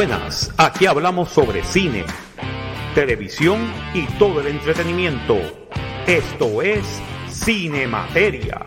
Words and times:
buenas, 0.00 0.50
aquí 0.56 0.86
hablamos 0.86 1.28
sobre 1.28 1.62
cine, 1.62 2.06
televisión 2.94 3.70
y 3.92 4.06
todo 4.18 4.40
el 4.40 4.46
entretenimiento. 4.46 5.36
Esto 6.06 6.62
es 6.62 6.86
Cine 7.28 7.86
Materia. 7.86 8.66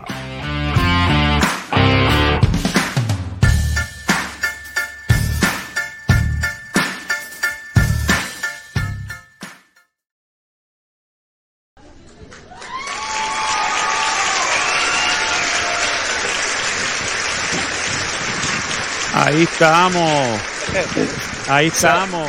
Ahí 19.12 19.42
estamos. 19.42 20.53
Ahí 21.48 21.66
estamos. 21.68 22.28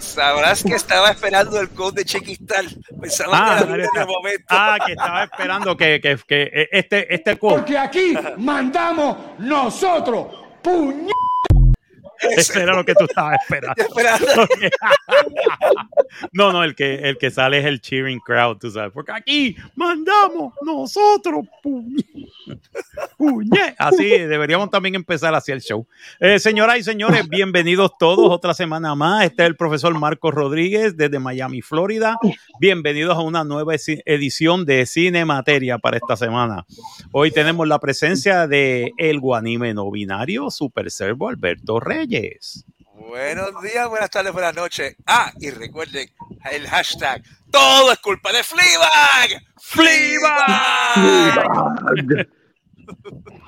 Sabrás 0.00 0.62
que 0.62 0.74
estaba 0.74 1.10
esperando 1.10 1.60
el 1.60 1.70
code 1.70 1.96
de 2.02 2.04
Chequistal. 2.04 2.66
Pensaba 3.00 3.32
Ah, 3.34 3.64
que 3.66 3.72
era 3.74 3.84
está. 3.84 4.00
de 4.00 4.06
momento. 4.06 4.44
Ah, 4.48 4.78
que 4.84 4.92
estaba 4.92 5.24
esperando 5.24 5.76
que, 5.76 6.00
que, 6.00 6.18
que 6.26 6.68
este, 6.70 7.12
este 7.14 7.36
quote. 7.36 7.56
Porque 7.56 7.78
aquí 7.78 8.14
mandamos 8.38 9.16
nosotros. 9.38 10.26
¡Puñ! 10.62 11.08
Ese 12.36 12.62
era 12.62 12.74
lo 12.74 12.84
que 12.84 12.94
tú 12.94 13.04
estabas 13.04 13.38
esperando. 13.42 13.74
No, 16.32 16.52
no, 16.52 16.64
el 16.64 16.74
que, 16.74 16.94
el 16.94 17.18
que 17.18 17.30
sale 17.30 17.58
es 17.58 17.64
el 17.64 17.80
cheering 17.80 18.20
crowd, 18.20 18.58
tú 18.58 18.70
sabes. 18.70 18.92
Porque 18.92 19.12
aquí 19.12 19.56
mandamos 19.74 20.54
nosotros. 20.62 21.44
Puñe. 21.62 22.04
Puñe. 23.16 23.74
Así 23.78 24.08
deberíamos 24.08 24.70
también 24.70 24.94
empezar 24.94 25.34
así 25.34 25.52
el 25.52 25.60
show. 25.60 25.86
Eh, 26.20 26.38
señoras 26.38 26.78
y 26.78 26.82
señores, 26.82 27.28
bienvenidos 27.28 27.92
todos 27.98 28.30
otra 28.30 28.54
semana 28.54 28.94
más. 28.94 29.24
Este 29.24 29.42
es 29.42 29.48
el 29.48 29.56
profesor 29.56 29.98
Marcos 29.98 30.34
Rodríguez 30.34 30.96
desde 30.96 31.18
Miami, 31.18 31.62
Florida. 31.62 32.18
Bienvenidos 32.60 33.16
a 33.16 33.20
una 33.20 33.44
nueva 33.44 33.74
edición 33.74 34.64
de 34.64 34.86
Cine 34.86 35.24
Materia 35.24 35.78
para 35.78 35.96
esta 35.96 36.16
semana. 36.16 36.64
Hoy 37.12 37.30
tenemos 37.30 37.66
la 37.66 37.78
presencia 37.78 38.46
de 38.46 38.92
el 38.98 39.20
guanime 39.20 39.74
no 39.74 39.90
binario 39.90 40.50
Super 40.50 40.90
Servo 40.90 41.28
Alberto 41.28 41.80
Reyes. 41.80 42.13
Buenos 42.94 43.60
días, 43.62 43.88
buenas 43.88 44.08
tardes, 44.10 44.32
buenas 44.32 44.54
noches. 44.54 44.96
Ah, 45.06 45.32
y 45.40 45.50
recuerden 45.50 46.08
el 46.52 46.66
hashtag. 46.68 47.22
Todo 47.50 47.92
es 47.92 47.98
culpa 47.98 48.32
de 48.32 48.42
Fleabag. 48.44 49.42
Fleabag. 49.60 50.96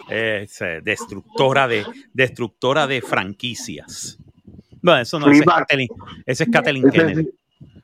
Es 0.08 0.60
eh, 0.62 0.80
destructora 0.82 1.66
de 1.68 1.84
destructora 2.14 2.86
de 2.86 3.02
franquicias. 3.02 4.18
Bueno, 4.80 5.00
eso 5.02 5.18
no 5.18 5.26
ese 5.26 5.38
es 5.38 5.42
Fleabag. 5.44 5.66
Kathleen, 5.66 5.88
ese 6.24 6.44
es 6.44 6.50
Kathleen 6.50 6.88
Ese 6.88 6.96
Kennedy. 6.98 7.20
es, 7.22 7.26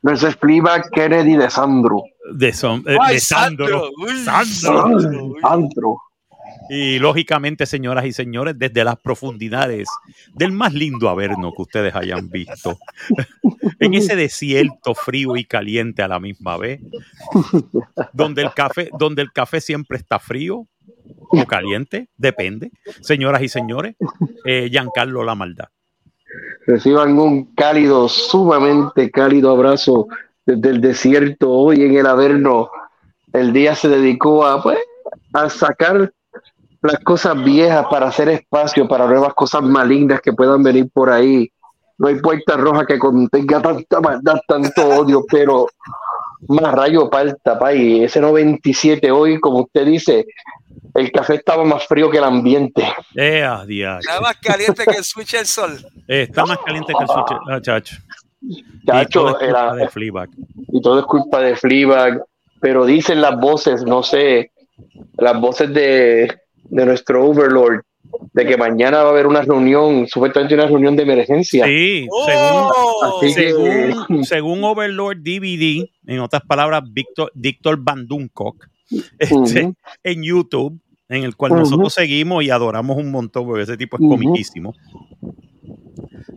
no, 0.02 0.12
ese 0.12 0.28
es 0.28 0.36
Fleabag 0.36 0.90
Kennedy 0.90 1.36
de 1.36 1.50
Sandro. 1.50 2.02
De, 2.32 2.52
son- 2.52 2.84
eh, 2.86 2.96
Ay, 3.00 3.14
de 3.14 3.20
Sandro. 3.20 3.90
Uy, 3.98 4.24
Sandro. 4.24 4.84
Uy. 4.86 5.40
Sandro. 5.42 5.96
Y 6.68 6.98
lógicamente, 6.98 7.66
señoras 7.66 8.04
y 8.04 8.12
señores, 8.12 8.58
desde 8.58 8.84
las 8.84 8.96
profundidades 8.98 9.88
del 10.34 10.52
más 10.52 10.72
lindo 10.72 11.08
averno 11.08 11.52
que 11.54 11.62
ustedes 11.62 11.94
hayan 11.94 12.30
visto, 12.30 12.78
en 13.80 13.94
ese 13.94 14.16
desierto 14.16 14.94
frío 14.94 15.36
y 15.36 15.44
caliente 15.44 16.02
a 16.02 16.08
la 16.08 16.20
misma 16.20 16.56
vez, 16.56 16.80
donde 18.12 18.42
el 18.42 18.52
café, 18.54 18.90
donde 18.98 19.22
el 19.22 19.32
café 19.32 19.60
siempre 19.60 19.98
está 19.98 20.18
frío 20.18 20.66
o 21.28 21.44
caliente, 21.46 22.08
depende. 22.16 22.70
Señoras 23.00 23.42
y 23.42 23.48
señores, 23.48 23.96
eh, 24.44 24.68
Giancarlo 24.70 25.24
La 25.24 25.34
Maldad. 25.34 25.68
Reciban 26.66 27.18
un 27.18 27.54
cálido, 27.54 28.08
sumamente 28.08 29.10
cálido 29.10 29.50
abrazo 29.50 30.06
desde 30.46 30.70
el 30.70 30.80
desierto. 30.80 31.50
Hoy 31.50 31.82
en 31.82 31.96
el 31.96 32.06
Averno, 32.06 32.70
el 33.32 33.52
día 33.52 33.74
se 33.74 33.88
dedicó 33.88 34.46
a, 34.46 34.62
pues, 34.62 34.78
a 35.32 35.48
sacar 35.48 36.12
las 36.82 36.98
cosas 37.04 37.42
viejas 37.42 37.86
para 37.90 38.08
hacer 38.08 38.28
espacio 38.28 38.88
para 38.88 39.06
nuevas 39.06 39.34
cosas 39.34 39.62
malignas 39.62 40.20
que 40.20 40.32
puedan 40.32 40.62
venir 40.62 40.88
por 40.92 41.10
ahí. 41.10 41.50
No 41.98 42.08
hay 42.08 42.16
puerta 42.16 42.56
roja 42.56 42.84
que 42.86 42.98
contenga 42.98 43.62
tanta 43.62 44.00
maldad, 44.00 44.36
tanto 44.48 44.88
odio, 44.88 45.24
pero 45.30 45.68
más 46.48 46.74
rayo 46.74 47.08
palta, 47.08 47.58
pay. 47.58 48.02
Ese 48.04 48.20
97 48.20 49.10
hoy, 49.12 49.38
como 49.38 49.60
usted 49.60 49.86
dice, 49.86 50.26
el 50.94 51.12
café 51.12 51.36
estaba 51.36 51.64
más 51.64 51.86
frío 51.86 52.10
que 52.10 52.18
el 52.18 52.24
ambiente. 52.24 52.82
Eh, 53.14 53.44
ah. 53.44 53.64
Está 54.00 54.20
más 54.20 54.36
caliente 54.38 54.84
que 54.84 54.96
el 54.96 55.04
switch 55.04 55.32
del 55.32 55.46
sol. 55.46 55.78
Eh, 56.08 56.22
está 56.22 56.44
más 56.44 56.58
caliente 56.58 56.92
que 56.92 57.02
el 57.04 57.08
sushi, 57.08 57.34
ah, 57.50 57.60
chacho. 57.60 57.96
Y 58.40 58.64
Chacho, 58.84 59.20
todo 59.20 59.28
es 59.28 59.34
culpa 59.36 59.46
era- 59.46 59.74
de 59.74 59.88
Fleabag. 59.88 60.28
y 60.72 60.82
todo 60.82 60.98
es 60.98 61.04
culpa 61.06 61.38
de 61.40 61.54
Fleabag, 61.54 62.24
pero 62.60 62.84
dicen 62.84 63.20
las 63.20 63.38
voces, 63.38 63.84
no 63.84 64.02
sé, 64.02 64.50
las 65.16 65.40
voces 65.40 65.72
de, 65.72 66.40
de 66.64 66.86
nuestro 66.86 67.26
Overlord, 67.26 67.82
de 68.32 68.46
que 68.46 68.56
mañana 68.56 69.02
va 69.02 69.08
a 69.08 69.12
haber 69.12 69.26
una 69.26 69.42
reunión, 69.42 70.06
supuestamente 70.06 70.54
una 70.54 70.66
reunión 70.66 70.96
de 70.96 71.02
emergencia. 71.02 71.66
Sí, 71.66 72.06
¡Oh! 72.10 73.20
Según, 73.20 74.24
según 74.24 74.64
Overlord 74.64 75.18
DVD, 75.18 75.88
en 76.06 76.20
otras 76.20 76.42
palabras, 76.42 76.82
Víctor, 76.90 77.30
Víctor 77.34 77.78
Van 77.78 78.06
Dunkok, 78.06 78.66
este, 79.18 79.72
en 80.02 80.22
YouTube, 80.22 80.78
en 81.08 81.24
el 81.24 81.36
cual 81.36 81.54
nosotros 81.54 81.92
seguimos 81.94 82.42
y 82.44 82.50
adoramos 82.50 82.96
un 82.96 83.10
montón, 83.10 83.46
porque 83.46 83.62
ese 83.62 83.76
tipo 83.76 83.96
es 83.96 84.02
Ujú. 84.02 84.10
comiquísimo. 84.10 84.74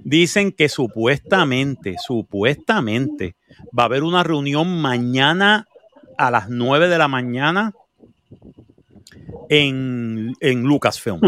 Dicen 0.03 0.51
que 0.51 0.69
supuestamente, 0.69 1.95
supuestamente, 1.97 3.35
va 3.77 3.83
a 3.83 3.85
haber 3.87 4.03
una 4.03 4.23
reunión 4.23 4.81
mañana 4.81 5.67
a 6.17 6.31
las 6.31 6.49
9 6.49 6.87
de 6.87 6.97
la 6.97 7.07
mañana 7.07 7.73
en, 9.49 10.33
en 10.39 10.63
Lucasfilm. 10.63 11.19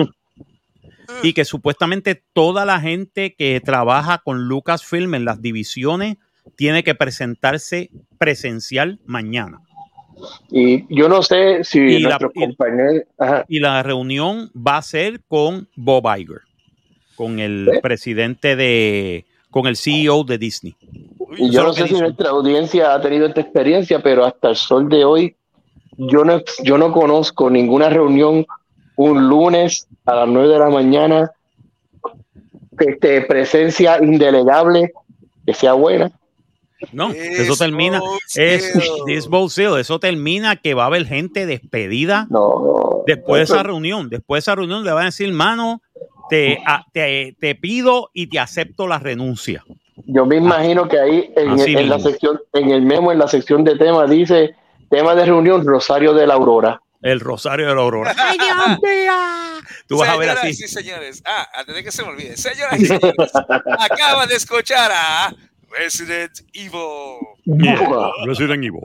Y 1.23 1.33
que 1.33 1.45
supuestamente 1.45 2.22
toda 2.33 2.66
la 2.66 2.79
gente 2.81 3.33
que 3.35 3.61
trabaja 3.61 4.19
con 4.23 4.47
Lucasfilm 4.47 5.16
en 5.16 5.25
las 5.25 5.41
divisiones 5.41 6.17
tiene 6.55 6.83
que 6.83 6.95
presentarse 6.95 7.89
presencial 8.17 9.00
mañana. 9.05 9.59
Y 10.50 10.83
yo 10.94 11.07
no 11.07 11.22
sé 11.22 11.63
si 11.63 11.79
Y 11.79 12.00
la- 12.00 12.09
nuestros 12.09 12.31
y- 12.35 12.39
compañeros... 12.39 13.03
ajá, 13.17 13.45
Y 13.47 13.59
la 13.59 13.83
reunión 13.83 14.51
va 14.55 14.78
a 14.78 14.81
ser 14.81 15.22
con 15.28 15.69
Bob 15.75 16.03
Iger, 16.17 16.41
con 17.16 17.39
el 17.39 17.69
¿Eh? 17.69 17.79
presidente 17.81 18.55
de, 18.55 19.25
con 19.51 19.67
el 19.67 19.78
CEO 19.78 20.23
de 20.23 20.38
Disney. 20.38 20.75
Y 21.38 21.51
yo 21.51 21.63
no 21.63 21.73
sé 21.73 21.88
si 21.88 21.94
nuestra 21.94 22.29
audiencia 22.31 22.94
ha 22.95 23.01
tenido 23.01 23.28
esta 23.28 23.41
experiencia, 23.41 24.01
pero 24.01 24.25
hasta 24.25 24.49
el 24.49 24.55
sol 24.55 24.89
de 24.89 25.05
hoy, 25.05 25.35
yo 25.97 26.24
no, 26.24 26.41
yo 26.63 26.78
no 26.78 26.91
conozco 26.91 27.50
ninguna 27.50 27.90
reunión 27.90 28.46
un 28.96 29.28
lunes 29.28 29.88
a 30.06 30.16
las 30.16 30.28
9 30.28 30.47
de 30.47 30.59
la 30.59 30.69
mañana, 30.69 31.31
este, 32.80 33.22
presencia 33.22 33.97
indelegable, 34.03 34.91
que 35.46 35.53
sea 35.53 35.74
buena. 35.74 36.12
No, 36.91 37.12
eso 37.12 37.56
termina, 37.56 38.00
es 38.35 39.28
bullshit, 39.28 39.66
eso 39.80 40.00
termina 40.00 40.56
que 40.58 40.75
va 40.75 40.84
a 40.84 40.88
haber 40.88 41.06
gente 41.08 41.47
despedida 41.47 42.28
No, 42.29 43.03
después 43.08 43.40
de 43.40 43.44
esa 43.46 43.64
reunión. 43.64 44.09
Después 44.09 44.38
de 44.38 44.52
esa 44.52 44.56
reunión 44.56 44.84
le 44.84 44.91
van 44.91 45.03
a 45.03 45.06
decir, 45.06 45.31
mano, 45.34 45.81
te, 46.29 46.59
a- 46.68 46.85
te, 46.94 47.35
te 47.40 47.56
pido 47.56 48.12
y 48.14 48.28
te 48.28 48.38
acepto 48.38 48.88
la 48.88 49.00
renuncia. 49.00 49.64
Yo 50.06 50.28
me 50.28 50.35
imagino 50.38 50.88
que 50.88 51.00
ahí 51.00 51.34
en, 51.35 51.90
la 51.90 51.97
sección, 51.97 52.40
en 52.53 52.69
el 52.69 52.84
memo, 52.84 53.12
en 53.12 53.18
la 53.18 53.28
sección 53.28 53.64
de 53.64 53.75
temas, 53.75 54.08
dice 54.09 54.56
tema 54.89 55.15
de 55.15 55.25
reunión 55.25 55.65
Rosario 55.65 56.13
de 56.13 56.27
la 56.27 56.35
Aurora. 56.35 56.81
El 57.01 57.19
Rosario 57.19 57.67
de 57.67 57.75
la 57.75 57.81
Aurora. 57.81 58.15
¡Ay, 58.17 58.37
Dios 58.37 58.79
mío! 58.81 59.13
Tú 59.87 59.97
vas 59.97 60.09
a 60.09 60.17
ver 60.17 60.29
Señoras 60.29 60.43
así. 60.43 60.63
y 60.63 60.67
señores, 60.67 61.23
ah, 61.25 61.47
antes 61.55 61.75
de 61.75 61.84
que 61.84 61.91
se 61.91 62.03
me 62.03 62.09
olvide, 62.09 62.35
señoras 62.37 62.79
y 62.79 62.85
señores, 62.85 63.31
acaban 63.79 64.28
de 64.28 64.35
escuchar 64.35 64.91
a 64.93 65.34
Resident 65.69 66.39
Evil. 66.53 67.19
Yeah, 67.45 68.11
Resident 68.25 68.63
Evil. 68.63 68.81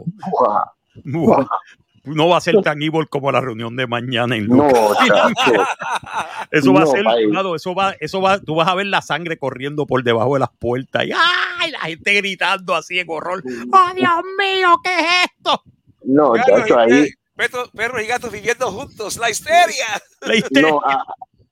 No 2.04 2.28
va 2.28 2.36
a 2.36 2.40
ser 2.40 2.60
tan 2.62 2.82
evil 2.82 3.08
como 3.08 3.30
la 3.30 3.40
reunión 3.40 3.76
de 3.76 3.86
mañana 3.86 4.34
en 4.36 4.48
No, 4.48 4.66
Lucas. 4.68 4.98
Eso 6.50 6.72
va 6.72 6.82
a 6.82 6.86
ser, 6.86 7.04
cuidado, 7.04 7.54
eso 7.54 7.74
va, 7.74 7.94
eso 8.00 8.20
va, 8.20 8.38
tú 8.40 8.56
vas 8.56 8.68
a 8.68 8.74
ver 8.74 8.86
la 8.86 9.00
sangre 9.00 9.38
corriendo 9.38 9.86
por 9.86 10.02
debajo 10.02 10.34
de 10.34 10.40
las 10.40 10.50
puertas 10.50 11.04
y 11.06 11.12
¡ay! 11.12 11.70
la 11.70 11.78
gente 11.80 12.12
gritando 12.14 12.74
así 12.74 12.98
en 12.98 13.06
horror. 13.08 13.42
¡Oh, 13.72 13.94
Dios 13.94 14.12
mío! 14.38 14.78
¿Qué 14.84 14.98
es 14.98 15.06
esto? 15.38 15.62
No, 16.12 16.32
Perros 16.32 16.60
chacho, 16.66 16.74
y- 16.88 16.92
ahí, 16.92 17.08
perros- 17.36 17.70
perros 17.74 18.02
y 18.02 18.06
gatos 18.06 18.30
viviendo 18.32 18.70
juntos, 18.70 19.16
la 19.18 19.30
histeria. 19.30 19.86
La 20.20 20.34
histeria. 20.36 20.68
no, 20.70 20.80
a- 20.84 21.04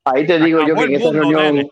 ahí 0.05 0.27
te 0.27 0.39
digo 0.41 0.61
yo 0.67 0.75
que 0.75 0.83
en 0.85 0.93
mundo, 1.01 1.13
reunión, 1.13 1.43
nene. 1.57 1.71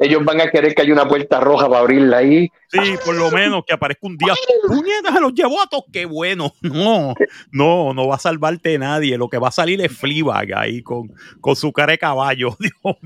ellos 0.00 0.24
van 0.24 0.40
a 0.40 0.50
querer 0.50 0.74
que 0.74 0.82
haya 0.82 0.92
una 0.92 1.08
puerta 1.08 1.40
roja 1.40 1.68
para 1.68 1.80
abrirla 1.80 2.18
ahí. 2.18 2.48
Sí, 2.70 2.78
por 3.04 3.14
lo 3.16 3.30
menos 3.30 3.62
que 3.66 3.74
aparezca 3.74 4.06
un 4.06 4.16
día. 4.16 4.34
¡Puñeta, 4.66 5.12
se 5.12 5.20
los 5.20 5.32
llevó 5.34 5.60
a 5.62 5.66
todos! 5.66 5.84
¡Qué 5.92 6.04
bueno! 6.04 6.52
No, 6.62 7.14
no, 7.50 7.94
no 7.94 8.06
va 8.08 8.16
a 8.16 8.18
salvarte 8.18 8.76
nadie. 8.78 9.16
Lo 9.18 9.28
que 9.28 9.38
va 9.38 9.48
a 9.48 9.52
salir 9.52 9.80
es 9.80 9.96
Fleabag 9.96 10.52
ahí 10.56 10.82
con, 10.82 11.12
con 11.40 11.56
su 11.56 11.72
cara 11.72 11.92
de 11.92 11.98
caballo. 11.98 12.56
Dios. 12.60 12.96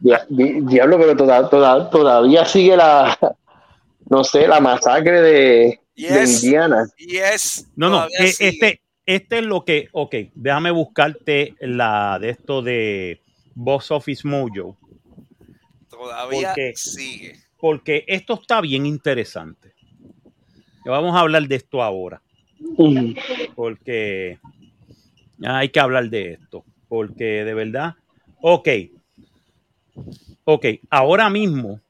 Dia- 0.00 0.26
di- 0.28 0.60
Diablo, 0.62 0.98
pero 0.98 1.16
toda- 1.16 1.48
toda- 1.48 1.90
todavía 1.90 2.44
sigue 2.44 2.76
la, 2.76 3.16
no 4.10 4.24
sé, 4.24 4.48
la 4.48 4.60
masacre 4.60 5.20
de, 5.22 5.79
de. 6.08 6.44
Indiana. 6.46 6.86
Yes. 6.98 7.66
No, 7.76 7.88
no, 7.88 8.06
eh, 8.06 8.32
este, 8.38 8.80
este 9.06 9.38
es 9.38 9.44
lo 9.44 9.64
que. 9.64 9.88
Ok, 9.92 10.14
déjame 10.34 10.70
buscarte 10.70 11.54
la 11.60 12.18
de 12.20 12.30
esto 12.30 12.62
de 12.62 13.20
Box 13.54 13.90
Office 13.90 14.26
Mojo. 14.26 14.76
Todavía 15.88 16.48
porque- 16.48 16.72
sigue. 16.76 17.36
Porque 17.58 18.04
esto 18.06 18.40
está 18.40 18.60
bien 18.62 18.86
interesante. 18.86 19.74
Vamos 20.86 21.14
a 21.14 21.20
hablar 21.20 21.46
de 21.46 21.56
esto 21.56 21.82
ahora. 21.82 22.22
Porque 23.54 24.38
hay 25.42 25.68
que 25.68 25.80
hablar 25.80 26.08
de 26.10 26.32
esto, 26.32 26.64
porque 26.88 27.44
de 27.44 27.54
verdad, 27.54 27.94
ok, 28.40 28.68
ok, 30.44 30.66
ahora 30.90 31.30
mismo, 31.30 31.80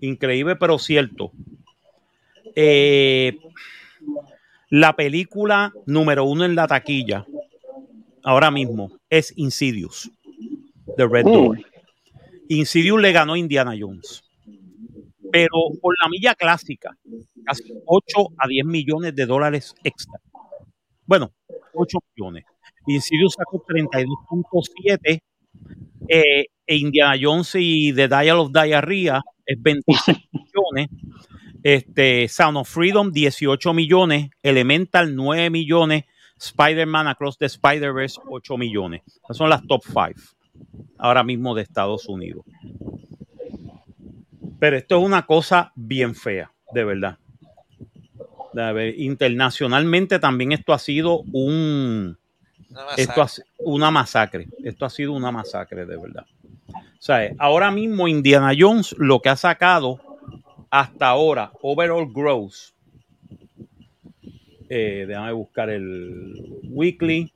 increíble 0.00 0.56
pero 0.56 0.78
cierto, 0.78 1.32
eh, 2.56 3.38
la 4.70 4.96
película 4.96 5.72
número 5.86 6.24
uno 6.24 6.44
en 6.44 6.54
la 6.54 6.66
taquilla, 6.66 7.26
ahora 8.24 8.50
mismo, 8.50 8.90
es 9.08 9.32
Insidious, 9.36 10.10
The 10.96 11.06
Red 11.06 11.24
Door. 11.24 11.58
Mm. 11.58 11.62
Insidious 12.48 13.00
le 13.00 13.12
ganó 13.12 13.34
a 13.34 13.38
Indiana 13.38 13.74
Jones. 13.78 14.24
Pero 15.30 15.70
por 15.80 15.94
la 16.02 16.08
milla 16.08 16.34
clásica, 16.34 16.96
casi 17.44 17.64
8 17.84 18.28
a 18.38 18.48
10 18.48 18.64
millones 18.64 19.14
de 19.14 19.26
dólares 19.26 19.74
extra. 19.84 20.18
Bueno, 21.04 21.32
8 21.74 21.98
millones. 22.14 22.44
Insidious 22.86 23.34
sacó 23.36 23.64
32.7 23.66 25.20
eh, 26.08 26.46
e 26.66 26.76
Indiana 26.76 27.16
Jones 27.20 27.52
y 27.56 27.92
The 27.92 28.08
Dial 28.08 28.38
of 28.38 28.52
Diarrhea 28.52 29.20
es 29.44 29.62
26 29.62 30.18
millones. 30.32 30.88
Este, 31.68 32.28
Sound 32.28 32.58
of 32.58 32.68
Freedom 32.68 33.10
18 33.10 33.74
millones, 33.74 34.30
Elemental 34.40 35.16
9 35.16 35.50
millones, 35.50 36.04
Spider-Man 36.38 37.08
Across 37.08 37.38
the 37.38 37.46
Spider-Verse 37.46 38.20
8 38.24 38.56
millones. 38.56 39.02
Esas 39.24 39.36
son 39.36 39.50
las 39.50 39.66
top 39.66 39.82
5 39.84 40.12
ahora 40.96 41.24
mismo 41.24 41.56
de 41.56 41.62
Estados 41.62 42.08
Unidos. 42.08 42.44
Pero 44.60 44.76
esto 44.76 44.98
es 44.98 45.04
una 45.04 45.26
cosa 45.26 45.72
bien 45.74 46.14
fea, 46.14 46.52
de 46.70 46.84
verdad. 46.84 47.18
A 48.56 48.70
ver, 48.70 48.94
internacionalmente 49.00 50.20
también 50.20 50.52
esto 50.52 50.72
ha 50.72 50.78
sido 50.78 51.22
un 51.32 52.16
Una 52.70 52.84
masacre. 52.84 53.02
esto 53.02 53.22
ha, 53.22 53.28
una 53.58 53.90
masacre. 53.90 54.48
Esto 54.62 54.84
ha 54.84 54.90
sido 54.90 55.14
una 55.14 55.32
masacre, 55.32 55.84
de 55.84 55.96
verdad. 55.96 56.26
O 56.68 57.02
sea, 57.06 57.28
ahora 57.40 57.72
mismo 57.72 58.06
Indiana 58.06 58.52
Jones 58.56 58.94
lo 58.98 59.18
que 59.18 59.30
ha 59.30 59.36
sacado 59.36 60.05
hasta 60.70 61.08
ahora, 61.08 61.50
overall 61.62 62.06
gross. 62.12 62.74
Eh, 64.68 65.04
déjame 65.06 65.30
buscar 65.32 65.70
el 65.70 66.58
weekly. 66.64 67.32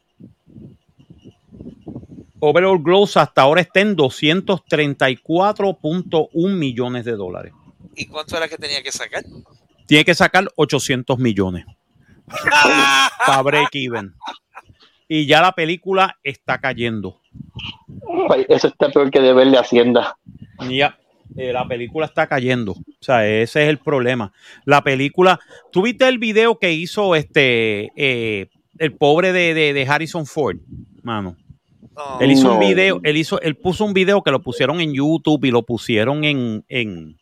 Overall 2.41 2.83
gross 2.83 3.17
hasta 3.17 3.43
ahora 3.43 3.61
está 3.61 3.79
en 3.81 3.97
234.1 3.97 6.55
millones 6.55 7.05
de 7.05 7.13
dólares. 7.13 7.53
¿Y 7.95 8.07
cuánto 8.07 8.37
era 8.37 8.49
que 8.49 8.57
tenía 8.57 8.83
que 8.83 8.91
sacar? 8.91 9.23
Tiene 9.87 10.05
que 10.05 10.15
sacar 10.15 10.49
800 10.57 11.17
millones 11.19 11.67
para 13.27 13.43
break 13.43 13.69
even. 13.75 14.15
Y 15.07 15.27
ya 15.27 15.43
la 15.43 15.53
película 15.53 16.19
está 16.23 16.59
cayendo. 16.61 17.21
Ay, 18.31 18.47
Eso 18.49 18.69
está 18.69 18.89
peor 18.91 19.11
que 19.11 19.21
deberle 19.21 19.59
a 19.59 19.61
Hacienda. 19.61 20.17
Ya, 20.69 20.99
eh, 21.37 21.53
la 21.53 21.67
película 21.67 22.07
está 22.07 22.27
cayendo. 22.27 22.73
O 22.73 22.85
sea, 23.01 23.27
ese 23.27 23.63
es 23.65 23.69
el 23.69 23.79
problema. 23.79 24.33
La 24.65 24.83
película. 24.83 25.39
¿Tú 25.73 25.83
viste 25.83 26.07
el 26.09 26.19
video 26.19 26.59
que 26.59 26.73
hizo 26.73 27.15
este 27.17 27.91
eh, 27.97 28.49
el 28.79 28.93
pobre 28.93 29.33
de, 29.33 29.55
de- 29.55 29.73
de 29.73 29.87
Harrison 29.87 30.27
Ford? 30.27 30.59
Mano. 31.03 31.37
No. 31.97 32.21
Él 32.21 32.31
hizo 32.31 32.53
un 32.55 32.61
No. 32.61 32.67
video, 32.69 33.01
él 33.03 33.17
hizo, 33.17 33.41
él 33.43 33.57
puso 33.57 33.85
un 33.85 33.93
video 33.93 34.23
que 34.23 34.31
lo 34.31 34.41
pusieron 34.43 34.81
en 34.81 34.93
YouTube 34.95 35.45
y 35.45 35.51
lo 35.51 35.63
pusieron 35.65 36.25
en, 36.25 36.65
en, 36.69 37.17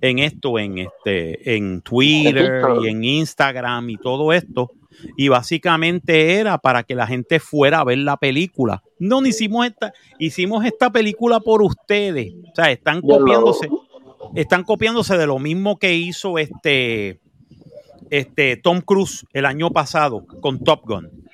en 0.00 0.18
esto, 0.20 0.58
en 0.58 0.78
este, 0.78 1.56
en 1.56 1.80
Twitter 1.82 2.62
y 2.82 2.88
en 2.88 3.04
Instagram 3.04 3.90
y 3.90 3.96
todo 3.96 4.32
esto. 4.32 4.70
Y 5.16 5.28
básicamente 5.28 6.34
era 6.34 6.58
para 6.58 6.82
que 6.82 6.94
la 6.94 7.06
gente 7.06 7.40
fuera 7.40 7.80
a 7.80 7.84
ver 7.84 7.98
la 7.98 8.16
película. 8.16 8.82
No, 8.98 9.20
no 9.20 9.26
hicimos 9.26 9.66
esta, 9.66 9.92
hicimos 10.18 10.64
esta 10.64 10.90
película 10.90 11.40
por 11.40 11.62
ustedes. 11.62 12.32
O 12.50 12.54
sea, 12.54 12.70
están 12.70 13.00
copiándose, 13.00 13.68
están 14.34 14.64
copiándose 14.64 15.16
de 15.16 15.26
lo 15.26 15.38
mismo 15.38 15.78
que 15.78 15.94
hizo 15.94 16.38
este, 16.38 17.20
este 18.10 18.56
Tom 18.56 18.80
Cruise 18.80 19.26
el 19.32 19.46
año 19.46 19.70
pasado 19.70 20.26
con 20.40 20.62
Top 20.62 20.82
Gun 20.84 21.24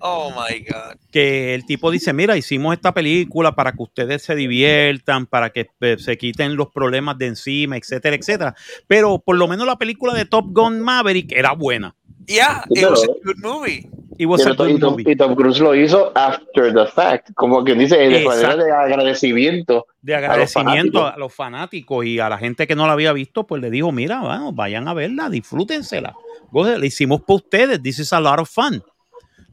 Oh 0.00 0.30
my 0.30 0.60
God. 0.60 0.96
que 1.10 1.54
el 1.54 1.64
tipo 1.64 1.90
dice, 1.90 2.12
mira, 2.12 2.36
hicimos 2.36 2.74
esta 2.74 2.92
película 2.92 3.54
para 3.54 3.72
que 3.72 3.82
ustedes 3.82 4.22
se 4.22 4.34
diviertan, 4.34 5.26
para 5.26 5.50
que 5.50 5.70
eh, 5.80 5.96
se 5.98 6.16
quiten 6.16 6.56
los 6.56 6.68
problemas 6.68 7.18
de 7.18 7.26
encima, 7.26 7.76
etcétera, 7.76 8.16
etcétera. 8.16 8.54
Pero 8.86 9.18
por 9.18 9.36
lo 9.36 9.48
menos 9.48 9.66
la 9.66 9.76
película 9.76 10.14
de 10.14 10.24
Top 10.24 10.46
Gun 10.48 10.80
Maverick 10.80 11.32
era 11.32 11.52
buena. 11.52 11.94
Yeah, 12.28 12.62
Sí, 12.68 12.80
it 12.82 12.90
was 12.90 13.04
a 13.04 13.06
good 13.24 13.38
movie. 13.42 13.88
It 14.18 14.26
was 14.26 14.44
a 14.44 14.50
Pero 14.50 14.64
good 14.64 14.68
y, 14.76 14.78
Tom, 14.80 14.90
movie. 14.92 15.12
y 15.12 15.16
Tom 15.16 15.34
Cruise 15.36 15.60
lo 15.60 15.74
hizo 15.74 16.12
after 16.16 16.74
the 16.74 16.86
fact, 16.86 17.30
como 17.34 17.64
que 17.64 17.74
dice, 17.74 17.96
de 17.96 18.24
manera 18.24 18.56
de 18.56 18.70
agradecimiento. 18.72 19.86
De 20.02 20.14
agradecimiento 20.14 21.06
a 21.06 21.16
los 21.16 21.32
fanáticos 21.32 22.04
y 22.04 22.18
a 22.18 22.28
la 22.28 22.36
gente 22.36 22.66
que 22.66 22.74
no 22.74 22.86
la 22.86 22.92
había 22.94 23.12
visto, 23.12 23.46
pues 23.46 23.62
le 23.62 23.70
dijo, 23.70 23.92
mira, 23.92 24.20
bueno, 24.20 24.52
vayan 24.52 24.88
a 24.88 24.94
verla, 24.94 25.30
disfrútensela. 25.30 26.14
La 26.52 26.84
hicimos 26.86 27.20
para 27.22 27.36
ustedes, 27.36 27.82
this 27.82 27.98
is 28.00 28.12
a 28.12 28.20
lot 28.20 28.40
of 28.40 28.50
fun. 28.50 28.82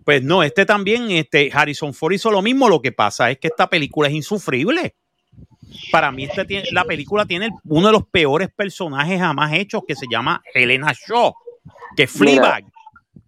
Pues 0.04 0.24
no, 0.24 0.44
este 0.44 0.66
también, 0.66 1.10
este 1.12 1.50
Harrison 1.54 1.94
Ford 1.94 2.14
hizo 2.14 2.30
lo 2.32 2.42
mismo, 2.42 2.68
lo 2.68 2.82
que 2.82 2.92
pasa 2.92 3.30
es 3.32 3.38
que 3.40 3.48
esta 3.48 3.68
película 3.68 4.08
es 4.08 4.14
insufrible. 4.16 4.96
Para 5.92 6.12
mí 6.12 6.24
este 6.26 6.46
tiene- 6.46 6.68
la 6.72 6.86
película 6.86 7.26
tiene 7.26 7.50
uno 7.66 7.88
de 7.88 7.94
los 7.94 8.08
peores 8.08 8.50
personajes 8.56 9.20
jamás 9.20 9.54
hechos 9.54 9.84
que 9.88 9.96
se 9.96 10.06
llama 10.10 10.42
Helena 10.54 10.94
Shaw, 10.94 11.34
que. 11.96 12.08
Fleabag, 12.08 12.66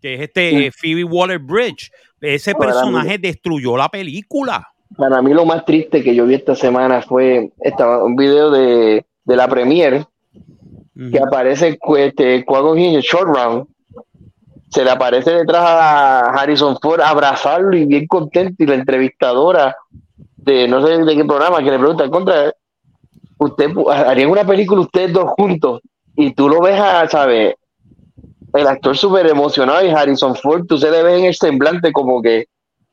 que 0.01 0.15
es 0.15 0.21
este 0.21 0.67
eh, 0.67 0.71
Phoebe 0.71 1.03
Waller-Bridge. 1.03 1.91
Ese 2.21 2.53
Para 2.53 2.65
mí- 2.67 2.71
personaje 2.73 3.17
destruyó 3.17 3.77
la 3.77 3.89
película. 3.89 4.67
Para 4.95 5.21
mí 5.21 5.33
lo 5.33 5.45
más 5.45 5.65
triste 5.65 6.01
que 6.03 6.15
yo 6.15 6.25
vi 6.25 6.35
esta 6.35 6.55
semana 6.55 7.01
fue 7.01 7.51
estaba 7.59 8.03
un 8.03 8.15
video 8.15 8.49
de, 8.49 9.05
de 9.25 9.35
la 9.35 9.47
premiere 9.47 10.05
que 11.11 11.19
aparece 11.19 11.77
este, 11.97 12.35
en 12.35 12.95
el 12.95 13.01
short 13.01 13.35
round. 13.35 13.67
Se 14.69 14.83
le 14.83 14.89
aparece 14.89 15.31
detrás 15.31 15.63
a 15.63 16.19
Harrison 16.31 16.77
Ford 16.81 17.01
a 17.01 17.09
abrazarlo 17.09 17.77
y 17.77 17.85
bien 17.85 18.07
contento. 18.07 18.63
Y 18.63 18.65
la 18.65 18.75
entrevistadora 18.75 19.75
de 20.37 20.67
no 20.67 20.85
sé 20.85 20.97
de 21.03 21.15
qué 21.15 21.25
programa 21.25 21.59
que 21.59 21.69
le 21.71 21.77
pregunta 21.77 22.09
contra 22.09 22.53
usted 23.37 23.69
harían 23.91 24.31
una 24.31 24.45
película 24.45 24.81
ustedes 24.81 25.13
dos 25.13 25.29
juntos 25.37 25.81
y 26.15 26.33
tú 26.33 26.49
lo 26.49 26.61
ves 26.61 26.79
a, 26.79 27.07
¿sabes? 27.07 27.53
El 28.53 28.67
actor 28.67 28.97
súper 28.97 29.27
emocionado 29.27 29.85
y 29.85 29.89
Harrison 29.89 30.35
Ford, 30.35 30.65
tú 30.67 30.77
se 30.77 30.89
le 30.89 31.03
ves 31.03 31.19
en 31.19 31.25
el 31.25 31.35
semblante 31.35 31.91
como 31.91 32.21
que 32.21 32.45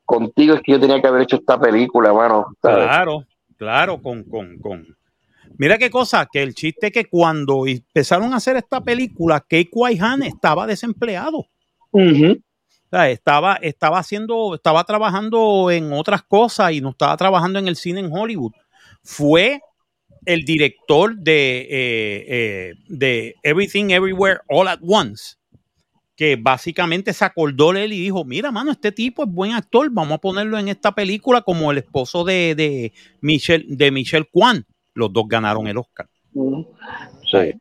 contigo 0.05 0.55
es 0.55 0.63
que 0.63 0.73
yo 0.73 0.81
tenía 0.81 1.01
que 1.01 1.07
haber 1.07 1.23
hecho 1.23 1.37
esta 1.37 1.59
película, 1.59 2.13
mano. 2.13 2.47
¿sabes? 2.61 2.85
Claro, 2.87 3.25
claro, 3.57 4.03
con, 4.03 4.25
con, 4.25 4.59
con. 4.59 4.97
Mira 5.57 5.79
qué 5.79 5.89
cosa, 5.89 6.27
que 6.31 6.43
el 6.43 6.55
chiste 6.55 6.89
es 6.89 6.93
que 6.93 7.05
cuando 7.05 7.67
empezaron 7.67 8.33
a 8.33 8.37
hacer 8.37 8.57
esta 8.57 8.81
película, 8.81 9.41
Kate 9.41 9.71
Waihan 9.73 10.23
estaba 10.23 10.67
desempleado. 10.67 11.47
O 11.93 12.91
sea, 12.91 13.09
estaba, 13.09 13.55
estaba 13.57 13.99
haciendo, 13.99 14.57
estaba 14.57 14.83
trabajando 14.85 15.71
en 15.71 15.93
otras 15.93 16.23
cosas 16.23 16.73
y 16.73 16.81
no 16.81 16.91
estaba 16.91 17.17
trabajando 17.17 17.61
en 17.61 17.69
el 17.69 17.77
cine 17.77 18.01
en 18.01 18.13
Hollywood. 18.13 18.53
Fue 19.03 19.61
el 20.27 20.45
director 20.45 21.17
de, 21.17 21.61
eh, 21.61 22.25
eh, 22.29 22.73
de 22.89 23.35
Everything 23.43 23.91
Everywhere 23.91 24.41
All 24.49 24.69
at 24.69 24.81
Once, 24.83 25.37
que 26.17 26.37
básicamente 26.37 27.13
se 27.13 27.25
acordó 27.25 27.73
de 27.73 27.85
él 27.85 27.93
y 27.93 28.01
dijo, 28.01 28.25
mira, 28.25 28.53
mano, 28.53 28.71
este 28.71 28.93
tipo 28.93 29.25
es 29.25 29.31
buen 29.31 29.53
actor, 29.53 29.89
vamos 29.91 30.15
a 30.15 30.19
ponerlo 30.19 30.59
en 30.59 30.69
esta 30.69 30.93
película 30.93 31.43
como 31.43 31.73
el 31.73 31.79
esposo 31.79 32.25
de, 32.25 32.55
de 32.55 32.93
Michelle, 33.21 33.65
de 33.69 33.91
Michelle 33.91 34.29
Kwan. 34.31 34.65
Los 34.95 35.13
dos 35.13 35.25
ganaron 35.29 35.67
el 35.67 35.77
Oscar. 35.77 36.07
Sí. 37.31 37.55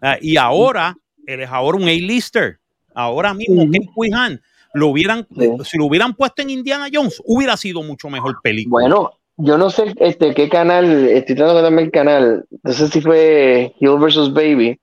Ah, 0.00 0.16
y 0.20 0.36
ahora, 0.36 0.96
él 1.26 1.40
es 1.40 1.50
ahora 1.50 1.78
un 1.78 1.88
A-lister. 1.88 2.58
Ahora 2.94 3.34
mismo, 3.34 3.62
Ujú. 3.62 3.70
Ken 3.72 3.84
Cuijan, 3.86 4.40
lo 4.74 4.88
hubieran, 4.88 5.26
Sí. 5.36 5.48
si 5.64 5.78
lo 5.78 5.86
hubieran 5.86 6.14
puesto 6.14 6.42
en 6.42 6.50
Indiana 6.50 6.86
Jones, 6.92 7.20
hubiera 7.24 7.56
sido 7.56 7.82
mucho 7.82 8.08
mejor 8.08 8.40
película. 8.42 8.82
Bueno, 8.82 9.10
yo 9.36 9.58
no 9.58 9.70
sé 9.70 9.94
este 9.96 10.34
qué 10.34 10.48
canal, 10.48 11.08
estoy 11.08 11.34
tratando 11.34 11.58
de 11.58 11.62
darme 11.62 11.82
el 11.82 11.90
canal, 11.90 12.44
no 12.62 12.72
sé 12.72 12.88
si 12.88 13.00
fue 13.00 13.74
Hill 13.80 13.98
vs. 13.98 14.32
Baby. 14.32 14.78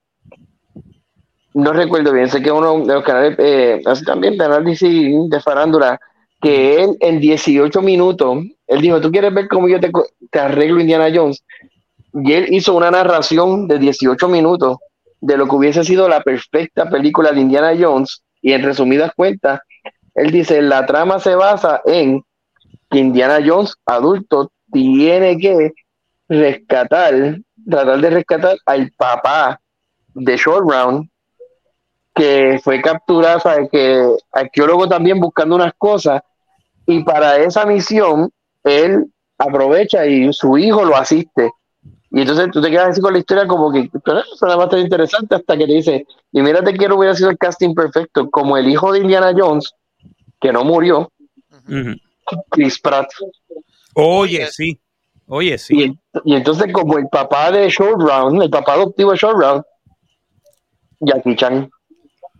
No 1.57 1.73
recuerdo 1.73 2.13
bien, 2.13 2.29
sé 2.29 2.39
que 2.39 2.51
uno 2.51 2.81
de 2.85 2.93
los 2.93 3.03
canales, 3.03 3.35
eh, 3.39 3.81
también 4.05 4.37
de 4.37 4.45
análisis 4.45 5.27
de 5.27 5.41
farándula, 5.41 5.99
que 6.39 6.83
él 6.83 6.95
en 6.99 7.19
18 7.19 7.81
minutos, 7.81 8.43
él 8.67 8.79
dijo, 8.79 9.01
¿tú 9.01 9.11
quieres 9.11 9.33
ver 9.33 9.47
cómo 9.47 9.67
yo 9.67 9.79
te 9.79 10.39
arreglo 10.39 10.79
Indiana 10.79 11.07
Jones? 11.11 11.43
Y 12.13 12.33
él 12.33 12.53
hizo 12.53 12.75
una 12.75 12.91
narración 12.91 13.67
de 13.67 13.79
18 13.79 14.29
minutos 14.29 14.77
de 15.19 15.35
lo 15.35 15.47
que 15.47 15.55
hubiese 15.55 15.83
sido 15.83 16.07
la 16.07 16.21
perfecta 16.21 16.91
película 16.91 17.31
de 17.31 17.41
Indiana 17.41 17.73
Jones. 17.75 18.21
Y 18.39 18.53
en 18.53 18.61
resumidas 18.61 19.11
cuentas, 19.15 19.59
él 20.13 20.29
dice, 20.29 20.61
la 20.61 20.85
trama 20.85 21.17
se 21.17 21.33
basa 21.33 21.81
en 21.85 22.21
que 22.91 22.99
Indiana 22.99 23.39
Jones, 23.43 23.73
adulto, 23.83 24.51
tiene 24.71 25.39
que 25.39 25.71
rescatar, 26.29 27.39
tratar 27.67 27.99
de 27.99 28.09
rescatar 28.11 28.57
al 28.67 28.91
papá 28.95 29.59
de 30.13 30.37
Short 30.37 30.69
Round, 30.69 31.09
que 32.17 32.59
fue 32.63 32.81
capturado, 32.81 33.39
¿sabes? 33.39 33.69
que 33.71 34.05
arqueólogo 34.31 34.87
también 34.89 35.19
buscando 35.19 35.55
unas 35.55 35.73
cosas, 35.77 36.21
y 36.85 37.03
para 37.03 37.37
esa 37.37 37.65
misión, 37.65 38.29
él 38.63 39.05
aprovecha 39.37 40.05
y 40.05 40.33
su 40.33 40.57
hijo 40.57 40.83
lo 40.83 40.95
asiste. 40.97 41.51
Y 42.09 42.21
entonces 42.21 42.49
tú 42.51 42.61
te 42.61 42.71
quedas 42.71 42.89
así 42.89 43.01
con 43.01 43.13
la 43.13 43.19
historia 43.19 43.45
como 43.45 43.71
que 43.71 43.89
pero 44.03 44.19
eso 44.19 44.35
suena 44.35 44.55
bastante 44.55 44.83
interesante 44.83 45.35
hasta 45.35 45.57
que 45.57 45.65
te 45.67 45.73
dice, 45.73 46.05
y 46.31 46.41
mírate 46.41 46.73
que 46.73 46.91
hubiera 46.91 47.13
sido 47.13 47.29
el 47.29 47.37
casting 47.37 47.75
perfecto, 47.75 48.29
como 48.29 48.57
el 48.57 48.67
hijo 48.69 48.91
de 48.93 48.99
Indiana 48.99 49.33
Jones, 49.37 49.73
que 50.39 50.51
no 50.51 50.63
murió, 50.63 51.11
Ujú. 51.69 51.95
Chris 52.49 52.79
Pratt. 52.79 53.09
Oye, 53.93 54.47
sí. 54.47 54.79
Oye, 55.27 55.55
Y, 55.55 55.57
sí. 55.57 55.83
en- 55.83 55.99
y 56.23 56.35
entonces 56.35 56.71
como 56.71 56.97
el 56.97 57.07
papá 57.09 57.51
de 57.51 57.67
Short 57.69 57.99
Round, 58.01 58.41
el 58.41 58.49
papá 58.49 58.73
adoptivo 58.73 59.11
de 59.11 59.17
Short 59.17 59.37
Round, 59.39 59.63
Jackie 61.01 61.35
Chan. 61.35 61.69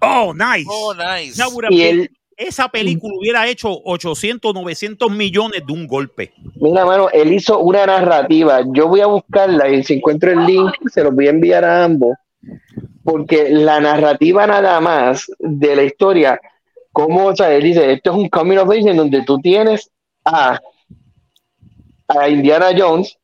Oh, 0.01 0.33
nice. 0.33 0.67
Oh, 0.69 0.93
nice. 0.93 1.41
Y 1.69 1.81
él, 1.81 2.11
esa 2.37 2.69
película 2.69 3.15
hubiera 3.17 3.47
hecho 3.47 3.69
800, 3.83 4.53
900 4.53 5.11
millones 5.11 5.63
de 5.65 5.73
un 5.73 5.87
golpe. 5.87 6.33
mira, 6.55 6.85
mano, 6.85 7.09
él 7.09 7.33
hizo 7.33 7.59
una 7.59 7.85
narrativa. 7.87 8.61
Yo 8.73 8.87
voy 8.87 9.01
a 9.01 9.07
buscarla 9.07 9.69
y 9.69 9.83
si 9.83 9.95
encuentro 9.95 10.31
el 10.31 10.45
link, 10.45 10.71
se 10.93 11.03
los 11.03 11.13
voy 11.15 11.27
a 11.27 11.31
enviar 11.31 11.65
a 11.65 11.83
ambos. 11.83 12.15
Porque 13.03 13.49
la 13.49 13.79
narrativa 13.79 14.45
nada 14.45 14.79
más 14.79 15.25
de 15.39 15.75
la 15.75 15.83
historia, 15.83 16.39
como, 16.91 17.25
o 17.27 17.35
sea, 17.35 17.51
él 17.53 17.63
dice, 17.63 17.91
esto 17.91 18.11
es 18.11 18.17
un 18.17 18.29
coming 18.29 18.57
of 18.57 18.69
age 18.69 18.89
en 18.89 18.97
donde 18.97 19.23
tú 19.23 19.39
tienes 19.39 19.89
a, 20.23 20.59
a 22.07 22.29
Indiana 22.29 22.67
Jones, 22.77 23.17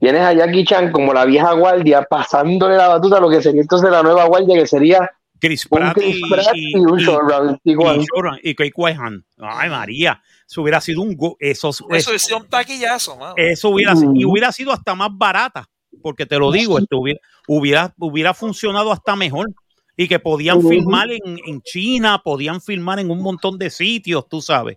tienes 0.00 0.22
a 0.22 0.32
Jackie 0.32 0.64
Chan 0.64 0.90
como 0.90 1.14
la 1.14 1.24
vieja 1.24 1.52
guardia, 1.52 2.02
pasándole 2.02 2.76
la 2.76 2.88
batuta 2.88 3.18
a 3.18 3.20
lo 3.20 3.30
que 3.30 3.42
sería 3.42 3.60
entonces 3.60 3.90
la 3.90 4.02
nueva 4.02 4.24
guardia, 4.24 4.58
que 4.58 4.66
sería 4.66 5.08
Chris 5.40 5.66
un 5.70 5.78
Pratt 5.78 5.94
Chris 5.94 6.16
y, 6.16 6.30
Pratt 6.30 6.54
y- 6.56 6.70
y 6.72 6.74
un 6.76 7.00
y- 7.00 7.70
igual. 7.70 8.04
Y 8.42 8.54
Kate 8.54 8.72
Whitehan. 8.74 9.24
Ay, 9.38 9.68
María. 9.70 10.20
Eso 10.48 10.62
hubiera 10.62 10.80
sido 10.80 11.02
un 11.02 11.16
go- 11.16 11.36
eso, 11.40 11.70
Eso 11.90 12.12
es 12.12 12.30
un 12.32 12.46
taquillazo, 12.48 13.16
mano. 13.16 13.34
eso 13.36 13.68
hubiera, 13.70 13.94
Mm. 13.94 14.16
y 14.16 14.24
hubiera 14.24 14.52
sido 14.52 14.72
hasta 14.72 14.94
más 14.94 15.08
barata. 15.12 15.68
Porque 16.02 16.26
te 16.26 16.38
lo 16.38 16.52
digo, 16.52 16.78
esto 16.78 16.98
hubiera, 16.98 17.20
hubiera, 17.48 17.94
hubiera 17.98 18.34
funcionado 18.34 18.92
hasta 18.92 19.16
mejor. 19.16 19.48
Y 19.96 20.08
que 20.08 20.18
podían 20.18 20.60
filmar 20.68 21.10
en, 21.10 21.38
en 21.46 21.62
China, 21.62 22.20
podían 22.22 22.60
filmar 22.60 22.98
en 23.00 23.10
un 23.10 23.22
montón 23.22 23.56
de 23.58 23.70
sitios, 23.70 24.28
tú 24.28 24.42
sabes. 24.42 24.76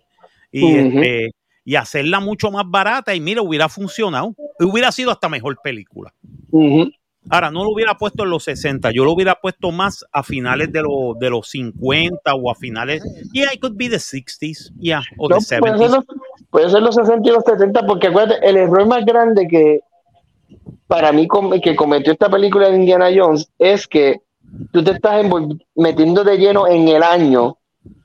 Y, 0.50 0.64
este, 0.74 1.30
y 1.62 1.74
hacerla 1.74 2.20
mucho 2.20 2.50
más 2.50 2.64
barata. 2.66 3.14
Y 3.14 3.20
mira, 3.20 3.42
hubiera 3.42 3.68
funcionado. 3.68 4.34
Hubiera 4.58 4.90
sido 4.90 5.10
hasta 5.10 5.28
mejor 5.28 5.58
película. 5.62 6.12
Ahora, 7.30 7.50
no 7.50 7.62
lo 7.64 7.70
hubiera 7.70 7.94
puesto 7.96 8.24
en 8.24 8.30
los 8.30 8.44
60, 8.44 8.90
yo 8.92 9.04
lo 9.04 9.12
hubiera 9.12 9.36
puesto 9.36 9.70
más 9.70 10.04
a 10.12 10.22
finales 10.22 10.72
de, 10.72 10.82
los 10.82 11.18
de 11.18 11.30
los 11.30 11.48
50 11.50 12.34
o 12.34 12.50
a 12.50 12.54
finales. 12.54 13.02
Yeah, 13.32 13.52
it 13.54 13.60
could 13.60 13.76
be 13.76 13.88
the 13.88 13.96
60s, 13.98 14.72
yeah, 14.78 15.00
o 15.16 15.28
No, 15.28 15.38
the 15.38 15.58
puede, 15.60 15.74
70s. 15.74 15.78
ser 15.78 15.90
los, 15.90 16.04
puede 16.50 16.70
ser 16.70 16.82
los 16.82 16.94
60 16.96 17.28
y 17.28 17.32
los 17.32 17.44
70, 17.44 17.86
porque 17.86 18.08
acuérdate, 18.08 18.46
el 18.48 18.56
error 18.56 18.86
más 18.86 19.04
grande 19.04 19.46
que 19.48 19.80
para 20.88 21.12
mí 21.12 21.28
que 21.62 21.76
cometió 21.76 22.12
esta 22.12 22.28
película 22.28 22.68
de 22.68 22.76
Indiana 22.76 23.10
Jones 23.14 23.48
es 23.58 23.86
que 23.86 24.22
tú 24.72 24.82
te 24.82 24.90
estás 24.90 25.24
metiendo 25.76 26.24
de 26.24 26.36
lleno 26.36 26.66
en 26.66 26.88
el 26.88 27.04
año, 27.04 27.58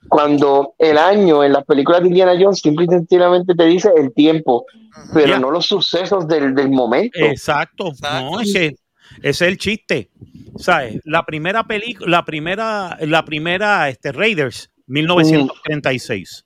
cuando 0.07 0.75
el 0.77 0.99
año 0.99 1.43
en 1.43 1.53
las 1.53 1.65
películas 1.65 2.01
de 2.01 2.09
Indiana 2.09 2.35
Jones 2.39 2.59
simple 2.59 2.85
y 2.85 2.89
sencillamente 2.89 3.55
te 3.55 3.65
dice 3.65 3.89
el 3.97 4.13
tiempo, 4.13 4.65
pero 5.13 5.39
no 5.39 5.49
los 5.49 5.65
sucesos 5.65 6.27
del, 6.27 6.53
del 6.53 6.69
momento. 6.69 7.17
Exacto, 7.19 7.87
Exacto. 7.87 8.31
no, 8.31 8.39
es 8.39 8.53
que 8.53 8.75
ese 9.17 9.29
es 9.29 9.41
el 9.41 9.57
chiste. 9.57 10.09
¿Sabes? 10.57 11.01
La 11.05 11.25
primera 11.25 11.63
película, 11.65 12.09
la 12.09 12.25
primera, 12.25 12.97
la 13.01 13.25
primera, 13.25 13.89
este, 13.89 14.11
Raiders, 14.11 14.71
1936. 14.87 16.45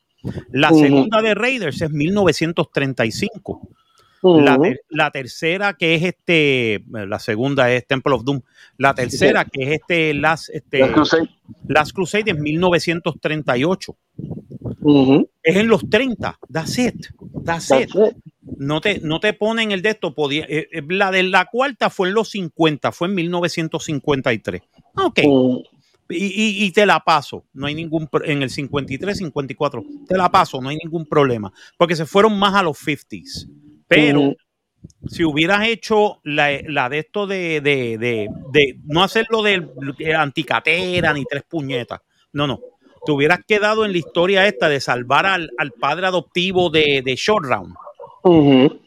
La 0.52 0.70
segunda 0.80 1.22
de 1.22 1.34
Raiders 1.36 1.82
es 1.82 1.90
1935. 1.92 3.70
La, 4.42 4.58
ter- 4.60 4.82
la 4.90 5.12
tercera 5.12 5.74
que 5.76 5.96
es 5.96 6.04
este, 6.04 6.84
la 6.90 7.20
segunda 7.20 7.72
es 7.72 7.88
Temple 7.88 8.16
of 8.16 8.24
Doom. 8.26 8.42
La 8.78 8.94
tercera 8.94 9.46
que 9.46 9.64
es 9.64 9.70
este 9.80 10.14
Last, 10.14 10.50
este, 10.50 10.80
Las 10.80 10.90
Crusade. 10.92 11.30
Last 11.68 11.92
Crusade 11.94 12.32
es 12.32 12.38
1938. 12.38 13.96
Ujú. 14.82 15.30
Es 15.42 15.56
en 15.56 15.68
los 15.70 15.90
30. 15.90 16.38
That's 16.52 16.78
it. 16.80 16.96
That's 17.46 17.72
it. 17.72 17.90
That's 17.94 17.96
it. 17.96 18.18
No 18.58 18.82
te, 18.82 19.00
no 19.00 19.20
te 19.20 19.34
ponen 19.34 19.72
el 19.72 19.82
de 19.82 19.90
esto. 19.90 20.14
Podía, 20.14 20.46
eh, 20.50 20.68
eh, 20.72 20.82
la 20.90 21.12
de 21.12 21.24
la 21.24 21.46
cuarta 21.46 21.90
fue 21.90 22.08
en 22.10 22.14
los 22.16 22.30
50, 22.32 22.92
fue 22.92 23.08
en 23.08 23.16
1953. 23.16 24.62
Ok. 24.96 25.20
Ujú. 25.26 25.64
Y, 26.10 26.26
y- 26.26 26.66
y 26.66 26.72
te 26.72 26.86
la 26.88 27.00
paso. 27.02 27.46
No 27.54 27.68
hay 27.68 27.76
ningún 27.76 28.10
en 28.26 28.42
el 28.42 28.50
53, 28.50 29.18
54. 29.18 29.84
Te 30.08 30.18
la 30.18 30.30
paso, 30.30 30.60
no 30.62 30.70
hay 30.70 30.78
ningún 30.84 31.06
problema. 31.06 31.54
Porque 31.78 31.96
se 31.96 32.06
fueron 32.06 32.38
más 32.40 32.56
a 32.56 32.64
los 32.64 32.78
50s. 32.78 33.48
Pero 33.88 34.34
si 35.08 35.24
hubieras 35.24 35.68
hecho 35.68 36.20
la, 36.24 36.50
la 36.68 36.90
de 36.90 37.00
esto 37.00 37.28
de, 37.28 37.62
de, 37.62 37.98
de, 37.98 38.28
de 38.52 38.80
no 38.86 39.04
hacerlo 39.04 39.44
de, 39.44 39.68
de 40.00 40.16
anticatera 40.16 41.14
ni 41.14 41.26
tres 41.26 41.44
puñetas. 41.48 42.02
No, 42.34 42.48
no. 42.48 42.60
Te 43.06 43.12
hubieras 43.12 43.40
quedado 43.48 43.86
en 43.86 43.92
la 43.92 43.98
historia 44.00 44.48
esta 44.48 44.68
de 44.68 44.80
salvar 44.80 45.26
al, 45.26 45.52
al 45.58 45.72
padre 45.72 46.08
adoptivo 46.08 46.70
de, 46.70 47.02
de 47.06 47.16
Short 47.16 47.46
Round. 47.46 47.76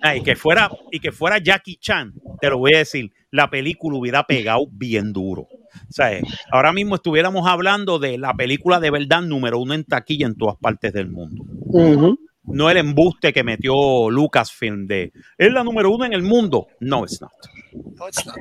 Ah, 0.02 0.16
y 0.16 0.22
que 0.22 0.36
fuera 0.36 0.70
y 0.90 1.00
que 1.00 1.12
fuera 1.12 1.38
Jackie 1.38 1.76
Chan, 1.76 2.12
te 2.40 2.50
lo 2.50 2.58
voy 2.58 2.74
a 2.74 2.78
decir, 2.78 3.10
la 3.30 3.48
película 3.48 3.98
hubiera 3.98 4.24
pegado 4.24 4.66
bien 4.70 5.12
duro. 5.12 5.42
O 5.42 5.92
sea, 5.92 6.12
eh, 6.12 6.22
ahora 6.50 6.72
mismo 6.72 6.96
estuviéramos 6.96 7.46
hablando 7.48 7.98
de 7.98 8.18
la 8.18 8.34
película 8.34 8.78
de 8.78 8.90
verdad 8.90 9.22
número 9.22 9.58
uno 9.58 9.74
en 9.74 9.84
taquilla 9.84 10.26
en 10.26 10.36
todas 10.36 10.56
partes 10.56 10.92
del 10.92 11.10
mundo. 11.10 11.44
No 12.44 12.70
el 12.70 12.76
embuste 12.76 13.32
que 13.32 13.44
metió 13.44 14.10
Lucasfilm 14.10 14.86
de 14.86 15.12
es 15.38 15.52
la 15.52 15.62
número 15.62 15.90
uno 15.90 16.04
en 16.04 16.12
el 16.12 16.22
mundo. 16.22 16.66
No, 16.80 17.04
it's 17.04 17.20
not. 17.20 17.30
No, 17.72 18.08
it's 18.08 18.26
not. 18.26 18.36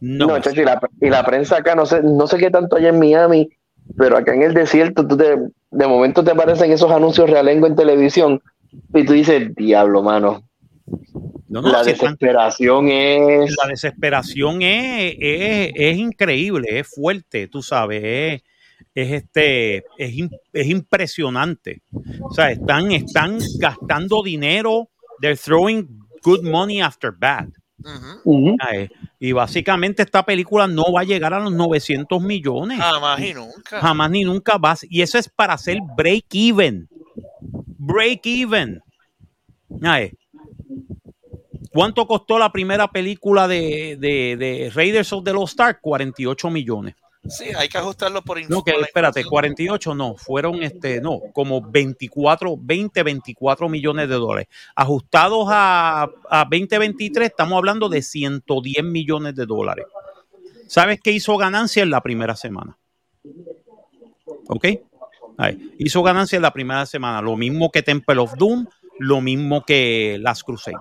No, 0.00 0.26
No, 0.26 0.36
it's 0.36 0.46
chacho, 0.46 0.60
y 0.60 0.64
la, 0.64 0.80
y 1.00 1.10
la 1.10 1.24
prensa 1.24 1.56
acá, 1.56 1.74
no 1.74 1.86
sé, 1.86 2.02
no 2.02 2.26
sé 2.26 2.36
qué 2.38 2.50
tanto 2.50 2.76
hay 2.76 2.86
en 2.86 2.98
Miami, 2.98 3.48
pero 3.96 4.16
acá 4.18 4.34
en 4.34 4.42
el 4.42 4.54
desierto, 4.54 5.06
tú 5.08 5.16
te, 5.16 5.36
de 5.70 5.86
momento 5.86 6.22
te 6.22 6.32
aparecen 6.32 6.70
esos 6.70 6.90
anuncios 6.90 7.30
realengo 7.30 7.66
en 7.66 7.76
televisión 7.76 8.42
y 8.94 9.04
tú 9.04 9.12
dices, 9.12 9.54
diablo, 9.54 10.02
mano, 10.02 10.48
no, 11.48 11.62
no, 11.62 11.68
la 11.70 11.84
si 11.84 11.90
están- 11.90 12.14
desesperación 12.14 12.88
es... 12.88 13.54
la 13.62 13.68
desesperación 13.68 14.62
es, 14.62 15.14
es, 15.20 15.72
es 15.74 15.96
increíble, 15.98 16.78
es 16.80 16.88
fuerte, 16.88 17.48
tú 17.48 17.62
sabes, 17.62 18.02
es, 18.04 18.42
es 18.94 19.12
este, 19.12 19.76
es, 19.98 20.14
es 20.52 20.66
impresionante. 20.66 21.82
O 22.20 22.32
sea, 22.32 22.50
están, 22.50 22.92
están 22.92 23.38
gastando 23.58 24.22
dinero, 24.22 24.88
they're 25.20 25.36
throwing 25.36 25.88
good 26.22 26.42
money 26.42 26.80
after 26.80 27.12
bad. 27.12 27.48
Y 29.18 29.32
básicamente 29.32 30.02
esta 30.02 30.24
película 30.24 30.66
no 30.66 30.92
va 30.92 31.00
a 31.02 31.04
llegar 31.04 31.32
a 31.34 31.40
los 31.40 31.52
900 31.52 32.20
millones. 32.22 32.78
Jamás 32.78 33.20
y 33.20 33.34
nunca. 33.34 33.80
Jamás 33.80 34.10
ni 34.10 34.24
nunca 34.24 34.58
va. 34.58 34.72
a- 34.72 34.76
Y 34.88 35.02
eso 35.02 35.18
es 35.18 35.28
para 35.28 35.54
hacer 35.54 35.78
break 35.96 36.24
even. 36.32 36.88
Break 37.86 38.26
even. 38.26 38.82
¿Cuánto 41.72 42.06
costó 42.06 42.38
la 42.38 42.50
primera 42.50 42.88
película 42.88 43.46
de, 43.46 43.96
de, 44.00 44.36
de 44.36 44.72
Raiders 44.74 45.12
of 45.12 45.24
the 45.24 45.32
Lost 45.32 45.60
Ark? 45.60 45.78
48 45.82 46.50
millones. 46.50 46.94
Sí, 47.28 47.46
hay 47.56 47.68
que 47.68 47.78
ajustarlo 47.78 48.22
por 48.22 48.38
No, 48.48 48.62
que 48.62 48.70
espérate, 48.70 49.20
inflación. 49.20 49.30
48 49.30 49.94
no, 49.94 50.16
fueron 50.16 50.62
este, 50.62 51.00
no, 51.00 51.20
como 51.32 51.60
24, 51.60 52.56
20, 52.58 53.02
24 53.02 53.68
millones 53.68 54.08
de 54.08 54.14
dólares. 54.14 54.48
Ajustados 54.74 55.46
a, 55.50 56.08
a 56.30 56.44
2023, 56.44 57.28
estamos 57.28 57.56
hablando 57.56 57.88
de 57.88 58.02
110 58.02 58.84
millones 58.84 59.34
de 59.34 59.46
dólares. 59.46 59.86
¿Sabes 60.68 61.00
qué 61.00 61.12
hizo 61.12 61.36
ganancia 61.36 61.82
en 61.82 61.90
la 61.90 62.00
primera 62.00 62.36
semana? 62.36 62.78
¿Ok? 64.48 64.66
Ahí, 65.38 65.72
Hizo 65.78 66.02
ganancia 66.02 66.36
en 66.36 66.42
la 66.42 66.52
primera 66.52 66.86
semana, 66.86 67.20
lo 67.20 67.36
mismo 67.36 67.70
que 67.70 67.82
Temple 67.82 68.18
of 68.18 68.34
Doom, 68.36 68.66
lo 68.98 69.20
mismo 69.20 69.64
que 69.64 70.18
Las 70.20 70.42
Crusade. 70.42 70.76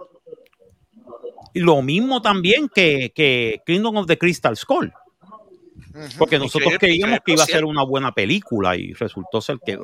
Y 1.54 1.60
lo 1.60 1.82
mismo 1.82 2.22
también 2.22 2.70
que, 2.74 3.12
que 3.16 3.62
Kingdom 3.66 3.98
of 3.98 4.08
the 4.08 4.18
Crystal 4.18 4.56
Skull. 4.56 4.94
Porque 6.18 6.38
nosotros 6.38 6.74
Increíble, 6.74 6.80
creíamos 6.80 7.20
que 7.26 7.32
iba 7.34 7.44
a 7.44 7.48
ser 7.48 7.64
una 7.64 7.84
buena 7.84 8.12
película 8.12 8.76
y 8.76 8.94
resultó 8.94 9.40
ser 9.40 9.60
que 9.66 9.78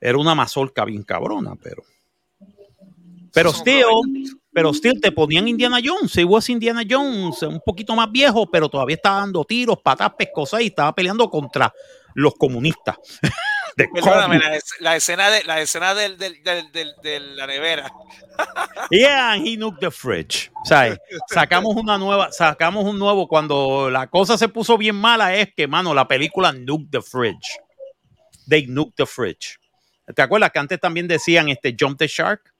era 0.00 0.18
una 0.18 0.34
mazorca 0.34 0.84
bien 0.84 1.02
cabrona, 1.02 1.56
pero. 1.60 1.82
Pero 3.32 3.50
still, 3.52 3.84
pero 4.52 4.72
still 4.72 5.00
te 5.00 5.12
ponían 5.12 5.48
Indiana 5.48 5.78
Jones. 5.84 6.12
Se 6.12 6.24
was 6.24 6.48
Indiana 6.48 6.82
Jones, 6.88 7.42
un 7.42 7.60
poquito 7.64 7.94
más 7.94 8.10
viejo, 8.10 8.48
pero 8.50 8.68
todavía 8.68 8.96
estaba 8.96 9.20
dando 9.20 9.44
tiros, 9.44 9.78
patas, 9.82 10.12
pescosas 10.16 10.62
y 10.62 10.66
estaba 10.66 10.94
peleando 10.94 11.28
contra 11.28 11.72
los 12.18 12.34
comunistas. 12.34 12.96
De 13.76 13.86
Perdóname, 13.94 14.40
cómic. 14.40 14.42
la, 14.42 14.56
es- 14.56 14.74
la 14.80 14.96
escena 14.96 15.30
de 15.30 15.44
la 15.44 15.60
escena 15.60 15.94
del, 15.94 16.18
del, 16.18 16.42
del, 16.42 16.72
del- 16.72 16.94
de 17.00 17.20
la 17.20 17.46
nevera. 17.46 17.88
Yeah, 18.90 19.32
and 19.32 19.46
he 19.46 19.56
nuked 19.56 19.78
the 19.80 19.90
fridge. 19.90 20.50
¿Sabes? 20.64 20.98
Sacamos 21.28 21.76
una 21.76 21.96
nueva, 21.96 22.32
sacamos 22.32 22.84
un 22.84 22.98
nuevo. 22.98 23.28
Cuando 23.28 23.88
la 23.90 24.08
cosa 24.08 24.36
se 24.36 24.48
puso 24.48 24.76
bien 24.78 24.96
mala, 24.96 25.34
es 25.36 25.50
que, 25.54 25.68
mano, 25.68 25.94
la 25.94 26.08
película 26.08 26.52
Nuke 26.52 26.88
the 26.90 27.02
Fridge. 27.02 27.58
They 28.48 28.66
nuked 28.66 28.94
the 28.96 29.06
fridge. 29.06 29.58
¿Te 30.14 30.22
acuerdas 30.22 30.50
que 30.50 30.58
antes 30.58 30.80
también 30.80 31.06
decían 31.06 31.48
este 31.48 31.76
Jump 31.78 31.98
the 31.98 32.08
Shark? 32.08 32.52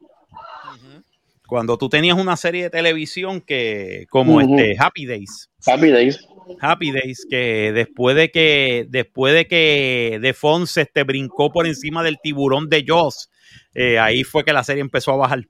Cuando 1.48 1.78
tú 1.78 1.88
tenías 1.88 2.16
una 2.18 2.36
serie 2.36 2.64
de 2.64 2.70
televisión 2.70 3.40
que, 3.40 4.06
como 4.10 4.40
este 4.40 4.76
Happy 4.78 5.06
Days. 5.06 5.48
Happy 5.66 5.90
Days. 5.90 6.20
Happy 6.60 6.92
Days, 6.92 7.26
que 7.28 7.72
después 7.72 8.16
de 8.16 8.30
que, 8.30 8.86
después 8.88 9.34
de 9.34 9.46
que 9.46 10.18
De 10.20 10.34
Fonse 10.34 10.82
este, 10.82 11.02
brincó 11.04 11.50
por 11.50 11.66
encima 11.66 12.02
del 12.02 12.18
tiburón 12.22 12.68
de 12.68 12.84
Jaws, 12.86 13.30
eh, 13.74 13.98
ahí 13.98 14.24
fue 14.24 14.44
que 14.44 14.52
la 14.52 14.64
serie 14.64 14.80
empezó 14.80 15.12
a 15.12 15.16
bajar 15.16 15.46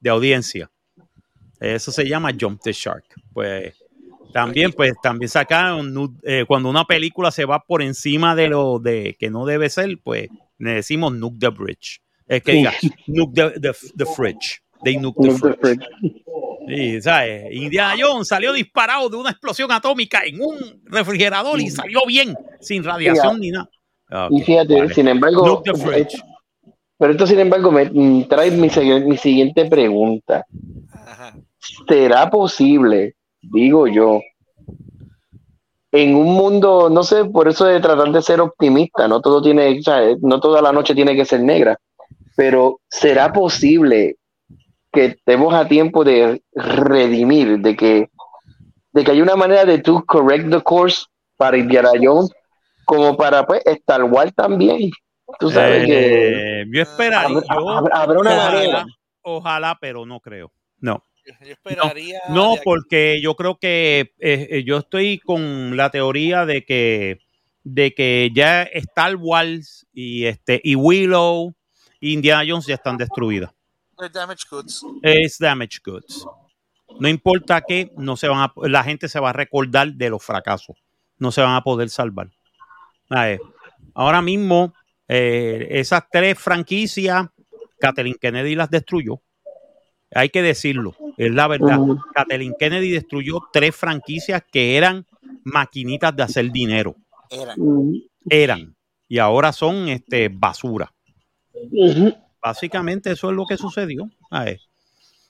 de 0.00 0.10
audiencia. 0.10 0.70
Eso 1.60 1.92
se 1.92 2.08
llama 2.08 2.32
Jump 2.38 2.60
the 2.62 2.72
Shark. 2.72 3.04
Pues 3.32 3.74
también, 4.32 4.72
pues 4.72 4.94
también 5.02 5.28
sacaron 5.28 6.18
eh, 6.22 6.44
cuando 6.46 6.70
una 6.70 6.84
película 6.84 7.30
se 7.30 7.44
va 7.44 7.60
por 7.60 7.82
encima 7.82 8.34
de 8.34 8.48
lo 8.48 8.78
de 8.78 9.16
que 9.18 9.30
no 9.30 9.44
debe 9.44 9.68
ser, 9.68 9.98
pues 10.02 10.28
le 10.58 10.74
decimos 10.74 11.12
nuke 11.12 11.38
the 11.38 11.48
bridge. 11.48 12.00
Es 12.26 12.42
que 12.42 12.52
diga 12.52 12.72
nuke 13.06 13.34
the, 13.34 13.60
the, 13.60 13.72
the 13.96 14.06
fridge. 14.06 14.62
They 14.84 14.96
nuke 14.96 15.20
the 15.20 15.28
Nuke 15.28 15.40
the 15.40 15.58
fridge. 15.60 15.86
Sí, 16.68 17.00
¿sabes? 17.00 17.52
Indiana 17.52 17.94
Jones 17.98 18.28
salió 18.28 18.52
disparado 18.52 19.08
de 19.08 19.16
una 19.16 19.30
explosión 19.30 19.70
atómica 19.72 20.22
en 20.24 20.40
un 20.40 20.82
refrigerador 20.84 21.60
y 21.60 21.70
salió 21.70 22.00
bien, 22.06 22.36
sin 22.60 22.84
radiación 22.84 23.40
ni 23.40 23.50
nada. 23.50 23.68
Ah, 24.10 24.28
Y 24.30 24.42
fíjate, 24.42 24.74
vale. 24.74 24.94
sin 24.94 25.08
embargo, 25.08 25.62
pero 26.98 27.12
esto 27.12 27.26
sin 27.26 27.38
embargo 27.40 27.72
me 27.72 27.86
trae 28.28 28.50
mi, 28.50 28.68
mi 29.06 29.16
siguiente 29.16 29.64
pregunta. 29.66 30.44
¿Será 31.88 32.28
posible, 32.28 33.14
digo 33.40 33.86
yo, 33.86 34.20
en 35.92 36.14
un 36.14 36.34
mundo, 36.34 36.88
no 36.90 37.02
sé, 37.02 37.24
por 37.24 37.48
eso 37.48 37.64
de 37.64 37.80
tratar 37.80 38.12
de 38.12 38.22
ser 38.22 38.40
optimista, 38.40 39.08
no 39.08 39.20
todo 39.20 39.42
tiene, 39.42 39.78
o 39.78 39.82
sea, 39.82 40.00
no 40.20 40.40
toda 40.40 40.62
la 40.62 40.72
noche 40.72 40.94
tiene 40.94 41.16
que 41.16 41.24
ser 41.24 41.40
negra, 41.42 41.78
pero 42.36 42.80
será 42.88 43.32
posible 43.32 44.16
que 44.92 45.04
estemos 45.06 45.52
a 45.54 45.66
tiempo 45.68 46.04
de 46.04 46.42
redimir, 46.54 47.58
de 47.58 47.76
que, 47.76 48.08
de 48.92 49.04
que 49.04 49.10
hay 49.10 49.20
una 49.20 49.36
manera 49.36 49.64
de 49.64 49.78
tú 49.78 50.04
correct 50.04 50.50
the 50.50 50.60
course 50.60 51.04
para 51.36 51.56
Indiana 51.56 51.90
Jones, 52.00 52.30
como 52.84 53.16
para 53.16 53.46
pues 53.46 53.62
Star 53.66 54.04
Wars 54.04 54.34
también. 54.34 54.90
Tú 55.38 55.50
sabes 55.50 55.86
que 55.86 56.60
Eh, 56.62 56.64
yo 56.72 56.82
esperaría. 56.82 57.28
habrá, 57.28 57.46
yo- 57.54 57.70
habrá- 57.70 57.96
habrá 57.96 58.18
una 58.20 58.30
ojalá, 58.30 58.52
manera. 58.52 58.86
ojalá, 59.22 59.78
pero 59.80 60.04
no 60.06 60.18
creo. 60.20 60.52
No. 60.80 61.04
Yo 61.24 61.52
esperaría. 61.52 62.20
No, 62.30 62.54
porque 62.64 63.20
yo 63.22 63.36
creo 63.36 63.58
que 63.58 64.12
eh, 64.18 64.48
eh, 64.50 64.64
yo 64.64 64.78
estoy 64.78 65.18
con 65.20 65.76
la 65.76 65.90
teoría 65.90 66.44
de 66.46 66.64
que 66.64 67.18
de 67.62 67.92
que 67.94 68.30
ya 68.34 68.62
Star 68.62 69.14
Wars 69.16 69.86
y 69.92 70.24
este 70.24 70.60
y 70.64 70.74
Willow 70.74 71.54
y 72.00 72.14
Indiana 72.14 72.42
Jones 72.48 72.66
ya 72.66 72.74
están 72.74 72.96
destruidas. 72.96 73.52
Damage 74.08 74.44
Goods. 74.50 74.82
Es 75.02 75.38
damage 75.38 75.78
goods. 75.84 76.26
No 76.98 77.08
importa 77.08 77.60
que 77.62 77.92
no 77.96 78.16
se 78.16 78.28
van 78.28 78.40
a, 78.40 78.52
la 78.68 78.82
gente 78.82 79.08
se 79.08 79.20
va 79.20 79.30
a 79.30 79.32
recordar 79.32 79.92
de 79.92 80.10
los 80.10 80.24
fracasos. 80.24 80.76
No 81.18 81.30
se 81.30 81.40
van 81.42 81.54
a 81.54 81.62
poder 81.62 81.88
salvar. 81.90 82.30
A 83.08 83.24
ver, 83.26 83.40
ahora 83.94 84.22
mismo 84.22 84.74
eh, 85.08 85.66
esas 85.70 86.04
tres 86.10 86.38
franquicias, 86.38 87.28
Kathleen 87.78 88.16
Kennedy 88.20 88.54
las 88.54 88.70
destruyó. 88.70 89.20
Hay 90.12 90.28
que 90.30 90.42
decirlo, 90.42 90.96
es 91.16 91.32
la 91.32 91.46
verdad. 91.46 91.78
Kathleen 92.14 92.54
Kennedy 92.58 92.90
destruyó 92.90 93.40
tres 93.52 93.76
franquicias 93.76 94.42
que 94.50 94.76
eran 94.76 95.06
maquinitas 95.44 96.14
de 96.16 96.22
hacer 96.22 96.50
dinero. 96.50 96.96
Era. 97.30 97.54
Ujú. 97.56 97.94
Eran. 98.28 98.74
Y 99.08 99.18
ahora 99.18 99.52
son 99.52 99.88
este, 99.88 100.28
basura. 100.28 100.92
Ujú. 101.52 102.14
Básicamente 102.42 103.10
eso 103.12 103.30
es 103.30 103.36
lo 103.36 103.44
que 103.46 103.56
sucedió. 103.56 104.08
A. 104.30 104.46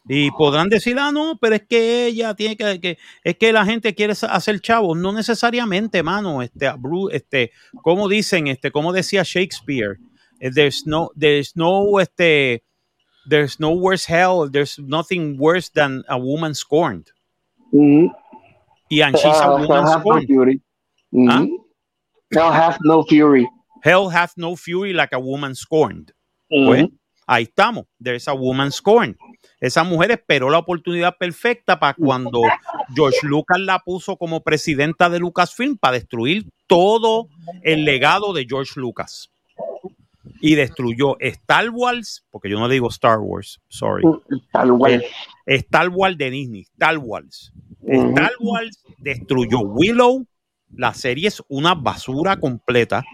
Y 0.08 0.30
podrán 0.30 0.68
decir, 0.70 0.96
ah, 0.98 1.12
no, 1.12 1.36
pero 1.40 1.56
es 1.56 1.62
que 1.68 2.06
ella 2.06 2.34
tiene 2.34 2.56
que, 2.56 2.80
que- 2.80 2.98
es 3.22 3.36
que 3.36 3.52
la 3.52 3.64
gente 3.66 3.94
quiere 3.94 4.14
hacer 4.14 4.60
chavos. 4.60 4.96
No 4.96 5.12
necesariamente, 5.12 6.02
mano. 6.02 6.40
Este, 6.42 6.72
este, 7.12 7.50
como 7.82 8.08
dicen, 8.08 8.46
este, 8.46 8.70
como 8.70 8.92
decía 8.92 9.22
Shakespeare, 9.24 9.98
eh, 10.40 10.50
there's 10.54 10.86
no, 10.86 11.10
there's 11.18 11.54
no, 11.54 12.00
este, 12.00 12.62
there's 13.28 13.60
no 13.60 13.72
worse 13.72 14.06
hell, 14.08 14.50
there's 14.50 14.78
nothing 14.78 15.36
worse 15.38 15.68
than 15.70 16.02
a 16.08 16.16
woman 16.16 16.54
scorned. 16.54 17.08
Ujú. 17.72 18.10
Y 18.88 19.02
and 19.02 19.14
she's 19.16 19.26
a 19.36 19.44
Ah, 19.44 19.50
woman 19.52 19.70
have 19.70 19.84
no 19.84 20.00
scorned. 20.00 20.26
fury. 20.26 20.60
Ujú. 21.12 21.58
¿Ah? 22.36 22.76
No 22.82 23.02
fury. 23.04 23.46
Hell 23.82 24.08
hath 24.08 24.32
no 24.36 24.56
fury 24.56 24.92
like 24.92 25.12
a 25.12 25.18
woman 25.20 25.54
scorned. 25.54 26.12
Pues, 26.48 26.84
Ujú. 26.84 26.92
Ahí 27.30 27.44
estamos. 27.44 27.86
There's 28.02 28.26
a 28.28 28.32
woman 28.32 28.72
scorned. 28.72 29.16
Esa 29.60 29.84
mujer 29.84 30.10
esperó 30.10 30.50
la 30.50 30.58
oportunidad 30.58 31.16
perfecta 31.16 31.78
para 31.78 31.94
cuando 31.94 32.42
George 32.94 33.20
Lucas 33.22 33.60
la 33.60 33.78
puso 33.78 34.16
como 34.16 34.42
presidenta 34.42 35.08
de 35.08 35.20
Lucasfilm 35.20 35.78
para 35.78 35.94
destruir 35.94 36.50
todo 36.66 37.28
el 37.62 37.84
legado 37.84 38.32
de 38.32 38.46
George 38.48 38.72
Lucas. 38.80 39.30
Y 40.40 40.54
destruyó 40.54 41.18
Star 41.20 41.70
Wars, 41.70 42.26
porque 42.30 42.50
yo 42.50 42.58
no 42.58 42.68
digo 42.68 42.88
Star 42.88 43.18
Wars, 43.20 43.60
sorry. 43.68 44.02
Tal 44.52 44.76
cual. 44.76 45.04
Eh, 45.46 45.56
Star 45.56 45.88
Wars 45.88 46.18
de 46.18 46.30
Disney, 46.30 46.62
Star 46.62 46.98
Wars. 46.98 47.52
Star 47.86 48.32
Wars 48.40 48.82
destruyó 48.98 49.60
Willow. 49.60 50.26
La 50.72 50.94
serie 50.94 51.28
es 51.28 51.42
una 51.48 51.74
basura 51.74 52.38
completa. 52.38 53.04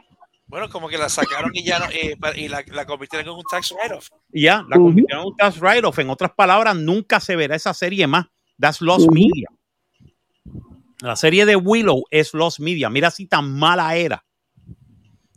Bueno, 0.49 0.69
como 0.69 0.89
que 0.89 0.97
la 0.97 1.09
sacaron 1.09 1.51
y 1.55 1.65
ya 1.65 1.81
no, 1.81 1.87
eh, 1.87 2.17
y 2.37 2.49
la, 2.49 2.63
la 2.69 2.87
convirtieron 2.87 3.27
en 3.29 3.35
un 3.35 3.43
tax 3.51 3.73
write-off. 3.73 4.11
Ya, 4.29 4.65
la 4.69 4.77
Ujú. 4.77 4.87
convirtieron 4.87 5.23
en 5.23 5.29
un 5.33 5.37
tax 5.37 5.61
write-off. 5.61 5.99
En 5.99 6.11
otras 6.11 6.33
palabras, 6.33 6.77
nunca 6.77 7.19
se 7.19 7.35
verá 7.35 7.57
esa 7.57 7.75
serie 7.75 8.07
más. 8.07 8.27
That's 8.59 8.81
Lost. 8.81 9.11
Media. 9.11 9.49
La 11.01 11.17
serie 11.17 11.45
de 11.47 11.57
Willow 11.57 12.05
es 12.11 12.33
Lost 12.33 12.61
Media. 12.61 12.89
Mira 12.89 13.11
si 13.11 13.27
tan 13.27 13.53
mala 13.59 13.97
era. 13.97 14.25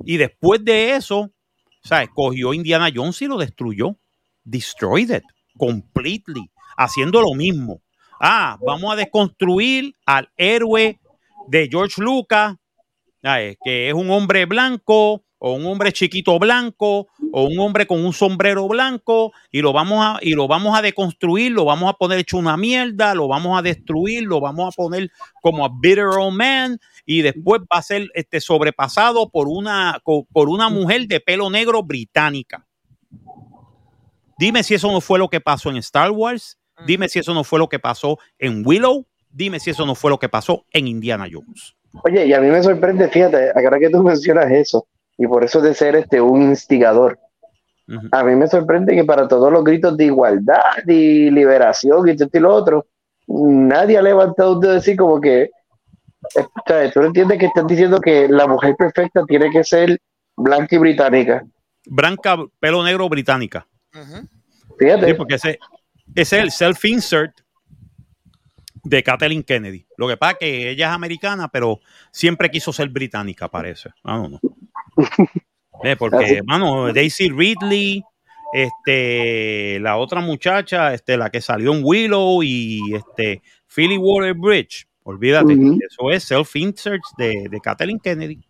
Y 0.05 0.17
después 0.17 0.63
de 0.63 0.95
eso, 0.95 1.31
¿sabes? 1.83 2.09
Cogió 2.13 2.53
Indiana 2.53 2.89
Jones 2.93 3.21
y 3.21 3.25
lo 3.27 3.37
destruyó. 3.37 3.97
Destroyed 4.43 5.09
it 5.17 5.23
completely. 5.57 6.49
Haciendo 6.77 7.21
lo 7.21 7.33
mismo. 7.35 7.81
Ah, 8.21 8.57
vamos 8.65 8.93
a 8.93 8.95
desconstruir 8.95 9.93
al 10.05 10.31
héroe 10.37 10.99
de 11.47 11.67
George 11.69 12.01
Lucas, 12.01 12.55
que 13.21 13.89
es 13.89 13.93
un 13.93 14.09
hombre 14.11 14.45
blanco 14.45 15.23
o 15.39 15.53
un 15.53 15.65
hombre 15.65 15.91
chiquito 15.93 16.37
blanco 16.37 17.07
o 17.31 17.43
un 17.43 17.59
hombre 17.59 17.87
con 17.87 18.03
un 18.03 18.13
sombrero 18.13 18.67
blanco 18.67 19.31
y 19.51 19.61
lo 19.61 19.71
vamos 19.71 20.05
a 20.05 20.19
y 20.21 20.31
lo 20.31 20.47
vamos 20.47 20.77
a 20.77 20.81
deconstruir, 20.81 21.51
lo 21.53 21.65
vamos 21.65 21.89
a 21.89 21.93
poner 21.93 22.19
hecho 22.19 22.37
una 22.37 22.57
mierda, 22.57 23.15
lo 23.15 23.27
vamos 23.27 23.57
a 23.57 23.61
destruir, 23.61 24.23
lo 24.23 24.41
vamos 24.41 24.73
a 24.73 24.75
poner 24.75 25.09
como 25.41 25.65
a 25.65 25.69
bitter 25.81 26.05
old 26.05 26.35
man 26.35 26.79
y 27.05 27.21
después 27.21 27.61
va 27.61 27.79
a 27.79 27.81
ser 27.81 28.09
este 28.13 28.41
sobrepasado 28.41 29.29
por 29.29 29.47
una 29.47 30.01
por 30.03 30.49
una 30.49 30.69
mujer 30.69 31.07
de 31.07 31.19
pelo 31.19 31.49
negro 31.49 31.83
británica. 31.83 32.65
Dime 34.37 34.63
si 34.63 34.73
eso 34.73 34.91
no 34.91 35.01
fue 35.01 35.19
lo 35.19 35.29
que 35.29 35.41
pasó 35.41 35.69
en 35.69 35.77
Star 35.77 36.11
Wars, 36.11 36.57
dime 36.85 37.09
si 37.09 37.19
eso 37.19 37.33
no 37.33 37.43
fue 37.43 37.59
lo 37.59 37.67
que 37.67 37.79
pasó 37.79 38.17
en 38.37 38.65
Willow, 38.65 39.05
dime 39.29 39.59
si 39.59 39.69
eso 39.69 39.85
no 39.85 39.95
fue 39.95 40.11
lo 40.11 40.19
que 40.19 40.29
pasó 40.29 40.65
en 40.71 40.87
Indiana 40.87 41.27
Jones. 41.31 41.75
Oye, 42.03 42.25
y 42.27 42.33
a 42.33 42.39
mí 42.39 42.47
me 42.47 42.61
sorprende, 42.61 43.07
fíjate, 43.09 43.51
ahora 43.55 43.79
que 43.79 43.89
tú 43.89 44.03
mencionas 44.03 44.51
eso, 44.51 44.87
y 45.17 45.27
por 45.27 45.43
eso 45.43 45.61
de 45.61 45.73
ser 45.73 45.95
este 45.95 46.21
un 46.21 46.41
instigador, 46.43 47.19
Ujú. 47.87 48.07
a 48.11 48.23
mí 48.23 48.35
me 48.35 48.47
sorprende 48.47 48.95
que 48.95 49.03
para 49.03 49.27
todos 49.27 49.51
los 49.51 49.63
gritos 49.63 49.97
de 49.97 50.05
igualdad 50.05 50.87
y 50.87 51.31
liberación 51.31 52.07
y 52.07 52.11
esto 52.11 52.27
y 52.31 52.39
lo 52.39 52.53
otro, 52.53 52.85
nadie 53.27 53.97
ha 53.97 54.01
levantado 54.01 54.59
de 54.59 54.73
decir 54.73 54.95
como 54.95 55.19
que, 55.19 55.41
eh, 55.43 55.49
o 56.35 56.61
sea, 56.67 56.91
tú 56.91 57.01
entiendes 57.01 57.39
que 57.39 57.47
están 57.47 57.65
diciendo 57.67 57.99
que 57.99 58.27
la 58.29 58.45
mujer 58.47 58.75
perfecta 58.77 59.23
tiene 59.25 59.49
que 59.49 59.63
ser 59.63 59.99
blanca 60.37 60.75
y 60.75 60.79
británica. 60.79 61.43
Blanca, 61.87 62.37
pelo 62.59 62.83
negro 62.83 63.09
británica. 63.09 63.65
Ujú. 63.93 64.27
Fíjate, 64.77 65.07
Sí, 65.07 65.13
porque 65.15 65.35
ese, 65.35 65.59
Ese 66.15 66.37
es 66.37 66.43
el 66.43 66.51
self-insert 66.51 67.33
de 68.83 69.03
Kathleen 69.03 69.43
Kennedy. 69.43 69.85
Lo 69.97 70.07
que 70.07 70.17
pasa 70.17 70.33
es 70.33 70.37
que 70.39 70.69
ella 70.71 70.89
es 70.89 70.93
americana, 70.93 71.47
pero 71.47 71.79
siempre 72.11 72.49
quiso 72.49 72.73
ser 72.73 72.89
británica, 72.89 73.49
parece. 73.49 73.89
Ah, 74.03 74.17
no, 74.17 74.29
no. 74.29 74.39
Eh, 75.81 75.95
porque, 75.95 76.41
mano, 76.43 76.91
Daisy 76.91 77.29
Ridley, 77.29 78.03
este, 78.51 79.79
la 79.79 79.95
otra 79.95 80.19
muchacha, 80.19 80.93
este, 80.93 81.15
la 81.15 81.29
que 81.29 81.39
salió 81.39 81.73
en 81.73 81.83
Willow 81.85 82.43
y 82.43 82.95
este, 82.95 83.41
Philly 83.73 83.97
Water 83.97 84.33
Bridge. 84.33 84.85
Olvídate, 85.03 85.53
eso 85.53 86.11
es 86.11 86.25
self-insert 86.25 87.01
de, 87.17 87.47
de 87.49 87.59
Kathleen 87.61 87.97
Kennedy. 87.97 88.41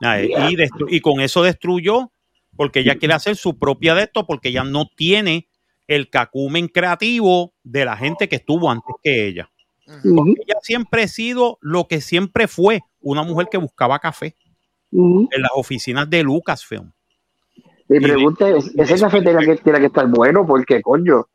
Ah, 0.00 0.22
eh, 0.22 0.30
y, 0.48 0.96
y 0.96 1.00
con 1.00 1.20
eso 1.20 1.42
destruyó, 1.42 2.10
porque 2.56 2.80
ella 2.80 2.96
quiere 2.96 3.12
hacer 3.12 3.36
su 3.36 3.58
propia 3.58 3.94
de 3.94 4.04
esto, 4.04 4.26
porque 4.26 4.48
ella 4.48 4.64
no 4.64 4.86
tiene 4.96 5.49
el 5.90 6.08
cacumen 6.08 6.68
creativo 6.68 7.52
de 7.64 7.84
la 7.84 7.96
gente 7.96 8.28
que 8.28 8.36
estuvo 8.36 8.70
antes 8.70 8.94
que 9.02 9.26
ella. 9.26 9.50
Ujú, 10.04 10.28
Ella 10.46 10.58
siempre 10.62 11.02
ha 11.02 11.08
sido 11.08 11.58
lo 11.60 11.88
que 11.88 12.00
siempre 12.00 12.46
fue, 12.46 12.80
una 13.00 13.24
mujer 13.24 13.48
que 13.50 13.58
buscaba 13.58 13.98
café 13.98 14.36
ujú. 14.92 15.28
en 15.32 15.42
las 15.42 15.50
oficinas 15.54 16.08
de 16.08 16.22
Lucasfilm. 16.22 16.92
Mi 17.88 17.96
Y- 17.96 18.00
pregunta 18.00 18.48
es, 18.48 18.70
ese 18.76 19.00
café 19.00 19.20
tiene 19.20 19.44
que, 19.44 19.56
tiene 19.56 19.80
que 19.80 19.86
estar 19.86 20.06
bueno, 20.06 20.46
porque 20.46 20.80
coño, 20.80 21.26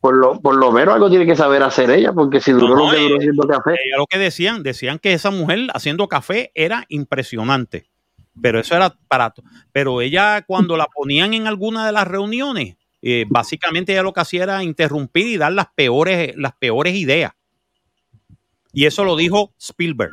por 0.00 0.14
lo, 0.14 0.40
por 0.40 0.54
lo 0.54 0.70
menos 0.70 0.94
algo 0.94 1.10
tiene 1.10 1.26
que 1.26 1.34
saber 1.34 1.60
hacer 1.64 1.90
ella, 1.90 2.12
porque 2.12 2.40
si 2.40 2.52
duró 2.52 2.68
No, 2.76 2.84
lo 2.86 2.90
que 2.92 3.02
duró 3.02 3.14
eh, 3.16 3.18
haciendo 3.18 3.48
café, 3.48 3.70
Ella 3.72 3.96
lo 3.96 4.06
que 4.06 4.18
decían, 4.18 4.62
decían 4.62 5.00
que 5.00 5.12
esa 5.12 5.32
mujer 5.32 5.66
haciendo 5.74 6.06
café 6.06 6.52
era 6.54 6.84
impresionante. 6.88 7.86
Pero 8.40 8.60
eso 8.60 8.76
era 8.76 8.96
barato. 9.10 9.42
Pero 9.72 10.00
ella, 10.00 10.42
cuando 10.46 10.76
la 10.76 10.86
ponían 10.86 11.34
en 11.34 11.46
alguna 11.48 11.84
de 11.84 11.92
las 11.92 12.06
reuniones, 12.08 12.76
eh, 13.02 13.26
básicamente 13.28 13.92
ella 13.92 14.02
lo 14.02 14.12
que 14.12 14.20
hacía 14.20 14.44
era 14.44 14.62
interrumpir 14.62 15.26
y 15.26 15.36
dar 15.36 15.52
las 15.52 15.66
peores, 15.74 16.34
las 16.36 16.52
peores 16.54 16.94
ideas. 16.94 17.32
Y 18.72 18.86
eso 18.86 19.04
lo 19.04 19.16
dijo 19.16 19.52
Spielberg. 19.58 20.12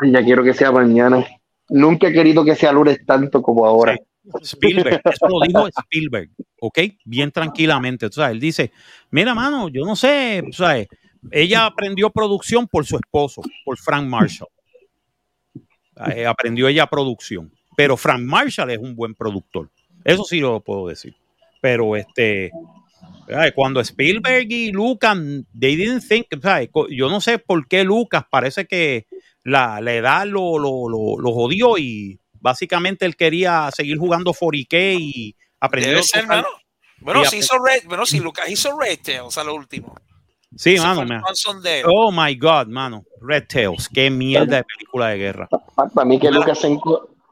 ay, 0.00 0.12
ya 0.12 0.22
quiero 0.22 0.44
que 0.44 0.54
sea 0.54 0.70
mañana. 0.70 1.24
Nunca 1.70 2.08
he 2.08 2.12
querido 2.12 2.44
que 2.44 2.54
sea 2.54 2.72
lunes 2.72 3.04
tanto 3.06 3.42
como 3.42 3.64
ahora. 3.64 3.96
Spielberg, 4.42 5.00
eso 5.04 5.28
lo 5.28 5.40
dijo 5.40 5.66
Spielberg, 5.68 6.30
¿ok? 6.60 6.78
Bien 7.04 7.32
tranquilamente. 7.32 8.06
O 8.06 8.12
sea, 8.12 8.30
él 8.30 8.38
dice, 8.38 8.70
mira, 9.10 9.34
mano, 9.34 9.68
yo 9.68 9.84
no 9.84 9.96
sé, 9.96 10.42
o 10.48 10.52
sea, 10.52 10.84
ella 11.30 11.66
aprendió 11.66 12.10
producción 12.10 12.68
por 12.68 12.84
su 12.84 12.96
esposo, 12.96 13.42
por 13.64 13.78
Frank 13.78 14.06
Marshall. 14.06 14.48
Eh, 16.14 16.26
aprendió 16.26 16.68
ella 16.68 16.86
producción. 16.86 17.52
Pero 17.76 17.96
Frank 17.96 18.22
Marshall 18.22 18.70
es 18.70 18.78
un 18.78 18.94
buen 18.94 19.14
productor. 19.14 19.70
Eso 20.04 20.24
sí 20.24 20.40
lo 20.40 20.60
puedo 20.60 20.88
decir. 20.88 21.14
Pero 21.60 21.96
este, 21.96 22.50
cuando 23.54 23.80
Spielberg 23.80 24.50
y 24.50 24.72
Lucas, 24.72 25.16
they 25.58 25.76
didn't 25.76 26.06
think, 26.06 26.26
¿sabes? 26.42 26.70
Yo 26.90 27.08
no 27.08 27.20
sé 27.20 27.38
por 27.38 27.66
qué 27.68 27.84
Lucas 27.84 28.24
parece 28.30 28.66
que 28.66 29.06
la, 29.44 29.80
la 29.80 29.94
edad 29.94 30.26
lo, 30.26 30.58
lo, 30.58 30.88
lo, 30.88 31.18
lo 31.18 31.32
jodió 31.32 31.78
y 31.78 32.18
básicamente 32.40 33.04
él 33.06 33.16
quería 33.16 33.70
seguir 33.72 33.98
jugando 33.98 34.32
40K 34.32 34.96
y 34.98 35.36
aprendió 35.60 35.90
Debe 35.90 36.00
a 36.00 36.04
ser, 36.04 36.26
mano. 36.26 36.48
Bueno, 37.00 37.24
si 37.24 37.38
hizo 37.38 37.56
Red, 37.58 37.84
bueno, 37.86 38.04
si 38.04 38.20
Lucas 38.20 38.48
hizo 38.50 38.78
Red 38.78 38.98
Tails 39.02 39.38
a 39.38 39.44
lo 39.44 39.54
último. 39.54 39.94
Sí, 40.56 40.74
Ese 40.74 40.84
mano, 40.84 41.04
man. 41.06 41.22
Oh 41.86 42.10
my 42.10 42.34
God, 42.36 42.66
mano. 42.66 43.04
Red 43.20 43.44
Tails, 43.48 43.88
qué 43.88 44.10
mierda 44.10 44.56
de 44.56 44.64
película 44.64 45.08
de 45.08 45.18
guerra. 45.18 45.48
Para 45.74 46.04
mí 46.04 46.18
que 46.18 46.30
Lucas 46.30 46.58
se, 46.58 46.76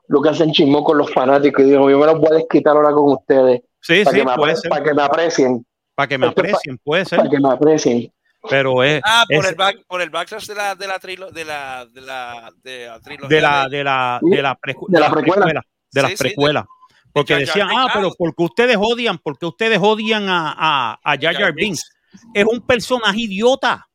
Lucas 0.06 0.38
se 0.38 0.44
enchimó 0.44 0.84
con 0.84 0.98
los 0.98 1.12
fanáticos 1.12 1.64
y 1.64 1.70
dijo, 1.70 1.90
yo 1.90 1.98
me 1.98 2.06
los 2.06 2.18
voy 2.18 2.28
a 2.30 2.36
desquitar 2.36 2.76
ahora 2.76 2.92
con 2.92 3.12
ustedes, 3.12 3.62
Sí, 3.80 4.04
para, 4.04 4.16
sí, 4.16 4.24
que, 4.24 4.32
puede 4.36 4.56
ser. 4.56 4.68
para 4.70 4.84
que 4.84 4.94
me 4.94 5.02
aprecien, 5.02 5.66
Para 5.94 6.08
que 6.08 6.18
me 6.18 6.26
aprecien, 6.26 6.78
puede 6.82 7.04
ser. 7.04 7.18
para 7.18 7.30
que 7.30 7.40
me 7.40 7.48
aprecien. 7.50 8.12
Pero 8.48 8.82
es, 8.84 9.00
Ah, 9.04 9.24
por 9.28 9.44
es 9.44 9.50
el, 9.50 9.54
back, 9.56 9.76
por 9.86 10.00
el 10.00 10.10
backlash 10.10 10.46
de 10.46 10.54
la, 10.54 10.74
de 10.74 10.86
la, 10.86 10.98
trilo, 10.98 11.30
de 11.30 11.44
la, 11.44 11.86
de 11.86 12.00
la, 12.00 12.52
de 12.62 12.86
la 12.86 13.00
trilogía. 13.00 13.28
de 13.36 13.40
la, 13.42 13.68
de 13.68 13.84
la, 13.84 14.20
de 14.22 14.42
la, 14.42 14.58
precu- 14.58 14.86
De 14.88 15.00
la 15.00 15.06
las 15.08 15.12
precuela. 15.12 15.62
de 15.90 16.02
las 16.02 16.10
Sí, 16.12 16.16
sí, 16.16 16.22
precuelas. 16.22 16.64
Porque 17.12 17.32
Jar 17.34 17.40
decían, 17.46 17.68
ah, 17.76 17.88
pero 17.92 18.10
porque 18.16 18.42
ustedes 18.44 18.76
odian, 18.78 19.18
porque 19.18 19.46
ustedes 19.46 19.78
odian 19.82 20.28
a, 20.28 20.54
a, 20.56 21.00
a 21.02 21.16
Jar 21.20 21.34
Jar 21.34 21.52
Binks. 21.52 21.90
Es 22.32 22.44
un 22.44 22.60
personaje 22.60 23.20
idiota. 23.22 23.88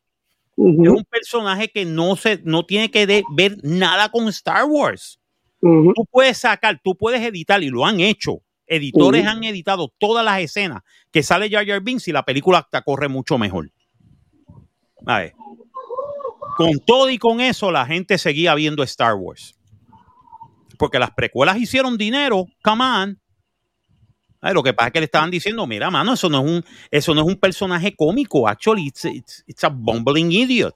Es 0.57 0.89
un 0.89 1.03
personaje 1.09 1.69
que 1.69 1.85
no 1.85 2.15
se, 2.15 2.41
no 2.43 2.65
tiene 2.65 2.91
que 2.91 3.07
de- 3.07 3.23
ver 3.35 3.57
nada 3.63 4.09
con 4.09 4.27
Star 4.27 4.65
Wars. 4.65 5.19
ujú. 5.61 5.93
Tú 5.95 6.05
puedes 6.11 6.37
sacar, 6.37 6.79
tú 6.83 6.95
puedes 6.97 7.21
editar 7.21 7.63
y 7.63 7.69
lo 7.69 7.85
han 7.85 7.99
hecho. 8.01 8.39
Editores 8.67 9.25
han 9.25 9.43
editado 9.43 9.93
todas 9.99 10.23
las 10.23 10.39
escenas 10.39 10.81
que 11.11 11.21
sale 11.23 11.49
Jar 11.49 11.65
Jar 11.67 11.81
Binks 11.81 12.07
y 12.07 12.11
la 12.11 12.23
película 12.23 12.59
hasta 12.59 12.81
corre 12.81 13.07
mucho 13.09 13.37
mejor. 13.37 13.69
A 15.05 15.19
ver. 15.19 15.33
Con 16.55 16.79
todo 16.85 17.09
y 17.09 17.17
con 17.17 17.41
eso, 17.41 17.71
la 17.71 17.85
gente 17.85 18.17
seguía 18.17 18.55
viendo 18.55 18.83
Star 18.83 19.15
Wars. 19.15 19.55
Porque 20.77 20.99
las 20.99 21.11
precuelas 21.11 21.57
hicieron 21.57 21.97
dinero, 21.97 22.45
come 22.63 22.83
on. 22.83 23.19
Lo 24.53 24.61
que 24.61 24.73
pasa 24.73 24.87
es 24.87 24.93
que 24.93 24.99
le 24.99 25.05
estaban 25.05 25.31
diciendo, 25.31 25.65
mira, 25.65 25.89
mano, 25.89 26.13
eso 26.13 26.27
no 26.29 26.39
es 26.41 26.45
un, 26.51 26.65
eso 26.91 27.15
no 27.15 27.21
es 27.21 27.27
un 27.27 27.37
personaje 27.37 27.95
cómico. 27.95 28.47
Actually, 28.47 28.87
it's, 28.87 29.05
it's- 29.05 29.43
it's 29.47 29.63
a 29.63 29.69
bumbling 29.69 30.31
idiot. 30.31 30.75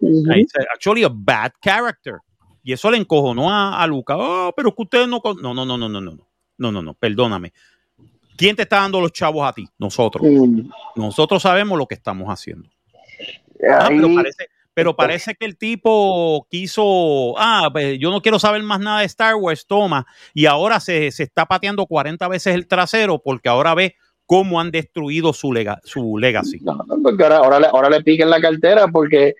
It's 0.00 0.52
actually 0.72 1.02
a 1.02 1.08
bad 1.12 1.52
character. 1.60 2.18
Y 2.62 2.72
eso 2.72 2.90
le 2.90 2.96
encojonó 2.98 3.50
a, 3.50 3.82
a 3.82 3.86
Luca. 3.86 4.16
Oh, 4.16 4.52
pero 4.56 4.68
es 4.68 4.74
que 4.76 4.82
ustedes 4.82 5.08
no, 5.08 5.20
con-". 5.20 5.42
no, 5.42 5.52
no, 5.52 5.64
no, 5.66 5.76
no, 5.76 5.88
no, 5.88 6.00
no, 6.00 6.28
no, 6.58 6.70
no, 6.72 6.82
no, 6.82 6.94
perdóname. 6.94 7.52
¿Quién 8.36 8.56
te 8.56 8.62
está 8.62 8.78
dando 8.80 9.00
los 9.00 9.12
chavos 9.12 9.46
a 9.48 9.52
ti? 9.52 9.66
Nosotros. 9.78 10.24
Nosotros 10.96 11.42
sabemos 11.42 11.78
lo 11.78 11.86
que 11.86 11.94
estamos 11.94 12.28
haciendo. 12.28 12.68
Ah, 13.70 13.86
pero, 13.88 14.08
parece, 14.14 14.46
pero 14.74 14.96
parece 14.96 15.34
que 15.36 15.46
el 15.46 15.56
tipo 15.56 16.46
quiso, 16.50 17.38
ah, 17.38 17.68
pues, 17.72 17.96
yo 17.98 18.10
no 18.10 18.20
quiero 18.20 18.38
saber 18.40 18.62
más 18.64 18.80
nada 18.80 19.00
de 19.00 19.06
Star 19.06 19.36
Wars, 19.36 19.66
toma, 19.66 20.04
y 20.34 20.46
ahora 20.46 20.80
se, 20.80 21.12
se 21.12 21.22
está 21.22 21.46
pateando 21.46 21.86
40 21.86 22.26
veces 22.28 22.54
el 22.54 22.66
trasero 22.66 23.20
porque 23.22 23.48
ahora 23.48 23.74
ve 23.74 23.94
cómo 24.26 24.60
han 24.60 24.70
destruido 24.72 25.32
su, 25.32 25.52
lega- 25.52 25.80
su 25.84 26.18
legacy. 26.18 26.58
No, 26.60 26.74
no, 26.74 26.96
porque 27.02 27.22
ahora, 27.22 27.36
ahora, 27.38 27.60
le, 27.60 27.66
ahora 27.68 27.90
le 27.90 28.02
piquen 28.02 28.28
la 28.30 28.40
cartera 28.40 28.88
porque 28.88 29.34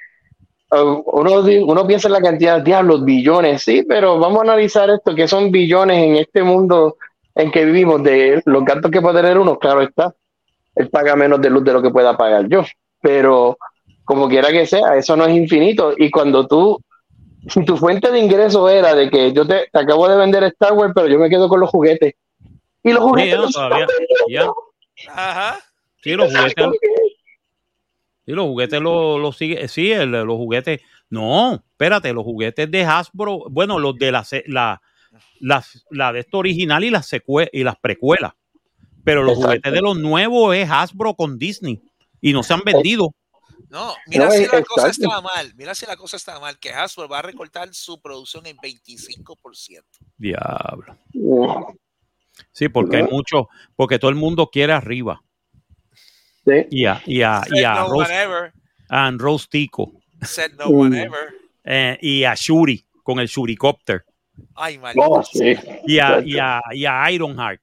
uno, 0.70 1.42
di- 1.42 1.58
uno 1.58 1.86
piensa 1.86 2.08
en 2.08 2.12
la 2.12 2.20
cantidad 2.20 2.58
de 2.58 2.64
diablos, 2.64 3.04
billones, 3.04 3.62
sí, 3.62 3.84
pero 3.88 4.18
vamos 4.18 4.40
a 4.40 4.42
analizar 4.42 4.90
esto, 4.90 5.14
que 5.14 5.28
son 5.28 5.50
billones 5.50 5.98
en 6.02 6.16
este 6.16 6.42
mundo 6.42 6.96
en 7.34 7.50
que 7.50 7.64
vivimos, 7.64 8.02
de 8.02 8.42
los 8.44 8.64
gastos 8.64 8.90
que 8.90 9.00
puede 9.00 9.20
tener 9.20 9.38
uno, 9.38 9.58
claro 9.58 9.82
está, 9.82 10.14
él 10.74 10.88
paga 10.88 11.14
menos 11.16 11.40
de 11.40 11.50
luz 11.50 11.64
de 11.64 11.72
lo 11.72 11.82
que 11.82 11.90
pueda 11.90 12.16
pagar 12.16 12.48
yo, 12.48 12.64
pero 13.00 13.56
como 14.04 14.28
quiera 14.28 14.50
que 14.50 14.66
sea, 14.66 14.96
eso 14.96 15.16
no 15.16 15.26
es 15.26 15.36
infinito, 15.36 15.92
y 15.96 16.10
cuando 16.10 16.46
tú, 16.46 16.80
si 17.48 17.64
tu 17.64 17.76
fuente 17.76 18.10
de 18.10 18.18
ingreso 18.18 18.68
era 18.68 18.94
de 18.94 19.10
que 19.10 19.32
yo 19.32 19.46
te, 19.46 19.68
te 19.72 19.78
acabo 19.78 20.08
de 20.08 20.16
vender 20.16 20.44
Star 20.44 20.72
Wars, 20.72 20.92
pero 20.94 21.08
yo 21.08 21.18
me 21.18 21.28
quedo 21.30 21.48
con 21.48 21.60
los 21.60 21.70
juguetes, 21.70 22.14
y 22.82 22.92
los 22.92 23.02
juguetes 23.02 23.52
todavía. 23.52 23.86
Ajá. 25.08 25.58
Sí, 26.02 26.12
los 26.12 26.32
juguetes, 26.32 26.66
Sí, 28.26 28.32
los 28.32 28.46
juguetes 28.46 28.80
los 28.80 29.20
lo 29.20 29.32
sigue, 29.32 29.68
sí, 29.68 29.90
el- 29.92 30.10
los 30.10 30.36
juguetes, 30.36 30.80
no, 31.10 31.54
espérate, 31.54 32.12
los 32.12 32.24
juguetes 32.24 32.70
de 32.70 32.82
Hasbro, 32.84 33.50
bueno, 33.50 33.78
los 33.78 33.96
de 33.98 34.10
la, 34.12 34.26
la, 34.46 34.80
la, 35.40 35.64
la 35.90 36.12
de 36.12 36.20
esto 36.20 36.38
original 36.38 36.82
y 36.84 36.90
las 36.90 37.12
secue- 37.12 37.50
y 37.52 37.62
las 37.64 37.76
precuelas, 37.76 38.32
pero 39.04 39.22
los 39.22 39.32
Exacto. 39.34 39.46
juguetes 39.48 39.72
de 39.72 39.80
los 39.82 39.98
nuevos 39.98 40.56
es 40.56 40.68
Hasbro 40.70 41.14
con 41.14 41.38
Disney 41.38 41.82
y 42.20 42.32
no 42.32 42.42
se 42.42 42.54
han 42.54 42.62
vendido. 42.64 43.14
No, 43.68 43.92
mira 44.06 44.26
No, 44.26 44.30
si 44.30 44.46
la 44.46 44.62
cosa 44.62 44.88
estaba 44.88 45.20
mal. 45.20 45.52
Mira 45.56 45.74
si 45.74 45.84
la 45.84 45.96
cosa 45.96 46.16
está 46.16 46.38
mal, 46.38 46.58
que 46.58 46.70
Hasbro 46.70 47.08
va 47.08 47.18
a 47.18 47.22
recortar 47.22 47.74
su 47.74 48.00
producción 48.00 48.46
en 48.46 48.56
25%. 48.56 49.82
Diablo. 50.16 50.96
Sí, 52.52 52.68
porque 52.68 52.98
hay 52.98 53.02
mucho, 53.04 53.48
porque 53.76 53.98
todo 53.98 54.10
el 54.10 54.16
mundo 54.16 54.48
quiere 54.50 54.72
arriba. 54.72 55.22
Sí. 56.46 56.66
Y 56.70 56.84
a, 56.86 57.02
y 57.06 57.22
a, 57.22 57.42
y 57.50 57.62
a, 57.64 57.74
no 57.74 57.88
Ros- 57.88 58.06
one 58.08 58.22
ever. 58.22 58.52
a 58.88 59.10
Rostico. 59.12 59.92
Said 60.22 60.52
no 60.58 60.66
Mm. 60.70 60.80
one 60.80 61.02
ever. 61.02 61.34
eh, 61.64 61.98
y 62.00 62.24
a 62.24 62.34
Shuri 62.34 62.84
con 63.02 63.18
el 63.18 63.26
Shuricopter. 63.26 64.04
Ay. 64.56 64.80
Oh, 64.96 65.22
sí. 65.22 65.54
Y 65.86 65.98
a, 65.98 66.20
y 66.24 66.38
a, 66.38 66.60
y 66.72 66.84
a 66.86 67.10
Ironheart. 67.10 67.62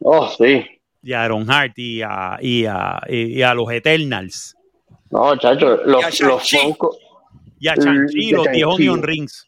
Oh, 0.00 0.28
sí. 0.36 0.64
Y 1.02 1.12
a 1.12 1.24
Ironheart 1.26 1.78
y 1.78 2.02
a, 2.02 2.38
y 2.40 2.64
a, 2.66 3.00
y 3.08 3.42
a 3.42 3.54
los 3.54 3.70
Eternals. 3.70 4.54
No, 5.10 5.36
chacho, 5.36 5.78
Y 5.80 5.82
a 5.84 5.86
los, 5.86 6.20
los. 6.20 6.52
Funko- 6.52 6.96
Y 7.60 7.68
a 7.68 7.74
Mm, 7.74 7.80
Chanchi, 7.82 8.30
los 8.30 8.44
10 8.44 8.56
Shang-Chi. 8.56 8.62
Onion 8.88 9.02
Rings. 9.02 9.46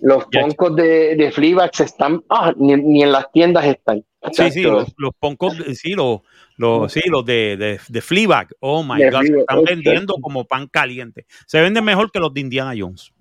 los. 0.00 0.24
Funkos 0.32 0.76
de, 0.76 1.16
de 1.16 1.32
Fleabag 1.32 1.70
están, 1.78 2.22
ah, 2.30 2.52
ni, 2.56 2.76
ni 2.76 3.02
en 3.02 3.12
las 3.12 3.30
tiendas 3.32 3.64
están. 3.66 4.04
Sí, 4.32 4.50
sí, 4.50 4.62
Chacho, 4.62 4.72
los, 4.72 4.92
los 4.96 5.10
Punkos, 5.18 5.56
sí, 5.74 5.92
los, 5.92 6.20
los, 6.56 6.92
sí, 6.92 7.00
los 7.06 7.24
de, 7.24 7.56
de, 7.56 7.80
de 7.88 8.00
Fleabag. 8.00 8.48
Oh 8.60 8.82
my 8.82 8.98
De 8.98 9.10
God, 9.10 9.20
se 9.20 9.26
Fleabag, 9.26 9.40
están 9.40 9.58
oh, 9.58 9.62
vendiendo 9.64 10.14
como 10.20 10.44
pan 10.44 10.66
caliente. 10.68 11.26
Se 11.46 11.60
venden 11.60 11.84
mejor 11.84 12.10
que 12.10 12.18
los 12.18 12.32
de 12.32 12.40
Indiana 12.40 12.72
Jones. 12.76 13.12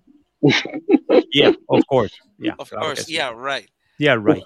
Yeah, 1.32 1.54
of 1.68 1.84
course. 1.86 2.14
Yeah, 2.38 2.56
Of 2.58 2.70
claro 2.70 2.86
course, 2.88 3.04
sí. 3.04 3.14
yeah, 3.14 3.32
right. 3.32 3.70
Yeah, 3.98 4.16
right. 4.16 4.44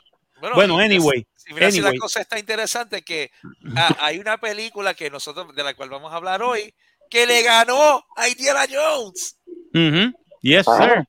Bueno, 0.56 0.80
y- 0.80 0.86
anyway, 0.86 1.26
Si 1.36 1.54
mira, 1.54 1.70
si 1.72 1.82
la 1.82 1.90
anyway. 1.90 2.00
cosa 2.00 2.22
está 2.22 2.40
interesante 2.40 3.02
que 3.04 3.30
ah, 3.76 3.96
hay 4.00 4.20
una 4.20 4.38
película 4.38 4.94
que 4.94 5.10
nosotros 5.10 5.54
de 5.56 5.64
la 5.64 5.74
cual 5.76 5.90
vamos 5.90 6.12
a 6.14 6.16
hablar 6.16 6.42
hoy 6.42 6.74
que 7.10 7.26
le 7.26 7.42
ganó 7.44 8.04
a 8.16 8.30
Indiana 8.30 8.66
Jones. 8.72 9.38
Ujú. 9.74 10.14
Yes, 10.42 10.68
Ah. 10.68 10.78
sir. 10.96 11.04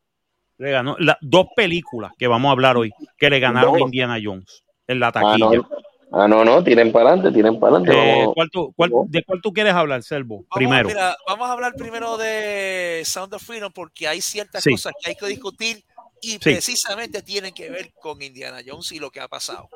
Le 0.59 0.71
ganó 0.73 0.97
la- 0.99 1.19
dos 1.23 1.47
películas 1.57 2.13
que 2.19 2.27
vamos 2.27 2.49
a 2.51 2.53
hablar 2.53 2.77
hoy 2.77 2.91
que 3.19 3.31
le 3.31 3.41
ganaron 3.41 3.77
a. 3.77 3.81
Indiana 3.81 4.19
Jones 4.23 4.63
en 4.87 5.01
la 5.01 5.09
Ah, 5.09 5.13
taquilla. 5.13 5.47
no, 5.57 5.69
ah, 6.13 6.29
no, 6.29 6.45
no, 6.45 6.63
tiren 6.65 6.93
para 6.93 7.11
adelante, 7.11 7.33
tiren 7.33 7.59
para 7.61 7.77
adelante. 7.77 8.23
Eh. 8.23 8.27
¿cuál 8.35 8.51
tú- 8.51 8.73
cuál-. 8.77 8.91
¿De 9.07 9.23
cuál 9.25 9.41
tú 9.43 9.53
quieres 9.53 9.73
hablar, 9.75 10.03
Selvo? 10.03 10.37
Vamos, 10.37 10.49
Primero. 10.55 10.89
mira, 10.89 11.17
vamos 11.27 11.49
a 11.49 11.53
hablar 11.53 11.75
primero 11.77 12.17
de 12.17 13.03
Sound 13.05 13.35
of 13.35 13.43
Freedom 13.43 13.73
porque 13.73 14.07
hay 14.09 14.21
ciertas 14.21 14.63
Sí. 14.65 14.71
cosas 14.71 14.93
que 15.03 15.11
hay 15.11 15.17
que 15.17 15.27
discutir 15.27 15.85
y 16.23 16.39
precisamente 16.39 17.23
tienen 17.23 17.53
que 17.55 17.71
ver 17.71 17.93
con 18.01 18.21
Indiana 18.23 18.59
Jones 18.67 18.93
y 18.93 18.99
lo 18.99 19.11
que 19.11 19.21
ha 19.21 19.29
pasado. 19.29 19.69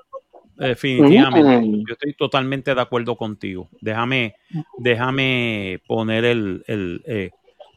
Definitivamente. 0.57 1.59
Mm. 1.67 1.85
Yo 1.87 1.93
estoy 1.95 2.15
totalmente 2.15 2.75
de 2.75 2.81
acuerdo 2.81 3.17
contigo. 3.17 3.69
Déjame, 3.81 4.37
déjame 4.79 5.81
poner 5.87 6.25
el, 6.25 6.63
el, 6.67 7.03
eh, 7.07 7.31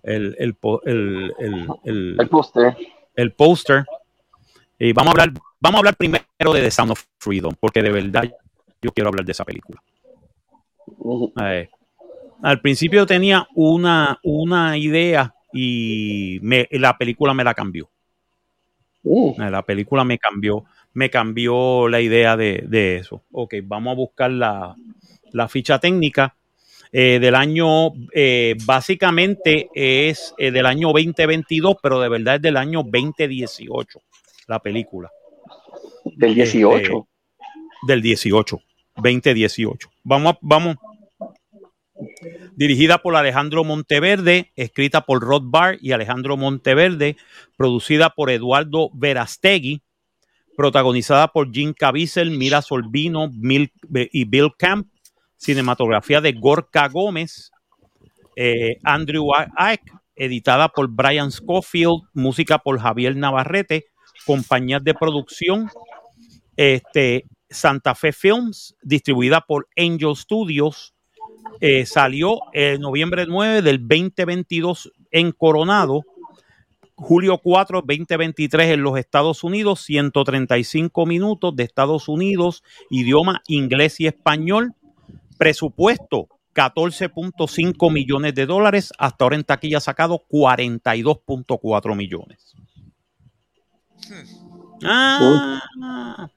el, 0.04 0.36
el, 0.40 0.56
el, 0.86 1.34
el- 1.86 2.16
El 2.20 2.30
póster. 2.30 2.78
el 3.16 3.32
póster. 3.34 3.86
Y 4.80 4.94
vamos 4.94 5.08
a 5.10 5.12
hablar, 5.22 5.34
vamos 5.60 5.76
a 5.76 5.80
hablar 5.80 5.96
primero 5.96 6.24
de 6.54 6.62
The 6.62 6.72
Sound 6.72 6.92
of 6.92 7.04
Freedom, 7.18 7.54
porque 7.60 7.82
de 7.82 7.90
verdad 7.90 8.32
yo 8.82 8.92
quiero 8.92 9.10
hablar 9.10 9.26
de 9.26 9.32
esa 9.32 9.46
película. 9.46 9.82
Eh, 11.42 11.70
al 12.42 12.62
principio 12.62 13.06
tenía 13.06 13.48
una, 13.56 14.20
una 14.24 14.78
idea 14.78 15.34
y 15.54 16.40
me- 16.42 16.68
la 16.72 16.98
película 16.98 17.34
me 17.34 17.44
la 17.44 17.54
cambió. 17.54 17.90
Mm. 19.04 19.42
Eh, 19.42 19.50
La 19.52 19.62
película 19.64 20.04
me 20.04 20.18
cambió, 20.18 20.66
me 20.94 21.10
cambió 21.10 21.88
la 21.88 22.02
idea 22.02 22.36
de, 22.38 22.64
de 22.68 22.98
eso. 22.98 23.24
Ok, 23.32 23.56
vamos 23.64 23.92
a 23.92 23.96
buscar 23.96 24.32
la, 24.32 24.76
la 25.32 25.48
ficha 25.48 25.80
técnica. 25.80 26.36
eh, 26.92 27.20
del 27.20 27.36
año, 27.36 27.92
eh, 28.14 28.56
básicamente 28.66 29.70
es 29.74 30.34
eh, 30.38 30.52
del 30.52 30.66
año 30.66 30.88
2022, 30.94 31.76
pero 31.84 32.00
de 32.00 32.08
verdad 32.10 32.36
es 32.36 32.42
del 32.42 32.56
año 32.58 32.82
2018, 32.84 34.02
la 34.48 34.60
película. 34.60 35.12
Del 36.16 36.34
18. 36.34 36.78
Este, 36.78 36.94
del 37.88 38.02
18, 38.02 38.60
2018. 39.02 39.90
Vamos, 40.04 40.34
a- 40.34 40.40
vamos. 40.42 40.76
Dirigida 42.56 43.00
por 43.00 43.16
Alejandro 43.16 43.64
Monteverde, 43.64 44.52
escrita 44.56 45.02
por 45.02 45.22
Rod 45.22 45.44
Barr 45.46 45.78
y 45.82 45.92
Alejandro 45.92 46.38
Monteverde, 46.38 47.16
producida 47.56 48.10
por 48.12 48.30
Eduardo 48.30 48.90
Verastegui, 48.94 49.82
protagonizada 50.56 51.28
por 51.28 51.52
Jim 51.52 51.74
Caviezel, 51.74 52.32
Mira 52.32 52.62
Solvino 52.62 53.32
y 53.32 54.26
Bill 54.26 54.52
Camp, 54.58 54.88
cinematografía 55.38 56.20
de 56.22 56.34
Gorka 56.34 56.88
Gómez, 56.88 57.52
eh, 58.36 58.78
Andrew 58.84 59.28
Ike, 59.58 59.92
editada 60.16 60.70
por 60.70 60.88
Brian 60.90 61.32
Schofield, 61.32 62.04
música 62.14 62.58
por 62.58 62.80
Javier 62.80 63.16
Navarrete, 63.16 63.86
compañías 64.26 64.84
de 64.84 64.94
producción, 64.96 65.70
este, 66.56 67.26
Santa 67.50 67.96
Fe 67.96 68.12
Films, 68.12 68.76
distribuida 68.82 69.42
por 69.42 69.68
Angel 69.78 70.16
Studios, 70.16 70.94
eh, 71.60 71.86
salió 71.86 72.40
en 72.54 72.82
noviembre 72.82 73.26
9 73.28 73.62
del 73.62 73.80
2022 73.80 74.92
en 75.12 75.32
Coronado, 75.32 76.04
julio 76.96 77.40
4, 77.40 77.82
2023 77.82 78.72
en 78.72 78.82
los 78.82 78.98
Estados 78.98 79.44
Unidos, 79.44 79.82
135 79.82 81.06
minutos 81.06 81.56
de 81.56 81.64
Estados 81.64 82.08
Unidos, 82.08 82.64
idioma 82.90 83.42
inglés 83.48 84.00
y 84.00 84.08
español, 84.08 84.74
presupuesto 85.38 86.28
14.5 86.54 87.92
millones 87.92 88.34
de 88.34 88.48
dólares, 88.48 88.92
hasta 88.98 89.26
ahora 89.26 89.36
en 89.36 89.44
taquilla 89.44 89.78
ha 89.78 89.82
sacado 89.82 90.26
42.4 90.28 91.96
millones. 91.96 92.56
Ah, 94.84 96.30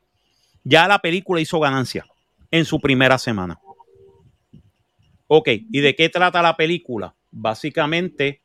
ya 0.64 0.86
la 0.88 0.98
película 0.98 1.40
hizo 1.40 1.60
ganancia 1.60 2.06
en 2.50 2.64
su 2.64 2.80
primera 2.80 3.18
semana. 3.18 3.58
Ok, 5.26 5.48
¿y 5.70 5.80
de 5.80 5.94
qué 5.94 6.08
trata 6.08 6.42
la 6.42 6.56
película? 6.56 7.14
Básicamente 7.30 8.42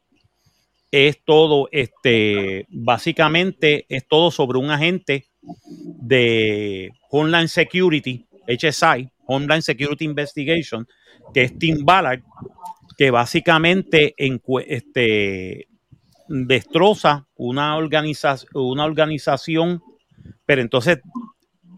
es 0.91 1.23
todo, 1.25 1.67
este, 1.71 2.67
básicamente 2.69 3.85
es 3.89 4.07
todo 4.07 4.29
sobre 4.31 4.59
un 4.59 4.69
agente 4.69 5.27
de 5.41 6.91
Homeland 7.09 7.47
Security, 7.49 8.25
HSI, 8.47 9.09
Homeland 9.25 9.63
Security 9.63 10.05
Investigation, 10.05 10.87
que 11.33 11.43
es 11.43 11.57
Tim 11.57 11.83
Ballard, 11.83 12.21
que 12.97 13.09
básicamente 13.11 14.13
encue- 14.17 14.65
este, 14.67 15.67
destroza 16.27 17.27
una, 17.35 17.75
organiza 17.77 18.37
una 18.53 18.85
organización, 18.85 19.81
pero 20.45 20.61
entonces 20.61 20.99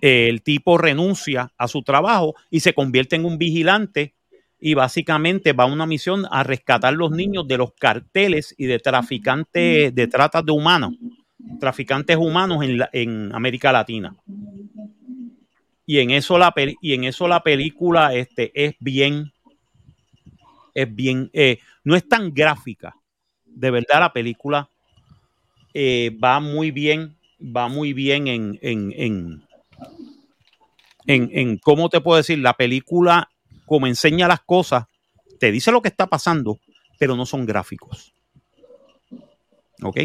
el 0.02 0.42
tipo 0.42 0.78
renuncia 0.78 1.52
a 1.58 1.68
su 1.68 1.82
trabajo 1.84 2.36
y 2.50 2.60
se 2.60 2.74
convierte 2.74 3.16
en 3.16 3.26
un 3.26 3.38
vigilante 3.38 4.14
y 4.60 4.74
básicamente 4.74 5.54
va 5.54 5.66
a 5.66 5.68
una 5.68 5.86
misión 5.86 6.26
a 6.32 6.44
rescatar 6.44 6.94
los 6.94 7.12
niños 7.12 7.48
de 7.48 7.58
los 7.58 7.74
carteles 7.74 8.56
y 8.58 8.66
de 8.66 8.80
traficantes 8.80 9.94
de 9.94 10.08
trata 10.08 10.42
de 10.42 10.52
humanos, 10.52 10.94
traficantes 11.60 12.18
humanos 12.18 12.64
en, 12.64 12.82
en 12.92 13.36
América 13.36 13.72
Latina. 13.72 14.16
Y 15.86 16.00
en 16.00 16.12
eso 16.12 16.38
la 16.38 16.54
y 16.82 16.94
en 16.94 17.06
eso 17.06 17.28
la 17.28 17.42
película 17.42 18.14
este 18.14 18.52
es 18.54 18.76
bien 18.80 19.32
es 20.74 20.94
bien 20.94 21.30
eh, 21.34 21.60
no 21.84 21.96
es 21.96 22.08
tan 22.08 22.34
gráfica. 22.34 22.96
De 23.46 23.72
verdad 23.72 24.00
la 24.02 24.14
película 24.14 24.70
eh, 25.74 26.12
va 26.24 26.40
muy 26.40 26.72
bien, 26.72 27.16
va 27.40 27.68
muy 27.68 27.94
bien 27.94 28.28
en, 28.28 28.60
en, 28.62 28.94
en, 28.98 29.47
en, 31.06 31.30
en 31.34 31.58
cómo 31.58 31.90
te 31.90 32.02
puedo 32.02 32.18
decir, 32.18 32.40
la 32.40 32.54
película 32.54 33.30
como 33.68 33.86
enseña 33.86 34.28
las 34.28 34.42
cosas, 34.42 34.86
te 35.40 35.52
dice 35.52 35.72
lo 35.72 35.82
que 35.82 35.90
está 35.90 36.08
pasando, 36.08 36.58
pero 36.98 37.16
no 37.16 37.26
son 37.26 37.46
gráficos. 37.46 38.14
¿Ok? 39.84 39.98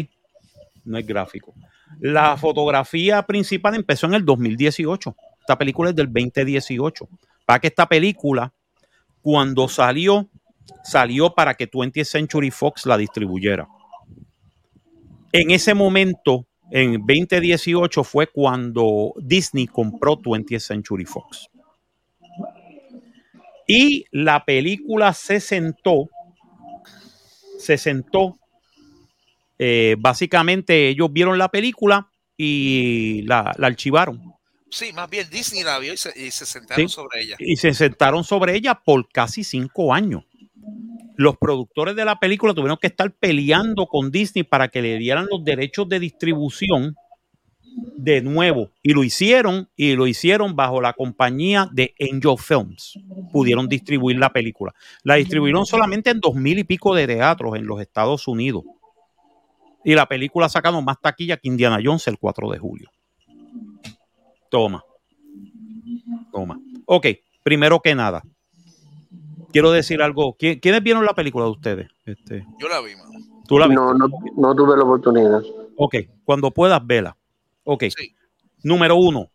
No 0.83 0.97
es 0.97 1.07
gráfico. 1.07 1.53
La 1.99 2.37
fotografía 2.37 3.23
principal 3.23 3.75
empezó 3.75 4.05
en 4.07 4.15
el 4.15 4.25
2018. 4.25 5.15
Esta 5.39 5.57
película 5.57 5.89
es 5.89 5.95
del 5.95 6.11
2018. 6.11 7.07
Para 7.45 7.59
que 7.59 7.67
esta 7.67 7.87
película, 7.87 8.53
cuando 9.21 9.67
salió, 9.67 10.29
salió 10.83 11.33
para 11.33 11.53
que 11.53 11.69
20th 11.69 12.03
Century 12.03 12.51
Fox 12.51 12.85
la 12.85 12.97
distribuyera. 12.97 13.67
En 15.31 15.51
ese 15.51 15.73
momento, 15.73 16.45
en 16.71 16.93
2018, 17.05 18.03
fue 18.03 18.27
cuando 18.27 19.13
Disney 19.21 19.67
compró 19.67 20.17
20th 20.17 20.59
Century 20.59 21.05
Fox. 21.05 21.47
Y 23.67 24.05
la 24.11 24.43
película 24.43 25.13
se 25.13 25.39
sentó, 25.39 26.09
se 27.57 27.77
sentó, 27.77 28.37
eh, 29.57 29.95
básicamente 29.99 30.89
ellos 30.89 31.11
vieron 31.13 31.37
la 31.37 31.49
película 31.49 32.09
y 32.35 33.21
la, 33.23 33.53
la 33.57 33.67
archivaron. 33.67 34.33
Sí, 34.69 34.91
más 34.91 35.09
bien 35.09 35.29
Disney 35.29 35.63
la 35.63 35.77
vio 35.79 35.93
y 35.93 35.97
se, 35.97 36.11
y 36.19 36.31
se 36.31 36.45
sentaron 36.45 36.89
Sí. 36.89 36.93
sobre 36.93 37.21
ella. 37.21 37.35
y 37.39 37.55
se 37.57 37.73
sentaron 37.73 38.23
sobre 38.23 38.55
ella 38.55 38.75
por 38.83 39.07
casi 39.09 39.43
cinco 39.43 39.93
años. 39.93 40.23
Los 41.15 41.37
productores 41.37 41.95
de 41.95 42.05
la 42.05 42.19
película 42.19 42.53
tuvieron 42.53 42.77
que 42.81 42.87
estar 42.87 43.11
peleando 43.11 43.85
con 43.87 44.11
Disney 44.11 44.43
para 44.43 44.67
que 44.67 44.81
le 44.81 44.97
dieran 44.97 45.27
los 45.29 45.43
derechos 45.43 45.87
de 45.87 45.99
distribución 45.99 46.95
de 47.95 48.21
nuevo. 48.21 48.71
Y 48.81 48.93
lo 48.93 49.03
hicieron, 49.03 49.69
y 49.75 49.95
lo 49.95 50.07
hicieron 50.07 50.55
bajo 50.55 50.81
la 50.81 50.93
compañía 50.93 51.69
de 51.71 51.93
Angel 51.99 52.37
Films. 52.37 52.99
Pudieron 53.31 53.67
distribuir 53.67 54.17
la 54.17 54.31
película. 54.31 54.73
La 55.03 55.15
distribuyeron 55.15 55.65
solamente 55.65 56.09
en 56.09 56.19
dos 56.19 56.35
mil 56.35 56.59
y 56.59 56.63
pico 56.63 56.95
de 56.95 57.07
teatros 57.07 57.55
en 57.55 57.65
los 57.65 57.81
Estados 57.81 58.27
Unidos. 58.27 58.63
Y 59.83 59.95
la 59.95 60.07
película 60.07 60.45
ha 60.45 60.49
sacado 60.49 60.81
más 60.81 60.99
taquilla 61.01 61.37
que 61.37 61.47
Indiana 61.47 61.79
Jones 61.83 62.07
el 62.07 62.17
4 62.17 62.49
de 62.51 62.57
julio. 62.57 62.89
Toma. 64.49 64.83
Toma. 66.31 66.59
Ok, 66.85 67.07
primero 67.43 67.79
que 67.81 67.93
nada, 67.93 68.23
quiero 69.53 69.71
decir 69.71 70.01
algo. 70.01 70.35
¿Qui- 70.37 70.59
¿Quiénes 70.59 70.83
vieron 70.83 71.05
la 71.05 71.13
película 71.13 71.45
de 71.45 71.51
ustedes? 71.51 71.87
Este, 72.05 72.45
Yo 72.59 72.67
la 72.67 72.81
vi, 72.81 72.95
mano. 72.97 73.11
¿Tú 73.47 73.57
la 73.57 73.67
viste? 73.67 73.81
No, 73.81 73.93
no, 73.93 74.07
no 74.35 74.55
tuve 74.55 74.75
la 74.75 74.83
oportunidad. 74.83 75.41
Ok, 75.77 75.95
cuando 76.25 76.51
puedas, 76.51 76.85
vela. 76.85 77.15
Ok. 77.63 77.85
Sí. 77.95 78.13
Número 78.63 78.95
uno, 78.97 79.29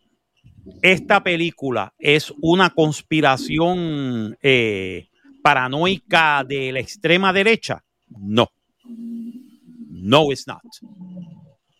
esta 0.81 1.23
película 1.23 1.93
es 1.97 2.33
una 2.41 2.69
conspiración 2.71 4.37
eh, 4.41 5.07
paranoica 5.41 6.43
de 6.47 6.71
la 6.71 6.79
extrema 6.79 7.31
derecha. 7.33 7.83
No. 8.09 8.49
No, 8.87 10.31
it's 10.31 10.47
not. 10.47 10.61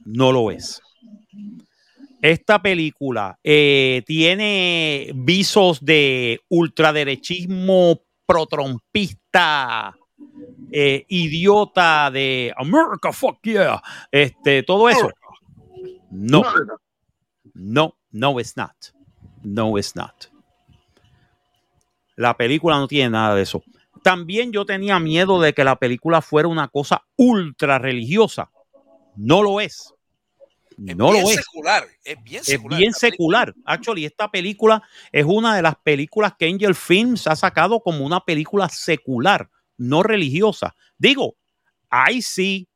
No 0.05 0.31
lo 0.31 0.49
es. 0.51 0.81
esta 2.21 2.61
película 2.61 3.39
eh, 3.43 4.03
tiene 4.05 5.11
visos 5.15 5.83
de 5.83 6.39
ultraderechismo 6.49 8.01
protrompista, 8.29 9.97
eh, 10.71 11.03
idiota 11.07 12.11
de 12.11 12.53
America, 12.55 13.11
fuck 13.11 13.39
yeah, 13.41 13.81
este, 14.11 14.61
todo 14.61 14.87
eso. 14.87 15.09
No, 16.11 16.43
no, 17.55 17.95
no, 18.11 18.39
it's 18.39 18.55
not. 18.55 18.75
No, 19.41 19.79
it's 19.79 19.95
not. 19.95 20.27
La 22.17 22.37
película 22.37 22.77
no 22.77 22.87
tiene 22.87 23.09
nada 23.09 23.33
de 23.33 23.41
eso. 23.41 23.63
También 24.03 24.51
yo 24.51 24.63
tenía 24.63 24.99
miedo 24.99 25.41
de 25.41 25.53
que 25.53 25.63
la 25.63 25.77
película 25.77 26.21
fuera 26.21 26.47
una 26.47 26.67
cosa 26.67 27.03
ultra 27.15 27.79
religiosa. 27.79 28.51
No 29.15 29.41
lo 29.41 29.59
es. 29.59 29.95
Es 30.87 30.95
No 30.95 31.11
bien 31.11 31.23
lo 31.23 31.29
es. 31.29 31.35
secular. 31.35 31.83
Es 32.03 32.23
bien 32.23 32.41
Es 32.41 32.45
secular. 32.47 32.77
bien 32.79 32.89
esta 32.91 32.99
película. 33.07 33.39
secular. 33.45 33.55
Actually, 33.65 34.05
esta 34.05 34.29
película 34.31 34.83
es 35.11 35.25
una 35.25 35.55
de 35.55 35.61
las 35.61 35.75
películas 35.77 36.33
que 36.37 36.47
Angel 36.47 36.75
Films 36.75 37.27
ha 37.27 37.35
sacado 37.35 37.79
como 37.81 38.05
una 38.05 38.19
película 38.21 38.69
secular, 38.69 39.49
no 39.77 40.03
religiosa. 40.03 40.75
Digo, 40.97 41.35
hay 41.89 42.21
sí 42.21 42.67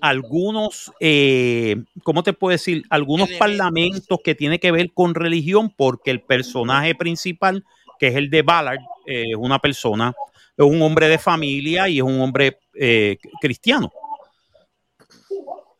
algunos, 0.00 0.92
eh, 1.00 1.76
¿cómo 2.02 2.22
te 2.22 2.32
puedo 2.34 2.52
decir? 2.52 2.82
Algunos 2.90 3.28
Elementos. 3.28 3.38
parlamentos 3.38 4.18
que 4.22 4.34
tienen 4.34 4.58
que 4.58 4.70
ver 4.72 4.92
con 4.92 5.14
religión 5.14 5.72
porque 5.74 6.10
el 6.10 6.20
personaje 6.20 6.94
principal, 6.94 7.64
que 7.98 8.08
es 8.08 8.16
el 8.16 8.28
de 8.28 8.42
Ballard, 8.42 8.80
eh, 9.06 9.24
es 9.30 9.36
una 9.38 9.58
persona, 9.58 10.12
es 10.56 10.64
un 10.64 10.82
hombre 10.82 11.08
de 11.08 11.18
familia 11.18 11.88
y 11.88 11.98
es 11.98 12.02
un 12.04 12.20
hombre 12.20 12.58
eh, 12.74 13.16
cristiano. 13.40 13.90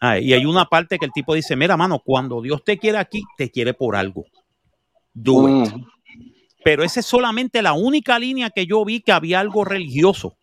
Ah, 0.07 0.19
y 0.19 0.33
hay 0.35 0.45
una 0.45 0.67
parte 0.67 0.99
que 0.99 1.07
el 1.07 1.13
tipo 1.13 1.35
dice, 1.35 1.57
mira, 1.57 1.77
mano, 1.77 1.99
cuando 2.05 2.43
Dios 2.43 2.63
te 2.65 2.79
quiere 2.79 2.99
aquí, 2.99 3.23
te 3.39 3.51
quiere 3.51 3.73
por 3.75 3.97
algo. 3.97 4.25
Do 5.13 5.49
it. 5.65 5.73
Mm. 5.73 5.87
Pero 6.65 6.83
esa 6.83 7.01
es 7.01 7.07
solamente 7.07 7.63
la 7.63 7.73
única 7.75 8.19
línea 8.19 8.51
que 8.51 8.67
yo 8.67 8.85
vi 8.85 9.01
que 9.01 9.13
había 9.13 9.41
algo 9.41 9.65
religioso 9.65 10.37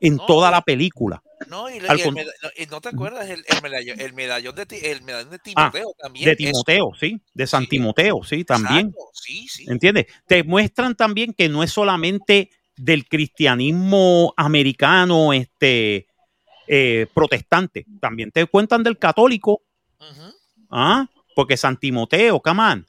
en 0.00 0.16
No. 0.16 0.26
toda 0.26 0.50
la 0.50 0.60
película. 0.62 1.22
No, 1.48 1.68
y, 1.68 1.78
Al 1.88 1.98
y 1.98 2.00
el 2.00 2.04
con- 2.06 2.14
meda- 2.14 2.32
no, 2.42 2.48
y 2.56 2.66
no 2.66 2.80
te 2.80 2.88
acuerdas 2.88 3.28
el, 3.28 3.44
el 3.46 3.62
medallón, 3.62 4.00
el 4.00 4.12
medallón 4.14 4.54
de, 4.54 4.66
ti- 4.66 4.78
el 4.82 5.02
medallón 5.02 5.30
de 5.30 5.36
Ah, 5.36 5.40
Timoteo 5.70 5.94
también. 5.98 6.24
De 6.24 6.30
es- 6.32 6.38
Timoteo, 6.38 6.90
sí, 6.98 7.20
de 7.34 7.46
San 7.46 7.62
Sí. 7.64 7.68
Timoteo, 7.70 8.20
sí, 8.24 8.44
también. 8.44 8.86
Exacto, 8.88 9.10
Sí, 9.12 9.48
sí. 9.48 9.64
¿Entiendes? 9.68 10.06
Te 10.26 10.42
muestran 10.44 10.94
también 10.94 11.32
que 11.32 11.48
no 11.48 11.62
es 11.62 11.70
solamente 11.72 12.50
del 12.76 13.06
cristianismo 13.08 14.34
americano, 14.36 15.32
este, 15.32 16.06
eh, 16.66 17.06
protestante, 17.14 17.86
también 18.00 18.30
te 18.30 18.46
cuentan 18.46 18.82
del 18.82 18.98
católico. 18.98 19.62
¿ah? 20.70 21.08
Porque 21.34 21.56
San 21.56 21.76
Timoteo, 21.78 22.40
come 22.40 22.62
on. 22.62 22.86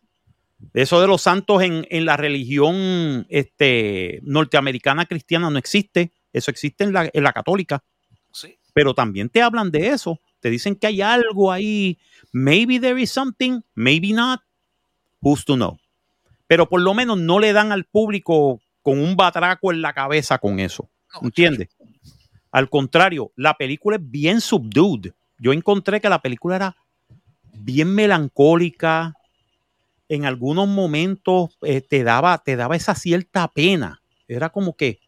Eso 0.73 1.01
de 1.01 1.07
los 1.07 1.21
santos 1.21 1.61
en, 1.61 1.85
en 1.89 2.05
la 2.05 2.17
religión 2.17 3.25
este, 3.29 4.19
norteamericana 4.23 5.05
cristiana 5.05 5.49
no 5.49 5.57
existe, 5.57 6.11
eso 6.33 6.49
existe 6.49 6.83
en 6.83 6.93
la, 6.93 7.09
en 7.11 7.23
la 7.23 7.33
católica, 7.33 7.83
Sí. 8.31 8.57
pero 8.73 8.93
también 8.93 9.29
te 9.29 9.41
hablan 9.41 9.69
de 9.71 9.89
eso, 9.89 10.19
te 10.39 10.49
dicen 10.49 10.75
que 10.75 10.87
hay 10.87 11.01
algo 11.01 11.51
ahí, 11.51 11.97
maybe 12.31 12.79
there 12.79 12.99
is 12.99 13.11
something, 13.11 13.61
maybe 13.75 14.11
not, 14.13 14.41
who's 15.21 15.43
to 15.45 15.55
know. 15.55 15.77
Pero 16.47 16.67
por 16.67 16.81
lo 16.81 16.93
menos 16.93 17.17
no 17.17 17.39
le 17.39 17.53
dan 17.53 17.71
al 17.71 17.85
público 17.85 18.61
con 18.81 18.99
un 18.99 19.15
batraco 19.15 19.71
en 19.71 19.81
la 19.81 19.93
cabeza 19.93 20.37
con 20.37 20.59
eso. 20.59 20.89
¿Entiendes? 21.21 21.69
Al 22.55 22.69
contrario, 22.69 23.33
la 23.35 23.55
película 23.55 23.97
es 23.97 24.09
bien 24.09 24.39
subdued. 24.39 25.11
Yo 25.39 25.51
encontré 25.51 25.99
que 25.99 26.07
la 26.07 26.21
película 26.21 26.55
era 26.55 26.77
bien 27.51 27.93
melancólica. 27.93 29.13
En 30.07 30.23
algunos 30.23 30.65
momentos 30.65 31.57
eh, 31.63 31.81
te, 31.81 32.05
daba, 32.05 32.37
te 32.37 32.55
daba 32.55 32.77
esa 32.77 32.95
cierta 32.95 33.49
pena. 33.49 34.01
Era 34.29 34.51
como 34.51 34.77
que. 34.77 34.99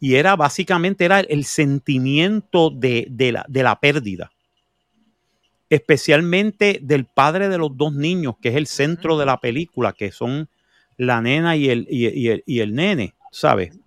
Y 0.00 0.16
era 0.16 0.34
básicamente 0.34 1.04
era 1.04 1.20
el 1.20 1.44
sentimiento 1.44 2.70
de, 2.70 3.06
de 3.08 3.30
la, 3.30 3.46
de 3.48 3.62
la 3.62 3.78
pérdida. 3.78 4.32
Especialmente 5.70 6.80
del 6.82 7.04
padre 7.04 7.50
de 7.50 7.58
los 7.58 7.76
dos 7.76 7.94
niños, 7.94 8.34
que 8.42 8.48
es 8.48 8.56
el 8.56 8.66
centro 8.66 9.16
de 9.16 9.26
la 9.26 9.38
película, 9.38 9.92
que 9.92 10.10
son 10.10 10.48
la 10.96 11.22
nena 11.22 11.54
y 11.54 11.68
el, 11.68 11.86
y, 11.88 12.08
y 12.08 12.28
el, 12.30 12.42
y 12.46 12.58
el 12.58 12.74
nene, 12.74 13.14
¿sabes? 13.30 13.78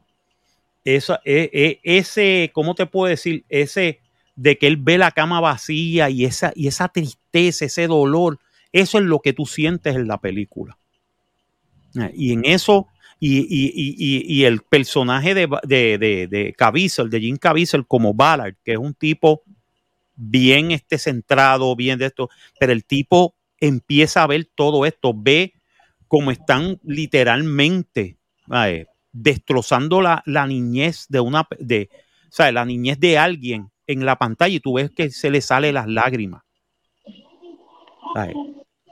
Esa, 0.85 1.19
e- 1.25 1.49
e- 1.51 1.79
ese, 1.97 2.51
¿cómo 2.53 2.75
te 2.75 2.85
puedo 2.85 3.09
decir? 3.09 3.43
Ese 3.49 3.99
de 4.35 4.57
que 4.57 4.67
él 4.67 4.77
ve 4.77 4.97
la 4.97 5.11
cama 5.11 5.39
vacía 5.41 6.09
y 6.09 6.25
esa, 6.25 6.53
y 6.55 6.67
esa 6.67 6.89
tristeza, 6.89 7.65
ese 7.65 7.87
dolor, 7.87 8.39
eso 8.71 8.99
es 8.99 9.05
lo 9.05 9.19
que 9.19 9.33
tú 9.33 9.45
sientes 9.45 9.95
en 9.95 10.07
la 10.07 10.19
película. 10.19 10.77
Eh, 11.95 12.11
Y 12.15 12.33
en 12.33 12.45
eso, 12.45 12.87
y, 13.19 13.39
y- 13.39 13.71
y- 13.75 14.41
y- 14.41 14.43
el 14.45 14.61
personaje 14.61 15.33
de, 15.33 15.47
de, 15.63 15.97
de, 15.97 16.27
de 16.27 16.55
de 17.09 17.19
Jim 17.19 17.37
Caviezel 17.37 17.87
como 17.87 18.13
Ballard, 18.13 18.55
que 18.63 18.73
es 18.73 18.77
un 18.77 18.93
tipo 18.93 19.41
bien 20.15 20.71
este, 20.71 20.97
centrado, 20.97 21.75
bien 21.75 21.97
de 21.99 22.07
esto, 22.07 22.29
pero 22.59 22.73
el 22.73 22.83
tipo 22.85 23.35
empieza 23.59 24.23
a 24.23 24.27
ver 24.27 24.45
todo 24.53 24.85
esto, 24.85 25.13
ve 25.15 25.53
cómo 26.07 26.31
están 26.31 26.79
literalmente 26.83 28.17
ay, 28.49 28.85
destrozando 29.15 30.01
la, 30.01 30.21
la 30.25 30.45
niñez 30.45 31.05
de 31.07 31.21
una, 31.21 31.47
de, 31.57 31.89
o 32.27 32.31
sea, 32.31 32.51
la 32.51 32.65
niñez 32.65 32.99
de 32.99 33.17
alguien 33.17 33.71
en 33.87 34.05
la 34.05 34.17
pantalla 34.17 34.53
y 34.53 34.59
tú 34.59 34.73
ves 34.73 34.91
que 34.91 35.09
se 35.09 35.29
le 35.29 35.41
sale 35.41 35.71
las 35.71 35.87
lágrimas. 35.87 36.43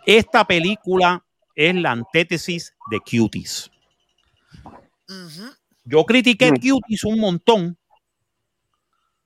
Esta 0.05 0.45
película 0.45 1.23
es 1.55 1.75
la 1.75 1.91
antítesis 1.91 2.73
de 2.89 2.99
Cuties. 2.99 3.69
Yo 5.83 6.05
critiqué 6.05 6.51
Mm. 6.51 6.55
Cuties 6.55 7.03
un 7.03 7.19
montón. 7.19 7.77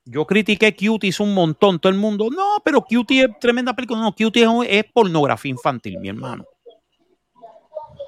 Yo 0.04 0.26
critiqué 0.26 0.74
Cuties 0.74 1.20
un 1.20 1.34
montón. 1.34 1.78
Todo 1.78 1.92
el 1.92 1.98
mundo, 1.98 2.28
no, 2.30 2.58
pero 2.64 2.82
Cuties 2.82 3.28
es 3.28 3.38
tremenda 3.40 3.74
película. 3.74 4.00
No, 4.00 4.12
Cuties 4.12 4.46
es, 4.46 4.84
es 4.84 4.92
pornografía 4.92 5.50
infantil, 5.50 5.98
mi 5.98 6.08
hermano. 6.08 6.44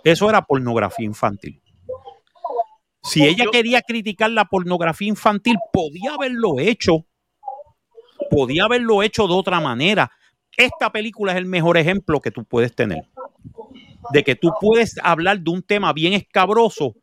Eso 0.05 0.29
era 0.29 0.43
pornografía 0.43 1.07
infantil. 1.07 1.60
Si 3.03 3.25
ella 3.27 3.45
Yo- 3.45 3.51
quería 3.51 3.83
criticar 3.83 4.31
la 4.31 4.45
pornografía 4.45 5.09
infantil, 5.09 5.57
podía 5.73 6.15
haberlo 6.15 6.59
hecho. 6.59 7.07
Podía 8.31 8.65
haberlo 8.65 9.03
hecho 9.03 9.27
de 9.27 9.35
otra 9.35 9.61
manera. 9.61 10.11
Esta 10.57 10.91
película 10.91 11.33
es 11.33 11.39
el 11.39 11.47
mejor 11.47 11.79
ejemplo 11.79 12.21
que 12.21 12.31
tú 12.31 12.45
puedes 12.45 12.75
tener. 12.75 13.09
De 14.13 14.23
que 14.23 14.35
tú 14.37 14.53
puedes 14.61 14.97
hablar 15.03 15.41
de 15.41 15.51
un 15.51 15.63
tema 15.63 15.93
bien 15.93 16.13
escabroso 16.13 16.95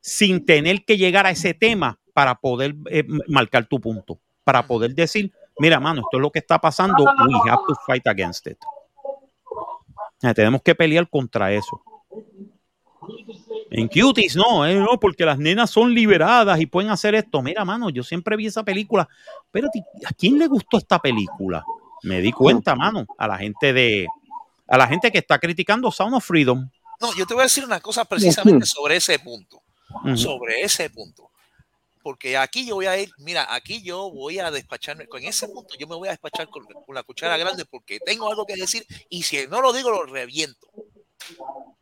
sin 0.00 0.44
tener 0.44 0.84
que 0.84 0.96
llegar 0.96 1.26
a 1.26 1.30
ese 1.30 1.54
tema 1.54 1.98
para 2.12 2.34
poder 2.34 2.74
eh, 2.90 3.04
marcar 3.28 3.66
tu 3.66 3.80
punto. 3.80 4.18
Para 4.44 4.66
poder 4.66 4.94
decir, 4.94 5.32
mira, 5.58 5.80
mano, 5.80 6.00
esto 6.00 6.16
es 6.18 6.20
lo 6.20 6.30
que 6.30 6.38
está 6.40 6.58
pasando. 6.60 7.04
We 7.04 7.50
have 7.50 7.62
to 7.66 7.74
fight 7.86 8.06
against 8.06 8.46
it. 8.46 8.58
Eh, 10.22 10.34
tenemos 10.34 10.62
que 10.62 10.74
pelear 10.74 11.08
contra 11.08 11.52
eso. 11.52 11.80
En 13.70 13.88
Cuties, 13.88 14.36
no, 14.36 14.66
eh, 14.66 14.74
no, 14.74 14.98
porque 14.98 15.24
las 15.24 15.38
nenas 15.38 15.70
son 15.70 15.92
liberadas 15.92 16.60
y 16.60 16.66
pueden 16.66 16.90
hacer 16.90 17.14
esto. 17.14 17.42
Mira, 17.42 17.64
mano, 17.64 17.90
yo 17.90 18.02
siempre 18.02 18.36
vi 18.36 18.46
esa 18.46 18.62
película. 18.62 19.08
Pero 19.50 19.68
¿a 20.06 20.12
quién 20.14 20.38
le 20.38 20.46
gustó 20.46 20.78
esta 20.78 20.98
película? 20.98 21.64
Me 22.02 22.20
di 22.20 22.32
cuenta, 22.32 22.74
mano, 22.74 23.06
a 23.18 23.28
la 23.28 23.38
gente 23.38 23.72
de, 23.72 24.06
a 24.66 24.78
la 24.78 24.86
gente 24.86 25.10
que 25.10 25.18
está 25.18 25.38
criticando 25.38 25.90
Sound 25.90 26.14
of 26.14 26.24
Freedom. 26.24 26.68
No, 27.00 27.14
yo 27.14 27.26
te 27.26 27.34
voy 27.34 27.42
a 27.42 27.44
decir 27.44 27.64
una 27.64 27.80
cosa 27.80 28.04
precisamente 28.04 28.66
sobre 28.66 28.96
ese 28.96 29.18
punto. 29.18 29.62
Sobre 30.14 30.62
ese 30.62 30.90
punto. 30.90 31.30
Porque 32.02 32.36
aquí 32.36 32.66
yo 32.66 32.76
voy 32.76 32.86
a 32.86 32.98
ir, 32.98 33.10
mira, 33.18 33.52
aquí 33.54 33.82
yo 33.82 34.10
voy 34.10 34.38
a 34.38 34.50
despacharme, 34.50 35.06
con 35.06 35.22
ese 35.24 35.48
punto 35.48 35.74
yo 35.78 35.86
me 35.86 35.96
voy 35.96 36.08
a 36.08 36.12
despachar 36.12 36.48
con, 36.48 36.64
con 36.64 36.94
la 36.94 37.02
cuchara 37.02 37.36
grande 37.36 37.64
porque 37.64 37.98
tengo 38.00 38.30
algo 38.30 38.46
que 38.46 38.56
decir 38.56 38.86
y 39.10 39.22
si 39.24 39.46
no 39.46 39.60
lo 39.60 39.72
digo 39.72 39.90
lo 39.90 40.04
reviento. 40.04 40.68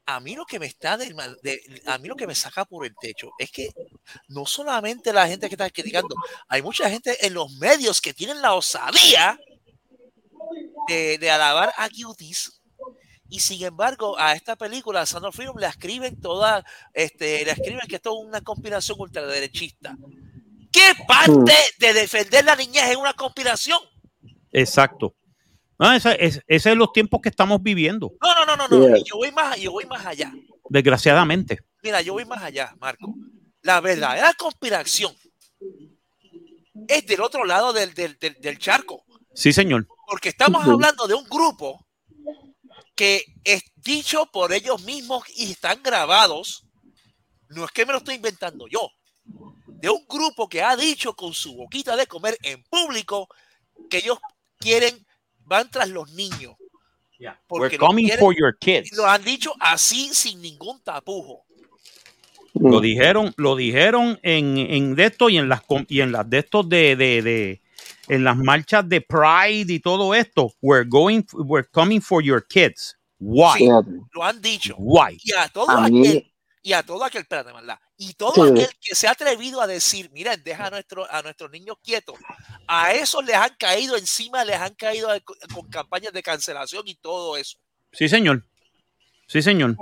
A 0.09 0.21
mí 0.21 0.37
lo 0.37 0.45
que 0.47 0.61
me 0.61 0.67
está 0.67 0.97
de- 0.97 1.83
a 1.87 1.99
mí 1.99 2.07
lo 2.09 2.15
que 2.15 2.27
me 2.29 2.35
saca 2.35 2.65
por 2.65 2.87
el 2.87 2.95
techo 3.01 3.31
es 3.39 3.51
que 3.51 3.71
no 4.29 4.47
solamente 4.47 5.13
la 5.13 5.27
gente 5.27 5.49
que 5.49 5.55
está 5.57 5.69
criticando, 5.69 6.15
hay 6.49 6.63
mucha 6.63 6.89
gente 6.89 7.27
en 7.27 7.35
los 7.35 7.53
medios 7.57 8.01
que 8.01 8.15
tienen 8.15 8.41
la 8.41 8.55
osadía 8.55 9.39
de, 10.89 11.19
de 11.19 11.31
alabar 11.31 11.73
a 11.77 11.89
Cuties 11.89 12.61
y 13.29 13.41
sin 13.41 13.65
embargo 13.65 14.17
a 14.19 14.35
esta 14.35 14.55
película 14.55 15.05
Sound 15.05 15.27
of 15.27 15.35
Freedom 15.35 15.57
le 15.59 15.67
escriben 15.67 16.21
toda 16.21 16.65
este 16.95 17.45
le 17.45 17.51
escriben 17.51 17.81
que 17.89 17.97
esto 17.97 18.11
es 18.17 18.29
una 18.29 18.41
conspiración 18.41 18.97
ultraderechista 19.01 19.97
¿qué 20.71 20.93
parte 21.09 21.53
de 21.79 21.93
defender 21.93 22.45
la 22.45 22.55
niñez 22.55 22.91
es 22.91 22.97
una 22.97 23.15
conspiración? 23.15 23.81
Exacto. 24.53 25.17
No, 25.79 25.93
ese, 25.93 26.17
es, 26.25 26.41
ese 26.47 26.71
es 26.73 26.77
los 26.77 26.93
tiempos 26.93 27.21
que 27.23 27.29
estamos 27.29 27.63
viviendo, 27.63 28.13
no 28.23 28.35
no 28.47 28.57
no 28.57 28.69
no 28.69 28.89
no 28.89 28.97
yo 29.05 29.17
voy 29.17 29.31
más 29.33 29.59
yo 29.59 29.73
voy 29.73 29.85
más 29.87 30.05
allá 30.07 30.33
desgraciadamente. 30.71 31.59
mira 31.83 32.01
yo 32.01 32.15
voy 32.15 32.25
más 32.25 32.43
allá 32.43 32.75
Marco 32.81 33.15
la 33.63 33.81
verdadera 33.81 34.33
conspiración 34.35 35.15
es 36.89 37.07
del 37.07 37.21
otro 37.21 37.45
lado 37.45 37.73
del, 37.73 37.93
del, 37.95 38.19
del, 38.19 38.35
del 38.41 38.59
charco 38.59 39.05
Sí, 39.35 39.53
señor. 39.53 39.87
porque 40.09 40.31
estamos 40.31 40.65
hablando 40.67 41.07
de 41.07 41.15
un 41.15 41.25
grupo 41.25 41.87
que 42.95 43.23
es 43.45 43.63
dicho 43.77 44.27
por 44.33 44.53
ellos 44.55 44.83
mismos 44.83 45.25
y 45.37 45.53
están 45.53 45.83
grabados. 45.83 46.65
No 47.51 47.67
es 47.67 47.71
que 47.71 47.85
me 47.85 47.93
lo 47.93 47.99
estoy 47.99 48.15
inventando 48.15 48.67
yo. 48.69 48.89
De 49.67 49.91
un 49.91 50.07
grupo 50.09 50.49
que 50.49 50.63
ha 50.63 50.75
dicho 50.77 51.15
con 51.15 51.35
su 51.35 51.55
boquita 51.55 51.95
de 51.97 52.07
comer 52.07 52.39
en 52.43 52.63
público 52.65 53.29
que 53.91 53.99
ellos 53.99 54.19
quieren, 54.59 55.06
van 55.47 55.71
tras 55.71 55.89
los 55.89 56.11
niños. 56.13 56.55
We're 57.19 57.35
Porque 57.49 57.79
lo, 57.79 57.87
coming 57.87 58.07
quieren- 58.07 58.19
for 58.21 58.35
your 58.37 58.57
kids. 58.59 58.93
lo 58.93 59.07
han 59.07 59.25
dicho 59.25 59.53
así 59.59 60.11
sin 60.13 60.43
ningún 60.43 60.81
tapujo. 60.83 61.45
Lo 62.55 62.81
dijeron, 62.81 63.33
lo 63.37 63.55
dijeron 63.57 64.19
en, 64.23 64.57
en 64.59 64.95
de 64.95 65.07
esto 65.07 65.29
y 65.29 65.37
en 65.39 65.49
las 65.49 65.63
y 65.89 66.01
en 66.01 66.13
las 66.13 66.29
de 66.29 66.39
estos 66.39 66.69
de, 66.69 66.97
de, 66.97 67.23
de- 67.23 67.63
en 68.09 68.25
las 68.25 68.37
marchas 68.37 68.89
de 68.89 69.01
Pride 69.01 69.73
y 69.73 69.81
todo 69.81 70.15
esto. 70.15 70.53
We're 70.63 70.87
going, 70.89 71.23
we're 71.33 71.67
coming 71.71 72.01
for 72.01 72.23
your 72.23 72.47
kids. 72.47 72.97
Why? 73.19 73.59
Sí. 73.59 73.69
Lo 74.13 74.23
han 74.25 74.41
dicho. 74.43 74.75
Why? 74.79 75.19
Y 75.23 75.33
a 75.33 75.49
todo 75.49 75.71
A 75.71 75.85
aquel, 75.87 75.93
mí, 75.93 76.33
y 76.63 76.73
a 76.73 76.83
todo 76.83 77.03
aquel, 77.05 77.23
espérate, 77.23 77.53
¿verdad? 77.53 77.79
Y 77.99 78.13
todo 78.15 78.35
Sí. 78.35 78.51
aquel 78.53 78.69
que 78.81 78.95
se 78.95 79.09
ha 79.09 79.13
atrevido 79.13 79.61
a 79.61 79.67
decir, 79.67 80.11
miren, 80.13 80.43
deja 80.45 80.67
a, 80.67 80.71
nuestro, 80.71 81.11
a 81.11 81.23
nuestros 81.23 81.51
niños 81.51 81.77
quietos, 81.83 82.17
a 82.69 82.93
esos 82.93 83.25
les 83.25 83.37
han 83.37 83.55
caído 83.59 83.97
encima, 83.97 84.45
les 84.45 84.57
han 84.57 84.75
caído 84.75 85.09
con 85.55 85.69
campañas 85.71 86.13
de 86.13 86.23
cancelación 86.23 86.83
y 86.87 86.95
todo 86.97 87.37
eso. 87.39 87.59
Sí, 87.93 88.09
señor. 88.09 88.45
Sí, 89.29 89.41
señor. 89.43 89.77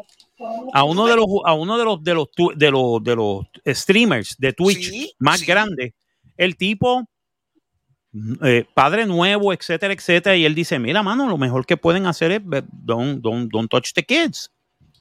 A 0.73 0.85
uno 0.85 1.07
de 1.07 1.17
los 1.17 1.27
a 1.45 1.55
uno 1.55 1.77
de 1.79 1.85
los 1.85 2.03
de 2.05 2.15
los 2.15 2.31
tu- 2.31 2.53
de 2.57 2.71
los 2.71 3.03
de 3.03 3.17
los 3.17 3.45
streamers 3.67 4.37
de 4.39 4.53
Twitch 4.53 4.91
Sí, 4.91 5.15
más 5.19 5.41
sí. 5.41 5.47
grande, 5.47 5.95
el 6.37 6.57
tipo 6.57 7.09
eh, 8.43 8.65
padre 8.75 9.07
nuevo, 9.07 9.53
etcétera, 9.53 9.93
etcétera, 9.93 10.37
y 10.37 10.45
él 10.45 10.55
dice, 10.55 10.79
"Mira, 10.79 11.03
mano, 11.03 11.29
lo 11.29 11.37
mejor 11.37 11.67
que 11.67 11.77
pueden 11.77 12.07
hacer 12.07 12.31
es 12.31 12.41
don't 12.45 13.21
don't 13.23 13.51
don't 13.53 13.69
touch 13.69 13.93
the 13.93 14.05
kids. 14.05 14.53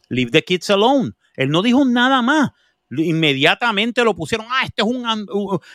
Leave 0.09 0.31
the 0.31 0.43
kids 0.43 0.69
alone." 0.71 1.11
Él 1.35 1.49
no 1.49 1.61
dijo 1.61 1.85
nada 1.85 2.21
más. 2.23 2.51
Inmediatamente 2.97 4.03
lo 4.03 4.13
pusieron, 4.15 4.45
ah, 4.49 4.63
este 4.65 4.81
es 4.81 4.87
un 4.87 5.03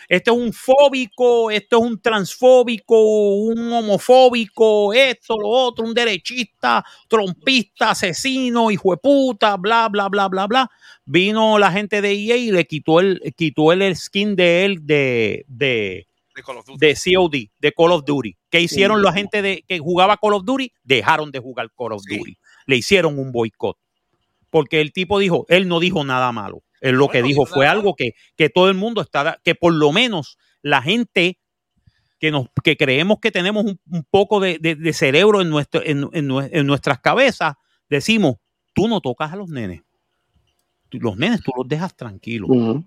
este 0.09 0.31
es 0.31 0.37
un 0.37 0.53
fóbico, 0.53 1.51
este 1.51 1.77
es 1.77 1.83
un 1.83 2.01
transfóbico, 2.01 2.97
un 3.37 3.73
homofóbico, 3.73 4.93
esto, 4.93 5.37
lo 5.39 5.49
otro, 5.49 5.85
un 5.85 5.95
derechista, 5.95 6.85
trompista, 7.09 7.91
asesino, 7.91 8.71
hijo 8.71 8.91
de 8.93 8.99
puta, 8.99 9.57
bla, 9.57 9.89
bla, 9.89 10.09
bla, 10.09 10.29
bla, 10.29 10.47
bla. 10.47 10.71
Vino 11.05 11.59
la 11.59 11.73
gente 11.73 12.01
de 12.03 12.13
EA 12.13 12.37
y 12.37 12.51
le 12.53 12.67
quitó 12.67 13.01
el, 13.01 13.21
quitó 13.37 13.73
el 13.73 13.97
skin 13.97 14.37
de 14.37 14.65
él 14.65 14.87
de, 14.87 15.45
de, 15.49 16.07
de 16.35 16.43
Call 16.43 16.59
of 16.59 16.67
Duty. 16.67 16.79
de 16.87 16.95
COD, 16.95 17.35
de 17.59 17.73
Call 17.73 17.93
of 17.93 18.05
Duty. 18.05 18.37
¿Qué 18.51 18.61
hicieron 18.61 19.03
la 19.03 19.13
gente 19.13 19.43
de, 19.43 19.65
que 19.67 19.79
jugaba 19.79 20.17
Call 20.17 20.35
of 20.35 20.45
Duty? 20.45 20.73
Dejaron 20.85 21.31
de 21.31 21.39
jugar 21.39 21.71
Call 21.77 21.93
of 21.93 22.03
Sí. 22.07 22.17
Duty. 22.19 22.37
Le 22.67 22.77
hicieron 22.77 23.19
un 23.19 23.33
boicot. 23.33 23.77
Porque 24.51 24.81
el 24.81 24.93
tipo 24.93 25.19
dijo, 25.19 25.45
él 25.49 25.69
no 25.69 25.81
dijo 25.81 26.05
nada 26.05 26.33
malo. 26.33 26.63
Él 26.81 26.97
lo 26.97 27.09
que 27.09 27.23
dijo 27.23 27.45
fue 27.47 27.67
algo 27.67 27.95
que, 27.95 28.13
que 28.37 28.49
todo 28.51 28.69
el 28.69 28.75
mundo 28.77 29.01
está, 29.01 29.41
que 29.43 29.55
por 29.55 29.73
lo 29.75 29.93
menos 29.93 30.39
la 30.63 30.81
gente 30.83 31.39
que 32.19 32.31
nos 32.31 32.47
que 32.65 32.77
creemos 32.77 33.19
que 33.21 33.31
tenemos 33.31 33.65
un, 33.65 33.81
un 33.91 34.05
poco 34.11 34.41
de, 34.41 34.59
de- 34.59 34.75
de 34.75 34.93
cerebro 34.93 35.41
en, 35.41 35.51
nuestro, 35.51 35.83
en, 35.85 36.09
en 36.13 36.31
en 36.53 36.67
nuestras 36.67 36.99
cabezas, 37.01 37.55
decimos, 37.89 38.37
tú 38.75 38.89
no 38.89 39.01
tocas 39.01 39.33
a 39.33 39.37
los 39.37 39.49
nenes. 39.51 39.83
Tú- 40.89 40.99
Los 41.01 41.17
nenes 41.17 41.43
tú 41.43 41.53
los 41.57 41.69
dejas 41.69 41.95
tranquilos. 41.97 42.49
ujú. 42.51 42.85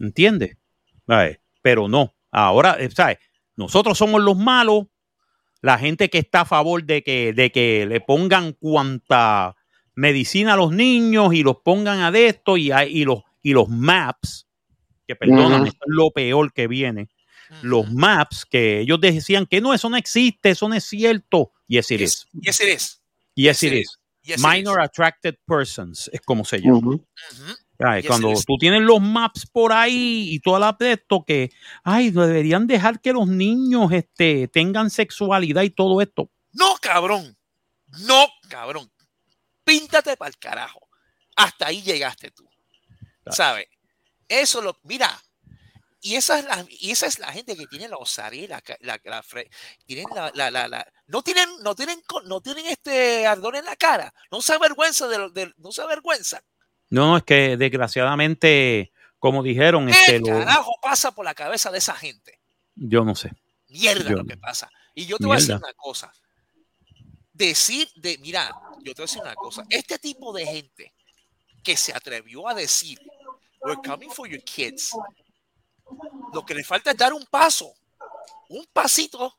¿Entiendes? 0.00 0.56
¿Sabes? 1.06 1.38
Pero 1.62 1.88
no. 1.88 2.14
Ahora, 2.30 2.76
eh, 2.80 2.90
¿sabes? 2.90 3.18
Nosotros 3.56 3.96
somos 3.98 4.22
los 4.22 4.36
malos. 4.36 4.86
La 5.60 5.76
gente 5.78 6.08
que 6.08 6.18
está 6.18 6.42
a 6.42 6.44
favor 6.44 6.84
de 6.84 7.02
que, 7.02 7.32
de 7.32 7.50
que 7.50 7.84
le 7.86 8.00
pongan 8.00 8.52
cuanta 8.52 9.56
medicina 9.98 10.52
a 10.52 10.56
los 10.56 10.70
niños 10.72 11.34
y 11.34 11.42
los 11.42 11.56
pongan 11.64 12.00
a 12.00 12.12
de 12.12 12.28
esto 12.28 12.56
y, 12.56 12.70
hay- 12.70 12.96
y, 12.96 13.04
los, 13.04 13.22
y 13.42 13.52
los 13.52 13.68
maps, 13.68 14.46
que 15.06 15.16
perdóname, 15.16 15.68
esto 15.70 15.84
es 15.86 15.92
lo 15.94 16.10
peor 16.12 16.52
que 16.52 16.68
viene. 16.68 17.08
Los 17.62 17.90
maps 17.90 18.44
que 18.48 18.80
ellos 18.80 19.00
decían 19.00 19.46
que 19.46 19.60
no, 19.60 19.74
eso 19.74 19.88
no 19.90 19.96
existe, 19.96 20.50
eso 20.50 20.68
no 20.68 20.74
es 20.74 20.84
cierto. 20.84 21.52
Yes, 21.66 21.90
it 21.90 22.00
is. 22.00 22.26
Yes, 22.32 22.60
it 22.60 22.68
is. 22.68 23.00
Yes, 23.34 23.60
Yes, 23.60 23.62
it 23.62 23.72
it 23.72 23.80
is. 23.80 23.98
Yes, 24.22 24.38
it 24.38 24.44
Minor 24.46 24.80
attracted 24.80 25.34
persons 25.46 26.10
es 26.12 26.20
como 26.20 26.44
se 26.44 26.60
llama. 26.60 26.94
Is. 26.94 27.40
Yes, 27.78 28.06
cuando 28.06 28.32
is. 28.32 28.44
tú 28.44 28.56
tienes 28.58 28.82
los 28.82 29.00
maps 29.00 29.46
por 29.50 29.72
ahí 29.72 30.28
y 30.30 30.40
toda 30.40 30.58
la 30.60 30.76
de 30.78 30.92
esto 30.92 31.24
que, 31.26 31.50
ay, 31.82 32.10
deberían 32.10 32.66
dejar 32.66 33.00
que 33.00 33.12
los 33.12 33.26
niños 33.26 33.90
este, 33.92 34.46
tengan 34.48 34.90
sexualidad 34.90 35.62
y 35.62 35.70
todo 35.70 36.00
esto. 36.02 36.30
No, 36.52 36.76
cabrón. 36.80 37.36
No, 38.06 38.26
cabrón. 38.48 38.90
Píntate 39.68 40.16
para 40.16 40.28
el 40.30 40.38
carajo. 40.38 40.88
Hasta 41.36 41.66
ahí 41.66 41.82
llegaste 41.82 42.30
tú. 42.30 42.48
¿Sabes? 43.30 43.66
Eso 44.28 44.60
lo. 44.62 44.78
Mira. 44.82 45.20
Y 46.00 46.14
esa 46.14 46.38
es 46.38 46.44
la, 46.44 46.64
y 46.68 46.92
esa 46.92 47.06
es 47.06 47.18
la 47.18 47.32
gente 47.32 47.56
que 47.56 47.66
tiene 47.66 47.88
la 47.88 47.96
osadía, 47.96 48.46
la, 48.48 48.62
la, 48.80 49.00
la 49.04 49.24
tienen 49.84 50.06
la, 50.14 50.50
la, 50.68 50.92
no 51.08 51.22
tienen, 51.22 51.48
no 51.64 51.74
tienen, 51.74 52.00
no 52.24 52.40
tienen 52.40 52.66
este 52.66 53.26
ardor 53.26 53.56
en 53.56 53.64
la 53.64 53.74
cara, 53.74 54.14
no 54.30 54.40
se 54.40 54.54
avergüenza 54.54 55.08
de, 55.08 55.18
lo- 55.18 55.30
de- 55.30 55.52
no 55.56 55.72
se 55.72 55.82
avergüenza. 55.82 56.40
No, 56.88 57.16
es 57.16 57.24
que 57.24 57.56
desgraciadamente, 57.56 58.92
como 59.18 59.42
dijeron, 59.42 59.86
¿Qué 59.86 59.92
este, 59.92 60.20
lo- 60.20 60.26
carajo 60.26 60.72
pasa 60.80 61.10
por 61.12 61.24
la 61.24 61.34
cabeza 61.34 61.72
de 61.72 61.78
esa 61.78 61.94
gente? 61.96 62.38
yo 62.76 63.04
no 63.04 63.16
sé. 63.16 63.32
Mierda 63.68 64.08
Yo- 64.08 64.18
lo 64.18 64.24
que 64.24 64.36
pasa. 64.36 64.70
Y 64.94 65.06
yo 65.06 65.18
te 65.18 65.26
voy 65.26 65.34
a 65.34 65.40
decir 65.40 65.54
Mierda. 65.56 65.66
una 65.66 65.74
cosa. 65.74 66.12
Decir 67.38 67.88
de, 67.94 68.18
mira, 68.18 68.50
yo 68.82 68.92
te 68.94 69.02
voy 69.02 69.04
a 69.04 69.06
decir 69.06 69.22
una 69.22 69.34
cosa. 69.36 69.64
Este 69.70 69.96
tipo 70.00 70.32
de 70.32 70.44
gente 70.44 70.92
que 71.62 71.76
se 71.76 71.92
atrevió 71.94 72.48
a 72.48 72.54
decir, 72.54 72.98
we're 73.60 73.80
coming 73.86 74.10
for 74.10 74.28
your 74.28 74.42
kids, 74.42 74.92
lo 76.32 76.44
que 76.44 76.54
le 76.54 76.64
falta 76.64 76.90
es 76.90 76.96
dar 76.96 77.12
un 77.12 77.24
paso, 77.26 77.72
un 78.48 78.66
pasito 78.72 79.36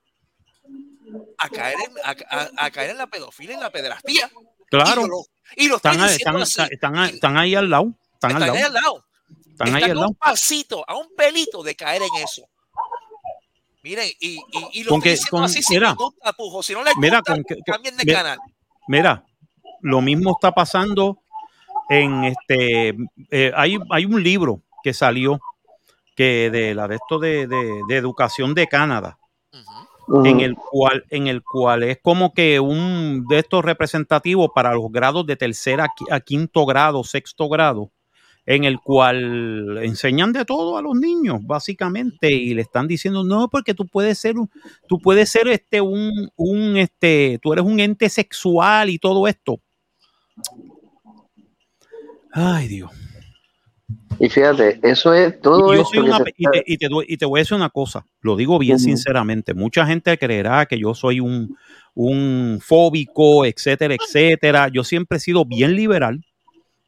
a 1.37 1.49
caer 1.49 1.75
en, 1.85 1.93
a, 2.03 2.15
a- 2.37 2.65
a 2.65 2.71
caer 2.71 2.91
en 2.91 2.97
la 2.99 3.07
pedofilia 3.07 3.55
en 3.55 3.61
la 3.61 3.69
pederastía. 3.71 4.31
Claro, 4.69 5.05
Y 5.05 5.09
lo, 5.09 5.25
y 5.57 5.67
lo 5.67 5.75
están, 5.77 5.99
ahí- 5.99 6.15
están, 6.15 6.41
están, 6.71 6.97
ahí- 6.97 7.13
están 7.15 7.37
ahí 7.37 7.55
al 7.55 7.69
lado. 7.69 7.93
Están, 8.13 8.35
al 8.35 8.43
ahí 8.43 8.49
lado. 8.49 8.65
al 8.67 8.73
lado. 8.73 9.05
Están 9.49 9.75
ahí 9.75 9.83
al 9.83 9.91
a 9.91 9.93
lado. 9.95 10.07
un 10.07 10.15
pasito, 10.15 10.85
a 10.87 10.95
un 10.95 11.13
pelito 11.15 11.63
de 11.63 11.75
caer 11.75 12.01
en 12.03 12.23
eso. 12.23 12.47
Miren, 13.83 14.09
y, 14.19 14.35
y, 14.37 14.39
y 14.73 14.83
lo 14.83 14.89
Con 14.91 15.01
que- 15.01 15.17
con- 15.29 15.43
así 15.43 15.61
sin 15.63 15.77
mira, 15.77 15.89
ningún 15.89 16.13
tapujo. 16.21 16.61
Si 16.63 16.73
no 16.73 16.83
les 16.83 16.95
mira, 16.97 17.19
gusta, 17.19 17.33
con 17.35 17.43
que- 17.43 17.55
con- 17.55 17.63
cambien 17.65 17.95
de 17.97 18.03
mira, 18.05 18.17
canal. 18.23 18.39
Mira, 18.87 19.25
lo 19.81 20.01
mismo 20.01 20.31
está 20.31 20.51
pasando 20.51 21.19
en 21.89 22.25
este. 22.25 22.95
eh, 23.31 23.51
hay, 23.55 23.77
hay 23.89 24.05
un 24.05 24.21
libro 24.21 24.61
que 24.83 24.93
salió 24.93 25.39
que 26.15 26.49
de 26.51 26.75
la 26.75 26.87
de 26.87 26.95
esto 26.95 27.19
de, 27.19 27.47
de- 27.47 27.81
de 27.87 27.95
educación 27.95 28.53
de 28.53 28.67
Canadá, 28.67 29.17
en 30.25 30.41
el 30.41 30.55
cual, 30.55 31.05
en 31.09 31.27
el 31.27 31.41
cual 31.43 31.83
es 31.83 31.99
como 32.01 32.33
que 32.33 32.59
un 32.59 33.25
de 33.29 33.39
estos 33.39 33.63
representativos 33.63 34.49
para 34.53 34.73
los 34.73 34.91
grados 34.91 35.25
de 35.25 35.35
tercera 35.37 35.87
a 36.11 36.19
quinto 36.19 36.65
grado, 36.65 37.03
sexto 37.05 37.47
grado, 37.47 37.91
en 38.45 38.63
el 38.63 38.79
cual 38.79 39.79
enseñan 39.83 40.33
de 40.33 40.45
todo 40.45 40.77
a 40.77 40.81
los 40.81 40.95
niños, 40.95 41.39
básicamente, 41.41 42.31
y 42.31 42.53
le 42.53 42.61
están 42.61 42.87
diciendo, 42.87 43.23
no, 43.23 43.47
porque 43.49 43.73
tú 43.73 43.85
puedes 43.87 44.17
ser 44.17 44.35
tú 44.87 44.99
puedes 44.99 45.29
ser 45.29 45.47
este 45.47 45.81
un, 45.81 46.29
un 46.35 46.77
este, 46.77 47.39
tú 47.41 47.53
eres 47.53 47.65
un 47.65 47.79
ente 47.79 48.09
sexual 48.09 48.89
y 48.89 48.97
todo 48.97 49.27
esto. 49.27 49.59
Ay, 52.31 52.67
Dios. 52.67 52.91
Y 54.19 54.27
fíjate, 54.29 54.79
eso 54.83 55.13
es 55.13 55.39
todo 55.39 55.73
Y 55.73 55.77
yo 55.77 56.01
una 56.01 56.19
y, 56.35 56.43
te, 56.43 56.63
y 56.65 56.77
te 56.77 56.87
y 57.07 57.17
te 57.17 57.25
voy 57.25 57.39
a 57.39 57.41
decir 57.41 57.55
una 57.55 57.69
cosa, 57.69 58.05
lo 58.21 58.35
digo 58.35 58.59
bien 58.59 58.77
sinceramente. 58.77 59.53
Mucha 59.53 59.85
gente 59.85 60.17
creerá 60.17 60.65
que 60.65 60.77
yo 60.77 60.93
soy 60.93 61.21
un, 61.21 61.55
un 61.93 62.59
fóbico, 62.61 63.45
etcétera, 63.45 63.95
etcétera. 63.95 64.67
Yo 64.67 64.83
siempre 64.83 65.17
he 65.17 65.21
sido 65.21 65.45
bien 65.45 65.75
liberal. 65.75 66.21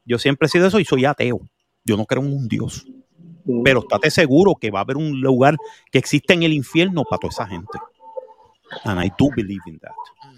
Yo 0.06 0.18
siempre 0.20 0.48
he 0.48 0.50
sido 0.50 0.68
eso 0.68 0.80
y 0.80 0.86
soy 0.86 1.06
ateo. 1.06 1.40
Yo 1.84 1.98
no 1.98 2.06
creo 2.06 2.22
en 2.24 2.34
un 2.34 2.48
Dios. 2.48 2.86
Pero 3.64 3.80
estate 3.80 4.12
seguro 4.12 4.54
que 4.60 4.70
va 4.72 4.80
a 4.80 4.82
haber 4.84 4.98
un 4.98 5.20
lugar 5.20 5.58
que 5.92 5.98
existe 5.98 6.34
en 6.34 6.44
el 6.44 6.54
infierno 6.54 7.04
para 7.04 7.20
toda 7.20 7.32
esa 7.32 7.48
gente. 7.48 7.80
And 8.84 9.04
I 9.04 9.12
do 9.18 9.30
believe 9.36 9.62
in 9.66 9.80
that. 9.80 9.92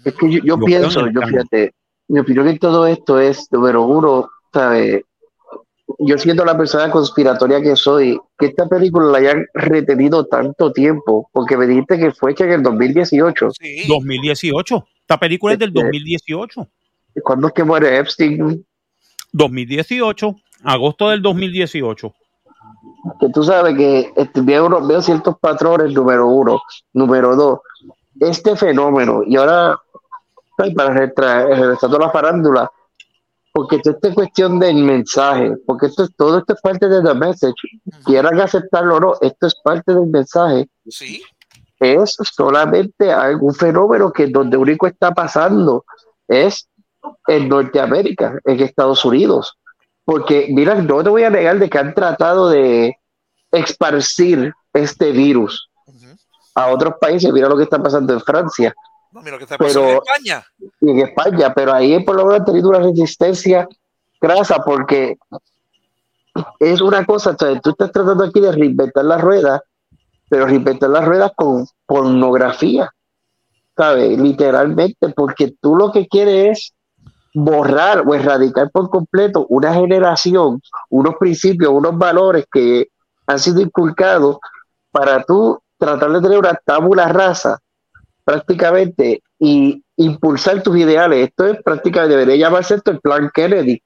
Es 0.04 0.14
que 0.14 0.30
yo, 0.30 0.38
yo 0.38 0.44
Yo 0.44 0.56
creo 0.56 0.66
pienso, 0.66 1.08
yo 1.08 1.20
fíjate, 1.20 1.74
mi 2.08 2.20
opinión 2.20 2.48
en 2.48 2.58
todo 2.58 2.86
esto 2.86 3.20
es, 3.20 3.46
número 3.52 3.82
uno, 3.82 4.28
¿sabes? 4.52 5.02
Yo 5.98 6.18
siendo 6.18 6.44
la 6.44 6.56
persona 6.56 6.90
conspiratoria 6.90 7.60
que 7.60 7.76
soy, 7.76 8.18
que 8.38 8.46
esta 8.46 8.66
película 8.66 9.06
la 9.06 9.18
hayan 9.18 9.46
retenido 9.52 10.26
tanto 10.26 10.72
tiempo, 10.72 11.28
porque 11.32 11.56
me 11.56 11.66
dijiste 11.66 11.98
que 11.98 12.10
fue 12.10 12.32
hecha 12.32 12.44
en 12.44 12.52
el 12.52 12.62
2018. 12.62 13.50
Sí. 13.50 13.84
2018. 13.86 14.84
Esta 15.00 15.20
película 15.20 15.52
es 15.52 15.58
del 15.58 15.68
Este- 15.68 15.82
2018. 15.82 16.68
¿Cuándo 17.22 17.48
es 17.48 17.52
que 17.52 17.64
muere 17.64 17.98
Epstein? 17.98 18.66
2018. 19.34 20.34
Agosto 20.64 21.10
del 21.10 21.20
2018. 21.20 22.14
Que 23.20 23.28
tú 23.28 23.44
sabes 23.44 23.76
que 23.76 24.12
este, 24.16 24.40
veo, 24.40 24.86
veo 24.86 25.02
ciertos 25.02 25.38
patrones, 25.38 25.92
número 25.92 26.26
uno. 26.26 26.62
Número 26.94 27.36
dos, 27.36 27.60
este 28.18 28.56
fenómeno, 28.56 29.22
y 29.26 29.36
ahora 29.36 29.78
Ay, 30.58 30.72
para 30.74 30.94
regresando 30.94 31.96
a 31.96 32.00
la 32.00 32.10
farándula, 32.10 32.70
porque 33.52 33.76
esto 33.76 33.96
es 34.00 34.14
cuestión 34.14 34.58
del 34.58 34.76
mensaje, 34.76 35.56
porque 35.66 35.86
esto 35.86 36.04
es, 36.04 36.14
todo 36.16 36.38
esto 36.38 36.54
es 36.54 36.60
parte 36.60 36.88
de 36.88 37.02
the 37.02 37.14
message, 37.14 37.54
quieran 38.04 38.40
aceptarlo 38.40 38.96
o 38.96 39.00
no, 39.00 39.14
esto 39.20 39.46
es 39.46 39.54
parte 39.62 39.92
del 39.92 40.06
mensaje, 40.06 40.68
Sí, 40.88 41.22
es 41.80 42.16
solamente 42.22 43.12
algún 43.12 43.54
fenómeno 43.54 44.12
que 44.12 44.28
donde 44.28 44.56
único 44.56 44.86
está 44.86 45.12
pasando 45.12 45.84
es 46.28 46.68
en 47.26 47.48
Norteamérica, 47.48 48.38
en 48.44 48.60
Estados 48.60 49.04
Unidos, 49.04 49.56
porque 50.04 50.48
mira, 50.50 50.74
no 50.76 51.02
te 51.02 51.08
voy 51.10 51.24
a 51.24 51.30
negar 51.30 51.58
de 51.58 51.68
que 51.70 51.78
han 51.78 51.94
tratado 51.94 52.48
de 52.50 52.96
esparcir 53.50 54.52
este 54.72 55.12
virus 55.12 55.68
a 56.54 56.68
otros 56.68 56.94
países, 57.00 57.32
mira 57.32 57.48
lo 57.48 57.56
que 57.56 57.64
está 57.64 57.82
pasando 57.82 58.12
en 58.12 58.20
Francia, 58.20 58.74
No, 59.12 59.20
mira 59.20 59.32
lo 59.32 59.38
que 59.38 59.44
está 59.44 59.56
pasando 59.58 59.80
Pero- 59.80 59.92
en 59.92 59.96
España. 60.02 60.46
y 60.80 60.90
en 60.90 60.98
España, 61.00 61.54
pero 61.54 61.72
ahí 61.72 62.02
por 62.04 62.16
lo 62.16 62.24
menos 62.26 62.40
han 62.40 62.46
tenido 62.46 62.68
una 62.68 62.80
resistencia 62.80 63.68
grasa 64.20 64.56
porque 64.64 65.16
es 66.58 66.80
una 66.80 67.04
cosa, 67.04 67.30
o 67.30 67.36
sea, 67.38 67.60
tú 67.60 67.70
estás 67.70 67.92
tratando 67.92 68.24
aquí 68.24 68.40
de 68.40 68.50
reinventar 68.52 69.04
la 69.04 69.18
rueda, 69.18 69.62
pero 70.28 70.46
reinventar 70.46 70.90
las 70.90 71.04
ruedas 71.04 71.30
con 71.36 71.64
pornografía, 71.86 72.90
¿sabes? 73.76 74.18
Literalmente, 74.18 75.08
porque 75.10 75.54
tú 75.60 75.76
lo 75.76 75.92
que 75.92 76.08
quieres 76.08 76.58
es 76.58 76.72
borrar 77.34 78.04
o 78.06 78.14
erradicar 78.14 78.70
por 78.70 78.88
completo 78.88 79.44
una 79.48 79.74
generación, 79.74 80.62
unos 80.88 81.16
principios, 81.18 81.72
unos 81.72 81.98
valores 81.98 82.46
que 82.50 82.88
han 83.26 83.38
sido 83.40 83.60
inculcados 83.60 84.38
para 84.92 85.24
tú 85.24 85.60
tratar 85.76 86.12
de 86.12 86.20
tener 86.22 86.38
una 86.38 86.54
tabula 86.64 87.08
rasa 87.08 87.58
prácticamente 88.24 89.22
y 89.38 89.82
impulsar 89.96 90.62
tus 90.62 90.76
ideales. 90.76 91.28
Esto 91.28 91.46
es 91.46 91.62
prácticamente, 91.62 92.16
debería 92.16 92.46
llamarse 92.46 92.76
esto 92.76 92.92
el 92.92 93.00
plan 93.00 93.30
Kennedy, 93.34 93.82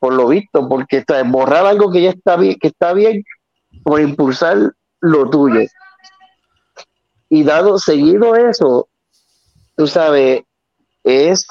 por 0.00 0.12
lo 0.12 0.28
visto, 0.28 0.68
porque 0.68 0.98
esto 0.98 1.14
es 1.14 1.30
borrar 1.30 1.66
algo 1.66 1.90
que 1.92 2.02
ya 2.02 2.10
está 2.10 2.36
bien, 2.36 2.56
que 2.60 2.68
está 2.68 2.92
bien, 2.92 3.22
por 3.84 4.00
impulsar 4.00 4.72
lo 5.00 5.30
tuyo. 5.30 5.60
Y 7.28 7.44
dado, 7.44 7.78
seguido 7.78 8.34
eso, 8.34 8.88
tú 9.76 9.86
sabes, 9.86 10.42
es 11.04 11.46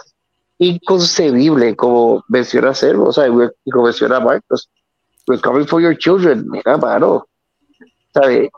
inconcebible, 0.59 1.75
como 1.75 2.23
menciona 2.27 2.73
Servo, 2.73 3.09
o 3.09 3.13
sea, 3.13 3.27
y 3.27 3.71
como 3.71 3.85
menciona 3.85 4.19
Marcos, 4.19 4.69
we're 5.27 5.41
coming 5.41 5.65
for 5.65 5.81
your 5.81 5.97
children, 5.97 6.49
mira, 6.49 6.77
mano, 6.77 7.27
¿sabes? 8.13 8.49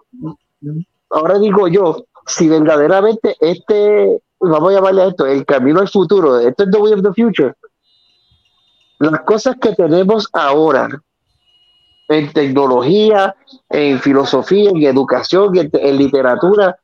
Ahora 1.09 1.39
digo 1.39 1.67
yo, 1.67 2.05
si 2.25 2.47
verdaderamente 2.47 3.35
este, 3.39 4.21
vamos 4.39 4.71
a 4.71 4.75
llamarle 4.75 5.01
a 5.01 5.07
esto, 5.07 5.25
el 5.25 5.45
camino 5.45 5.79
al 5.79 5.89
futuro, 5.89 6.39
esto 6.39 6.63
es 6.63 6.71
the 6.71 6.77
way 6.77 6.93
of 6.93 7.01
the 7.01 7.13
future, 7.13 7.53
las 8.99 9.21
cosas 9.21 9.55
que 9.59 9.73
tenemos 9.75 10.27
ahora 10.33 10.89
en 12.09 12.33
tecnología, 12.33 13.35
en 13.69 13.99
filosofía, 13.99 14.71
en 14.71 14.83
educación, 14.83 15.57
en, 15.57 15.69
en 15.73 15.97
literatura, 15.97 16.77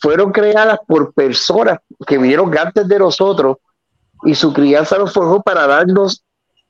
fueron 0.00 0.32
creadas 0.32 0.78
por 0.86 1.12
personas 1.12 1.78
que 2.06 2.16
vinieron 2.16 2.56
antes 2.56 2.88
de 2.88 2.98
nosotros 2.98 3.58
y 4.24 4.34
su 4.34 4.52
crianza 4.52 4.98
nos 4.98 5.12
forjó 5.12 5.42
para 5.42 5.66
darnos 5.66 6.22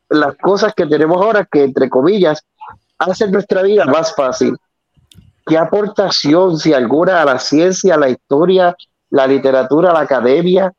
las 0.08 0.36
cosas 0.36 0.74
que 0.74 0.86
tenemos 0.86 1.16
ahora 1.16 1.46
que, 1.50 1.64
entre 1.64 1.88
comillas, 1.88 2.44
hacen 2.98 3.30
nuestra 3.30 3.62
vida 3.62 3.84
más 3.86 4.14
fácil. 4.14 4.56
¿Qué 5.46 5.56
aportación, 5.56 6.58
si 6.58 6.72
alguna, 6.72 7.22
a 7.22 7.24
la 7.24 7.38
ciencia, 7.38 7.94
a 7.94 7.98
la 7.98 8.08
historia, 8.08 8.76
la 9.10 9.26
literatura, 9.26 9.92
la 9.92 10.00
academia, 10.00 10.72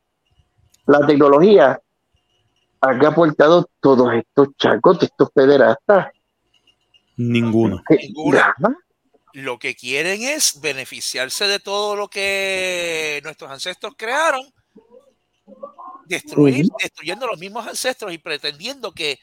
la 0.86 1.06
tecnología 1.06 1.80
han 2.80 3.04
aportado 3.04 3.68
todos 3.80 4.12
estos 4.14 4.48
chacos, 4.56 5.02
estos 5.02 5.30
pederastas? 5.30 6.08
Ninguno. 7.16 7.82
Ninguna. 7.88 8.54
Nada. 8.58 8.76
Lo 9.34 9.58
que 9.58 9.74
quieren 9.74 10.22
es 10.22 10.60
beneficiarse 10.60 11.46
de 11.46 11.58
todo 11.58 11.96
lo 11.96 12.08
que 12.08 13.20
nuestros 13.24 13.50
ancestros 13.50 13.94
crearon, 13.96 14.42
destruir, 16.16 16.66
destruyendo 16.80 17.26
los 17.26 17.38
mismos 17.38 17.66
ancestros 17.66 18.12
y 18.12 18.18
pretendiendo 18.18 18.92
que, 18.92 19.18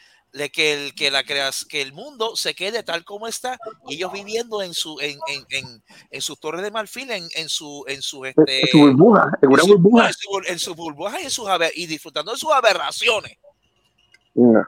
que, 0.54 0.74
el, 0.74 0.94
que, 0.96 1.10
la 1.12 1.24
creas, 1.24 1.66
que 1.66 1.82
el 1.82 1.92
mundo 1.94 2.36
se 2.36 2.54
quede 2.54 2.84
tal 2.84 3.04
como 3.04 3.28
está 3.28 3.58
y 3.88 3.96
ellos 3.96 4.12
viviendo 4.14 4.62
en 4.62 4.74
su 4.74 5.00
en, 5.00 5.18
en, 5.28 5.46
en, 5.50 5.84
en 6.12 6.22
sus 6.22 6.40
torres 6.40 6.62
de 6.62 6.72
marfil, 6.72 7.10
en, 7.12 7.28
en 7.36 7.50
su 7.50 7.84
en 7.88 8.02
su 8.02 8.26
este 8.26 8.68
su 8.72 8.80
burbuja, 8.80 9.32
en 9.42 9.58
su- 9.58 9.68
burbuja. 9.78 10.08
en 10.08 10.14
su- 10.14 10.42
en 10.48 10.60
sus 10.60 10.76
burbujas 10.76 11.22
y, 11.22 11.24
en 11.26 11.32
sus 11.32 11.48
aber- 11.48 11.72
y 11.76 11.86
disfrutando 11.88 12.32
de 12.32 12.38
sus 12.38 12.52
aberraciones. 12.52 13.38
No. 14.36 14.64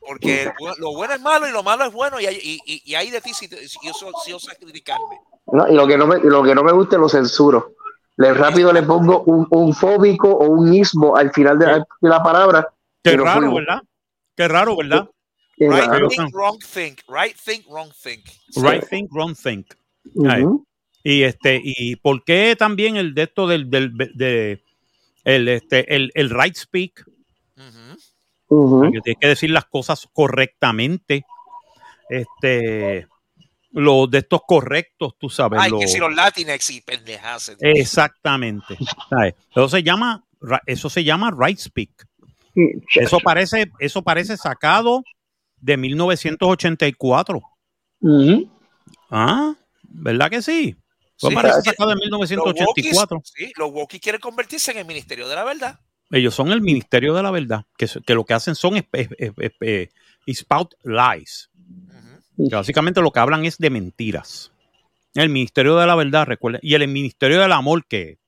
Porque 0.00 0.50
lo 0.78 0.92
bueno 0.94 1.14
es 1.14 1.20
malo 1.20 1.46
y 1.46 1.52
lo 1.52 1.62
malo 1.62 1.84
es 1.84 1.92
bueno 1.92 2.18
y 2.20 2.26
hay, 2.26 2.36
y, 2.36 2.60
y- 2.64 2.82
y 2.84 2.94
hay 2.94 3.10
de 3.10 3.20
ti 3.20 3.32
si, 3.34 3.46
si 3.48 3.68
si 4.24 4.32
osas 4.32 4.56
criticarme. 4.58 5.20
No, 5.52 5.68
y 5.68 5.74
lo 5.74 5.86
que 5.86 5.96
no 5.98 6.06
me, 6.06 6.18
lo 6.18 6.42
que 6.42 6.54
no 6.54 6.62
me 6.64 6.72
gusta 6.72 6.96
lo 6.96 7.08
censuro. 7.08 7.74
Le 8.20 8.34
rápido 8.34 8.70
le 8.70 8.82
pongo 8.82 9.22
un, 9.22 9.46
un 9.50 9.72
fóbico 9.74 10.28
o 10.28 10.50
un 10.50 10.74
ismo 10.74 11.16
al 11.16 11.32
final 11.32 11.58
de 11.58 11.66
la, 11.66 11.78
de 11.78 12.08
la 12.08 12.22
palabra. 12.22 12.68
Qué 13.02 13.16
raro. 13.16 13.54
¿verdad? 13.54 13.80
Qué 14.36 14.46
raro, 14.46 14.76
¿verdad? 14.76 15.08
Qué 15.56 15.66
Right 15.66 15.86
raro. 15.86 16.08
think, 16.10 16.34
wrong 16.34 16.58
think. 16.58 17.00
Right 17.08 17.34
think, 17.34 17.66
wrong 17.66 17.90
think. 18.02 18.26
Right 18.56 18.84
think, 18.86 19.10
wrong 19.10 19.34
think. 19.34 19.74
Y 21.02 21.22
este, 21.22 21.62
y 21.64 21.96
por 21.96 22.22
qué 22.22 22.56
también 22.58 22.98
el 22.98 23.14
de 23.14 23.22
esto 23.22 23.46
del, 23.46 23.70
del 23.70 23.96
de 23.96 24.62
el 25.24 25.48
este 25.48 25.96
el, 25.96 26.10
el 26.14 26.28
right 26.28 26.56
speak, 26.56 27.02
que 27.66 29.00
tienes 29.02 29.18
que 29.18 29.28
decir 29.28 29.50
las 29.50 29.64
cosas 29.64 30.06
correctamente. 30.12 31.24
Este 32.10 33.08
los 33.72 34.10
de 34.10 34.18
estos 34.18 34.40
correctos, 34.46 35.14
tú 35.18 35.28
sabes. 35.28 35.60
Ay, 35.62 35.70
los- 35.70 35.80
que 35.80 35.88
si 35.88 35.98
los 35.98 36.14
latinex 36.14 36.70
y 36.70 36.80
pendejas. 36.80 37.54
Exactamente. 37.60 38.76
¿sabes? 39.08 39.34
Eso 39.50 39.68
se 39.68 39.82
llama, 39.82 40.24
eso 40.66 40.90
se 40.90 41.04
llama 41.04 41.30
right 41.36 41.58
speak. 41.58 41.90
Eso 42.96 43.18
parece, 43.20 43.70
eso 43.78 44.02
parece 44.02 44.36
sacado 44.36 45.02
de 45.58 45.76
1984. 45.76 47.40
Ujú. 48.00 48.50
Ah, 49.10 49.54
¿verdad 49.82 50.30
que 50.30 50.42
sí? 50.42 50.76
Eso 51.16 51.28
Sí, 51.28 51.34
parece 51.34 51.60
sí. 51.62 51.70
sacado 51.70 51.90
de 51.90 51.96
Los 51.96 52.04
1984. 52.04 53.16
wokies, 53.18 53.32
sí, 53.34 53.52
los 53.56 53.70
wokies 53.70 54.00
quieren 54.00 54.20
convertirse 54.20 54.72
en 54.72 54.78
el 54.78 54.86
Ministerio 54.86 55.28
de 55.28 55.34
la 55.34 55.44
Verdad. 55.44 55.78
Ellos 56.10 56.34
son 56.34 56.50
el 56.50 56.60
Ministerio 56.60 57.14
de 57.14 57.22
la 57.22 57.30
Verdad, 57.30 57.64
que, 57.76 57.86
que 58.04 58.14
lo 58.14 58.24
que 58.24 58.34
hacen 58.34 58.54
son 58.54 58.76
es- 58.76 58.84
es- 58.92 59.08
es- 59.18 59.32
es- 59.38 59.52
eh, 59.60 59.88
spout 60.26 60.74
lies. 60.82 61.49
Que 62.36 62.54
básicamente 62.54 63.00
lo 63.00 63.10
que 63.10 63.20
hablan 63.20 63.44
es 63.44 63.58
de 63.58 63.70
mentiras. 63.70 64.52
El 65.14 65.28
Ministerio 65.28 65.76
de 65.76 65.86
la 65.86 65.94
Verdad, 65.96 66.26
recuerden, 66.26 66.60
y 66.62 66.74
el 66.74 66.86
Ministerio 66.88 67.40
del 67.40 67.52
Amor, 67.52 67.84
que, 67.86 68.18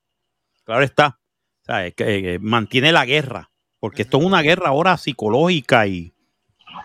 claro 0.64 0.82
está, 0.82 1.18
¿sabes? 1.64 1.94
que 1.94 2.34
eh, 2.34 2.38
mantiene 2.40 2.92
la 2.92 3.04
guerra, 3.06 3.50
porque 3.78 4.02
esto 4.02 4.18
es 4.18 4.24
una 4.24 4.42
guerra 4.42 4.68
ahora 4.68 4.96
psicológica 4.96 5.86
y, 5.86 6.12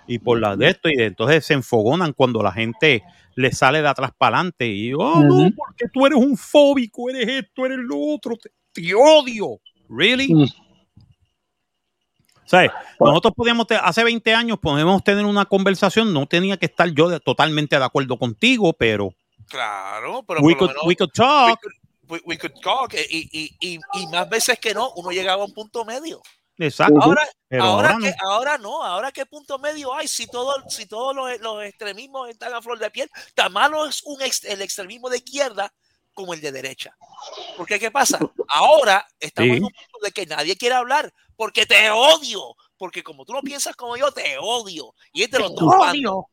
y 0.07 0.20
por 0.20 0.39
la 0.39 0.55
de 0.55 0.70
esto, 0.70 0.89
y 0.89 0.95
de- 0.95 1.05
entonces 1.05 1.45
se 1.45 1.53
enfogonan 1.55 2.13
cuando 2.13 2.43
la 2.43 2.51
gente 2.51 3.03
le 3.36 3.51
sale 3.51 3.82
de 3.82 3.88
atrás 3.88 4.11
para 4.18 4.38
adelante 4.38 4.68
y, 4.68 4.93
oh, 4.93 5.22
no, 5.24 5.49
porque 5.55 5.86
tú 5.91 6.05
eres 6.05 6.18
un 6.20 6.38
fóbico, 6.38 7.09
eres 7.09 7.28
esto, 7.45 7.65
eres 7.65 7.80
lo 7.80 7.99
otro, 7.99 8.36
te, 8.38 8.51
te 8.72 8.93
odio. 8.93 9.59
¿Really? 9.89 10.28
¿Sabes? 12.48 12.72
Nosotros 13.00 13.34
podíamos, 13.36 13.68
hace 13.84 14.04
20 14.04 14.34
años 14.34 14.58
podemos 14.60 15.04
tener 15.04 15.26
una 15.26 15.45
conversación, 15.45 16.14
no 16.14 16.26
tenía 16.28 16.58
que 16.58 16.66
estar 16.66 16.89
yo 16.89 17.10
de- 17.10 17.20
totalmente 17.20 17.78
de 17.78 17.84
acuerdo 17.86 18.18
contigo, 18.18 18.74
pero 18.74 19.14
Claro, 19.50 20.24
pero 20.28 20.41
we 20.41 20.56
could, 20.56 20.70
menos 20.70 20.84
we 20.86 20.95
could 20.95 21.10
we 21.10 21.14
talk. 21.14 21.60
could, 21.62 21.74
we- 22.10 22.22
we 22.26 22.38
could 22.38 22.54
talk, 22.62 22.93
eh, 22.93 23.06
y, 23.10 23.30
y, 23.32 23.56
y, 23.76 23.80
y 23.93 24.08
más 24.08 24.28
veces 24.30 24.60
que 24.60 24.74
no, 24.74 24.91
uno 24.95 25.12
llegaba 25.12 25.43
a 25.43 25.45
un 25.45 25.54
punto 25.54 25.86
medio. 25.86 26.22
Exacto. 26.58 26.95
Ujú. 26.95 27.04
Ahora, 27.04 27.28
pero 27.48 27.64
ahora, 27.64 27.89
ahora 27.91 28.00
que, 28.04 28.10
no. 28.10 28.30
ahora 28.32 28.58
no, 28.58 28.84
ahora 28.84 29.12
qué 29.12 29.26
punto 29.26 29.60
medio 29.60 29.93
hay, 29.93 30.08
si, 30.08 30.26
todo, 30.28 30.54
si 30.70 30.86
todos 30.88 31.16
los, 31.16 31.39
los 31.39 31.64
extremismos 31.64 32.30
están 32.30 32.54
a 32.54 32.62
flor 32.62 32.80
de 32.80 32.89
piel, 32.89 33.10
tan 33.36 33.54
malo 33.54 33.86
es 33.86 34.02
un 34.06 34.22
ex- 34.22 34.43
el 34.45 34.62
extremismo 34.62 35.10
de 35.10 35.18
izquierda 35.18 35.72
como 36.18 36.34
el 36.34 36.41
de 36.41 36.51
derecha. 36.51 36.97
Porque 37.55 37.78
¿qué 37.80 37.91
pasa? 37.91 38.18
Ahora 38.47 39.05
estamos 39.20 39.51
Sí. 39.51 39.57
en 39.57 39.63
un 39.65 39.70
punto 39.70 39.99
de 40.05 40.11
que 40.11 40.26
nadie 40.26 40.57
quiere 40.57 40.74
hablar 40.76 41.13
porque 41.36 41.68
te 41.68 41.91
odio, 41.91 42.55
porque 42.78 43.03
como 43.03 43.24
tú 43.24 43.34
no 43.34 43.41
piensas 43.41 43.76
como 43.76 43.95
yo, 43.95 44.11
te 44.11 44.36
odio. 44.41 44.93
Y 45.13 45.22
es 45.24 45.30
de 45.32 45.38
los 45.39 45.53
dos 45.53 45.78
bandos. 45.78 46.26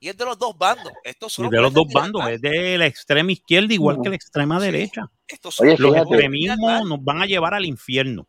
Y 0.00 0.08
es 0.08 0.16
de 0.16 0.24
los 0.24 0.38
dos 0.38 0.56
bandos. 0.56 0.92
Estos 1.04 1.32
son 1.34 1.46
Y 1.46 1.50
de 1.50 1.60
los 1.60 1.74
dos 1.74 1.86
bandos, 1.92 2.26
es 2.30 2.40
de 2.40 2.78
la 2.78 2.86
extrema 2.86 3.30
izquierda 3.32 3.74
igual 3.74 3.98
que 4.02 4.08
la 4.08 4.16
extrema 4.16 4.58
Sí. 4.58 4.64
derecha. 4.66 5.02
Estos 5.26 5.54
son 5.56 5.66
Oye, 5.68 5.76
Los 5.78 5.90
Fíjate. 5.92 6.08
extremismos 6.08 6.84
nos 6.88 7.04
van 7.04 7.20
a 7.22 7.26
llevar 7.26 7.52
al 7.52 7.66
infierno. 7.66 8.26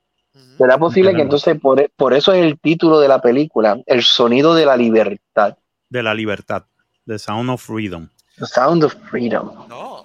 ¿Será 0.58 0.78
posible 0.78 1.16
que 1.16 1.22
entonces 1.22 1.58
por, 1.62 1.90
por 1.96 2.14
eso 2.14 2.34
es 2.34 2.44
el 2.44 2.60
título 2.60 3.00
de 3.00 3.08
la 3.08 3.22
película, 3.22 3.78
El 3.86 4.04
sonido 4.04 4.54
de 4.54 4.66
la 4.66 4.76
libertad? 4.76 5.58
de 5.90 6.04
la 6.04 6.14
libertad, 6.14 6.66
The 7.08 7.18
Sound 7.18 7.50
of 7.50 7.64
Freedom. 7.64 8.10
The 8.38 8.46
Sound 8.46 8.84
of 8.84 8.94
Freedom. 9.10 9.68
No, 9.68 9.99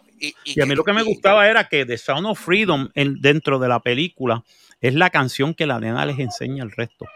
Y, 0.44 0.58
Y 0.58 0.60
a 0.60 0.66
mí 0.66 0.74
lo 0.74 0.84
que 0.84 0.92
me 0.92 1.02
y- 1.02 1.04
gustaba 1.04 1.48
era 1.48 1.68
que 1.68 1.84
The 1.86 1.98
Sound 1.98 2.26
of 2.26 2.38
Freedom 2.40 2.88
en- 2.94 3.20
dentro 3.20 3.58
de 3.58 3.68
la 3.68 3.80
película 3.80 4.42
es 4.80 4.94
la 4.94 5.10
canción 5.10 5.54
que 5.54 5.66
la 5.66 5.80
nena 5.80 6.04
les 6.06 6.18
enseña 6.18 6.62
al 6.62 6.70
resto. 6.72 7.06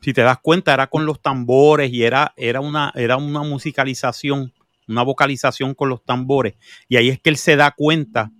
Si 0.00 0.12
te 0.12 0.22
das 0.22 0.38
cuenta, 0.38 0.72
era 0.72 0.86
con 0.86 1.04
los 1.06 1.20
tambores 1.20 1.92
y 1.92 2.04
era, 2.04 2.32
era, 2.36 2.60
una, 2.60 2.92
era 2.94 3.16
una 3.16 3.42
musicalización, 3.42 4.52
una 4.86 5.02
vocalización 5.02 5.74
con 5.74 5.88
los 5.88 6.04
tambores. 6.04 6.54
Y 6.88 6.96
ahí 6.96 7.08
es 7.08 7.20
que 7.20 7.30
él 7.30 7.36
se 7.36 7.56
da 7.56 7.72
cuenta 7.72 8.30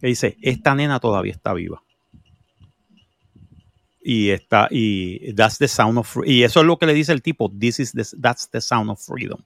que 0.00 0.08
dice, 0.08 0.36
esta 0.42 0.74
nena 0.74 1.00
todavía 1.00 1.32
está 1.32 1.54
viva. 1.54 1.82
Y 4.02 4.28
está, 4.30 4.68
y 4.70 5.32
that's 5.34 5.58
the 5.58 5.66
sound 5.66 5.98
of 5.98 6.16
y 6.24 6.44
eso 6.44 6.60
es 6.60 6.66
lo 6.66 6.78
que 6.78 6.86
le 6.86 6.94
dice 6.94 7.12
el 7.12 7.22
tipo, 7.22 7.50
this 7.50 7.80
is 7.80 7.92
the, 7.92 8.04
that's 8.20 8.48
the 8.50 8.60
sound 8.60 8.88
of 8.90 9.00
freedom. 9.04 9.40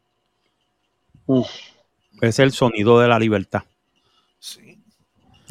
Es 2.21 2.39
el 2.39 2.53
sonido 2.53 2.99
de 3.01 3.09
la 3.09 3.19
libertad. 3.19 3.63
Sí. 4.39 4.79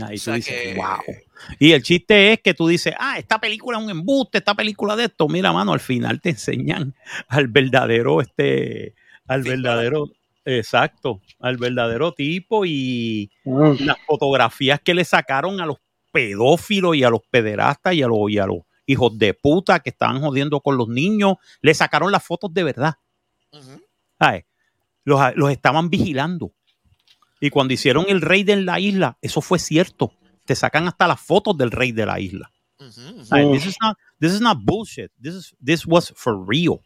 Ahí 0.01 0.17
O 0.17 0.23
tú 0.23 0.31
dices, 0.31 0.45
que- 0.45 0.75
wow. 0.75 1.15
Y 1.59 1.71
el 1.71 1.83
chiste 1.83 2.33
es 2.33 2.39
que 2.41 2.53
tú 2.53 2.67
dices, 2.67 2.93
ah, 2.97 3.17
esta 3.17 3.39
película 3.39 3.77
es 3.77 3.83
un 3.83 3.89
embuste, 3.89 4.37
esta 4.39 4.53
película 4.55 4.95
de 4.95 5.05
esto. 5.05 5.27
Mira, 5.27 5.51
mano, 5.51 5.73
al 5.73 5.79
final 5.79 6.21
te 6.21 6.29
enseñan 6.29 6.93
al 7.27 7.47
verdadero, 7.47 8.21
este, 8.21 8.93
al 9.27 9.43
Sí, 9.43 9.49
verdadero, 9.49 10.09
exacto, 10.45 11.21
al 11.39 11.57
verdadero 11.57 12.13
tipo 12.13 12.65
y 12.65 13.29
Mm. 13.43 13.83
las 13.85 13.97
fotografías 14.05 14.79
que 14.81 14.93
le 14.93 15.03
sacaron 15.05 15.59
a 15.61 15.65
los 15.65 15.77
pedófilos 16.11 16.95
y 16.95 17.03
a 17.03 17.09
los 17.09 17.21
pederastas 17.29 17.93
y 17.93 18.01
a 18.01 18.07
los, 18.07 18.29
y 18.29 18.37
a 18.39 18.45
los 18.47 18.59
hijos 18.85 19.17
de 19.19 19.33
puta 19.33 19.79
que 19.81 19.89
estaban 19.91 20.19
jodiendo 20.21 20.59
con 20.61 20.75
los 20.77 20.87
niños, 20.87 21.35
le 21.61 21.73
sacaron 21.73 22.11
las 22.11 22.23
fotos 22.23 22.53
de 22.53 22.63
verdad. 22.63 22.95
¿sabes? 24.19 24.45
Los, 25.03 25.19
los 25.35 25.51
estaban 25.51 25.89
vigilando. 25.89 26.51
Y 27.39 27.49
cuando 27.49 27.73
hicieron 27.73 28.05
el 28.09 28.21
rey 28.21 28.43
de 28.43 28.57
la 28.57 28.79
isla, 28.79 29.17
eso 29.21 29.41
fue 29.41 29.59
cierto. 29.59 30.13
Te 30.45 30.55
sacan 30.55 30.87
hasta 30.87 31.07
las 31.07 31.21
fotos 31.21 31.57
del 31.57 31.71
rey 31.71 31.91
de 31.91 32.05
la 32.05 32.19
isla. 32.19 32.51
This, 33.53 33.65
is 33.67 33.75
not, 33.81 33.97
this 34.19 34.33
is 34.33 34.41
not 34.41 34.57
bullshit. 34.61 35.11
This, 35.21 35.35
is, 35.35 35.55
this 35.63 35.85
was 35.85 36.13
for 36.15 36.45
real. 36.47 36.79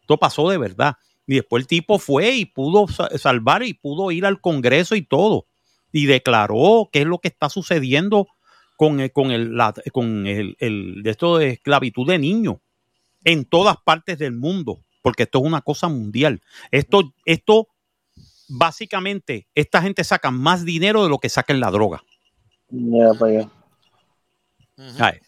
Esto 0.00 0.16
pasó 0.18 0.48
de 0.50 0.58
verdad. 0.58 0.94
Y 1.26 1.36
después 1.36 1.62
el 1.62 1.66
tipo 1.66 1.98
fue 1.98 2.34
y 2.36 2.44
pudo 2.44 2.86
sa- 2.88 3.08
salvar 3.18 3.62
y 3.62 3.74
pudo 3.74 4.10
ir 4.10 4.26
al 4.26 4.40
Congreso 4.40 4.94
y 4.94 5.02
todo. 5.02 5.46
Y 5.92 6.06
declaró 6.06 6.90
qué 6.92 7.00
es 7.02 7.06
lo 7.06 7.18
que 7.18 7.28
está 7.28 7.48
sucediendo 7.48 8.28
con 8.76 9.00
el, 9.00 9.12
con 9.12 9.30
el, 9.30 9.56
la- 9.56 9.72
con 9.92 10.26
el, 10.26 10.56
esto 11.04 11.38
de 11.38 11.50
esclavitud 11.50 12.06
de 12.06 12.18
niños 12.18 12.56
en 13.24 13.44
todas 13.46 13.76
partes 13.78 14.18
del 14.18 14.32
mundo, 14.32 14.80
porque 15.00 15.22
esto 15.22 15.38
es 15.38 15.44
una 15.44 15.62
cosa 15.62 15.88
mundial. 15.88 16.42
Esto, 16.70 17.14
esto, 17.24 17.68
básicamente, 18.48 19.46
esta 19.54 19.80
gente 19.82 20.04
saca 20.04 20.30
más 20.30 20.64
dinero 20.64 21.02
de 21.02 21.08
lo 21.08 21.18
que 21.18 21.28
saca 21.28 21.52
en 21.52 21.60
la 21.60 21.70
droga. 21.70 22.02
Ya, 22.70 23.12
para 23.18 23.30
allá. 23.32 23.50
Ujú. 24.76 24.90
¿sabes? 24.98 25.20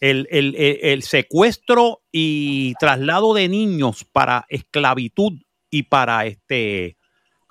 El, 0.00 0.26
el- 0.30 0.54
el- 0.56 0.78
el 0.82 1.02
secuestro 1.02 2.02
y 2.12 2.74
traslado 2.78 3.32
de 3.34 3.48
niños 3.48 4.04
para 4.04 4.44
esclavitud 4.48 5.32
y 5.70 5.84
para 5.84 6.26
este 6.26 6.96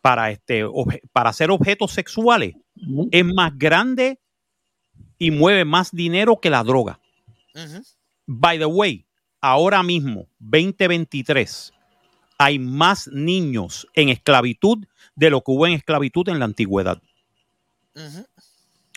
para 0.02 0.32
este 0.32 0.66
obje- 0.66 1.02
para 1.14 1.32
ser 1.34 1.50
objetos 1.50 1.92
sexuales 1.94 2.56
es 3.12 3.24
más 3.26 3.58
grande 3.58 4.20
y 5.18 5.32
mueve 5.32 5.64
más 5.64 5.92
dinero 5.92 6.38
que 6.42 6.50
la 6.50 6.64
droga. 6.64 7.00
By 8.28 8.60
the 8.60 8.66
way, 8.66 9.06
ahora 9.40 9.82
mismo, 9.82 10.28
2023, 10.40 11.72
hay 12.38 12.60
más 12.60 13.08
niños 13.14 13.88
en 13.94 14.10
esclavitud 14.10 14.80
de 15.16 15.30
lo 15.30 15.42
que 15.42 15.52
hubo 15.52 15.68
en 15.68 15.74
esclavitud 15.74 16.28
en 16.30 16.40
la 16.40 16.46
antigüedad. 16.46 17.02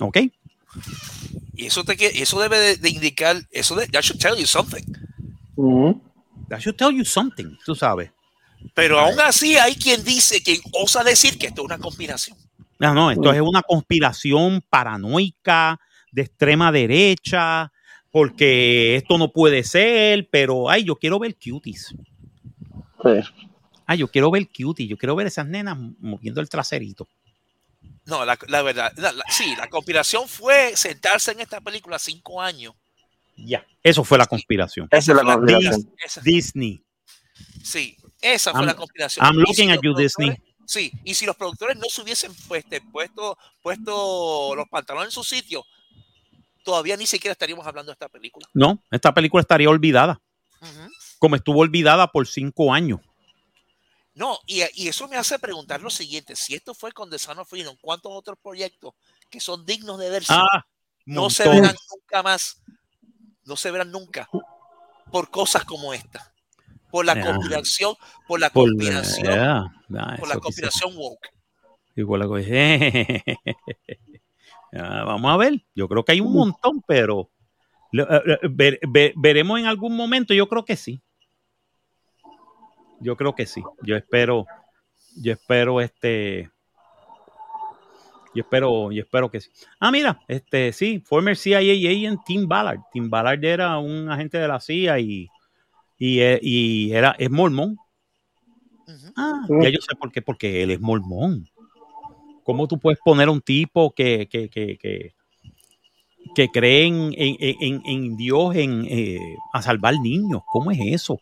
¿Ok? 0.01 0.19
Y 1.55 1.67
eso, 1.67 1.85
te, 1.85 1.97
que- 1.97 2.23
eso 2.23 2.41
debe 2.41 2.59
de, 2.59 2.77
de 2.77 2.89
indicar, 2.91 3.37
eso 3.51 3.75
de, 3.77 3.87
that 3.89 4.03
should 4.03 4.21
tell 4.21 4.37
you 4.37 4.47
something. 4.47 4.85
Ujú. 5.57 6.01
That 6.49 6.61
should 6.61 6.77
tell 6.77 6.91
you 6.95 7.05
something, 7.05 7.57
tú 7.65 7.75
sabes. 7.75 8.11
Pero 8.75 8.99
aún 8.99 9.19
así 9.21 9.57
hay 9.57 9.75
quien 9.75 10.03
dice, 10.05 10.43
quien 10.43 10.61
osa 10.73 11.03
decir 11.05 11.39
que 11.39 11.47
esto 11.47 11.63
es 11.63 11.67
una 11.67 11.79
conspiración. 11.79 12.37
No, 12.79 12.93
no, 12.95 13.11
esto 13.11 13.33
es 13.33 13.41
una 13.41 13.63
conspiración 13.63 14.63
paranoica 14.69 15.79
de 16.13 16.23
extrema 16.23 16.71
derecha, 16.73 17.73
porque 18.11 18.97
esto 18.97 19.19
no 19.19 19.33
puede 19.33 19.63
ser, 19.65 20.29
pero 20.31 20.69
ay, 20.69 20.85
yo 20.85 20.97
quiero 20.97 21.19
ver 21.19 21.37
cuties. 21.37 21.95
Sí. 23.03 23.11
Ay, 23.87 23.99
yo 23.99 24.09
quiero 24.09 24.31
ver 24.31 24.49
cuties, 24.49 24.89
yo 24.89 24.97
quiero 24.99 25.15
ver 25.17 25.27
esas 25.29 25.47
nenas 25.47 25.77
moviendo 26.01 26.41
el 26.41 26.49
traserito. 26.49 27.09
No, 28.05 28.25
la, 28.25 28.39
la 28.49 28.63
verdad, 28.63 28.93
la- 28.97 29.13
la- 29.13 29.25
sí, 29.29 29.55
la 29.57 29.69
conspiración 29.69 30.29
fue 30.29 30.77
sentarse 30.77 31.33
en 31.33 31.41
esta 31.41 31.61
película 31.61 31.99
cinco 31.99 32.41
años. 32.41 32.75
Ya. 33.37 33.65
Eso 33.83 34.03
fue 34.05 34.19
la 34.19 34.27
conspiración. 34.27 34.89
Esa 34.91 35.13
es 35.13 35.17
la 35.17 35.23
conspiración. 35.25 35.93
Disney. 36.23 36.83
sí, 37.63 37.97
esa 38.21 38.51
fue 38.53 38.61
I'm- 38.61 38.67
la 38.67 38.75
conspiración. 38.75 39.25
I'm 39.27 39.37
looking 39.37 39.69
si 39.69 39.71
at 39.71 39.81
you, 39.83 39.95
Disney. 39.95 40.37
Sí, 40.65 40.91
y 41.05 41.15
si 41.15 41.27
los 41.27 41.37
productores 41.37 41.77
no 41.77 41.85
se 41.89 42.03
hubiesen 42.03 42.33
puesto, 42.49 43.39
puesto 43.63 44.55
los 44.57 44.69
pantalones 44.69 45.09
en 45.09 45.13
su 45.13 45.23
sitio, 45.23 45.65
todavía 46.65 46.97
ni 46.97 47.07
siquiera 47.07 47.33
estaríamos 47.33 47.65
hablando 47.67 47.91
de 47.91 47.95
esta 47.95 48.09
película. 48.09 48.49
No, 48.53 48.83
esta 48.91 49.15
película 49.15 49.43
estaría 49.43 49.69
olvidada, 49.71 50.21
como 51.21 51.37
estuvo 51.37 51.61
olvidada 51.61 52.11
por 52.11 52.27
cinco 52.27 52.73
años. 52.75 53.01
No, 54.17 54.39
y, 54.47 54.63
y 54.75 54.89
eso 54.89 55.07
me 55.09 55.17
hace 55.17 55.39
preguntar 55.39 55.81
lo 55.83 55.91
siguiente: 55.91 56.35
si 56.37 56.55
esto 56.55 56.73
fue 56.75 56.91
con 56.93 57.11
The 57.11 57.19
Sound 57.19 57.41
of 57.41 57.49
Freedom, 57.51 57.77
¿cuántos 57.81 58.11
otros 58.13 58.39
proyectos 58.43 58.95
que 59.31 59.41
son 59.41 59.65
dignos 59.67 59.99
de 59.99 60.09
verse 60.09 60.33
Ah, 60.35 60.65
no 61.05 61.29
se 61.29 61.47
verán 61.47 61.77
nunca 61.93 62.23
más? 62.23 62.63
No 63.45 63.57
se 63.57 63.71
verán 63.71 63.91
nunca 63.93 64.29
por 65.13 65.31
cosas 65.31 65.65
como 65.65 65.93
esta. 65.93 66.33
Por 66.91 67.05
la 67.05 67.15
Ya. 67.15 67.27
conspiración, 67.27 67.95
por 68.27 68.41
la 68.41 68.49
Por- 68.51 68.71
conspiración, 68.71 69.25
ya, 69.27 69.65
por 70.19 70.29
la 70.29 70.39
conspiración 70.39 70.97
woke. 70.97 71.29
Por 72.07 72.19
la 72.19 72.27
Ya, 74.73 75.05
vamos 75.05 75.31
a 75.33 75.37
ver. 75.37 75.65
Yo 75.75 75.89
creo 75.89 76.05
que 76.05 76.13
hay 76.13 76.21
un 76.21 76.33
montón, 76.33 76.83
pero 76.87 77.31
eh, 77.93 78.03
eh, 78.03 78.39
ver- 78.51 78.81
ver- 78.89 79.13
veremos 79.17 79.59
en 79.61 79.67
algún 79.67 79.95
momento. 79.97 80.33
Yo 80.35 80.49
creo 80.49 80.65
que 80.65 80.77
sí. 80.77 81.03
Yo 83.01 83.17
creo 83.17 83.35
que 83.35 83.47
sí. 83.47 83.63
Yo 83.83 83.97
espero, 83.97 84.47
yo 85.17 85.33
espero 85.33 85.81
este. 85.81 86.51
Yo 88.35 88.43
espero, 88.43 88.93
yo 88.93 89.03
espero 89.03 89.31
que 89.31 89.41
sí. 89.41 89.51
Ah, 89.81 89.91
mira, 89.91 90.21
este 90.29 90.73
sí, 90.73 91.01
former 91.01 91.37
CIA 91.37 91.59
agent 91.61 92.21
Tim 92.25 92.47
Ballard. 92.47 92.81
Tim 92.93 93.09
Ballard 93.09 93.43
era 93.45 93.79
un 93.79 94.11
agente 94.11 94.37
de 94.39 94.47
la 94.49 94.61
CIA 94.61 94.99
y, 95.01 95.29
y, 95.99 96.21
eh, 96.21 96.39
y 96.43 96.93
era, 96.93 97.17
es 97.19 97.31
mormón. 97.31 97.79
Ah, 99.17 99.47
ya 99.63 99.71
yo 99.71 99.81
sé 99.81 99.97
por 99.97 100.13
qué, 100.13 100.21
porque 100.21 100.63
él 100.63 100.71
es 100.71 100.81
mormón. 100.81 101.49
¿Cómo 102.45 102.69
tú 102.69 102.79
puedes 102.79 103.01
poner 103.01 103.29
a 103.29 103.31
un 103.33 103.41
tipo 103.41 103.91
que, 103.93 104.29
que, 104.29 104.49
que, 104.51 104.77
que, 104.77 105.15
que 106.35 106.49
cree 106.49 106.85
en, 106.87 107.13
en- 107.17 107.37
en- 107.41 107.83
en 107.87 108.17
Dios 108.17 108.55
en, 108.55 108.85
eh, 108.89 109.19
a 109.55 109.63
salvar 109.63 109.95
niños? 109.99 110.43
¿Cómo 110.47 110.71
es 110.71 110.79
eso? 110.83 111.19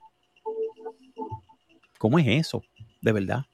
¿Cómo 2.05 2.19
es 2.19 2.27
eso? 2.29 2.63
De 3.01 3.13
verdad. 3.13 3.47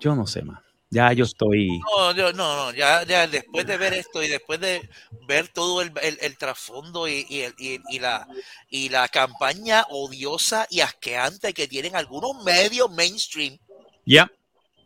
Yo 0.00 0.16
no 0.16 0.26
sé 0.26 0.40
más. 0.40 0.60
Ya 0.88 1.12
yo 1.12 1.26
estoy. 1.26 1.68
No, 1.68 2.12
yo- 2.14 2.32
no, 2.32 2.56
no, 2.56 2.72
ya, 2.72 3.02
ya 3.04 3.26
después 3.26 3.66
de 3.66 3.76
ver 3.76 3.92
esto 3.92 4.22
y 4.22 4.28
después 4.28 4.58
de 4.58 4.88
ver 5.26 5.48
todo 5.48 5.82
el, 5.82 5.92
el- 6.02 6.16
el 6.22 6.38
trasfondo 6.38 7.06
y, 7.06 7.26
y 7.28 7.40
el- 7.40 7.54
y- 7.58 7.80
y 7.90 7.98
la, 7.98 8.26
y 8.70 8.88
la 8.88 9.08
campaña 9.08 9.84
odiosa 9.90 10.66
y 10.70 10.80
asqueante 10.80 11.52
que 11.52 11.68
tienen 11.68 11.94
algunos 11.94 12.42
medios 12.42 12.90
mainstream. 12.92 13.58
Ya. 14.06 14.32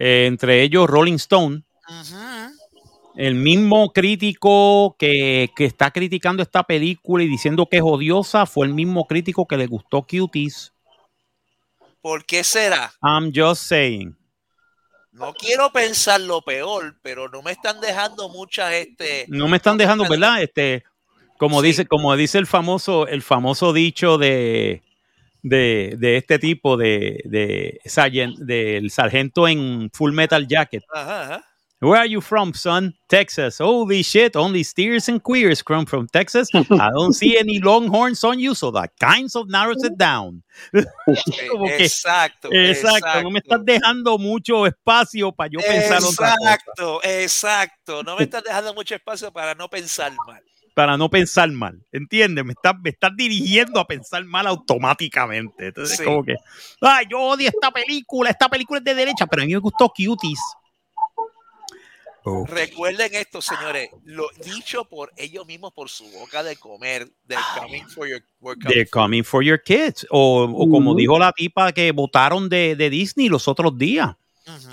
Eh, 0.00 0.24
entre 0.26 0.64
ellos 0.64 0.90
Rolling 0.90 1.14
Stone, 1.14 1.62
el 3.14 3.36
mismo 3.36 3.92
crítico 3.92 4.96
que, 4.98 5.48
que 5.54 5.66
está 5.66 5.92
criticando 5.92 6.42
esta 6.42 6.64
película 6.64 7.22
y 7.22 7.28
diciendo 7.28 7.68
que 7.70 7.76
es 7.76 7.84
odiosa, 7.84 8.46
fue 8.46 8.66
el 8.66 8.74
mismo 8.74 9.06
crítico 9.06 9.46
que 9.46 9.56
le 9.56 9.68
gustó 9.68 10.02
Cuties. 10.02 10.72
¿Por 12.02 12.24
qué 12.26 12.44
será? 12.44 12.92
I'm 13.02 13.32
just 13.34 13.62
saying. 13.62 14.16
No 15.12 15.32
quiero 15.34 15.70
pensar 15.70 16.20
lo 16.20 16.42
peor, 16.42 16.96
pero 17.02 17.28
no 17.28 17.42
me 17.42 17.52
están 17.52 17.80
dejando 17.80 18.28
muchas 18.28 18.72
este 18.72 19.26
No 19.28 19.46
me 19.46 19.58
están 19.58 19.76
dejando, 19.78 20.08
¿verdad? 20.08 20.42
Este, 20.42 20.84
como 21.38 21.60
Sí. 21.60 21.68
dice, 21.68 21.86
como 21.86 22.16
dice 22.16 22.38
el 22.38 22.46
famoso, 22.46 23.06
el 23.06 23.22
famoso 23.22 23.72
dicho 23.72 24.16
de, 24.18 24.82
de, 25.42 25.96
de 25.98 26.16
este 26.16 26.38
tipo 26.38 26.76
de, 26.76 27.20
de 27.24 27.80
del 28.38 28.90
sargento 28.90 29.46
en 29.48 29.90
Full 29.92 30.12
Metal 30.12 30.46
Jacket. 30.48 30.82
Ajá, 30.92 31.22
ajá. 31.24 31.44
Where 31.82 31.98
are 31.98 32.06
you 32.06 32.20
from, 32.20 32.54
son? 32.54 32.94
Texas. 33.08 33.58
Holy 33.58 34.04
shit, 34.04 34.36
only 34.36 34.62
steers 34.62 35.08
and 35.08 35.20
queers 35.20 35.62
come 35.64 35.84
from 35.84 36.06
Texas. 36.06 36.48
I 36.54 36.90
don't 36.94 37.12
see 37.12 37.36
any 37.36 37.58
longhorns 37.58 38.22
on 38.22 38.38
you, 38.38 38.54
so 38.54 38.70
that 38.70 38.92
kinds 39.00 39.34
of 39.34 39.48
narrows 39.50 39.82
it 39.82 39.98
down. 39.98 40.44
Que- 40.72 41.82
Exacto. 41.84 42.50
Exacto, 42.52 43.22
no 43.24 43.30
me 43.30 43.40
estás 43.40 43.64
dejando 43.64 44.16
mucho 44.16 44.64
espacio 44.66 45.32
para 45.32 45.50
yo 45.50 45.58
pensar 45.58 45.98
otra 46.04 46.36
cosa. 46.36 46.54
Exacto, 46.54 47.00
exacto. 47.02 48.02
No 48.04 48.16
me 48.16 48.24
estás 48.24 48.44
dejando 48.44 48.72
mucho 48.74 48.94
espacio 48.94 49.32
para 49.32 49.54
no 49.56 49.68
pensar 49.68 50.12
mal. 50.26 50.40
Para 50.74 50.96
no 50.96 51.10
pensar 51.10 51.50
mal, 51.50 51.84
¿entiendes? 51.92 52.44
Me 52.46 52.52
estás, 52.52 52.74
me 52.82 52.90
estás 52.90 53.10
dirigiendo 53.14 53.78
a 53.80 53.86
pensar 53.86 54.24
mal 54.24 54.46
automáticamente. 54.46 55.66
Entonces, 55.66 55.98
Sí. 55.98 56.04
como 56.04 56.22
que, 56.24 56.34
ay, 56.80 57.06
yo 57.10 57.18
odio 57.20 57.48
esta 57.48 57.70
película, 57.70 58.30
esta 58.30 58.48
película 58.48 58.78
es 58.78 58.84
de 58.84 58.94
derecha, 58.94 59.26
pero 59.26 59.42
a 59.42 59.46
mí 59.46 59.52
me 59.52 59.58
gustó 59.58 59.88
Cuties. 59.88 60.38
Oh. 62.24 62.46
Recuerden 62.46 63.14
esto, 63.14 63.42
señores, 63.42 63.90
lo 64.04 64.28
dicho 64.44 64.84
por 64.84 65.12
ellos 65.16 65.44
mismos 65.44 65.72
por 65.72 65.88
su 65.88 66.04
boca 66.12 66.44
de 66.44 66.54
comer, 66.56 67.08
they're 67.26 67.42
coming 67.58 67.84
for 67.88 68.06
your 68.06 68.22
coming 68.40 68.68
They're 68.68 68.86
coming 68.86 69.24
for 69.24 69.42
your 69.42 69.60
kids. 69.60 70.06
O, 70.10 70.44
o 70.44 70.70
como 70.70 70.94
dijo 70.94 71.18
la 71.18 71.32
tipa 71.32 71.72
que 71.72 71.90
votaron 71.90 72.48
de, 72.48 72.76
de 72.76 72.90
Disney 72.90 73.28
los 73.28 73.48
otros 73.48 73.76
días. 73.76 74.14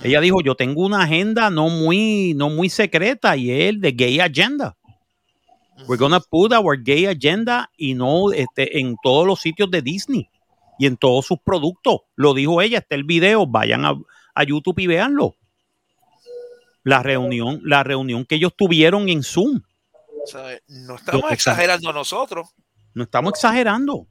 Ella 0.03 0.19
dijo, 0.21 0.41
yo 0.41 0.55
tengo 0.55 0.85
una 0.85 1.03
agenda 1.03 1.49
no 1.49 1.69
muy, 1.69 2.33
no 2.35 2.49
muy 2.49 2.69
secreta 2.69 3.35
y 3.37 3.51
es 3.51 3.69
el 3.69 3.81
de 3.81 3.91
gay 3.91 4.19
agenda. 4.19 4.75
We're 5.87 5.97
gonna 5.97 6.19
put 6.19 6.53
our 6.53 6.77
gay 6.77 7.05
agenda 7.05 7.69
y 7.77 7.93
no 7.93 8.31
este, 8.31 8.79
en 8.79 8.95
todos 9.01 9.25
los 9.25 9.39
sitios 9.39 9.71
de 9.71 9.81
Disney 9.81 10.29
y 10.77 10.87
en 10.87 10.97
todos 10.97 11.25
sus 11.25 11.39
productos. 11.39 12.01
Lo 12.15 12.33
dijo 12.33 12.61
ella, 12.61 12.79
está 12.79 12.95
el 12.95 13.03
video, 13.03 13.47
vayan 13.47 13.85
a, 13.85 13.95
a 14.35 14.43
YouTube 14.43 14.79
y 14.79 14.87
véanlo. 14.87 15.35
La 16.89 17.03
reunión, 17.03 17.61
la 17.63 17.83
reunión 17.83 18.25
que 18.25 18.35
ellos 18.35 18.53
tuvieron 18.55 19.07
en 19.09 19.23
Zoom. 19.23 19.61
¿Sabe? 20.25 20.61
No 20.67 20.95
estamos 20.95 21.31
exagerando 21.31 21.93
nosotros. 21.93 22.49
No 22.93 23.03
estamos 23.03 23.33
exagerando. 23.33 24.07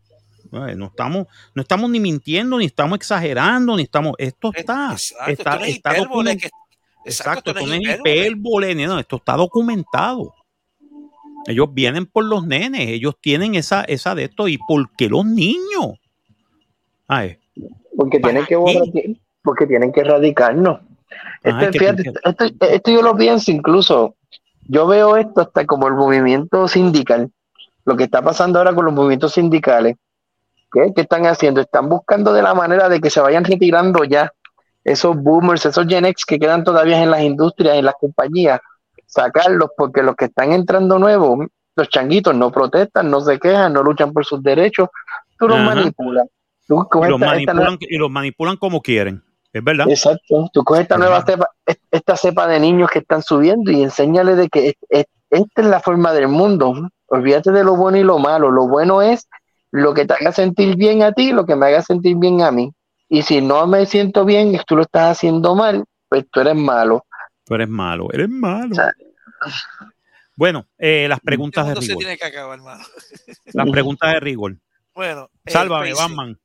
Eh, 0.53 0.75
No 0.77 0.87
estamos, 0.87 1.27
no 1.55 1.63
estamos 1.63 1.91
ni 1.91 2.01
mintiendo, 2.01 2.57
ni 2.59 2.65
estamos 2.65 2.97
exagerando, 2.97 3.77
ni 3.77 3.83
estamos. 3.83 4.15
Esto 4.19 4.51
está. 4.55 4.93
Exacto, 4.93 5.31
está, 5.31 5.51
esto 5.51 5.59
no 5.59 5.65
es 5.65 5.75
está 5.77 5.91
hipérbole, 5.93 6.31
documen- 6.33 6.41
que- 6.41 6.51
Exacto, 7.05 7.51
esto 7.51 7.67
no 7.67 7.73
es 7.75 7.81
hipérbole. 7.83 9.01
esto 9.01 9.17
está 9.17 9.33
documentado. 9.37 10.35
Ellos 11.47 11.69
vienen 11.73 12.07
por 12.07 12.25
los 12.25 12.47
nenes, 12.47 12.89
ellos 12.89 13.15
tienen 13.21 13.55
esa, 13.55 13.83
esa 13.85 14.15
de 14.15 14.25
esto. 14.25 14.49
¿Y 14.49 14.59
por 14.59 14.91
qué 14.97 15.09
los 15.09 15.25
niños? 15.25 15.99
Ay, 17.07 17.39
Porque 17.97 18.21
¿Para 18.21 18.33
tienen 18.33 18.47
que 18.47 18.57
borrar- 18.57 19.17
porque 19.43 19.67
tienen 19.67 19.93
que 19.93 20.01
erradicarnos. 20.01 20.81
Este, 21.43 21.73
fíjate, 21.79 22.13
esto, 22.25 22.45
esto 22.61 22.91
yo 22.91 23.03
lo 23.03 23.17
pienso 23.17 23.51
incluso. 23.51 24.15
Yo 24.67 24.87
veo 24.87 25.17
esto 25.17 25.41
hasta 25.41 25.65
como 25.65 25.89
el 25.89 25.95
movimiento 25.95 26.69
sindical. 26.69 27.31
Lo 27.85 27.97
que 27.97 28.05
está 28.05 28.23
pasando 28.23 28.59
ahora 28.59 28.75
con 28.75 28.85
los 28.85 28.95
movimientos 28.95 29.33
sindicales. 29.33 29.97
¿Qué, 30.71 30.93
¿Qué 30.95 31.03
están 31.03 31.25
haciendo? 31.27 31.61
Están 31.61 31.89
buscando 31.89 32.33
de 32.33 32.43
la 32.43 32.55
manera 32.55 32.89
de 32.89 33.01
que 33.01 33.09
se 33.09 33.21
vayan 33.21 33.45
retirando 33.45 34.05
ya 34.05 34.31
esos 34.85 35.17
boomers, 35.17 35.65
esos 35.67 35.87
Gen 35.87 36.05
X 36.05 36.25
que 36.25 36.39
quedan 36.39 36.65
todavía 36.65 37.03
en 37.03 37.11
las 37.11 37.23
industrias, 37.23 37.77
en 37.77 37.85
las 37.85 37.95
compañías, 37.99 38.61
sacarlos 39.07 39.71
porque 39.77 40.03
los 40.03 40.15
que 40.17 40.27
están 40.27 40.53
entrando 40.53 40.99
nuevos, 40.99 41.47
los 41.75 41.89
changuitos 41.89 42.35
no 42.35 42.51
protestan, 42.51 43.11
no 43.11 43.21
se 43.21 43.39
quejan, 43.39 43.73
no 43.73 43.83
luchan 43.83 44.13
por 44.13 44.25
sus 44.25 44.43
derechos, 44.43 44.89
tú 45.39 45.49
los 45.49 45.59
Ajá. 45.59 45.75
manipulas. 45.75 46.27
Tú 46.67 46.87
y, 46.93 47.09
los 47.09 47.21
esta 47.21 47.27
manipulan, 47.27 47.79
y 47.81 47.97
los 47.97 48.11
manipulan 48.11 48.57
como 48.57 48.83
quieren. 48.83 49.23
Es 49.59 49.65
verdad. 49.65 49.87
Exacto. 49.89 50.49
Tú 50.53 50.65
coges 50.65 50.83
esta 50.83 50.97
nueva 50.99 51.25
cepa, 51.25 51.49
est- 51.67 51.83
esta 51.91 52.17
cepa 52.17 52.47
de 52.47 52.61
niños 52.61 52.91
que 52.91 53.01
están 53.01 53.23
subiendo 53.23 53.71
y 53.71 53.83
enséñale 53.83 54.35
de 54.37 54.49
que 54.49 54.69
es- 54.69 54.75
es- 54.89 55.07
esta 55.31 55.63
es 55.63 55.67
la 55.69 55.81
forma 55.81 56.13
del 56.13 56.29
mundo. 56.29 56.89
Olvídate 57.07 57.51
de 57.53 57.65
lo 57.65 57.77
bueno 57.77 57.99
y 57.99 58.03
lo 58.05 58.19
malo. 58.19 58.51
Lo 58.51 58.69
bueno 58.69 59.03
es 59.03 59.29
lo 59.71 59.95
que 59.95 60.05
te 60.07 60.15
haga 60.15 60.33
sentir 60.33 60.77
bien 60.77 61.03
a 61.03 61.13
ti, 61.13 61.33
lo 61.33 61.45
que 61.45 61.57
me 61.57 61.67
haga 61.67 61.83
sentir 61.83 62.17
bien 62.17 62.41
a 62.43 62.51
mí. 62.51 62.73
Y 63.09 63.23
si 63.23 63.41
no 63.41 63.67
me 63.67 63.85
siento 63.87 64.25
bien, 64.25 64.55
y 64.55 64.59
tú 64.67 64.77
lo 64.77 64.83
estás 64.83 65.13
haciendo 65.17 65.55
mal, 65.55 65.85
pues 66.09 66.25
tú 66.31 66.41
eres 66.41 66.55
malo. 66.57 67.05
Tú 67.45 67.55
eres 67.55 67.69
malo, 67.69 68.09
eres 68.13 68.29
malo. 68.29 68.71
O 68.73 68.75
sea, 68.75 68.93
Bueno, 70.37 70.67
eh, 70.79 71.07
las 71.09 71.21
preguntas 71.21 71.65
de 71.67 71.71
mundo 71.71 71.81
se 71.83 71.89
rigor. 71.89 71.99
tiene 72.01 72.17
que 72.17 72.25
acabar, 72.27 72.59
hermano. 72.59 72.85
Las 73.53 73.71
preguntas 73.71 74.13
de 74.13 74.21
rigor. 74.21 74.57
Bueno, 74.95 75.29
Sálvame. 75.47 75.95
Batman. 75.95 76.39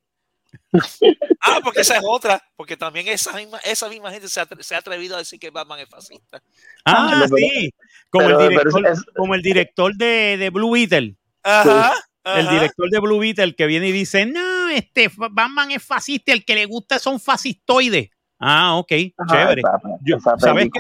Ah, 1.41 1.59
porque 1.63 1.81
esa 1.81 1.97
es 1.97 2.03
otra, 2.07 2.41
porque 2.55 2.75
también 2.77 3.07
esa 3.07 3.33
misma, 3.33 3.57
esa 3.59 3.89
misma 3.89 4.11
gente 4.11 4.27
se 4.27 4.39
ha, 4.39 4.47
atre- 4.47 4.61
se 4.63 4.75
ha 4.75 4.79
atrevido 4.79 5.15
a 5.15 5.19
decir 5.19 5.39
que 5.39 5.49
Batman 5.49 5.79
es 5.79 5.89
fascista. 5.89 6.41
Ah, 6.85 7.23
pero- 7.25 7.37
sí. 7.37 7.71
Como 8.09 8.25
pero- 8.27 8.39
el 8.41 8.49
director, 8.49 8.87
es- 8.87 9.03
como 9.15 9.35
el 9.35 9.41
director 9.41 9.95
de, 9.95 10.37
de 10.37 10.49
Blue 10.49 10.71
Beetle. 10.71 11.15
Ajá. 11.43 11.93
El 12.23 12.47
ajá. 12.47 12.53
director 12.53 12.89
de 12.89 12.99
Blue 12.99 13.19
Beetle 13.19 13.53
que 13.55 13.65
viene 13.67 13.89
y 13.89 13.91
dice, 13.91 14.25
no, 14.25 14.69
este 14.69 15.11
Batman 15.15 15.71
es 15.71 15.83
fascista, 15.83 16.31
el 16.31 16.45
que 16.45 16.55
le 16.55 16.65
gusta 16.65 16.97
son 16.97 17.19
fascistoides. 17.19 18.09
Ah, 18.39 18.75
ok, 18.75 18.91
chévere. 19.29 19.61
Yo- 20.01 20.19
¿sabes 20.19 20.65
lo 20.65 20.71
que- 20.71 20.79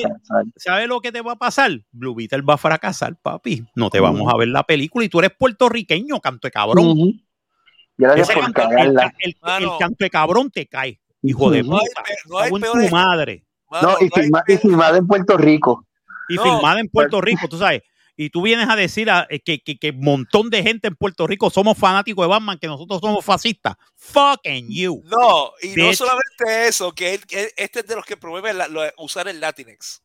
fracasar. 0.00 0.44
¿Sabes 0.56 0.88
lo 0.88 1.00
que 1.00 1.10
te 1.12 1.20
va 1.20 1.32
a 1.32 1.36
pasar? 1.36 1.70
Blue 1.90 2.14
Beetle 2.14 2.42
va 2.42 2.54
a 2.54 2.58
fracasar, 2.58 3.16
papi. 3.16 3.64
No 3.74 3.90
te 3.90 3.98
vamos 4.00 4.32
a 4.32 4.36
ver 4.36 4.48
la 4.48 4.62
película 4.64 5.04
y 5.04 5.08
tú 5.08 5.18
eres 5.20 5.32
puertorriqueño, 5.38 6.20
canto 6.20 6.46
de 6.48 6.52
cabrón. 6.52 7.22
Ese 7.98 8.34
por 8.34 8.44
el, 8.44 8.88
el- 8.88 8.98
el 9.18 9.36
Mano. 9.42 9.78
canto 9.78 9.96
de 10.04 10.10
cabrón 10.10 10.50
te 10.50 10.66
cae, 10.66 11.00
hijo 11.22 11.50
de 11.50 11.60
Ujú. 11.62 11.70
No 11.70 11.78
hay 11.78 11.86
puta. 11.86 12.02
no 12.26 12.38
hay 12.38 12.50
tu 12.88 12.94
madre. 12.94 13.44
Mano, 13.70 13.88
No, 13.92 13.96
y, 14.00 14.08
no 14.08 14.42
y 14.46 14.96
en 14.98 15.06
Puerto 15.06 15.36
Rico. 15.36 15.86
Y 16.28 16.36
No. 16.36 16.42
filmada 16.44 16.80
en 16.80 16.88
Puerto 16.88 17.20
Rico, 17.20 17.48
tú 17.48 17.58
sabes. 17.58 17.82
Y 18.14 18.28
tú 18.28 18.42
vienes 18.42 18.68
a 18.68 18.76
decir 18.76 19.10
a- 19.10 19.26
eh, 19.30 19.40
que, 19.40 19.60
que, 19.60 19.78
que 19.78 19.90
un 19.90 20.00
montón 20.04 20.50
de 20.50 20.62
gente 20.62 20.88
en 20.88 20.94
Puerto 20.96 21.26
Rico 21.26 21.48
somos 21.48 21.78
fanáticos 21.78 22.22
de 22.24 22.28
Batman, 22.28 22.58
que 22.58 22.66
nosotros 22.66 23.00
somos 23.00 23.24
fascistas. 23.24 23.74
Fucking 23.96 24.68
you. 24.70 25.02
No, 25.04 25.50
y 25.62 25.74
no 25.76 25.92
solamente 25.94 26.68
eso, 26.68 26.92
que 26.94 27.14
él- 27.14 27.26
que 27.26 27.50
este 27.56 27.80
es 27.80 27.86
de 27.86 27.96
los 27.96 28.04
que 28.04 28.16
promueve 28.18 28.52
la- 28.52 28.68
lo- 28.68 28.82
usar 28.98 29.28
el 29.28 29.40
Latinx. 29.40 30.02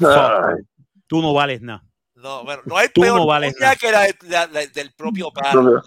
Ay, 0.00 0.64
Tú 1.06 1.22
no 1.22 1.32
vales 1.32 1.60
nada. 1.60 1.84
No, 2.16 2.44
bueno, 2.44 2.62
no 2.66 2.76
hay 2.76 2.88
Tú 2.88 3.00
peor 3.00 3.18
no 3.20 3.26
vales 3.26 3.54
que 3.80 3.90
la, 3.90 4.06
la- 4.22 4.46
la- 4.48 4.66
del 4.66 4.92
propio 4.92 5.30
padre. 5.32 5.80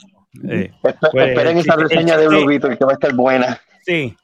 Eh, 0.50 0.72
Pues, 0.82 0.96
Esperen 1.14 1.58
esa 1.58 1.74
el- 1.76 1.82
el 1.82 1.90
reseña 1.90 2.18
de 2.18 2.28
Blue 2.28 2.46
Beetle 2.48 2.78
que 2.78 2.86
va 2.86 2.92
a 2.92 2.96
estar 2.96 3.14
buena. 3.14 3.60
sí, 3.86 4.16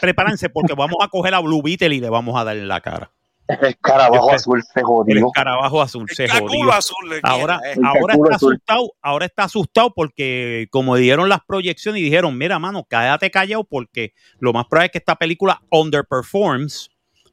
prepárense 0.00 0.48
porque 0.48 0.74
vamos 0.74 0.96
a 1.02 1.08
coger 1.08 1.34
a 1.34 1.40
Blue 1.40 1.62
Beetle 1.62 1.94
y 1.94 2.00
le 2.00 2.08
vamos 2.08 2.38
a 2.40 2.44
dar 2.44 2.56
en 2.56 2.66
la 2.68 2.80
cara. 2.80 3.10
El 3.46 3.62
escarabajo 3.66 4.30
El- 4.30 4.36
azul 4.36 4.62
se 4.62 4.80
El 4.80 4.86
jodió. 4.86 5.26
escarabajo 5.26 5.82
azul 5.82 6.08
se 6.08 6.24
El 6.24 6.30
jodió. 6.30 6.72
azul 6.72 7.10
le 7.10 7.20
Ahora, 7.22 7.60
ahora 7.84 8.14
está 8.14 8.34
azul. 8.36 8.54
asustado, 8.54 8.92
ahora 9.02 9.26
está 9.26 9.44
asustado 9.44 9.92
porque 9.94 10.66
como 10.70 10.96
dieron 10.96 11.28
las 11.28 11.40
proyecciones 11.46 12.00
y 12.00 12.04
dijeron, 12.04 12.38
mira, 12.38 12.58
mano, 12.58 12.86
cállate 12.88 13.30
callado 13.30 13.64
porque 13.64 14.14
lo 14.38 14.54
más 14.54 14.64
probable 14.64 14.86
es 14.86 14.92
que 14.92 14.98
esta 14.98 15.16
película 15.16 15.60
underperforms. 15.70 16.90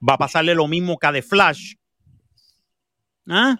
Va 0.07 0.15
a 0.15 0.17
pasarle 0.17 0.53
lo 0.53 0.67
mismo 0.67 0.97
que 0.97 1.07
a 1.07 1.13
The 1.13 1.21
Flash. 1.21 1.75
¿Ah? 3.29 3.55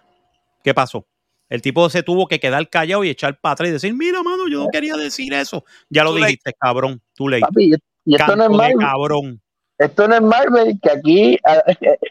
¿Qué 0.63 0.73
pasó? 0.73 1.07
El 1.51 1.61
tipo 1.61 1.89
se 1.89 2.01
tuvo 2.01 2.27
que 2.29 2.39
quedar 2.39 2.69
callado 2.69 3.03
y 3.03 3.09
echar 3.09 3.37
para 3.37 3.51
atrás 3.51 3.67
y 3.67 3.73
decir, 3.73 3.93
mira, 3.93 4.23
mano, 4.23 4.47
yo 4.47 4.59
no 4.63 4.67
quería 4.71 4.95
decir 4.95 5.33
eso. 5.33 5.65
Ya 5.89 6.05
lo 6.05 6.13
dijiste, 6.15 6.53
cabrón. 6.57 7.01
Tú 7.13 7.27
le 7.27 7.41
Papi, 7.41 7.73
y 8.05 8.15
esto 8.15 8.37
no 8.37 8.43
es 8.45 8.49
Marvel. 8.49 8.77
cabrón. 8.79 9.41
Esto 9.77 10.07
no 10.07 10.15
es 10.15 10.21
Marvel, 10.21 10.79
que 10.81 10.89
aquí 10.91 11.37
a- 11.43 11.61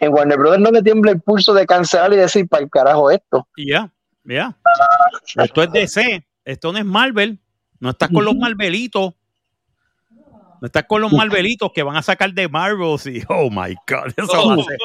en 0.01 0.13
Warner 0.13 0.37
Brothers 0.37 0.63
no 0.63 0.71
le 0.71 0.83
tiembla 0.83 1.13
el 1.13 1.23
pulso 1.23 1.55
de 1.55 1.65
cancelar 1.65 2.13
y 2.13 2.17
decir 2.17 2.47
para 2.49 2.65
el 2.65 2.69
carajo 2.69 3.11
esto. 3.11 3.49
Y 3.57 3.71
ya, 3.71 3.91
ya. 4.25 4.55
Esto 5.37 5.63
es 5.63 5.73
DC, 5.73 6.23
esto 6.45 6.71
no 6.73 6.79
es 6.79 6.85
Marvel. 6.85 7.39
No 7.79 7.89
estás 7.91 8.11
con 8.11 8.27
los 8.27 8.37
Marvelitos. 8.37 9.15
No 10.61 10.67
estás 10.67 10.85
con 10.85 11.01
los 11.01 11.11
Marvelitos 11.15 11.73
que 11.75 11.83
van 11.83 11.97
a 11.97 12.03
sacar 12.03 12.31
de 12.35 12.47
Marvel. 12.47 12.99
Y, 13.07 13.23
oh 13.31 13.49
my 13.49 13.75
God, 13.89 14.13
eso 14.19 14.47
va 14.47 14.55
a 14.55 14.65
ser, 14.65 14.79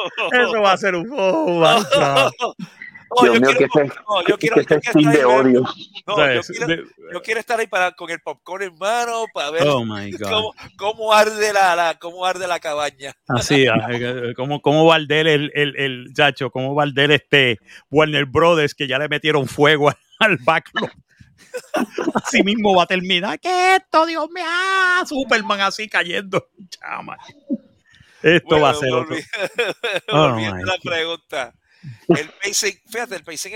eso 0.46 0.60
va 0.62 0.72
a 0.72 0.76
ser 0.78 0.94
un. 0.94 1.10
Oh 1.12 1.62
Dios 3.22 3.34
yo 3.34 3.40
mío, 3.40 3.50
quiero- 3.56 3.72
que 3.72 3.84
no, 3.84 4.22
yo 4.26 4.36
que 4.38 4.48
quiero- 4.48 4.60
ese 4.60 5.02
yo 5.02 5.10
de 5.10 5.16
ahí, 5.18 5.24
odio. 5.24 5.60
no, 6.06 6.14
O 6.14 6.16
sea, 6.16 6.34
yo 6.34 6.40
quiero- 6.42 6.82
yo 7.12 7.22
quiero 7.22 7.40
estar 7.40 7.60
ahí 7.60 7.66
para, 7.66 7.92
con 7.92 8.10
el 8.10 8.20
popcorn 8.20 8.64
en 8.64 8.76
mano 8.78 9.24
para 9.32 9.50
ver 9.52 9.62
oh 9.66 9.84
my 9.84 10.10
God. 10.10 10.28
cómo, 10.30 10.54
cómo 10.76 11.12
arde 11.12 11.52
la, 11.52 11.76
la- 11.76 11.98
cómo 11.98 12.24
arde 12.26 12.46
la 12.48 12.58
cabaña. 12.58 13.14
Así, 13.28 13.66
ah, 13.68 13.86
eh, 13.92 14.32
como, 14.36 14.60
como 14.60 14.86
va 14.86 14.94
a 14.94 14.96
arder 14.96 15.26
el, 15.28 15.52
el, 15.54 15.76
el 15.76 16.12
chacho, 16.14 16.50
cómo 16.50 16.74
va 16.74 16.82
a 16.82 16.86
arder 16.86 17.12
este 17.12 17.58
Warner 17.90 18.24
Brothers 18.26 18.74
que 18.74 18.88
ya 18.88 18.98
le 18.98 19.08
metieron 19.08 19.46
fuego 19.46 19.88
al, 20.18 20.36
backlog. 20.44 20.90
Así 22.14 22.42
mismo 22.42 22.74
va 22.76 22.82
a 22.82 22.86
terminar. 22.86 23.38
¿Qué 23.40 23.48
es 23.76 23.80
esto, 23.82 24.04
Dios 24.06 24.28
mío? 24.30 24.44
Ah, 24.46 25.04
Superman 25.06 25.60
así 25.60 25.88
cayendo. 25.88 26.48
Chama. 26.68 27.16
Esto 28.22 28.60
va 28.60 28.70
a 28.70 28.74
ser 28.74 28.92
otro. 28.92 29.14
volvi- 29.16 29.24
Oh, 30.08 30.30
volviendo 30.32 30.56
my 30.56 30.62
a 30.62 30.66
la 30.66 30.72
God. 30.76 30.82
pregunta. 30.90 31.54
El 32.08 32.28
pacing, 32.42 32.74
fíjate, 32.86 33.16
el 33.16 33.24
pacing 33.24 33.52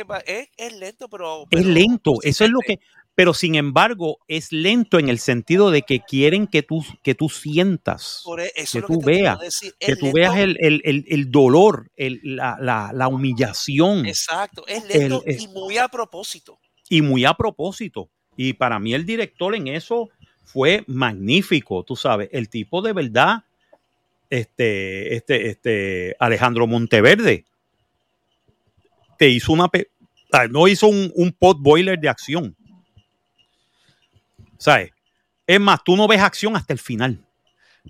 es, 0.56 0.72
lento, 0.78 1.08
pero, 1.08 1.46
Es 1.50 1.64
lento, 1.66 2.14
eso 2.22 2.44
es 2.44 2.50
lo 2.50 2.60
que. 2.60 2.78
pero 3.14 3.34
sin 3.34 3.54
embargo 3.54 4.18
es 4.28 4.50
lento 4.52 4.98
en 4.98 5.08
el 5.08 5.18
sentido 5.18 5.70
de 5.70 5.82
que 5.82 6.00
quieren 6.00 6.46
que 6.46 6.62
tú, 6.62 6.84
que 7.02 7.14
tú 7.14 7.28
sientas, 7.28 8.22
Por 8.24 8.40
e- 8.40 8.52
eso 8.56 8.80
que 8.80 8.86
tú 8.86 9.00
veas, 9.02 9.38
que 9.78 9.96
tú 9.96 10.10
veas 10.12 10.36
el, 10.36 10.56
el- 10.60 10.80
el- 10.84 11.04
el 11.08 11.30
dolor, 11.30 11.90
la, 11.96 12.56
la- 12.60 12.92
la 12.94 13.08
humillación 13.08 14.06
Exacto, 14.06 14.64
es 14.66 14.84
lento 14.84 15.22
y 15.26 15.46
muy 15.48 15.76
a 15.78 15.88
propósito. 15.88 16.58
y 16.88 17.02
muy 17.02 17.24
a 17.24 17.34
propósito. 17.34 18.08
Y 18.36 18.54
para 18.54 18.78
mí 18.78 18.94
el 18.94 19.04
director 19.04 19.54
en 19.54 19.66
eso 19.68 20.08
fue 20.44 20.82
magnífico, 20.86 21.84
tú 21.84 21.94
sabes, 21.96 22.28
el 22.32 22.48
tipo 22.48 22.80
de 22.80 22.92
verdad, 22.94 23.44
este, 24.30 25.14
este, 25.16 25.48
este, 25.48 26.16
Alejandro 26.18 26.66
Monteverde, 26.66 27.44
te 29.20 29.28
hizo 29.28 29.52
una, 29.52 29.70
no 30.48 30.66
hizo 30.66 30.86
un, 30.88 31.12
un 31.14 31.30
pot 31.30 31.58
boiler 31.60 31.98
de 32.00 32.08
acción. 32.08 32.56
¿Sabes? 34.56 34.92
Es 35.46 35.60
más, 35.60 35.84
tú 35.84 35.94
no 35.94 36.08
ves 36.08 36.22
acción 36.22 36.56
hasta 36.56 36.72
el 36.72 36.78
final. 36.78 37.22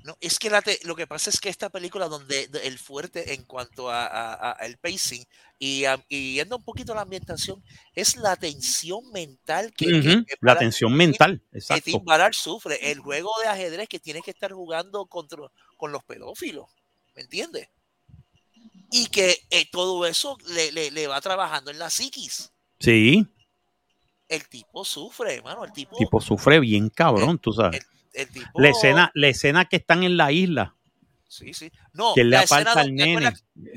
No, 0.03 0.17
es 0.21 0.41
que 0.41 0.51
la 0.51 0.61
te- 0.61 0.81
lo 0.85 0.97
que 0.97 1.07
pasa 1.07 1.31
es 1.31 1.39
que 1.39 1.49
esta 1.49 1.69
película 1.71 2.09
donde 2.09 2.49
de- 2.49 2.67
el 2.67 2.81
fuerte 2.81 3.33
en 3.35 3.45
cuanto 3.45 3.91
a, 3.91 4.07
a- 4.07 4.57
a 4.61 4.67
el 4.67 4.77
pacing 4.79 5.25
y, 5.57 5.85
a- 5.85 6.05
y 6.09 6.35
yendo 6.35 6.57
un 6.57 6.65
poquito 6.65 6.93
a 6.93 6.97
la 6.97 7.03
ambientación 7.03 7.63
es 7.95 8.17
la 8.17 8.35
tensión 8.35 9.09
mental 9.13 9.73
que, 9.77 9.87
que- 9.87 10.25
que 10.27 10.35
La 10.41 10.59
tensión 10.59 10.93
mental, 10.95 11.41
que 11.53 11.59
exacto. 11.59 11.85
Tim 11.85 12.05
Ballard 12.05 12.35
sufre, 12.35 12.91
el 12.91 12.99
juego 12.99 13.31
de 13.41 13.49
ajedrez 13.49 13.89
que 13.89 14.01
tiene 14.01 14.21
que 14.23 14.33
estar 14.33 14.51
jugando 14.53 15.07
contra, 15.07 15.43
con 15.77 15.93
los 15.93 16.03
pedófilos, 16.03 16.67
¿me 17.15 17.23
entiendes? 17.23 17.69
Y 18.91 19.07
que 19.07 19.39
eh, 19.51 19.69
todo 19.71 20.05
eso 20.07 20.37
le, 20.49 20.73
le- 20.73 20.91
le 20.91 21.07
va 21.07 21.21
trabajando 21.21 21.71
en 21.71 21.79
la 21.79 21.91
psiquis. 21.91 22.53
Sí, 22.79 23.27
El 24.29 24.49
tipo 24.49 24.85
sufre, 24.85 25.35
hermano, 25.37 25.65
el 25.65 25.73
tipo, 25.73 25.93
el 25.97 25.99
tipo 26.05 26.21
sufre 26.21 26.61
bien 26.61 26.89
cabrón, 26.89 27.39
tú 27.39 27.53
sabes. 27.53 27.85
el 28.15 28.29
tipo 28.29 28.61
La 28.61 28.69
escena, 28.71 29.11
la 29.15 29.29
escena 29.29 29.65
que 29.67 29.77
están 29.77 30.03
en 30.03 30.17
la 30.17 30.33
isla, 30.33 30.77
Sí, 31.29 31.55
sí. 31.55 31.71
No, 31.93 32.13
que 32.15 32.23
él 32.23 32.31
le 32.31 32.37
la 32.39 32.43
escena 32.43 32.73
al 32.73 32.89
donde-. 32.97 33.33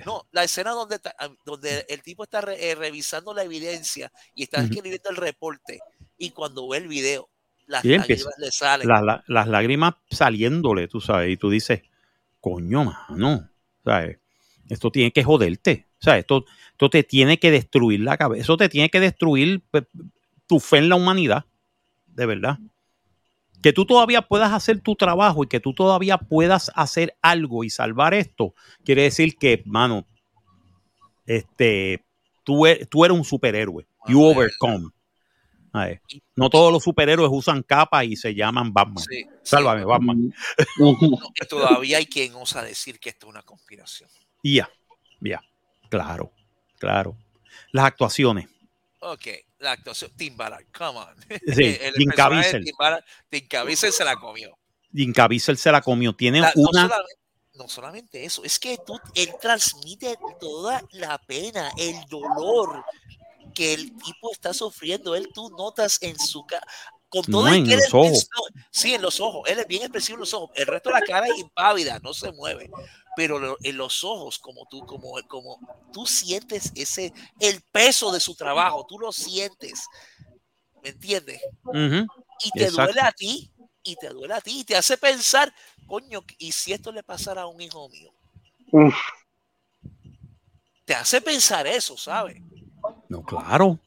No, 0.07 0.27
la 0.31 0.43
escena 0.43 0.71
donde, 0.71 0.99
ah, 1.19 1.29
donde 1.45 1.85
el 1.87 2.01
tipo 2.01 2.23
está 2.23 2.41
re- 2.41 2.71
eh, 2.71 2.73
revisando 2.73 3.31
la 3.31 3.43
evidencia 3.43 4.11
y 4.33 4.41
está 4.43 4.57
escribiendo 4.63 5.11
el 5.11 5.17
reporte 5.17 5.79
y 6.17 6.31
cuando 6.31 6.67
ve 6.67 6.79
el 6.79 6.87
video, 6.87 7.29
las 7.67 7.85
empieza- 7.85 8.25
lágrimas 8.25 8.33
le 8.39 8.51
salen. 8.51 8.87
la- 8.87 9.01
la- 9.03 9.23
las 9.27 9.47
lágrimas 9.47 9.93
saliéndole, 10.09 10.87
tú 10.87 10.99
sabes, 10.99 11.29
y 11.31 11.37
tú 11.37 11.51
dices, 11.51 11.83
coño, 12.41 12.85
mano, 12.85 13.47
¿sabes? 13.85 14.17
Esto 14.69 14.91
tiene 14.91 15.11
que 15.11 15.23
joderte, 15.23 15.87
¿sabes? 15.99 16.21
Esto, 16.21 16.45
esto 16.71 16.89
te 16.89 17.03
tiene 17.03 17.39
que 17.39 17.51
destruir 17.51 17.99
la 17.99 18.17
cabeza, 18.17 18.41
eso 18.43 18.57
te 18.57 18.69
tiene 18.69 18.89
que 18.89 18.99
destruir 18.99 19.63
tu 20.47 20.59
fe 20.59 20.77
en 20.77 20.89
la 20.89 20.95
humanidad, 20.95 21.45
de 22.07 22.25
verdad. 22.25 22.59
Que 23.61 23.73
tú 23.73 23.85
todavía 23.85 24.23
puedas 24.23 24.51
hacer 24.51 24.81
tu 24.81 24.95
trabajo 24.95 25.43
y 25.43 25.47
que 25.47 25.59
tú 25.59 25.73
todavía 25.73 26.17
puedas 26.17 26.71
hacer 26.75 27.15
algo 27.21 27.63
y 27.63 27.69
salvar 27.69 28.13
esto, 28.13 28.53
quiere 28.83 29.03
decir 29.03 29.37
que, 29.37 29.63
mano, 29.65 30.05
este, 31.25 32.03
tú, 32.43 32.65
e- 32.65 32.85
tú 32.85 33.05
eres 33.05 33.17
un 33.17 33.23
superhéroe. 33.23 33.87
You 34.07 34.23
overcome. 34.23 34.89
¿sabes? 35.73 36.01
No 36.35 36.49
todos 36.49 36.71
los 36.71 36.83
superhéroes 36.83 37.29
usan 37.33 37.63
capa 37.63 38.05
y 38.05 38.15
se 38.15 38.35
llaman 38.35 38.71
Batman. 38.71 39.03
Sí, 39.03 39.23
sí. 39.23 39.29
Sálvame, 39.43 39.83
Batman. 39.85 40.33
No, 40.77 40.97
todavía 41.49 41.97
hay 41.97 42.05
quien 42.05 42.35
osa 42.35 42.61
decir 42.63 42.99
que 42.99 43.09
esto 43.09 43.27
es 43.27 43.31
una 43.31 43.41
conspiración. 43.41 44.09
Ya, 44.43 44.69
ya. 45.21 45.41
Claro, 45.89 46.31
claro. 46.77 47.17
Las 47.71 47.85
actuaciones. 47.85 48.47
Ok, 48.99 49.27
la 49.59 49.71
actuación, 49.71 50.11
Tim 50.15 50.35
Ballard, 50.37 50.65
come 50.77 50.99
on. 50.99 51.15
Sí, 51.55 51.77
el 51.81 51.93
Jim 51.95 52.09
Caviezel. 52.15 52.63
Tim 53.29 53.47
Caviezel 53.47 53.91
se 53.91 54.03
la 54.03 54.15
comió. 54.15 54.57
Jim 54.93 55.11
Caviezel 55.13 55.57
se 55.57 55.71
la 55.71 55.81
comió. 55.81 56.13
Tiene 56.13 56.41
La- 56.41 56.53
no, 56.55 56.69
una. 56.69 56.81
solamente, 56.83 57.19
no 57.55 57.67
solamente 57.67 58.25
eso, 58.25 58.43
es 58.43 58.59
que 58.59 58.77
tú, 58.85 58.99
él 59.15 59.33
transmite 59.41 60.15
toda 60.39 60.81
la 60.91 61.17
pena, 61.19 61.71
el 61.77 62.03
dolor 62.05 62.83
que 63.53 63.73
el 63.73 63.95
tipo 63.97 64.31
está 64.31 64.53
sufriendo. 64.53 65.15
Él 65.15 65.29
tú 65.33 65.49
notas 65.51 65.99
en 66.01 66.17
su 66.19 66.45
cara. 66.45 66.65
Con 67.13 67.23
todo 67.25 67.45
No, 67.45 67.53
en 67.53 67.63
que 67.63 67.75
los 67.75 67.93
ojos. 67.93 68.27
no, 68.35 68.59
sí, 68.71 68.95
en 68.95 69.01
los 69.03 69.19
ojos. 69.19 69.43
Él 69.45 69.59
es 69.59 69.67
bien 69.67 69.83
expresivo 69.83 70.15
en 70.15 70.21
los 70.21 70.33
ojos. 70.33 70.49
El 70.55 70.65
resto 70.65 70.89
de 70.89 70.95
la 70.95 71.01
cara 71.03 71.27
es 71.29 71.37
impávida, 71.37 71.99
no 71.99 72.11
se 72.11 72.31
mueve. 72.31 72.71
Pero 73.15 73.37
lo- 73.37 73.59
en 73.61 73.77
los 73.77 74.03
ojos, 74.03 74.39
como 74.39 74.65
tú, 74.65 74.83
como, 74.83 75.13
como 75.27 75.59
tú 75.91 76.07
sientes 76.07 76.71
ese, 76.73 77.13
el 77.39 77.61
peso 77.71 78.11
de 78.11 78.19
su 78.19 78.33
trabajo, 78.33 78.83
tú 78.89 78.97
lo 78.97 79.11
sientes. 79.11 79.87
¿Me 80.81 80.89
entiendes? 80.89 81.39
Y 82.43 82.51
te 82.51 82.63
Exacto. 82.63 82.81
duele 82.81 83.01
a 83.01 83.11
ti, 83.11 83.51
y 83.83 83.95
te 83.95 84.09
duele 84.09 84.33
a 84.33 84.41
ti, 84.41 84.61
y 84.61 84.63
te 84.63 84.75
hace 84.75 84.97
pensar, 84.97 85.53
coño, 85.85 86.23
¿y 86.39 86.51
si 86.51 86.73
esto 86.73 86.91
le 86.91 87.03
pasara 87.03 87.43
a 87.43 87.47
un 87.47 87.61
hijo 87.61 87.87
mío? 87.89 88.11
Uf. 88.71 88.95
Te 90.83 90.95
hace 90.95 91.21
pensar 91.21 91.67
eso, 91.67 91.95
¿sabes? 91.95 92.41
No, 93.07 93.21
claro. 93.23 93.77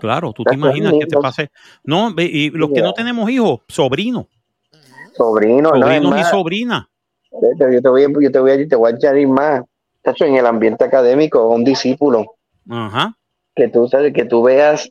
Claro, 0.00 0.32
tú 0.32 0.42
te 0.44 0.54
imaginas 0.54 0.94
que 0.98 1.06
te 1.06 1.16
pase. 1.18 1.50
No, 1.84 2.12
y 2.18 2.50
los 2.50 2.70
que 2.70 2.82
no 2.82 2.92
tenemos 2.92 3.30
hijos, 3.30 3.60
sobrinos, 3.68 4.26
Ujú. 4.72 5.14
Sobrino, 5.14 5.70
no 5.72 5.76
es 5.90 5.96
sobrinos 6.02 6.20
y 6.20 6.24
sobrinas. 6.30 6.84
Yo 7.32 7.82
te 7.82 7.88
voy, 7.88 8.04
a- 8.04 8.08
yo 8.20 8.30
te 8.32 8.38
voy, 8.40 8.50
a- 8.52 8.68
te 8.68 8.76
voy 8.76 8.90
a 8.92 8.94
añadir 8.94 9.28
más. 9.28 9.62
Tacho, 10.02 10.24
en 10.24 10.34
el 10.36 10.46
ambiente 10.46 10.82
académico, 10.84 11.46
un 11.48 11.62
discípulo, 11.62 12.24
Ajá. 12.68 13.14
que 13.54 13.68
tú 13.68 13.86
sabes, 13.86 14.14
que 14.14 14.24
tú 14.24 14.42
veas, 14.42 14.90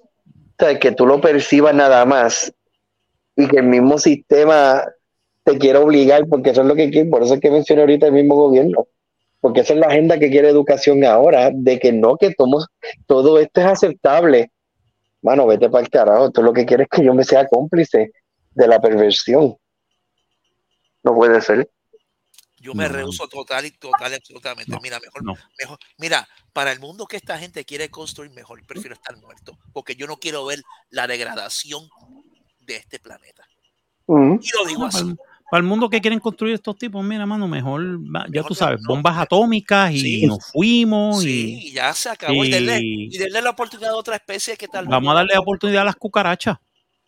sabes, 0.60 0.78
que 0.80 0.92
tú 0.92 1.06
lo 1.08 1.20
percibas 1.20 1.74
nada 1.74 2.06
más 2.06 2.54
y 3.36 3.48
que 3.48 3.58
el 3.58 3.64
mismo 3.66 3.98
sistema 3.98 4.84
te 5.44 5.58
quiera 5.58 5.80
obligar, 5.80 6.28
porque 6.28 6.52
eso 6.52 6.62
es 6.62 6.68
lo 6.68 6.76
que 6.76 6.92
quiere, 6.92 7.10
por 7.10 7.24
eso 7.24 7.34
es 7.34 7.40
que 7.40 7.50
mencioné 7.50 7.82
ahorita 7.82 8.06
el 8.08 8.14
mismo 8.14 8.36
gobierno, 8.36 8.86
porque 9.42 9.62
esa 9.62 9.74
es 9.74 9.80
la 9.80 9.88
agenda 9.88 10.20
que 10.20 10.30
quiere 10.30 10.50
educación 10.50 11.04
ahora, 11.06 11.50
de 11.52 11.80
que 11.80 11.92
no, 11.92 12.16
que 12.18 12.30
tomo- 12.36 12.68
todo 13.08 13.40
esto 13.40 13.62
es 13.62 13.68
aceptable. 13.68 14.52
Mano, 15.22 15.46
vete 15.48 15.70
para 15.70 15.84
el 15.84 15.90
carajo, 15.90 16.32
tú 16.32 16.42
lo 16.42 16.54
que 16.54 16.66
quieres 16.66 16.88
es 16.90 16.98
que 16.98 17.06
yo 17.06 17.14
me 17.14 17.24
sea 17.24 17.48
cómplice 17.48 18.12
de 18.52 18.68
la 18.68 18.80
perversión. 18.80 19.58
No 21.04 21.14
puede 21.16 21.42
ser. 21.42 21.70
Yo 22.62 22.74
me 22.74 22.88
No. 22.88 22.94
rehuso 22.96 23.28
total 23.28 23.66
y 23.66 23.72
total 23.72 24.12
y 24.12 24.16
absolutamente. 24.16 24.72
No, 24.72 24.80
mira, 24.82 25.00
mejor, 25.00 25.24
no. 25.24 25.34
mejor, 25.58 25.78
mira, 25.98 26.28
para 26.52 26.72
el 26.74 26.80
mundo 26.80 27.06
que 27.06 27.16
esta 27.18 27.38
gente 27.38 27.64
quiere 27.64 27.90
construir, 27.90 28.32
mejor 28.32 28.66
prefiero 28.66 28.96
estar 28.96 29.16
muerto, 29.18 29.58
porque 29.72 29.96
yo 29.96 30.08
no 30.08 30.18
quiero 30.18 30.46
ver 30.46 30.62
la 30.90 31.08
degradación 31.08 31.90
de 32.60 32.76
este 32.76 33.00
planeta. 33.00 33.48
Y 34.08 34.50
lo 34.58 34.66
digo 34.68 34.86
así. 34.86 35.16
Para 35.52 35.62
el 35.62 35.68
mundo 35.68 35.90
que 35.90 36.00
quieren 36.02 36.20
construir 36.20 36.54
estos 36.56 36.76
tipos, 36.78 37.04
mira, 37.04 37.26
mano, 37.26 37.48
mejor, 37.48 37.82
ya 38.04 38.28
Mejor 38.30 38.48
tú 38.48 38.56
sabes, 38.56 38.82
no. 38.82 38.90
bombas 38.96 39.18
atómicas 39.18 39.92
y 39.92 40.00
Sí. 40.00 40.28
nos 40.28 40.46
fuimos 40.52 41.22
Sí, 41.24 41.60
y 41.70 41.72
ya 41.74 41.94
se 41.94 42.10
acabó. 42.10 42.44
Y, 42.46 42.52
denle, 42.52 42.80
y- 42.82 43.16
y 43.16 43.18
denle 43.18 43.42
la 43.42 43.50
oportunidad 43.52 43.92
a 43.92 43.96
otra 43.96 44.16
especie 44.16 44.56
que 44.58 44.68
tal 44.68 44.86
vez 44.86 44.92
vamos 44.92 45.12
a 45.12 45.16
darle 45.16 45.38
oportunidad 45.38 45.82
a 45.82 45.86
las 45.86 45.96
cucarachas. 45.96 46.58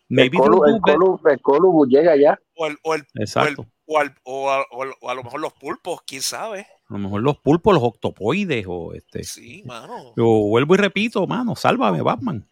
El 0.08 0.16
Maybe 0.16 0.36
colu, 0.38 0.64
el, 0.66 0.80
colu, 0.80 1.20
el 1.30 1.40
colu 1.40 1.86
llega 1.86 2.14
ya. 2.16 2.38
o, 2.56 2.66
el, 2.66 2.76
o, 2.82 2.94
el, 2.94 3.00
o, 3.02 3.04
el, 3.14 3.22
Exacto. 3.22 3.66
o, 3.86 3.98
al- 3.98 4.14
o 4.24 4.50
a, 4.50 4.64
o 4.70 5.14
lo 5.14 5.22
mejor 5.22 5.40
los 5.40 5.52
pulpos, 5.54 6.00
quién 6.06 6.20
sabe. 6.20 6.66
A 6.88 6.92
lo 6.94 6.98
mejor 6.98 7.22
los 7.22 7.38
pulpos, 7.38 7.72
los 7.72 7.82
octopoides 7.82 8.66
o 8.68 8.92
este. 8.92 9.24
Sí, 9.24 9.62
mano. 9.64 10.12
Yo 10.16 10.24
vuelvo 10.26 10.74
y 10.74 10.78
repito, 10.78 11.26
mano, 11.26 11.56
sálvame, 11.56 12.02
Batman. 12.02 12.46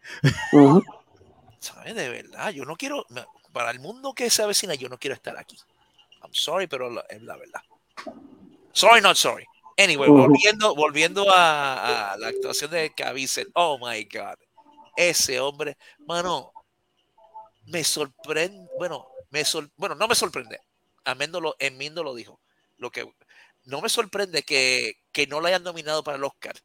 ¿Sabes? 1.59 1.93
De 1.95 2.09
verdad, 2.09 2.49
yo 2.51 2.65
no 2.65 2.75
quiero, 2.75 3.05
para 3.53 3.69
el 3.71 3.79
mundo 3.79 4.13
que 4.13 4.29
se 4.31 4.41
avecina, 4.41 4.73
yo 4.73 4.89
no 4.89 4.97
quiero 4.97 5.13
estar 5.13 5.37
aquí. 5.37 5.57
I'm 6.21 6.33
sorry, 6.33 6.67
pero 6.67 6.89
la- 6.89 7.05
es 7.09 7.21
la 7.21 7.37
verdad. 7.37 7.61
Sorry, 8.73 9.01
not 9.01 9.15
sorry. 9.17 9.45
Anyway, 9.77 10.09
Ujú. 10.09 10.21
volviendo, 10.27 10.75
volviendo 10.75 11.29
a, 11.31 12.11
a 12.13 12.17
la 12.17 12.27
actuación 12.27 12.71
de 12.71 12.93
Caviezel. 12.93 13.49
Oh 13.55 13.77
my 13.77 14.03
God. 14.05 14.35
Ese 14.95 15.39
hombre, 15.39 15.77
mano, 15.99 16.51
me 17.65 17.83
sorprende. 17.83 18.69
Bueno, 18.77 19.07
me 19.29 19.43
sor- 19.45 19.71
bueno, 19.77 19.95
no 19.95 20.07
me 20.07 20.15
sorprende. 20.15 20.59
Améndolo, 21.05 21.55
Enmindo 21.59 22.03
lo 22.03 22.13
dijo. 22.13 22.39
Lo 22.77 22.91
que 22.91 23.11
no 23.65 23.81
me 23.81 23.89
sorprende 23.89 24.43
que, 24.43 24.95
que 25.11 25.27
no 25.27 25.39
lo 25.39 25.47
hayan 25.47 25.63
nominado 25.63 26.03
para 26.03 26.17
el 26.17 26.23
Oscar. 26.23 26.55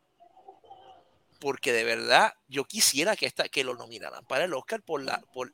Porque 1.40 1.72
de 1.72 1.84
verdad, 1.84 2.32
yo 2.48 2.64
quisiera 2.64 3.14
que, 3.16 3.26
esta, 3.26 3.48
que 3.48 3.64
lo 3.64 3.74
nominaran 3.74 4.24
para 4.26 4.44
el 4.44 4.54
Oscar 4.54 4.82
por 4.82 5.02
la, 5.02 5.20
por 5.32 5.52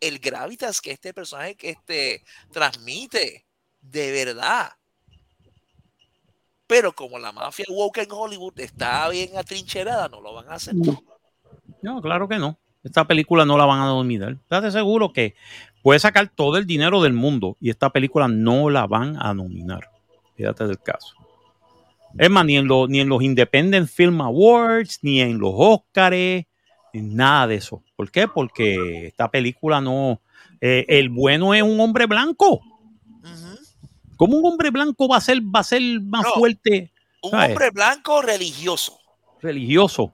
el 0.00 0.18
gravitas 0.18 0.80
que 0.80 0.92
este 0.92 1.14
personaje 1.14 1.56
que 1.56 1.70
este 1.70 2.22
transmite. 2.52 3.44
De 3.80 4.10
verdad. 4.10 4.72
Pero 6.66 6.92
como 6.92 7.18
la 7.18 7.30
mafia 7.30 7.64
woke 7.68 7.98
en 7.98 8.10
Hollywood 8.10 8.58
está 8.58 9.08
bien 9.08 9.36
atrincherada, 9.36 10.08
no 10.08 10.20
lo 10.20 10.34
van 10.34 10.48
a 10.48 10.54
hacer. 10.54 10.74
No, 11.82 12.02
claro 12.02 12.26
que 12.26 12.38
no. 12.38 12.58
Esta 12.82 13.06
película 13.06 13.44
no 13.44 13.56
la 13.56 13.64
van 13.64 13.80
a 13.80 13.86
nominar. 13.86 14.32
Estate 14.32 14.72
seguro 14.72 15.12
que 15.12 15.34
puede 15.82 16.00
sacar 16.00 16.28
todo 16.28 16.56
el 16.56 16.66
dinero 16.66 17.00
del 17.02 17.12
mundo 17.12 17.56
y 17.60 17.70
esta 17.70 17.90
película 17.90 18.26
no 18.26 18.70
la 18.70 18.86
van 18.86 19.16
a 19.20 19.32
nominar. 19.34 19.88
Fíjate 20.36 20.66
del 20.66 20.80
caso. 20.80 21.14
Es 22.18 22.30
más, 22.30 22.44
ni 22.44 22.56
en, 22.56 22.66
los 22.66 22.88
ni 22.88 23.00
en 23.00 23.08
los 23.08 23.22
Independent 23.22 23.88
Film 23.88 24.20
Awards, 24.20 25.00
ni 25.02 25.20
en 25.20 25.38
los 25.38 25.52
Oscars, 25.54 26.46
Nada 27.02 27.46
de 27.48 27.56
eso. 27.56 27.82
¿Por 27.96 28.10
qué? 28.10 28.28
Porque 28.28 29.06
esta 29.08 29.30
película 29.30 29.80
no. 29.80 30.20
eh, 30.60 30.84
el 30.88 31.08
bueno 31.08 31.54
es 31.54 31.62
un 31.62 31.78
hombre 31.80 32.06
blanco. 32.06 32.60
¿Cómo 34.16 34.38
un 34.38 34.46
hombre 34.46 34.70
blanco 34.70 35.08
va 35.08 35.18
a 35.18 35.20
ser, 35.20 35.40
va 35.42 35.60
a 35.60 35.64
ser 35.64 35.82
más 36.00 36.22
No. 36.24 36.32
fuerte 36.34 36.90
Un 37.22 37.32
¿Sabes? 37.32 37.50
hombre 37.50 37.70
blanco 37.70 38.22
religioso. 38.22 38.98
religioso? 39.42 40.12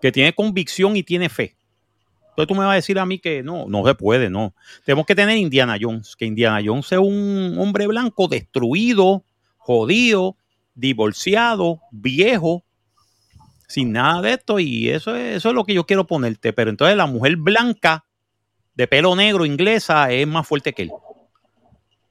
Que 0.00 0.10
tiene 0.10 0.32
convicción 0.34 0.96
y 0.96 1.02
tiene 1.02 1.28
fe. 1.28 1.54
Entonces 2.30 2.48
tú 2.48 2.54
me 2.54 2.60
vas 2.64 2.72
a 2.72 2.76
decir 2.76 2.98
a 2.98 3.06
mí 3.06 3.18
que 3.18 3.42
no, 3.42 3.66
no 3.66 3.84
se 3.84 3.94
puede, 3.94 4.30
no. 4.30 4.54
Tenemos 4.84 5.06
que 5.06 5.14
tener 5.14 5.36
Indiana 5.36 5.76
Jones, 5.80 6.14
que 6.16 6.24
Indiana 6.24 6.60
Jones 6.64 6.90
es 6.92 6.98
un 6.98 7.56
hombre 7.58 7.86
blanco 7.88 8.28
destruido, 8.28 9.24
jodido, 9.58 10.36
divorciado, 10.74 11.80
viejo, 11.90 12.64
sin 13.68 13.92
nada 13.92 14.20
de 14.22 14.32
esto, 14.32 14.58
y 14.58 14.88
eso 14.88 15.14
es, 15.14 15.36
eso 15.36 15.50
es 15.50 15.54
lo 15.54 15.64
que 15.64 15.74
yo 15.74 15.86
quiero 15.86 16.06
ponerte. 16.06 16.52
Pero 16.52 16.70
entonces 16.70 16.96
la 16.96 17.06
mujer 17.06 17.36
blanca, 17.36 18.04
de 18.74 18.86
pelo 18.88 19.14
negro, 19.14 19.44
inglesa, 19.44 20.10
es 20.10 20.26
más 20.26 20.46
fuerte 20.46 20.72
que 20.72 20.82
él. 20.82 20.90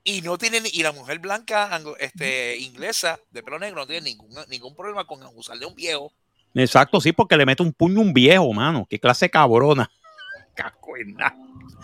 Y 0.03 0.21
no 0.21 0.37
tiene 0.37 0.61
ni- 0.61 0.69
y 0.69 0.83
la 0.83 0.93
mujer 0.93 1.19
blanca 1.19 1.81
este, 1.99 2.57
inglesa 2.57 3.19
de 3.31 3.43
pelo 3.43 3.59
negro 3.59 3.81
no 3.81 3.87
tiene 3.87 4.09
ningún, 4.09 4.29
ningún 4.49 4.73
problema 4.75 5.05
con 5.05 5.19
usarle 5.35 5.65
un 5.65 5.75
viejo. 5.75 6.13
Exacto, 6.53 7.01
sí, 7.01 7.11
porque 7.11 7.35
le 7.35 7.45
mete 7.45 7.61
un 7.63 7.73
puño 7.73 7.99
a 7.99 8.03
un 8.03 8.13
viejo, 8.13 8.53
mano. 8.53 8.85
Qué 8.89 8.99
clase 8.99 9.29
cabrona. 9.29 9.89
En 10.99 11.13
nada. 11.13 11.35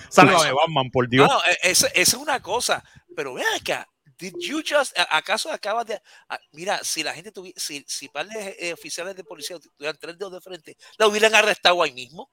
Sálvame, 0.10 0.52
Batman, 0.52 0.90
por 0.90 1.08
Dios. 1.08 1.28
No, 1.28 1.36
no, 1.36 1.40
e- 1.46 1.70
esa 1.70 1.86
esa 1.90 2.02
es 2.02 2.14
una 2.16 2.40
cosa. 2.42 2.84
Pero 3.16 3.36
ven 3.36 3.46
acá, 3.56 3.88
did 4.18 4.34
you 4.40 4.62
just, 4.62 4.98
¿acaso 5.10 5.52
acabas 5.52 5.86
de, 5.86 5.96
a- 6.30 6.40
mira, 6.52 6.80
si 6.84 7.04
la 7.04 7.14
gente 7.14 7.32
tuviera, 7.32 7.60
si, 7.60 7.84
si 7.88 8.10
par 8.10 8.28
de 8.28 8.56
eh, 8.60 8.74
oficiales 8.74 9.16
de 9.16 9.24
policía 9.24 9.58
tuvieran 9.60 9.98
tres 10.00 10.18
dedos 10.18 10.34
de 10.34 10.42
frente, 10.42 10.78
la 10.98 11.08
hubieran 11.08 11.34
arrestado 11.36 11.82
ahí 11.84 11.92
mismo 11.94 12.30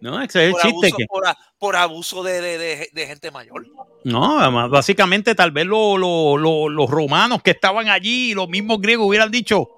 No, 0.00 0.22
ese 0.22 0.48
es 0.48 0.54
el 0.54 0.60
chiste 0.60 0.68
abuso, 0.88 0.96
que. 0.96 1.06
por, 1.06 1.24
por 1.58 1.76
abuso 1.76 2.22
de, 2.22 2.40
de- 2.40 2.58
de- 2.58 2.90
de 2.92 3.06
gente 3.06 3.30
mayor. 3.30 3.66
No, 4.04 4.38
además, 4.40 4.70
básicamente 4.70 5.34
tal 5.34 5.50
vez 5.50 5.66
lo- 5.66 5.96
lo- 5.98 6.36
lo- 6.36 6.68
los 6.68 6.88
romanos 6.90 7.42
que 7.42 7.50
estaban 7.52 7.88
allí, 7.88 8.34
los 8.34 8.48
mismos 8.48 8.80
griegos 8.80 9.06
hubieran 9.08 9.30
dicho 9.30 9.68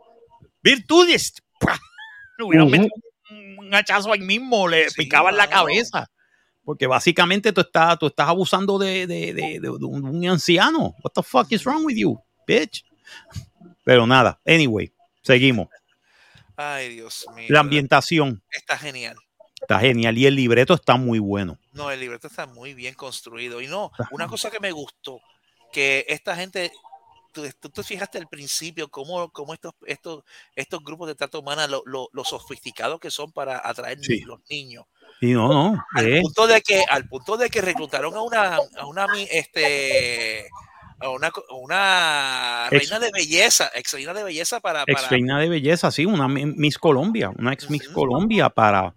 virtudes. 0.63 1.35
Le 2.39 2.45
hubieran 2.45 2.67
Ujú. 2.67 2.73
metido 2.77 2.95
un, 3.31 3.75
hachazo 3.75 4.13
ahí 4.13 4.21
mismo, 4.21 4.67
le 4.69 4.91
Sí, 4.91 4.97
picaban 5.03 5.37
la 5.37 5.49
cabeza. 5.49 6.07
Porque 6.65 6.87
básicamente 6.87 7.53
tú 7.53 7.61
estás, 7.61 7.99
tú 7.99 8.07
estás 8.07 8.29
abusando 8.29 8.79
de, 8.79 9.07
de- 9.07 9.35
de- 9.35 9.61
de 9.61 9.69
un, 9.71 10.27
anciano. 10.27 10.95
What 11.03 11.13
the 11.15 11.23
fuck 11.23 11.51
is 11.53 11.65
wrong 11.65 11.85
with 11.85 11.97
you, 11.97 12.19
bitch? 12.47 12.85
Pero 13.85 14.07
nada, 14.07 14.41
anyway, 14.47 14.93
seguimos. 15.23 15.69
Ay, 16.57 16.91
Dios 16.95 17.27
mío. 17.35 17.47
La 17.51 17.61
ambientación 17.61 18.43
Está 18.51 18.79
genial. 18.79 19.17
está 19.61 19.79
genial 19.81 20.17
y 20.17 20.27
el 20.27 20.37
libreto 20.37 20.75
está 20.75 20.97
muy 20.97 21.19
bueno. 21.19 21.59
No, 21.73 21.91
el 21.91 22.01
libreto 22.01 22.29
está 22.29 22.47
muy 22.47 22.75
bien 22.75 22.95
construido. 22.95 23.61
Y 23.61 23.67
no, 23.67 23.91
una 24.13 24.27
cosa 24.29 24.51
que 24.51 24.61
me 24.61 24.71
gustó, 24.73 25.21
que 25.73 26.07
esta 26.09 26.37
gente, 26.37 26.71
tú, 27.33 27.43
tú 27.61 27.69
te 27.71 27.83
fijaste 27.83 28.19
al 28.19 28.29
principio 28.29 28.89
cómo, 28.89 29.31
cómo 29.33 29.53
estos, 29.53 29.73
estos, 29.87 30.23
estos 30.55 30.83
grupos 30.85 31.09
de 31.09 31.15
trata 31.17 31.39
humana, 31.39 31.67
lo, 31.67 31.83
lo- 31.87 32.09
lo 32.13 32.25
sofisticados 32.25 33.01
que 33.01 33.11
son 33.11 33.33
para 33.33 33.61
atraer 33.69 33.99
Sí. 34.01 34.21
los 34.21 34.39
niños. 34.49 34.85
Y 35.25 35.33
no, 35.33 35.49
no, 35.49 35.85
Al 35.95 36.21
punto 36.21 36.47
de 36.47 36.61
que, 36.61 36.85
al 36.89 37.09
punto 37.09 37.37
de 37.37 37.49
que 37.51 37.61
reclutaron 37.61 38.15
a 38.15 38.21
una, 38.23 38.57
a 38.57 38.87
una 38.87 39.07
este 39.31 40.49
a 41.01 41.11
una, 41.11 42.69
Ex- 42.71 42.89
reina 42.91 42.99
de 43.05 43.11
belleza, 43.13 43.71
ex 43.75 43.93
reina 43.93 44.15
de 44.15 44.23
belleza 44.25 44.61
para, 44.61 44.85
ex 44.87 45.09
reina 45.11 45.39
de 45.39 45.49
belleza, 45.49 45.91
sí, 45.91 46.07
una 46.07 46.29
mi- 46.29 46.47
Miss 46.47 46.79
Colombia, 46.79 47.31
una 47.37 47.53
ex 47.53 47.69
Miss. 47.69 47.89
Colombia 47.89 48.49
para, 48.49 48.95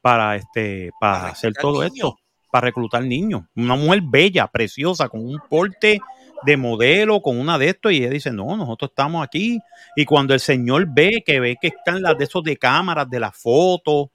para 0.00 0.36
este, 0.36 0.90
para, 1.00 1.20
Para 1.20 1.32
hacer 1.32 1.52
todo 1.60 1.82
niños. 1.82 1.92
esto, 1.94 2.18
para 2.50 2.66
reclutar 2.66 3.04
niños. 3.04 3.42
Una 3.54 3.76
mujer 3.76 4.00
bella, 4.04 4.46
preciosa, 4.48 5.08
con 5.08 5.20
un 5.24 5.38
porte 5.48 6.00
de 6.42 6.56
modelo, 6.56 7.20
con 7.22 7.38
una 7.38 7.56
de 7.58 7.68
estos, 7.70 7.92
y 7.92 7.98
ella 7.98 8.10
dice, 8.10 8.30
no, 8.32 8.56
nosotros 8.56 8.90
estamos 8.90 9.24
aquí. 9.24 9.60
Y 9.96 10.04
cuando 10.04 10.34
el 10.34 10.40
señor 10.40 10.86
ve 10.88 11.22
que 11.24 11.40
ve 11.40 11.56
que 11.60 11.68
están 11.68 12.02
las 12.02 12.18
de 12.18 12.24
esos 12.24 12.42
de 12.42 12.56
cámaras, 12.56 13.08
de 13.08 13.20
las 13.20 13.36
fotos, 13.36 14.08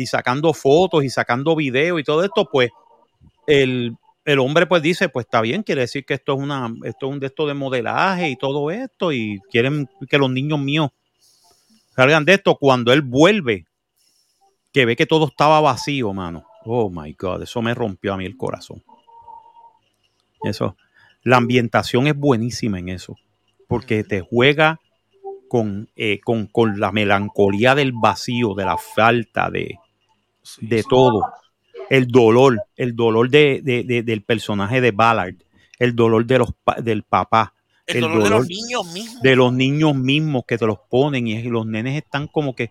y 0.00 0.06
sacando 0.06 0.54
fotos 0.54 1.04
y 1.04 1.10
sacando 1.10 1.54
videos 1.54 2.00
y 2.00 2.04
todo 2.04 2.24
esto, 2.24 2.48
pues 2.50 2.70
el, 3.46 3.96
el 4.24 4.38
hombre 4.38 4.66
pues 4.66 4.82
dice, 4.82 5.08
pues 5.08 5.26
está 5.26 5.40
bien, 5.40 5.62
quiere 5.62 5.82
decir 5.82 6.04
que 6.04 6.14
esto 6.14 6.34
es 6.34 6.40
una, 6.40 6.72
esto 6.84 7.08
es 7.08 7.12
un 7.12 7.20
de 7.20 7.26
esto 7.26 7.46
de 7.46 7.54
modelaje 7.54 8.30
y 8.30 8.36
todo 8.36 8.70
esto, 8.70 9.12
y 9.12 9.40
quieren 9.50 9.88
que 10.08 10.18
los 10.18 10.30
niños 10.30 10.58
míos 10.58 10.90
salgan 11.94 12.24
de 12.24 12.34
esto. 12.34 12.56
Cuando 12.56 12.92
él 12.92 13.02
vuelve, 13.02 13.66
que 14.72 14.86
ve 14.86 14.96
que 14.96 15.06
todo 15.06 15.26
estaba 15.26 15.60
vacío, 15.60 16.12
mano. 16.12 16.46
Oh 16.64 16.90
my 16.90 17.12
God, 17.18 17.42
eso 17.42 17.60
me 17.60 17.74
rompió 17.74 18.14
a 18.14 18.16
mí 18.16 18.24
el 18.24 18.36
corazón. 18.36 18.82
Eso, 20.42 20.76
la 21.22 21.36
ambientación 21.36 22.06
es 22.06 22.16
buenísima 22.16 22.78
en 22.78 22.88
eso, 22.88 23.16
porque 23.68 24.04
te 24.04 24.20
juega 24.20 24.80
con, 25.48 25.90
eh, 25.96 26.20
con, 26.20 26.46
con 26.46 26.78
la 26.78 26.92
melancolía 26.92 27.74
del 27.74 27.92
vacío, 27.92 28.54
de 28.54 28.64
la 28.64 28.78
falta, 28.78 29.50
de, 29.50 29.78
de 30.60 30.82
todo. 30.82 31.22
El 31.88 32.06
dolor, 32.08 32.62
el 32.76 32.94
dolor 32.94 33.28
de, 33.30 33.60
de- 33.62 33.82
de- 33.84 34.02
del 34.02 34.22
personaje 34.22 34.80
de 34.80 34.92
Ballard, 34.92 35.34
el 35.78 35.96
dolor 35.96 36.24
de 36.24 36.38
los, 36.38 36.50
del 36.82 37.02
papá, 37.02 37.52
el, 37.86 37.96
el 37.96 38.02
dolor, 38.02 38.22
de 38.22 38.30
los 38.30 38.48
niños 38.48 38.92
mismos. 38.92 39.22
de 39.22 39.36
los 39.36 39.52
niños 39.52 39.94
mismos 39.96 40.44
que 40.46 40.56
te 40.58 40.66
los 40.66 40.78
ponen 40.88 41.26
y, 41.26 41.42
los 41.42 41.66
nenes 41.66 41.96
están 41.96 42.28
como 42.28 42.54
que, 42.54 42.70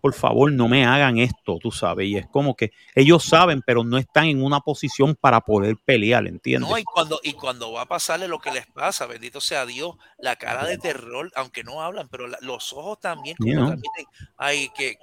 por 0.00 0.14
favor, 0.14 0.52
no 0.52 0.68
me 0.68 0.84
hagan 0.84 1.18
esto, 1.18 1.58
tú 1.60 1.70
sabes. 1.72 2.06
Y 2.08 2.16
es 2.16 2.26
como 2.28 2.54
que 2.54 2.72
ellos 2.94 3.24
saben, 3.24 3.62
pero 3.66 3.82
no 3.84 3.98
están 3.98 4.26
en 4.26 4.42
una 4.42 4.60
posición 4.60 5.16
para 5.16 5.40
poder 5.40 5.76
pelear, 5.84 6.26
¿entiendes? 6.28 6.68
No, 6.70 6.78
y 6.78 6.84
cuando, 6.84 7.20
y 7.24 7.32
cuando 7.32 7.72
va 7.72 7.82
a 7.82 7.86
pasarle 7.86 8.28
lo 8.28 8.38
que 8.38 8.50
les 8.52 8.66
pasa, 8.66 9.06
bendito 9.06 9.40
sea 9.40 9.64
Dios, 9.66 9.94
la 10.18 10.36
cara 10.36 10.66
de 10.66 10.78
terror, 10.78 11.32
aunque 11.34 11.64
no 11.64 11.82
hablan, 11.82 12.08
pero 12.08 12.28
la- 12.28 12.38
los 12.42 12.72
ojos 12.72 13.00
también, 13.00 13.36
como 13.36 13.50
Yeah, 13.52 13.66
transmiten, 13.66 14.06
ay, 14.36 14.70
que 14.76 14.98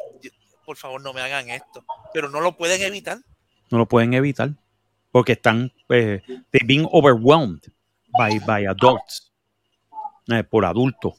por 0.69 0.77
favor 0.77 1.01
no 1.01 1.13
me 1.13 1.21
hagan 1.21 1.49
esto, 1.49 1.83
pero 2.13 2.29
no 2.29 2.41
lo 2.41 2.55
pueden 2.55 2.79
evitar. 2.83 3.17
no 3.71 3.79
lo 3.79 3.87
pueden 3.87 4.13
evitar 4.13 4.51
porque 5.11 5.31
están 5.31 5.71
eh, 5.89 6.21
they're 6.51 6.63
being 6.67 6.87
overwhelmed 6.91 7.61
by, 8.15 8.37
by 8.45 8.67
adults 8.67 9.31
eh, 10.31 10.43
por 10.43 10.65
adultos 10.65 11.13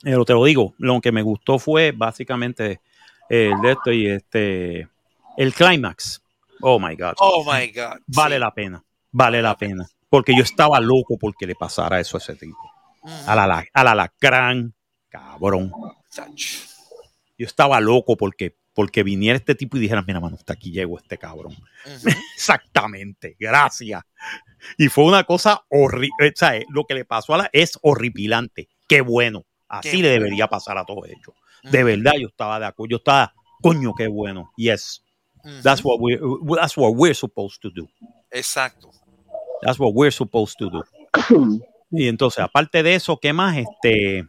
pero 0.00 0.24
te 0.24 0.32
lo 0.32 0.42
digo 0.46 0.72
lo 0.78 1.02
que 1.02 1.12
me 1.12 1.20
gustó 1.20 1.58
fue 1.58 1.92
básicamente 1.92 2.80
eh, 3.28 3.50
el 3.52 3.60
de 3.60 3.72
esto 3.72 3.92
y 3.92 4.06
este 4.06 4.88
el 5.36 5.52
climax 5.52 6.22
oh 6.62 6.78
my 6.80 6.96
god 6.96 7.12
Oh 7.18 7.44
my 7.44 7.66
God. 7.72 7.98
vale 8.06 8.36
sí. 8.36 8.40
la 8.40 8.54
pena 8.54 8.82
vale 9.10 9.42
la 9.42 9.54
pena 9.54 9.86
porque 10.08 10.34
yo 10.34 10.42
estaba 10.42 10.80
loco 10.80 11.18
porque 11.18 11.46
le 11.46 11.54
pasara 11.56 12.00
eso 12.00 12.16
a 12.16 12.20
ese 12.20 12.36
tipo 12.36 12.56
Ujú. 13.02 13.12
a 13.30 13.34
la, 13.34 13.46
la- 13.46 13.66
a 13.70 13.84
la 13.84 13.94
lacrán 13.94 14.72
cabrón 15.10 15.70
Sach. 16.08 16.71
Yo 17.42 17.46
estaba 17.46 17.80
loco 17.80 18.16
porque 18.16 18.56
porque 18.72 19.02
viniera 19.02 19.36
este 19.36 19.56
tipo 19.56 19.76
y 19.76 19.80
dijera 19.80 20.00
mira 20.06 20.20
mano 20.20 20.36
hasta 20.36 20.52
aquí 20.52 20.70
llego 20.70 20.96
este 20.96 21.18
cabrón. 21.18 21.56
Exactamente, 22.36 23.36
gracias. 23.38 24.02
Y 24.78 24.86
fue 24.88 25.04
una 25.04 25.24
cosa 25.24 25.64
horrible, 25.68 26.32
lo 26.70 26.84
que 26.84 26.94
le 26.94 27.04
pasó 27.04 27.34
a 27.34 27.38
la 27.38 27.50
es 27.52 27.80
horripilante. 27.82 28.68
Qué 28.86 29.00
bueno. 29.00 29.44
Así 29.68 29.90
Qué 29.90 29.96
le 29.96 30.02
bueno. 30.02 30.24
debería 30.24 30.46
pasar 30.46 30.78
a 30.78 30.84
todos 30.84 31.08
ellos. 31.08 31.34
De 31.64 31.82
verdad, 31.82 32.12
yo 32.20 32.28
estaba 32.28 32.60
de 32.60 32.66
acuerdo. 32.66 32.90
Yo 32.90 32.96
estaba, 32.98 33.34
coño, 33.60 33.92
qué 33.94 34.06
bueno. 34.06 34.52
Yes, 34.56 35.02
that's 35.64 35.84
what 35.84 35.98
we 35.98 36.16
that's 36.56 36.76
what 36.76 36.92
we're 36.94 37.14
supposed 37.14 37.60
to 37.60 37.70
do. 37.70 37.88
Exacto. 38.30 38.90
That's 39.62 39.80
what 39.80 39.94
we're 39.94 40.12
supposed 40.12 40.56
to 40.58 40.70
do. 40.70 40.84
Y 41.94 42.08
entonces, 42.08 42.42
aparte 42.42 42.82
de 42.82 42.94
eso, 42.94 43.18
¿qué 43.18 43.34
más? 43.34 43.58
Este, 43.58 44.26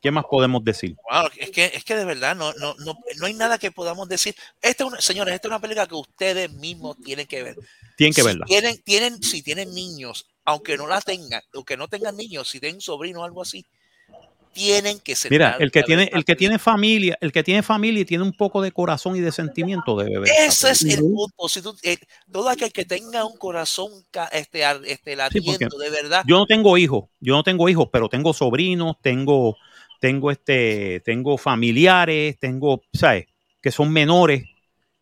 ¿qué 0.00 0.10
más 0.10 0.24
podemos 0.28 0.64
decir? 0.64 0.96
Wow, 1.10 1.30
es 1.36 1.50
que, 1.50 1.66
es 1.66 1.84
que 1.84 1.96
de 1.96 2.04
verdad 2.04 2.34
no, 2.34 2.52
no, 2.54 2.74
no, 2.78 2.98
no 3.18 3.26
hay 3.26 3.34
nada 3.34 3.58
que 3.58 3.70
podamos 3.70 4.08
decir. 4.08 4.34
Esta 4.60 4.84
es 4.84 4.90
una, 4.90 5.00
señores, 5.00 5.34
esta 5.34 5.48
es 5.48 5.50
una 5.50 5.60
película 5.60 5.86
que 5.86 5.94
ustedes 5.94 6.52
mismos 6.52 6.96
tienen 7.04 7.26
que 7.26 7.42
ver. 7.42 7.56
Tienen 7.96 8.14
que 8.14 8.22
si 8.22 8.26
verla. 8.26 8.46
Tienen, 8.46 8.82
tienen, 8.82 9.22
si 9.22 9.42
tienen 9.42 9.74
niños, 9.74 10.26
aunque 10.44 10.76
no 10.76 10.86
la 10.86 11.00
tengan, 11.00 11.42
aunque 11.54 11.76
no 11.76 11.88
tengan 11.88 12.16
niños, 12.16 12.48
si 12.48 12.60
tienen 12.60 12.80
sobrino 12.80 13.20
o 13.20 13.24
algo 13.24 13.42
así, 13.42 13.64
tienen 14.52 14.98
que 15.00 15.14
ser. 15.14 15.30
Mira, 15.30 15.56
el 15.58 15.70
que 15.70 15.82
tiene, 15.82 16.10
el 16.12 16.24
que 16.24 16.34
tiene 16.34 16.58
familia, 16.58 17.16
el 17.20 17.32
que 17.32 17.42
tiene 17.42 17.62
familia 17.62 18.00
y 18.00 18.04
tiene 18.04 18.24
un 18.24 18.32
poco 18.32 18.60
de 18.62 18.72
corazón 18.72 19.16
y 19.16 19.20
de 19.20 19.32
sentimiento 19.32 19.96
debe 19.96 20.20
ver. 20.20 20.30
esta 20.30 20.70
Ese 20.70 20.88
es 20.88 20.94
el 20.94 21.00
punto. 21.00 21.48
Si 21.48 21.62
tú, 21.62 21.76
eh, 21.82 21.98
todo 22.30 22.48
aquel 22.48 22.72
que 22.72 22.84
tenga 22.84 23.24
un 23.24 23.36
corazón 23.36 23.90
este, 24.32 24.62
este, 24.86 25.16
latiendo 25.16 25.78
de 25.78 25.90
verdad, 25.90 26.24
yo 26.26 26.38
no 26.38 26.46
tengo 26.46 26.76
hijos, 26.78 27.04
yo 27.20 27.34
no 27.34 27.42
tengo 27.42 27.68
hijos, 27.68 27.88
pero 27.92 28.08
tengo 28.08 28.32
sobrinos, 28.32 28.96
tengo, 29.00 29.56
tengo 30.00 30.30
este, 30.30 31.00
tengo 31.04 31.38
familiares, 31.38 32.38
tengo, 32.38 32.82
¿sabes? 32.92 33.26
Que 33.60 33.70
son 33.70 33.92
menores 33.92 34.44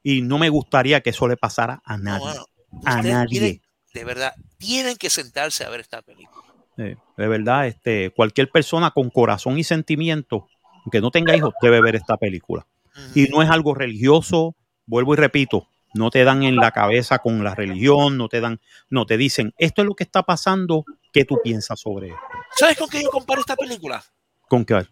y 0.02 0.22
no 0.22 0.38
me 0.38 0.48
gustaría 0.48 1.00
que 1.00 1.10
eso 1.10 1.26
le 1.28 1.36
pasara 1.36 1.80
a 1.84 1.96
no, 1.96 2.18
nadie, 2.18 2.40
a 2.84 3.02
nadie. 3.02 3.28
tienen- 3.28 3.62
de 3.94 4.04
verdad, 4.04 4.34
tienen 4.58 4.96
que 4.96 5.08
sentarse 5.08 5.64
a 5.64 5.70
ver 5.70 5.80
esta 5.80 6.02
película. 6.02 6.44
Eh, 6.76 6.96
de 7.16 7.28
verdad, 7.28 7.66
este, 7.66 8.10
cualquier 8.10 8.50
persona 8.50 8.90
con 8.90 9.10
corazón 9.10 9.58
y 9.58 9.64
sentimiento, 9.64 10.48
que 10.92 11.00
no 11.00 11.10
tenga 11.10 11.34
hijos, 11.34 11.54
debe 11.62 11.80
ver 11.80 11.96
esta 11.96 12.16
película. 12.16 12.66
Y 13.14 13.24
no 13.24 13.42
es 13.42 13.50
algo 13.50 13.74
religioso, 13.74 14.54
vuelvo 14.86 15.14
y 15.14 15.16
repito, 15.16 15.68
no 15.94 16.10
te 16.10 16.24
dan 16.24 16.42
en 16.42 16.56
la 16.56 16.70
cabeza 16.70 17.18
con 17.18 17.42
la 17.42 17.54
religión, 17.54 18.16
no 18.18 18.28
te 18.28 18.40
dan, 18.40 18.60
no 18.90 19.06
te 19.06 19.16
dicen, 19.16 19.54
esto 19.58 19.82
es 19.82 19.88
lo 19.88 19.94
que 19.94 20.04
está 20.04 20.22
pasando, 20.22 20.84
¿qué 21.12 21.24
tú 21.24 21.40
piensas 21.42 21.80
sobre 21.80 22.08
esto? 22.08 22.20
¿Sabes 22.56 22.76
con 22.76 22.88
qué 22.88 23.02
yo 23.02 23.10
comparo 23.10 23.40
esta 23.40 23.56
película? 23.56 24.02
¿Con 24.48 24.64
qué? 24.64 24.86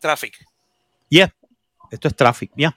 Traffic. 0.00 0.46
Yeah, 1.08 1.34
esto 1.90 2.08
es 2.08 2.16
traffic, 2.16 2.52
ya. 2.56 2.76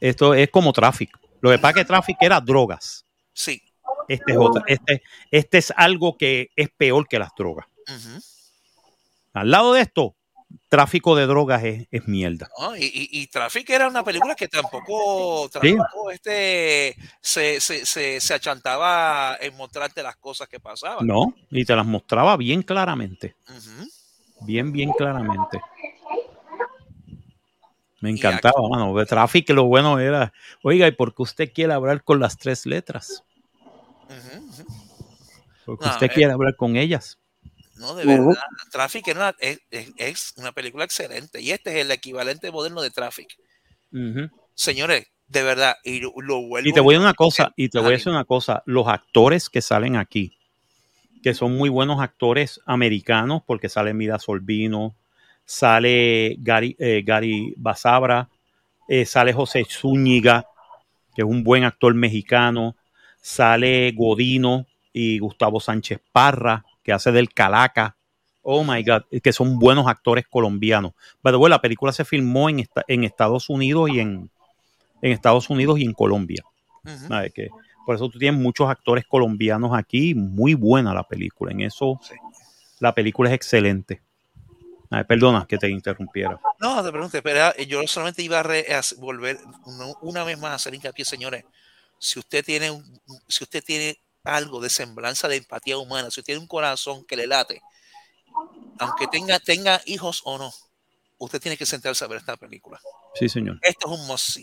Esto 0.00 0.34
es 0.34 0.50
como 0.50 0.72
traffic. 0.72 1.10
Lo 1.40 1.50
que 1.50 1.58
pasa 1.58 1.70
es 1.70 1.76
que 1.76 1.84
traffic 1.86 2.16
era 2.20 2.40
drogas. 2.40 3.04
Sí. 3.32 3.62
Este 4.08 4.32
es 4.32 4.38
otra. 4.38 4.62
Este, 4.66 5.02
este 5.30 5.58
es 5.58 5.72
algo 5.76 6.16
que 6.16 6.50
es 6.56 6.68
peor 6.70 7.06
que 7.08 7.18
las 7.18 7.30
drogas. 7.36 7.66
Al 9.32 9.50
lado 9.50 9.72
de 9.72 9.82
esto, 9.82 10.14
tráfico 10.68 11.16
de 11.16 11.26
drogas 11.26 11.62
es, 11.64 11.86
es 11.90 12.06
mierda. 12.06 12.48
¿no? 12.58 12.76
Y, 12.76 12.84
y, 12.84 13.08
y 13.22 13.26
Traffic 13.28 13.68
era 13.70 13.88
una 13.88 14.04
película 14.04 14.34
que 14.34 14.48
tampoco, 14.48 15.48
tampoco 15.50 16.10
este, 16.10 16.96
se, 17.20 17.60
se, 17.60 17.86
se, 17.86 18.20
se 18.20 18.34
achantaba 18.34 19.36
en 19.40 19.56
mostrarte 19.56 20.02
las 20.02 20.16
cosas 20.16 20.48
que 20.48 20.60
pasaban. 20.60 21.06
No, 21.06 21.34
y 21.50 21.64
te 21.64 21.76
las 21.76 21.86
mostraba 21.86 22.36
bien 22.36 22.62
claramente. 22.62 23.36
Bien, 24.40 24.72
bien 24.72 24.92
claramente. 24.92 25.60
Me 28.00 28.10
encantaba, 28.10 28.68
mano. 28.68 28.96
De 28.96 29.06
Traffic 29.06 29.50
lo 29.50 29.64
bueno 29.64 29.98
era, 29.98 30.32
oiga, 30.62 30.86
¿y 30.86 30.92
por 30.92 31.14
qué 31.14 31.22
usted 31.22 31.52
quiere 31.52 31.72
hablar 31.72 32.04
con 32.04 32.20
las 32.20 32.38
tres 32.38 32.64
letras? 32.64 33.24
Porque 35.66 35.84
No, 35.84 35.92
usted 35.92 36.06
eh. 36.06 36.12
quiere 36.14 36.32
hablar 36.32 36.56
con 36.56 36.76
ellas. 36.76 37.18
No, 37.76 37.94
de 37.94 38.06
verdad. 38.06 38.34
Traffic 38.70 39.08
era 39.08 39.20
una- 39.20 39.36
es, 39.96 40.32
una 40.36 40.52
película 40.52 40.84
excelente. 40.84 41.40
Y 41.40 41.50
este 41.50 41.70
es 41.70 41.84
el 41.84 41.90
equivalente 41.90 42.50
moderno 42.50 42.82
de 42.82 42.90
Traffic. 42.90 43.28
Señores, 44.54 45.06
de 45.26 45.42
verdad. 45.42 45.76
Y 45.84 46.00
lo, 46.00 46.12
lo 46.20 46.40
vuelvo 46.46 46.68
Y 46.68 46.72
te 46.72 46.80
voy 46.80 46.94
a 46.94 47.00
una 47.00 47.14
cosa, 47.14 47.52
y 47.56 47.68
te 47.68 47.78
voy 47.78 47.88
a 47.88 47.90
decir 47.92 48.10
una 48.10 48.24
cosa, 48.24 48.62
los 48.66 48.88
actores 48.88 49.48
que 49.50 49.62
salen 49.62 49.96
aquí, 49.96 50.37
que 51.22 51.34
son 51.34 51.56
muy 51.56 51.68
buenos 51.68 52.00
actores 52.00 52.60
americanos, 52.66 53.42
porque 53.46 53.68
sale 53.68 53.94
Mira 53.94 54.18
Solvino, 54.18 54.94
sale 55.44 56.36
Gary, 56.40 56.76
eh, 56.78 57.02
Gary 57.04 57.54
Basabra, 57.56 58.28
eh, 58.88 59.04
sale 59.04 59.32
José 59.32 59.64
Zúñiga, 59.68 60.46
que 61.14 61.22
es 61.22 61.28
un 61.28 61.42
buen 61.42 61.64
actor 61.64 61.94
mexicano, 61.94 62.76
sale 63.20 63.92
Godino 63.96 64.66
y 64.92 65.18
Gustavo 65.18 65.60
Sánchez 65.60 66.00
Parra, 66.12 66.64
que 66.82 66.92
hace 66.92 67.12
del 67.12 67.32
Calaca. 67.32 67.96
Oh 68.42 68.64
my 68.64 68.82
God, 68.82 69.02
que 69.22 69.32
son 69.32 69.58
buenos 69.58 69.86
actores 69.86 70.26
colombianos. 70.28 70.92
Pero 71.22 71.46
la 71.48 71.60
película 71.60 71.92
se 71.92 72.04
filmó 72.04 72.48
en, 72.48 72.60
esta- 72.60 72.84
en 72.88 73.04
Estados 73.04 73.50
Unidos 73.50 73.90
y 73.90 74.00
en, 74.00 74.30
en 75.02 75.12
Estados 75.12 75.50
Unidos 75.50 75.78
y 75.78 75.84
en 75.84 75.92
Colombia. 75.92 76.42
¿sabes? 77.08 77.32
Que 77.34 77.48
por 77.88 77.94
eso 77.94 78.10
tú 78.10 78.18
tienes 78.18 78.38
muchos 78.38 78.68
actores 78.68 79.06
colombianos 79.06 79.70
aquí. 79.74 80.14
Muy 80.14 80.52
buena 80.52 80.92
la 80.92 81.04
película. 81.04 81.52
En 81.52 81.62
eso, 81.62 81.98
Sí. 82.06 82.16
la 82.80 82.94
película 82.94 83.30
es 83.30 83.34
excelente. 83.34 84.02
Ay, 84.90 85.04
perdona 85.04 85.46
que 85.48 85.56
te 85.56 85.70
interrumpiera. 85.70 86.38
No, 86.60 86.84
te 86.84 86.90
pregunté, 86.90 87.22
pero 87.22 87.36
era- 87.38 87.56
yo 87.56 87.86
solamente 87.86 88.22
iba 88.22 88.40
a, 88.40 88.42
re- 88.42 88.74
a 88.74 88.82
volver 88.98 89.38
una, 89.64 89.86
una 90.02 90.22
vez 90.22 90.38
más 90.38 90.50
a 90.50 90.54
hacer 90.56 90.74
hincapié, 90.74 91.06
señores. 91.06 91.46
Si 91.98 92.18
usted 92.18 92.44
tiene 92.44 92.70
un- 92.70 93.00
si 93.26 93.44
usted 93.44 93.64
tiene 93.64 93.96
algo 94.22 94.60
de 94.60 94.68
semblanza 94.68 95.26
de 95.26 95.36
empatía 95.36 95.78
humana, 95.78 96.10
si 96.10 96.20
usted 96.20 96.24
tiene 96.24 96.42
un 96.42 96.46
corazón 96.46 97.06
que 97.06 97.16
le 97.16 97.26
late, 97.26 97.62
aunque 98.78 99.06
tenga, 99.06 99.38
tenga 99.38 99.80
hijos 99.86 100.20
o 100.26 100.36
no, 100.36 100.52
usted 101.16 101.40
tiene 101.40 101.56
que 101.56 101.64
sentarse 101.64 102.04
a 102.04 102.08
ver 102.08 102.18
esta 102.18 102.36
película. 102.36 102.78
Sí, 103.14 103.30
señor. 103.30 103.58
Esto 103.62 103.90
es 103.90 103.98
un 103.98 104.06
must. 104.06 104.40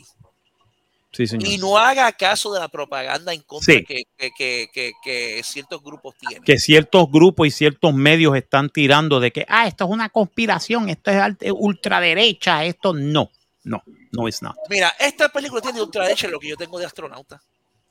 Sí, 1.15 1.27
señor. 1.27 1.47
Y 1.47 1.57
no 1.57 1.77
haga 1.77 2.11
caso 2.11 2.53
de 2.53 2.59
la 2.59 2.67
propaganda 2.67 3.33
en 3.33 3.41
contra 3.43 3.73
Sí. 3.75 3.85
que, 3.85 4.03
que, 4.17 4.67
que, 4.73 4.91
que- 5.03 5.41
ciertos 5.43 5.81
grupos 5.81 6.13
tienen. 6.19 6.43
Que 6.43 6.57
ciertos 6.59 7.09
grupos 7.09 7.47
y 7.47 7.51
ciertos 7.51 7.93
medios 7.93 8.35
están 8.35 8.69
tirando 8.69 9.19
de 9.21 9.31
que, 9.31 9.45
ah, 9.47 9.65
esto 9.67 9.85
es 9.85 9.89
una 9.91 10.09
conspiración, 10.09 10.89
esto 10.89 11.11
es 11.11 11.53
ultraderecha, 11.57 12.65
esto 12.65 12.93
no. 12.93 13.31
No, 13.63 13.81
no 14.11 14.27
es 14.27 14.41
nada. 14.43 14.55
Mira, 14.69 14.93
esta 14.99 15.29
película 15.29 15.61
tiene 15.61 15.81
ultraderecha 15.81 16.27
lo 16.27 16.39
que 16.39 16.49
yo 16.49 16.57
tengo 16.57 16.77
de 16.77 16.85
astronauta. 16.85 17.41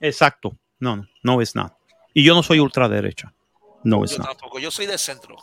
Exacto. 0.00 0.56
No, 0.78 0.96
no, 0.96 1.08
no 1.22 1.40
es 1.40 1.54
nada. 1.56 1.76
Y 2.12 2.22
yo 2.24 2.34
no 2.34 2.42
soy 2.42 2.60
ultraderecha. 2.60 3.32
No 3.82 4.04
es 4.04 4.12
Yo 4.12 4.18
nada. 4.18 4.30
tampoco, 4.30 4.58
yo 4.58 4.70
soy 4.70 4.86
de 4.86 4.96
centro. 4.98 5.36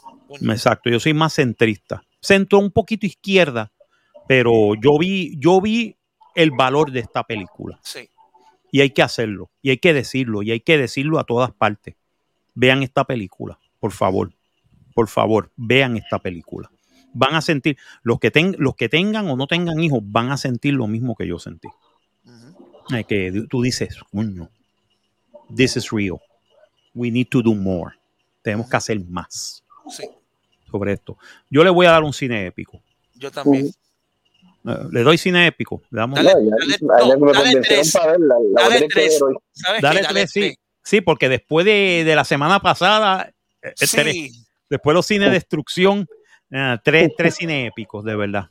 Exacto, 0.49 0.89
yo 0.89 0.99
soy 0.99 1.13
más 1.13 1.33
centrista. 1.33 2.03
Centro 2.21 2.59
un 2.59 2.71
poquito 2.71 3.05
izquierda, 3.05 3.71
pero 4.27 4.73
yo 4.81 4.97
vi, 4.99 5.35
yo 5.37 5.59
vi 5.61 5.97
el 6.35 6.51
valor 6.51 6.91
de 6.91 6.99
esta 7.01 7.23
película. 7.23 7.79
Sí. 7.83 8.09
Y 8.71 8.81
hay 8.81 8.91
que 8.91 9.01
hacerlo, 9.03 9.49
y 9.61 9.69
hay 9.71 9.77
que 9.77 9.93
decirlo, 9.93 10.41
y 10.43 10.51
hay 10.51 10.59
que 10.61 10.77
decirlo 10.77 11.19
a 11.19 11.23
todas 11.25 11.51
partes. 11.51 11.95
Vean 12.55 12.83
esta 12.83 13.03
película, 13.03 13.59
por 13.79 13.91
favor. 13.91 14.33
Por 14.93 15.07
favor, 15.07 15.51
vean 15.55 15.97
esta 15.97 16.19
película. 16.19 16.69
Van 17.13 17.35
a 17.35 17.41
sentir, 17.41 17.77
los 18.03 18.19
que, 18.19 18.31
ten- 18.31 18.55
los 18.59 18.75
que 18.75 18.87
tengan 18.89 19.27
o 19.29 19.35
no 19.35 19.47
tengan 19.47 19.79
hijos, 19.81 19.99
van 20.03 20.31
a 20.31 20.37
sentir 20.37 20.73
lo 20.73 20.87
mismo 20.87 21.15
que 21.15 21.27
yo 21.27 21.39
sentí. 21.39 21.67
Que 23.07 23.45
tú 23.49 23.61
dices, 23.61 23.97
coño, 24.11 24.49
this 25.55 25.77
is 25.77 25.91
real. 25.91 26.19
We 26.93 27.09
need 27.09 27.27
to 27.29 27.41
do 27.41 27.53
more. 27.55 27.95
Tenemos 28.41 28.69
que 28.69 28.75
hacer 28.77 28.99
más 29.05 29.63
Sí, 29.89 30.03
sobre 30.69 30.93
esto. 30.93 31.17
Yo 31.49 31.63
le 31.63 31.69
voy 31.69 31.85
a 31.85 31.91
dar 31.91 32.03
un 32.03 32.11
cine 32.13 32.45
épico. 32.47 32.81
yo 33.15 33.31
también. 33.31 33.71
Eh, 34.67 34.77
le 34.91 35.03
doy 35.03 35.17
cine 35.17 35.47
épico. 35.47 35.81
Le 35.91 35.99
damos- 36.01 36.21
Dale, 36.23 36.33
tres. 37.61 37.93
Dale 38.61 38.87
tres. 38.89 39.19
tres, 40.09 40.31
sí. 40.31 40.39
tres. 40.41 40.55
Sí, 40.83 41.01
porque 41.01 41.29
después 41.29 41.65
de, 41.65 42.03
de 42.05 42.15
la 42.15 42.23
semana 42.23 42.59
pasada, 42.59 43.31
eh, 43.61 43.73
tres- 43.77 44.13
Sí. 44.13 44.31
después 44.69 44.93
los 44.95 45.05
cines 45.05 45.29
de 45.29 45.33
destrucción, 45.35 46.07
eh, 46.51 46.77
tres, 46.83 47.11
tres 47.17 47.35
cine 47.35 47.67
épicos, 47.67 48.03
de 48.03 48.15
verdad. 48.15 48.49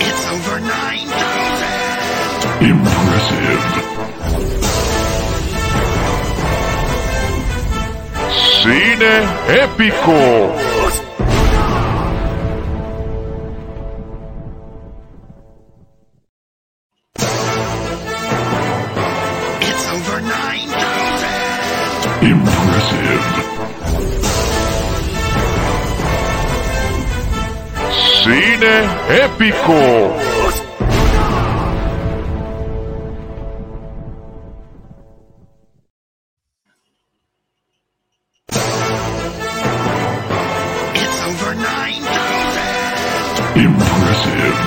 It's 0.00 0.26
over 0.30 0.60
9,000. 0.60 2.68
Impressive. 2.68 3.58
Cine 8.62 9.22
épico. 9.48 10.14
Impressive. 22.78 24.38
Cine 28.22 28.86
épico. 29.08 30.14
It's 40.94 41.22
over 41.26 41.54
9,000. 41.54 43.56
Impressive. 43.56 44.58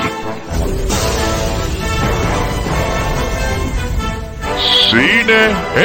Cine 4.90 5.42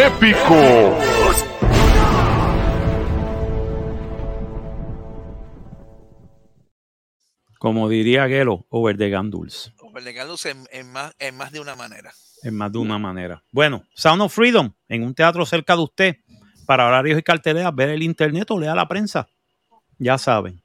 épico. 0.06 0.62
Como 7.58 7.88
diría 7.88 8.28
Gelo, 8.28 8.66
over 8.68 8.96
the 8.96 9.08
Ganduls, 9.08 9.72
Overlegándose 9.80 10.50
en, 10.50 10.66
en 10.70 10.92
más, 10.92 11.14
en 11.18 11.36
más 11.36 11.52
de 11.52 11.60
una 11.60 11.74
manera. 11.74 12.12
en 12.42 12.54
más 12.54 12.70
de 12.70 12.78
una 12.78 12.98
manera. 12.98 13.42
Bueno, 13.50 13.84
Sound 13.94 14.22
of 14.22 14.34
Freedom, 14.34 14.72
en 14.88 15.02
un 15.02 15.14
teatro 15.14 15.44
cerca 15.46 15.74
de 15.74 15.82
usted, 15.82 16.16
para 16.66 16.86
horarios 16.86 17.18
y 17.18 17.22
carteleras, 17.22 17.74
ver 17.74 17.90
el 17.90 18.02
internet 18.02 18.50
o 18.50 18.58
lea 18.60 18.74
la 18.74 18.86
prensa. 18.88 19.28
Ya 19.98 20.18
saben, 20.18 20.62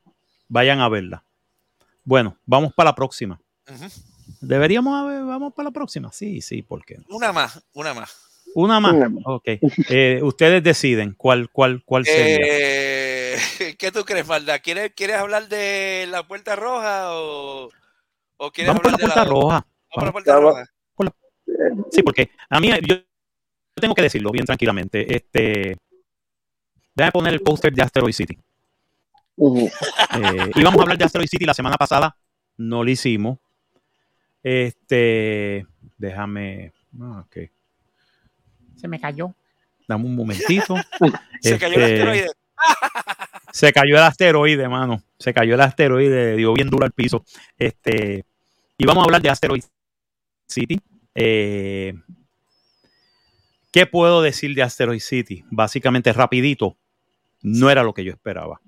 vayan 0.48 0.80
a 0.82 0.90
verla. 0.90 1.24
Bueno, 2.04 2.38
vamos 2.46 2.74
para 2.74 2.90
la 2.90 2.96
próxima. 2.96 3.40
Deberíamos 4.42 5.00
haber, 5.02 5.24
vamos 5.24 5.54
para 5.54 5.70
la 5.70 5.72
próxima. 5.72 6.12
Sí, 6.12 6.42
sí, 6.42 6.62
¿por 6.62 6.84
qué 6.84 6.98
no? 6.98 7.06
Una 7.16 7.32
más, 7.32 7.64
una 7.74 7.94
más. 7.94 8.18
Una 8.54 8.80
más. 8.82 8.94
Una 8.94 9.08
más. 9.10 9.24
Ok. 9.26 9.44
Eh, 9.90 10.20
ustedes 10.24 10.62
deciden 10.62 11.14
cuál, 11.16 11.50
cuál, 11.50 11.84
cuál 11.86 12.06
sería. 12.06 12.38
Eh, 12.42 13.01
¿Qué 13.80 13.92
tú 13.92 14.04
crees, 14.04 14.28
Malda? 14.28 14.60
¿Quieres, 14.60 14.92
¿Quieres 14.96 15.18
hablar 15.18 15.48
de 15.48 16.08
la 16.10 16.28
puerta 16.28 16.56
roja 16.56 17.14
o, 17.16 17.70
o 18.38 18.52
quieres 18.52 18.70
Vamos 18.70 18.82
por 18.82 18.92
la 18.92 18.96
hablar 18.96 19.00
de 19.00 19.14
puerta 19.14 19.30
roja. 19.30 19.68
Vamos 19.96 20.06
la 20.06 20.12
puerta 20.12 20.40
roja. 20.40 20.66
Sí, 21.92 22.02
porque 22.04 22.32
a 22.50 22.60
mí, 22.60 22.70
yo, 22.88 22.96
tengo 23.76 23.94
que 23.96 24.02
decirlo 24.04 24.32
bien 24.32 24.46
tranquilamente. 24.46 25.16
Este, 25.16 25.78
déjame 26.96 27.12
poner 27.12 27.34
el 27.34 27.42
póster 27.42 27.74
de 27.74 27.82
Asteroid 27.82 28.14
City. 28.14 28.38
Eh, 29.38 30.52
íbamos 30.56 30.80
a 30.80 30.84
hablar 30.84 30.98
de 30.98 31.06
Asteroid 31.06 31.28
City 31.28 31.46
la 31.46 31.54
semana 31.54 31.78
pasada, 31.78 32.16
no 32.58 32.84
lo 32.84 32.90
hicimos. 32.90 33.40
Este, 34.44 35.66
déjame. 35.98 36.74
ah. 37.02 37.26
Se 38.76 38.88
me 38.88 39.00
cayó. 39.00 39.34
Dame 39.88 40.06
un 40.06 40.16
momentito. 40.16 40.76
Se 41.42 41.58
cayó 41.58 41.76
el 41.76 41.82
Este, 41.82 41.94
asteroide. 41.96 42.28
Se 43.52 43.74
cayó 43.74 43.98
el 43.98 44.04
asteroide, 44.04 44.68
mano. 44.68 45.04
Se 45.20 45.34
cayó 45.34 45.56
el 45.56 45.62
asteroide, 45.62 46.36
dio 46.36 46.54
bien 46.54 46.70
duro 46.70 46.86
al 46.86 46.92
piso. 46.92 47.24
Este, 47.58 48.26
y 48.78 48.86
vamos 48.86 49.04
a 49.04 49.06
hablar 49.06 49.22
de 49.22 49.30
Asteroid 49.30 49.64
City. 50.48 50.80
Eh, 51.14 51.94
¿Qué 53.72 53.86
puedo 53.86 54.22
decir 54.22 54.56
de 54.56 54.64
Asteroid 54.64 55.00
City? 55.00 55.44
Básicamente, 55.50 56.12
rapidito, 56.14 56.78
no 57.42 57.70
era 57.70 57.84
lo 57.84 57.94
que 57.94 58.04
yo 58.04 58.12
esperaba. 58.12 58.62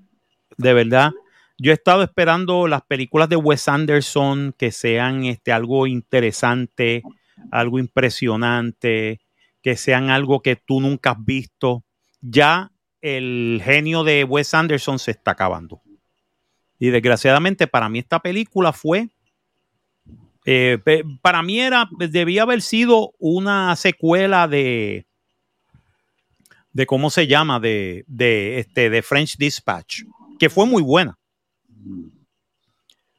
De 0.57 0.74
verdad, 0.74 1.11
yo 1.57 1.72
he 1.72 1.76
estado 1.76 2.03
esperando 2.03 2.68
las 2.68 2.84
películas 2.84 3.30
de 3.30 3.36
Wes 3.36 3.68
Anderson 3.68 4.53
que 4.57 4.72
sean 4.72 5.26
este, 5.26 5.52
algo 5.52 5.88
interesante, 5.88 7.03
algo 7.52 7.80
impresionante, 7.80 9.22
que 9.61 9.78
sean 9.78 10.10
algo 10.10 10.41
que 10.41 10.56
tú 10.56 10.82
nunca 10.82 11.11
has 11.11 11.26
visto. 11.26 11.84
Ya 12.22 12.72
el 13.04 13.62
genio 13.64 14.06
de 14.06 14.24
Wes 14.24 14.54
Anderson 14.54 14.98
se 14.98 15.12
está 15.12 15.32
acabando. 15.32 15.82
Y 16.80 16.90
desgraciadamente 16.90 17.68
para 17.68 17.90
mí 17.90 18.00
esta 18.00 18.20
película 18.20 18.72
fue, 18.72 19.10
eh, 20.46 20.80
para 21.22 21.44
mí 21.44 21.60
era, 21.60 21.90
debía 21.98 22.44
haber 22.44 22.62
sido 22.62 23.14
una 23.20 23.76
secuela 23.76 24.48
de, 24.48 25.06
de 26.72 26.86
cómo 26.86 27.10
se 27.10 27.28
llama, 27.28 27.60
de, 27.60 28.06
de, 28.08 28.60
este, 28.60 28.90
de 28.90 29.02
French 29.02 29.36
Dispatch, 29.38 30.04
que 30.40 30.50
fue 30.50 30.66
muy 30.66 30.82
buena. 30.82 31.20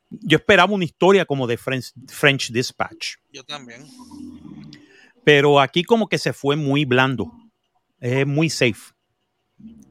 Yo 0.08 0.38
esperaba 0.38 0.72
una 0.72 0.84
historia 0.84 1.26
como 1.26 1.46
de 1.46 1.58
French, 1.58 1.92
French 2.08 2.50
Dispatch, 2.50 3.16
Yo 3.30 3.44
también. 3.44 3.84
pero 5.24 5.60
aquí 5.60 5.84
como 5.84 6.08
que 6.08 6.16
se 6.16 6.32
fue 6.32 6.56
muy 6.56 6.86
blando, 6.86 7.30
es 8.00 8.26
muy 8.26 8.48
safe. 8.48 8.93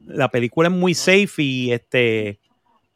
La 0.06 0.30
película 0.30 0.68
es 0.68 0.74
muy 0.74 0.94
safe 0.94 1.42
y 1.42 1.72
este 1.72 2.40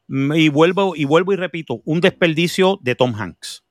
y 0.09 0.49
vuelvo 0.49 0.97
y 0.97 1.05
vuelvo 1.05 1.33
y 1.33 1.37
repito, 1.37 1.83
un 1.85 2.01
desperdicio 2.01 2.79
de 2.83 2.95
Tom 2.95 3.15
Hanks. 3.15 3.65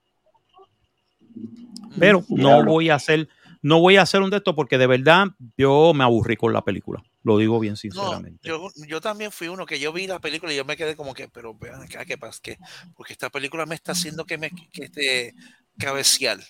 Pero 1.99 2.23
no 2.29 2.63
voy 2.63 2.89
a 2.89 2.95
hacer 2.95 3.27
no 3.61 3.79
voy 3.79 3.97
a 3.97 4.03
hacer 4.03 4.21
un 4.21 4.29
de 4.29 4.37
esto 4.37 4.55
porque 4.55 4.77
de 4.77 4.87
verdad 4.87 5.27
yo 5.57 5.91
me 5.93 6.03
aburrí 6.03 6.35
con 6.37 6.53
la 6.53 6.63
película. 6.63 7.03
Lo 7.23 7.37
digo 7.37 7.59
bien 7.59 7.73
No, 7.73 7.77
sinceramente. 7.77 8.47
yo, 8.47 8.69
yo 8.87 9.01
también 9.01 9.31
fui 9.31 9.47
uno 9.47 9.65
que 9.65 9.79
yo 9.79 9.91
vi 9.91 10.07
la 10.07 10.19
película 10.19 10.53
y 10.53 10.55
yo 10.55 10.63
me 10.63 10.77
quedé 10.77 10.95
como 10.95 11.13
que, 11.13 11.27
pero 11.27 11.53
vean 11.55 11.81
acá, 11.81 12.05
¿qué 12.05 12.17
pasa? 12.17 12.39
¿Qué? 12.41 12.57
Porque 12.95 13.13
esta 13.13 13.29
película 13.29 13.65
me 13.65 13.75
está 13.75 13.91
haciendo 13.91 14.25
que 14.25 14.37
me 14.37 14.51
que 14.51 14.85
este 14.85 15.35
cabecial. 15.77 16.43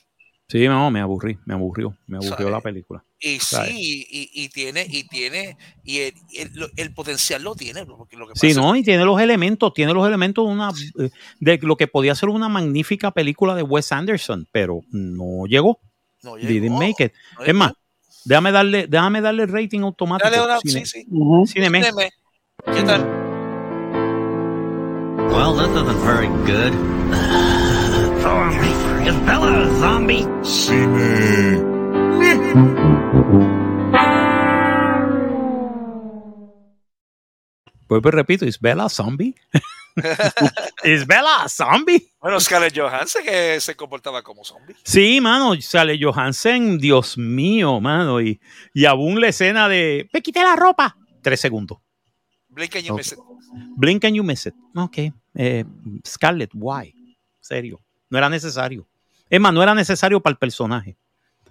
Sí, 0.49 0.65
no, 0.65 0.89
me 0.91 1.01
aburrí, 1.01 1.37
me 1.45 1.55
aburrió, 1.55 1.93
me 2.07 2.17
aburrió 2.17 2.49
la 2.49 2.61
película. 2.61 3.03
Y 3.19 3.37
sí, 3.39 4.05
y, 4.09 4.29
y 4.33 4.47
tiene, 4.49 4.85
y 4.89 5.05
tiene, 5.05 5.57
y 5.83 5.97
el, 5.99 6.13
el- 6.35 6.51
lo- 6.53 6.69
el 6.77 6.93
potencial 6.93 7.43
lo 7.43 7.53
tiene, 7.53 7.85
porque 7.85 8.15
lo 8.15 8.27
que 8.27 8.33
pasa 8.33 8.47
Sí, 8.47 8.53
no, 8.53 8.73
y 8.75 8.81
tiene 8.81 9.03
los 9.03 9.19
elementos, 9.19 9.73
tiene 9.73 9.93
los 9.93 10.07
elementos 10.07 10.45
de 10.47 10.51
una 10.53 10.71
de 11.41 11.59
lo 11.63 11.75
que 11.75 11.87
podía 11.87 12.15
ser 12.15 12.29
una 12.29 12.47
magnífica 12.47 13.11
película 13.11 13.55
de 13.55 13.63
Wes 13.63 13.91
Anderson, 13.91 14.47
pero 14.53 14.83
no 14.91 15.45
llegó. 15.47 15.79
no 16.23 16.35
Didn't 16.37 16.61
llegó, 16.61 16.79
make 16.79 17.03
it. 17.03 17.11
no 17.37 17.43
Es 17.43 17.53
más, 17.53 17.73
déjame 18.23 18.51
darle, 18.53 18.87
déjame 18.87 19.19
darle 19.19 19.47
rating 19.47 19.81
automático. 19.81 20.29
Dale 20.29 20.43
una, 20.45 20.59
Cine- 20.59 20.85
sí, 20.85 21.01
sí. 21.03 21.07
Cineme. 21.51 21.81
Dime, 21.83 22.09
¿Qué 22.73 22.83
tal? 22.83 23.01
Well, 25.29 25.53
this 25.57 25.67
isn't 25.75 26.01
very 26.05 26.27
good. 26.45 26.73
Is 29.07 29.15
Bella 29.25 29.63
a 29.63 29.79
zombie? 29.79 30.27
Cine. 30.43 31.63
Pues, 37.87 38.01
pues, 38.01 38.13
repito, 38.13 38.43
¿es 38.43 38.59
Bella 38.59 38.83
a 38.83 38.89
zombie? 38.89 39.33
¿Es 40.83 41.07
Bella 41.07 41.43
a 41.43 41.47
zombie? 41.47 42.11
Bueno, 42.19 42.37
Scarlett 42.41 42.77
Johansson 42.77 43.23
que 43.23 43.61
se 43.61 43.77
comportaba 43.77 44.21
como 44.21 44.43
zombie. 44.43 44.75
Sí, 44.83 45.21
mano, 45.21 45.55
sale 45.61 45.97
Johansen, 45.97 46.77
Dios 46.77 47.17
mío, 47.17 47.79
mano, 47.79 48.19
y, 48.19 48.41
y 48.73 48.83
aún 48.83 49.21
la 49.21 49.29
escena 49.29 49.69
de 49.69 50.09
me 50.11 50.21
quité 50.21 50.43
la 50.43 50.57
ropa. 50.57 50.97
Tres 51.21 51.39
segundos. 51.39 51.77
Blink 52.49 52.75
and 52.75 52.83
you 52.83 52.93
miss 52.93 53.13
it. 53.13 53.19
Blink 53.77 54.03
and 54.03 54.17
you 54.17 54.23
miss 54.25 54.47
it. 54.47 54.55
Ok. 54.75 54.97
Eh, 55.33 55.63
Scarlett, 56.05 56.51
why? 56.53 56.93
Serio. 57.39 57.79
No 58.09 58.17
era 58.17 58.29
necesario. 58.29 58.85
Es 59.29 59.39
más, 59.39 59.53
no 59.53 59.63
era 59.63 59.75
necesario 59.75 60.19
para 60.19 60.31
el 60.31 60.37
personaje. 60.37 60.97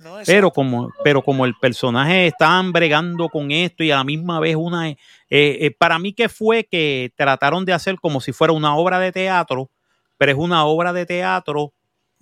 No, 0.01 0.19
Pero 0.27 0.51
como, 0.51 0.93
pero 1.03 1.23
como 1.23 1.47
el 1.47 1.55
personaje 1.55 2.27
estaban 2.27 2.70
bregando 2.70 3.28
con 3.31 3.51
esto 3.51 3.82
y 3.82 3.90
a 3.90 3.97
la 3.97 4.05
misma 4.05 4.39
vez 4.40 4.55
una... 4.55 4.90
eh, 4.90 4.97
eh, 5.31 5.74
para 5.77 5.98
mí 5.98 6.12
que 6.12 6.28
fue 6.28 6.65
que 6.65 7.12
trataron 7.16 7.65
de 7.65 7.73
hacer 7.73 7.97
como 7.97 8.20
si 8.20 8.32
fuera 8.32 8.53
una 8.53 8.77
obra 8.77 8.98
de 8.98 9.11
teatro, 9.11 9.70
pero 10.19 10.32
es 10.32 10.39
una 10.39 10.66
obra 10.66 10.93
de 10.93 11.07
teatro 11.07 11.73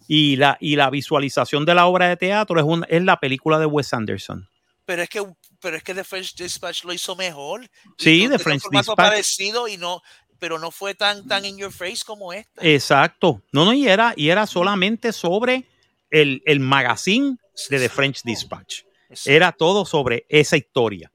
y 0.07 0.37
la, 0.37 0.57
y 0.61 0.77
la 0.77 0.89
visualización 0.89 1.65
de 1.65 1.75
la 1.75 1.87
obra 1.87 2.09
de 2.09 2.17
teatro 2.17 2.59
es, 2.61 2.65
una, 2.65 2.87
es 2.89 3.03
la 3.03 3.19
película 3.19 3.59
de 3.59 3.67
Wes 3.67 3.93
Anderson. 3.93 4.49
Pero 4.85 5.03
es 5.03 5.09
que, 5.09 5.27
pero 5.61 5.77
es 5.77 5.83
que 5.83 5.95
The 5.95 6.05
French 6.05 6.35
Dispatch 6.37 6.85
lo 6.85 6.93
hizo 6.93 7.17
mejor. 7.17 7.63
Sí, 7.99 8.21
The 8.21 8.25
en 8.27 8.33
un 8.33 8.39
French 8.39 8.63
Dispatch. 8.71 8.97
parecido 8.97 9.67
y 9.67 9.79
no, 9.79 10.03
pero 10.39 10.59
no 10.59 10.70
fue 10.70 10.94
tan, 10.94 11.27
tan 11.27 11.44
in 11.44 11.56
your 11.59 11.73
face 11.73 12.02
como 12.05 12.32
esta. 12.32 12.61
Exacto. 12.66 13.43
No, 13.52 13.65
no, 13.65 13.73
y 13.73 13.89
era, 13.89 14.12
y 14.16 14.28
era 14.28 14.47
solamente 14.47 15.12
sobre 15.12 15.65
el, 16.11 16.43
el 16.47 16.61
magazine 16.61 17.36
de 17.70 17.78
The 17.78 17.89
French 17.89 18.23
Dispatch. 18.23 18.82
Exacto. 19.09 19.31
Era 19.31 19.52
todo 19.52 19.85
sobre 19.86 20.27
esa 20.28 20.56
historia. 20.56 21.11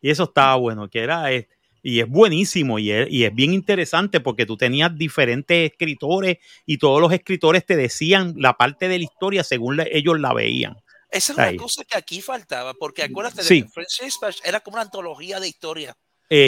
Y 0.00 0.10
eso 0.10 0.24
estaba 0.24 0.56
bueno, 0.56 0.88
que 0.88 1.00
era, 1.00 1.32
eh, 1.32 1.48
y 1.82 2.00
es 2.00 2.08
buenísimo, 2.08 2.78
y 2.78 2.90
es, 2.90 3.08
y 3.10 3.24
es 3.24 3.34
bien 3.34 3.52
interesante 3.52 4.20
porque 4.20 4.46
tú 4.46 4.56
tenías 4.56 4.96
diferentes 4.96 5.70
escritores 5.70 6.38
y 6.66 6.78
todos 6.78 7.00
los 7.00 7.12
escritores 7.12 7.64
te 7.66 7.76
decían 7.76 8.34
la 8.36 8.54
parte 8.56 8.88
de 8.88 8.98
la 8.98 9.04
historia 9.04 9.44
según 9.44 9.76
la- 9.76 9.86
ellos 9.90 10.18
la 10.20 10.32
veían. 10.32 10.76
Esa 11.10 11.32
es 11.32 11.38
una 11.38 11.46
ahí. 11.48 11.56
cosa 11.56 11.84
que 11.84 11.96
aquí 11.98 12.22
faltaba, 12.22 12.72
porque 12.74 13.02
acuérdate 13.02 13.42
Sí. 13.42 13.60
de 13.60 13.62
que 13.66 13.68
French 13.68 14.00
Dispatch 14.02 14.38
era 14.44 14.60
como 14.60 14.76
una 14.76 14.82
antología 14.84 15.38
de 15.40 15.48
historia. 15.48 15.96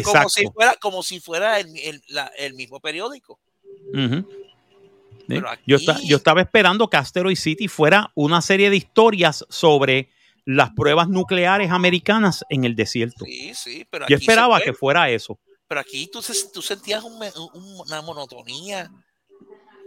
Como 0.05 0.29
si 0.29 0.47
fuera, 0.47 0.75
como 0.81 1.03
si 1.03 1.21
fuera 1.21 1.61
el, 1.61 1.77
el- 1.79 2.03
la- 2.09 2.31
el 2.39 2.55
mismo 2.55 2.81
periódico. 2.81 3.39
Pero 5.27 5.49
Yo, 5.67 5.77
aquí- 5.77 6.07
yo 6.09 6.17
estaba 6.19 6.41
esperando 6.43 6.89
que 6.89 6.97
Asteroid 6.97 7.37
City 7.37 7.69
fuera 7.69 8.11
una 8.15 8.43
serie 8.43 8.69
de 8.71 8.77
historias 8.77 9.45
sobre 9.49 10.11
las 10.45 10.71
pruebas 10.73 11.09
nucleares 11.09 11.71
americanas 11.71 12.45
en 12.51 12.65
el 12.65 12.77
desierto. 12.77 13.25
Sí, 13.25 13.53
sí, 13.55 13.87
pero 13.89 14.07
Yo 14.09 14.17
esperaba 14.17 14.61
que 14.61 14.75
fuera 14.75 15.09
eso. 15.11 15.39
Pero 15.67 15.81
aquí 15.81 16.09
tú, 16.13 16.21
tú 16.53 16.61
sentías 16.61 17.03
un 17.05 17.19
me- 17.19 17.33
un- 17.55 17.81
una 17.87 18.03
monotonía 18.03 18.91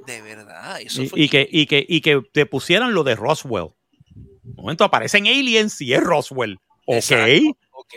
de 0.08 0.22
verdad. 0.24 0.82
Eso 0.82 1.04
Y, 1.04 1.10
fue 1.10 1.20
y 1.22 1.30
que, 1.30 1.48
y, 1.52 1.68
que, 1.68 1.86
y 1.88 2.02
que 2.02 2.22
te 2.34 2.46
pusieran 2.48 2.94
lo 2.96 3.04
de 3.04 3.16
Roswell. 3.16 3.70
Un 4.44 4.56
momento, 4.56 4.84
aparecen 4.84 5.28
aliens 5.28 5.80
y 5.82 5.94
es 5.94 6.02
Roswell. 6.02 6.58
Ok. 6.88 6.96
Exacto. 6.96 7.58
Ok. 7.74 7.94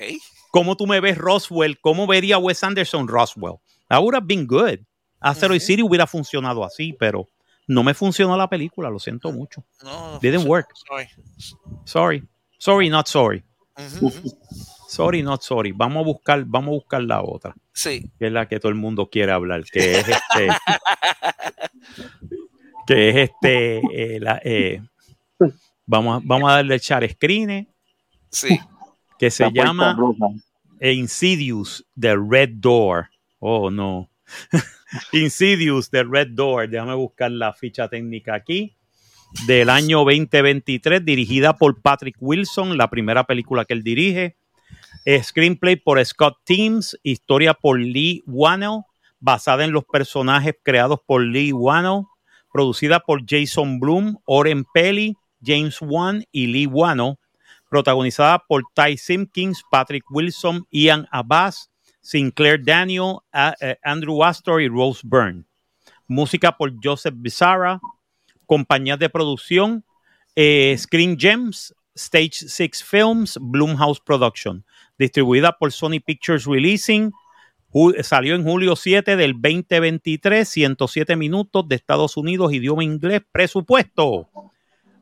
¿Cómo 0.50 0.76
tú 0.76 0.86
me 0.86 1.00
ves 1.00 1.18
Roswell? 1.18 1.80
¿Cómo 1.80 2.06
vería 2.06 2.38
Wes 2.38 2.62
Anderson 2.64 3.08
Roswell? 3.08 3.56
That 3.88 4.00
would 4.00 4.14
have 4.14 4.26
been 4.26 4.46
good. 4.46 4.80
Asteroid. 5.20 5.60
City 5.60 5.82
hubiera 5.82 6.06
funcionado 6.06 6.64
así, 6.64 6.92
pero 6.92 7.28
no 7.66 7.82
me 7.84 7.94
funcionó 7.94 8.36
la 8.36 8.48
película, 8.48 8.90
lo 8.90 8.98
siento 8.98 9.30
mucho. 9.32 9.64
No, 9.82 10.18
Didn't 10.20 10.46
work. 10.46 10.68
Sorry. 10.88 11.08
Sorry. 11.84 12.28
Sorry, 12.58 12.88
not 12.88 13.06
sorry. 13.06 13.44
Sorry, 14.88 15.22
not 15.22 15.42
sorry. 15.42 15.72
Vamos 15.72 16.00
a 16.00 16.04
buscar, 16.04 16.44
vamos 16.44 16.68
a 16.68 16.72
buscar 16.72 17.02
la 17.02 17.22
otra, 17.22 17.54
Sí. 17.72 18.10
que 18.18 18.26
es 18.26 18.32
la 18.32 18.48
que 18.48 18.58
todo 18.58 18.70
el 18.70 18.74
mundo 18.74 19.08
quiere 19.08 19.32
hablar, 19.32 19.64
que 19.64 19.98
es 19.98 20.08
este. 20.08 20.48
que 22.86 23.08
es 23.08 23.16
este. 23.30 23.78
eh, 23.78 24.20
la, 24.20 24.40
eh, 24.44 24.82
vamos, 25.86 26.20
a, 26.20 26.26
vamos 26.26 26.50
a 26.50 26.54
darle 26.56 26.74
echar 26.74 27.08
screen, 27.08 27.68
Sí. 28.30 28.58
Que 29.20 29.30
se 29.30 29.52
llama. 29.52 29.94
Insidious 30.80 31.84
The 31.94 32.16
Red 32.16 32.52
Door. 32.54 33.10
Oh, 33.38 33.70
no. 33.70 34.08
Insidious 35.12 35.90
The 35.90 36.04
Red 36.04 36.28
Door. 36.28 36.70
Déjame 36.70 36.94
buscar 36.94 37.30
la 37.30 37.52
ficha 37.52 37.86
técnica 37.86 38.34
aquí. 38.34 38.74
Del 39.46 39.68
año 39.68 39.98
2023, 39.98 41.04
dirigida 41.04 41.54
por 41.54 41.82
Patrick 41.82 42.16
Wilson, 42.18 42.78
la 42.78 42.88
primera 42.88 43.24
película 43.24 43.66
que 43.66 43.74
él 43.74 43.82
dirige. 43.82 44.36
Screenplay 45.22 45.76
por 45.76 46.02
Scott 46.04 46.38
Teams, 46.44 46.98
historia 47.02 47.52
por 47.52 47.78
Lee 47.78 48.22
Wannell, 48.26 48.84
basada 49.18 49.64
en 49.64 49.72
los 49.72 49.84
personajes 49.84 50.54
creados 50.62 50.98
por 51.06 51.22
Lee 51.22 51.52
Wannell, 51.52 52.04
producida 52.50 53.00
por 53.00 53.22
Jason 53.28 53.80
Bloom, 53.80 54.16
Oren 54.24 54.64
Pelly, 54.64 55.14
James 55.44 55.76
Wan 55.82 56.24
y 56.32 56.46
Lee 56.46 56.66
Wannell, 56.66 57.16
protagonizada 57.70 58.44
por 58.46 58.64
Ty 58.74 58.98
Simpkins, 58.98 59.62
Patrick 59.70 60.04
Wilson, 60.10 60.66
Ian 60.70 61.06
Abbas, 61.10 61.70
Sinclair 62.02 62.62
Daniel, 62.62 63.18
eh, 63.32 63.76
Andrew 63.82 64.22
Astor 64.22 64.60
y 64.60 64.68
Rose 64.68 65.00
Byrne. 65.04 65.44
música 66.06 66.56
por 66.56 66.72
Joseph 66.82 67.14
Bizarra, 67.16 67.80
compañías 68.44 68.98
de 68.98 69.08
producción, 69.08 69.84
eh, 70.34 70.74
Screen 70.76 71.16
Gems, 71.16 71.72
Stage 71.94 72.48
6 72.48 72.82
Films, 72.82 73.38
Bloomhouse 73.40 74.00
Production, 74.00 74.64
distribuida 74.98 75.56
por 75.56 75.70
Sony 75.70 76.00
Pictures 76.04 76.46
Releasing, 76.46 77.12
salió 78.02 78.34
en 78.34 78.42
julio 78.42 78.74
7 78.74 79.14
del 79.14 79.34
2023, 79.34 80.48
107 80.48 81.14
minutos 81.14 81.68
de 81.68 81.76
Estados 81.76 82.16
Unidos, 82.16 82.52
idioma 82.52 82.82
inglés, 82.82 83.22
presupuesto 83.30 84.28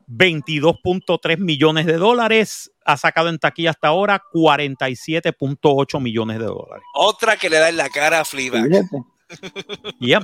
22.3 0.09 1.37
millones 1.37 1.85
de 1.85 1.93
dólares, 1.97 2.71
ha 2.85 2.97
sacado 2.97 3.29
en 3.29 3.37
taquilla 3.39 3.69
hasta 3.69 3.87
ahora 3.89 4.21
47.8 4.33 6.01
millones 6.01 6.39
de 6.39 6.45
dólares. 6.45 6.83
Otra 6.95 7.37
que 7.37 7.49
le 7.49 7.57
da 7.59 7.69
en 7.69 7.77
la 7.77 7.89
cara 7.89 8.19
a 8.21 8.25
Fleabag. 8.25 8.69
Yep. 9.99 10.23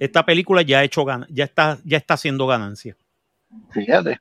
Esta 0.00 0.26
película 0.26 0.62
ya 0.62 0.80
ha 0.80 0.84
hecho 0.84 1.04
gan- 1.04 1.26
ya 1.30 1.44
está, 1.44 1.78
ya 1.84 1.96
está 1.96 2.14
haciendo 2.14 2.46
ganancia. 2.48 2.96
Fíjate. 3.72 4.18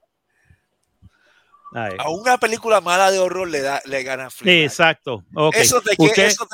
A 1.74 2.10
una 2.10 2.38
película 2.38 2.80
mala 2.80 3.12
de 3.12 3.20
horror 3.20 3.50
le 3.50 3.60
da, 3.62 3.82
le 3.86 4.02
gana 4.04 4.28
a 4.28 4.30
Fleabag. 4.30 4.64
Exacto. 4.64 5.26
ok. 5.34 5.56
Eso 5.58 5.82
te 5.82 5.96
Usted- 5.98 6.26
eso 6.28 6.48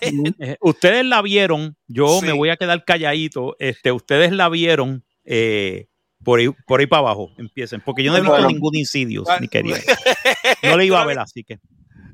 te- 0.00 0.08
eh, 0.52 0.56
ustedes 0.60 1.04
la 1.04 1.22
vieron, 1.22 1.76
yo 1.86 2.18
Sí. 2.20 2.26
me 2.26 2.32
voy 2.32 2.48
a 2.48 2.56
quedar 2.56 2.84
calladito. 2.84 3.54
Este, 3.60 3.92
ustedes 3.92 4.32
la 4.32 4.48
vieron 4.48 5.04
eh, 5.24 5.86
por, 6.24 6.40
ahí, 6.40 6.48
por 6.66 6.80
ahí 6.80 6.86
para 6.86 7.00
abajo. 7.00 7.30
Empiecen, 7.38 7.80
porque 7.80 8.02
yo 8.02 8.10
no 8.10 8.18
he 8.18 8.20
visto 8.20 8.32
Bueno. 8.32 8.48
ningún 8.48 8.74
Insidious, 8.76 9.28
Ah, 9.28 9.38
mi 9.40 9.48
querido. 9.48 9.76
No 10.62 10.76
le 10.76 10.86
iba 10.86 11.00
a 11.00 11.06
ver, 11.06 11.18
así 11.18 11.44
que. 11.44 11.58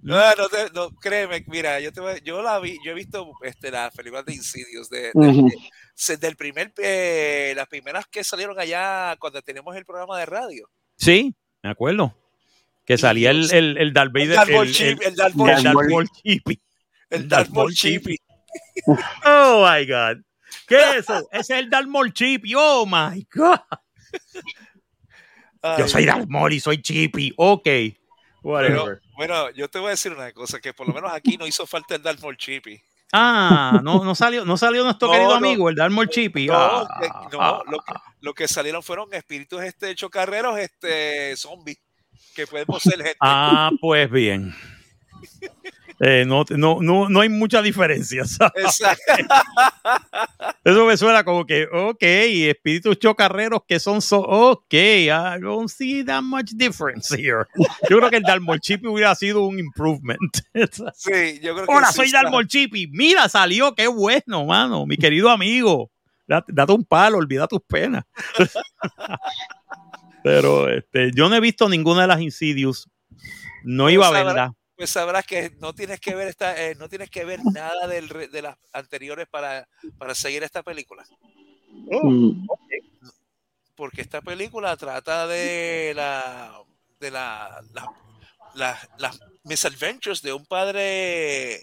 No, 0.02 0.16
no, 0.34 0.48
te- 0.48 0.70
no, 0.72 0.90
créeme, 0.96 1.44
mira, 1.46 1.78
yo, 1.78 1.92
te 1.92 2.00
yo 2.24 2.40
la 2.42 2.58
vi, 2.58 2.78
yo 2.84 2.92
he 2.92 2.94
visto 2.94 3.30
este, 3.42 3.70
las 3.70 3.94
películas 3.94 4.24
de 4.24 4.34
Insidious 4.34 4.88
de, 4.88 5.00
de- 5.02 5.10
Ujú. 5.14 5.48
de- 5.48 5.56
desde 6.08 6.26
el 6.26 6.36
primer, 6.36 6.72
eh, 6.78 7.52
las 7.54 7.68
primeras 7.68 8.06
que 8.06 8.24
salieron 8.24 8.58
allá 8.58 9.14
cuando 9.18 9.42
tenemos 9.42 9.76
el 9.76 9.84
programa 9.84 10.18
de 10.18 10.24
radio. 10.26 10.68
Sí, 10.96 11.34
me 11.62 11.68
acuerdo. 11.70 12.16
Que 12.86 12.96
salía 12.96 13.30
el, 13.30 13.52
el, 13.52 13.76
el 13.76 13.92
Darth 13.92 14.10
El 14.16 14.26
Vader. 14.28 14.36
Darth 14.36 14.48
el- 14.48 15.16
Darth 15.16 15.30
el 15.30 15.36
Maul 15.74 16.08
Chippy. 16.08 16.60
el 17.10 17.28
Darth 17.28 17.48
Maul 17.50 17.54
Maul 17.54 17.74
Chip. 17.74 18.02
Chippy. 18.02 18.16
Oh 19.24 19.66
my 19.68 19.84
God. 19.86 20.22
¿Qué 20.66 20.76
es 20.80 20.96
eso? 20.96 21.28
Ese 21.30 21.40
es 21.54 21.58
el 21.60 21.70
Darth 21.70 21.86
Maul 21.86 22.12
Chippy. 22.12 22.52
Oh 22.56 22.86
my 22.86 23.26
God. 23.34 23.58
Yo 25.78 25.88
soy 25.88 26.04
y 26.52 26.60
soy 26.60 26.80
Chippy. 26.80 27.32
Ok. 27.36 27.64
Pero, 27.64 27.94
Whatever. 28.42 29.02
bueno, 29.16 29.50
yo 29.50 29.68
te 29.68 29.78
voy 29.78 29.88
a 29.88 29.90
decir 29.90 30.12
una 30.12 30.32
cosa, 30.32 30.58
que 30.60 30.72
por 30.72 30.88
lo 30.88 30.94
menos 30.94 31.12
aquí 31.12 31.36
no 31.36 31.46
hizo 31.46 31.66
falta 31.66 31.94
el 31.96 32.02
Maul 32.20 32.38
Chippy. 32.38 32.80
Ah, 33.12 33.80
no, 33.82 34.02
no 34.04 34.14
salió, 34.14 34.44
no 34.46 34.56
salió 34.56 34.82
nuestro 34.84 35.08
No, 35.08 35.12
querido 35.12 35.30
no. 35.30 35.36
amigo, 35.36 35.68
el 35.68 35.90
Maul 35.90 36.08
Chippy. 36.08 36.46
No, 36.46 36.54
Ah, 36.56 36.98
que- 37.00 37.08
no, 37.36 37.42
ah, 37.42 37.62
lo, 37.66 37.78
que, 37.80 37.92
lo 38.20 38.32
que 38.34 38.48
salieron 38.48 38.82
fueron 38.82 39.12
espíritus 39.12 39.62
este 39.62 39.94
chocarreros, 39.94 40.58
este 40.58 41.36
zombies, 41.36 41.78
que 42.34 42.46
podemos 42.46 42.82
ser 42.82 42.96
gente. 42.96 43.16
ah, 43.20 43.70
pues 43.80 44.10
bien. 44.10 44.54
Eh, 46.02 46.24
no, 46.26 46.46
no, 46.48 46.78
no, 46.80 47.10
no 47.10 47.20
hay 47.20 47.28
mucha 47.28 47.60
diferencia. 47.60 48.24
¿sabes? 48.24 48.64
Exacto. 48.80 49.02
Eso 50.70 50.86
me 50.86 50.96
suena 50.96 51.24
como 51.24 51.44
que, 51.46 51.66
ok, 51.72 52.00
espíritus 52.00 52.96
chocarreros 52.98 53.62
que 53.66 53.80
son, 53.80 54.00
so, 54.00 54.20
ok, 54.20 54.72
I 54.72 55.40
don't 55.40 55.68
see 55.68 56.04
that 56.04 56.22
much 56.22 56.50
difference 56.54 57.12
here. 57.12 57.44
Yo 57.88 57.98
creo 57.98 58.08
que 58.08 58.18
el 58.18 58.60
Chippy 58.60 58.86
hubiera 58.86 59.14
sido 59.16 59.44
un 59.46 59.58
improvement. 59.58 60.20
Sí, 60.94 61.40
yo 61.42 61.54
creo 61.54 61.66
que 61.66 61.72
Hola, 61.74 61.88
sí 61.88 61.94
soy 61.94 62.06
está. 62.06 62.30
Chippy. 62.46 62.86
Mira, 62.92 63.28
salió, 63.28 63.74
qué 63.74 63.88
bueno, 63.88 64.44
mano, 64.44 64.86
mi 64.86 64.96
querido 64.96 65.28
amigo. 65.28 65.90
Date, 66.28 66.52
date 66.54 66.72
un 66.72 66.84
palo, 66.84 67.18
olvida 67.18 67.48
tus 67.48 67.60
penas. 67.66 68.04
Pero 70.22 70.68
este, 70.68 71.10
yo 71.12 71.28
no 71.28 71.34
he 71.34 71.40
visto 71.40 71.68
ninguna 71.68 72.02
de 72.02 72.06
las 72.06 72.20
Insidious. 72.20 72.88
No 73.64 73.90
iba 73.90 74.06
a 74.06 74.10
verla. 74.10 74.54
Pues 74.80 74.88
sabrás 74.92 75.26
que 75.26 75.50
no 75.58 75.74
tienes 75.74 76.00
que 76.00 76.14
ver 76.14 76.28
esta, 76.28 76.58
eh, 76.58 76.74
no 76.74 76.88
tienes 76.88 77.10
que 77.10 77.22
ver 77.26 77.38
nada 77.52 77.86
del 77.86 78.08
de 78.08 78.40
las 78.40 78.56
anteriores 78.72 79.28
para, 79.28 79.68
para 79.98 80.14
seguir 80.14 80.42
esta 80.42 80.62
película. 80.62 81.04
Mm. 81.68 82.46
Porque 83.74 84.00
esta 84.00 84.22
película 84.22 84.74
trata 84.78 85.26
de 85.26 85.92
la 85.94 86.62
de 86.98 87.10
la, 87.10 87.60
la- 87.74 87.92
la- 88.54 88.88
las 88.96 89.20
misadventures 89.44 90.22
de 90.22 90.32
un 90.32 90.46
padre 90.46 91.60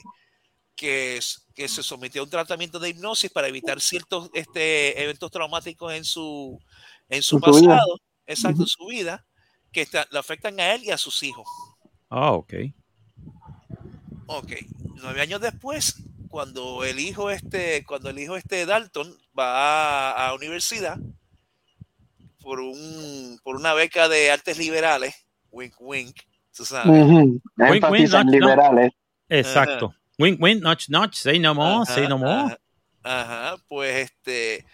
que, 0.75 1.19
que 1.55 1.67
se 1.67 1.81
sometió 1.81 2.21
a 2.21 2.25
un 2.25 2.29
tratamiento 2.29 2.77
de 2.77 2.89
hipnosis 2.89 3.31
para 3.31 3.47
evitar 3.47 3.81
ciertos 3.81 4.29
este, 4.35 5.01
eventos 5.01 5.31
traumáticos 5.31 5.91
en 5.91 6.05
su, 6.05 6.59
en 7.09 7.23
su 7.23 7.37
En 7.37 7.41
su 7.41 7.51
vida. 7.61 7.67
pasado, 7.77 7.99
exacto, 8.27 8.61
en 8.61 8.67
su 8.67 8.85
vida, 8.85 9.25
que 9.71 9.81
está- 9.81 10.07
le 10.11 10.19
afectan 10.19 10.59
a 10.59 10.75
él 10.75 10.83
y 10.83 10.91
a 10.91 10.99
sus 10.99 11.23
hijos. 11.23 11.47
Ah, 12.11 12.33
ok. 12.33 12.53
Ok, 14.27 14.51
nueve 14.95 15.21
años 15.21 15.41
después, 15.41 15.95
cuando 16.29 16.83
el 16.83 16.99
hijo 16.99 17.31
este, 17.31 17.83
cuando 17.85 18.09
el 18.09 18.19
hijo 18.19 18.35
este 18.35 18.65
Dalton 18.65 19.17
va 19.37 20.11
a, 20.11 20.27
a 20.27 20.33
universidad 20.33 20.97
por 22.41 22.59
un 22.59 23.39
por 23.43 23.55
una 23.55 23.73
beca 23.73 24.07
de 24.09 24.29
artes 24.31 24.57
liberales, 24.57 25.15
wink 25.51 25.73
wink, 25.79 26.15
tú 26.55 26.65
sabes. 26.65 26.87
Ujú. 26.87 27.41
wink, 27.57 27.83
no. 28.11 28.23
liberales. 28.31 28.91
Exacto. 29.29 29.93
Wink, 30.19 30.41
wink, 30.41 30.61
notch, 30.61 30.89
notch, 30.89 31.15
say 31.15 31.39
no 31.39 31.53
more, 31.53 31.85
say 31.85 32.07
no 32.07 32.17
more. 32.17 32.57
Ajá, 33.03 33.51
ajá, 33.51 33.57
pues 33.67 34.09
este 34.11 34.65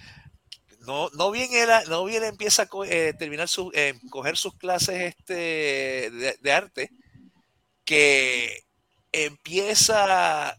no, 0.88 1.10
no 1.12 1.32
bien 1.32 1.50
él, 1.54 1.70
no 1.90 2.06
bien 2.06 2.24
empieza 2.24 2.64
a 2.64 2.66
co- 2.66 2.86
eh, 2.86 3.14
terminar 3.18 3.48
su, 3.48 3.72
eh, 3.74 3.94
coger 4.10 4.36
sus 4.36 4.56
clases 4.56 5.00
este 5.16 5.34
de, 5.34 6.38
de 6.42 6.52
arte 6.52 6.90
que 7.86 8.64
empieza 9.14 10.58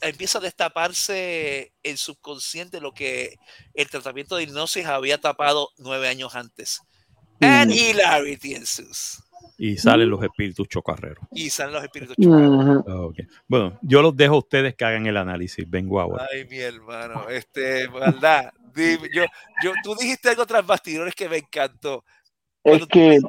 empieza 0.00 0.38
a 0.38 0.40
destaparse 0.40 1.72
el 1.84 1.98
subconsciente 1.98 2.80
lo 2.80 2.92
que 2.92 3.36
el 3.74 3.88
tratamiento 3.88 4.34
de 4.34 4.42
hipnosis 4.42 4.86
había 4.86 5.18
tapado 5.20 5.68
nueve 5.78 6.08
años 6.08 6.34
antes. 6.34 6.80
And 7.40 7.70
Mm. 7.70 7.74
hilarity 7.74 8.54
ensues. 8.56 9.22
Y 9.56 9.76
salen 9.76 10.10
los 10.10 10.20
espíritus 10.24 10.68
chocarreros. 10.68 11.24
Y 11.32 11.50
salen 11.50 11.74
los 11.74 11.84
espíritus 11.84 12.16
chocados. 12.16 12.48
Ujú. 12.48 12.84
Ah, 12.90 13.00
ok. 13.06 13.16
Bueno, 13.46 13.78
yo 13.82 14.02
los 14.02 14.16
dejo 14.16 14.34
a 14.34 14.38
ustedes 14.38 14.74
que 14.74 14.84
hagan 14.84 15.06
el 15.06 15.16
análisis. 15.16 15.64
Vengo 15.68 16.00
ahora. 16.00 16.26
Ay, 16.32 16.44
mi 16.46 16.58
hermano, 16.58 17.28
este, 17.28 17.86
verdad. 17.88 18.52
Dime, 18.74 19.08
yo, 19.12 19.24
yo, 19.62 19.72
tú 19.84 19.94
dijiste 19.94 20.28
algo 20.30 20.44
tras 20.46 20.66
bastidores 20.66 21.14
que 21.14 21.28
me 21.28 21.38
encantó. 21.38 22.04
Es 22.64 22.84
que, 22.86 23.20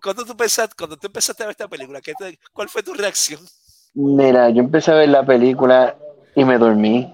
Cuando 0.00 0.24
tú 0.24 0.36
pensaste, 0.36 0.74
cuando 0.76 0.96
tú 0.96 1.08
empezaste 1.08 1.42
a 1.42 1.46
ver 1.46 1.50
esta 1.52 1.68
película, 1.68 2.00
¿qué 2.00 2.14
te- 2.14 2.38
¿cuál 2.52 2.68
fue 2.68 2.82
tu 2.84 2.94
reacción? 2.94 3.40
Mira, 3.96 4.50
yo 4.50 4.60
empecé 4.60 4.92
a 4.92 4.96
ver 4.96 5.08
la 5.08 5.24
película 5.24 5.96
y 6.34 6.44
me 6.44 6.58
dormí. 6.58 7.12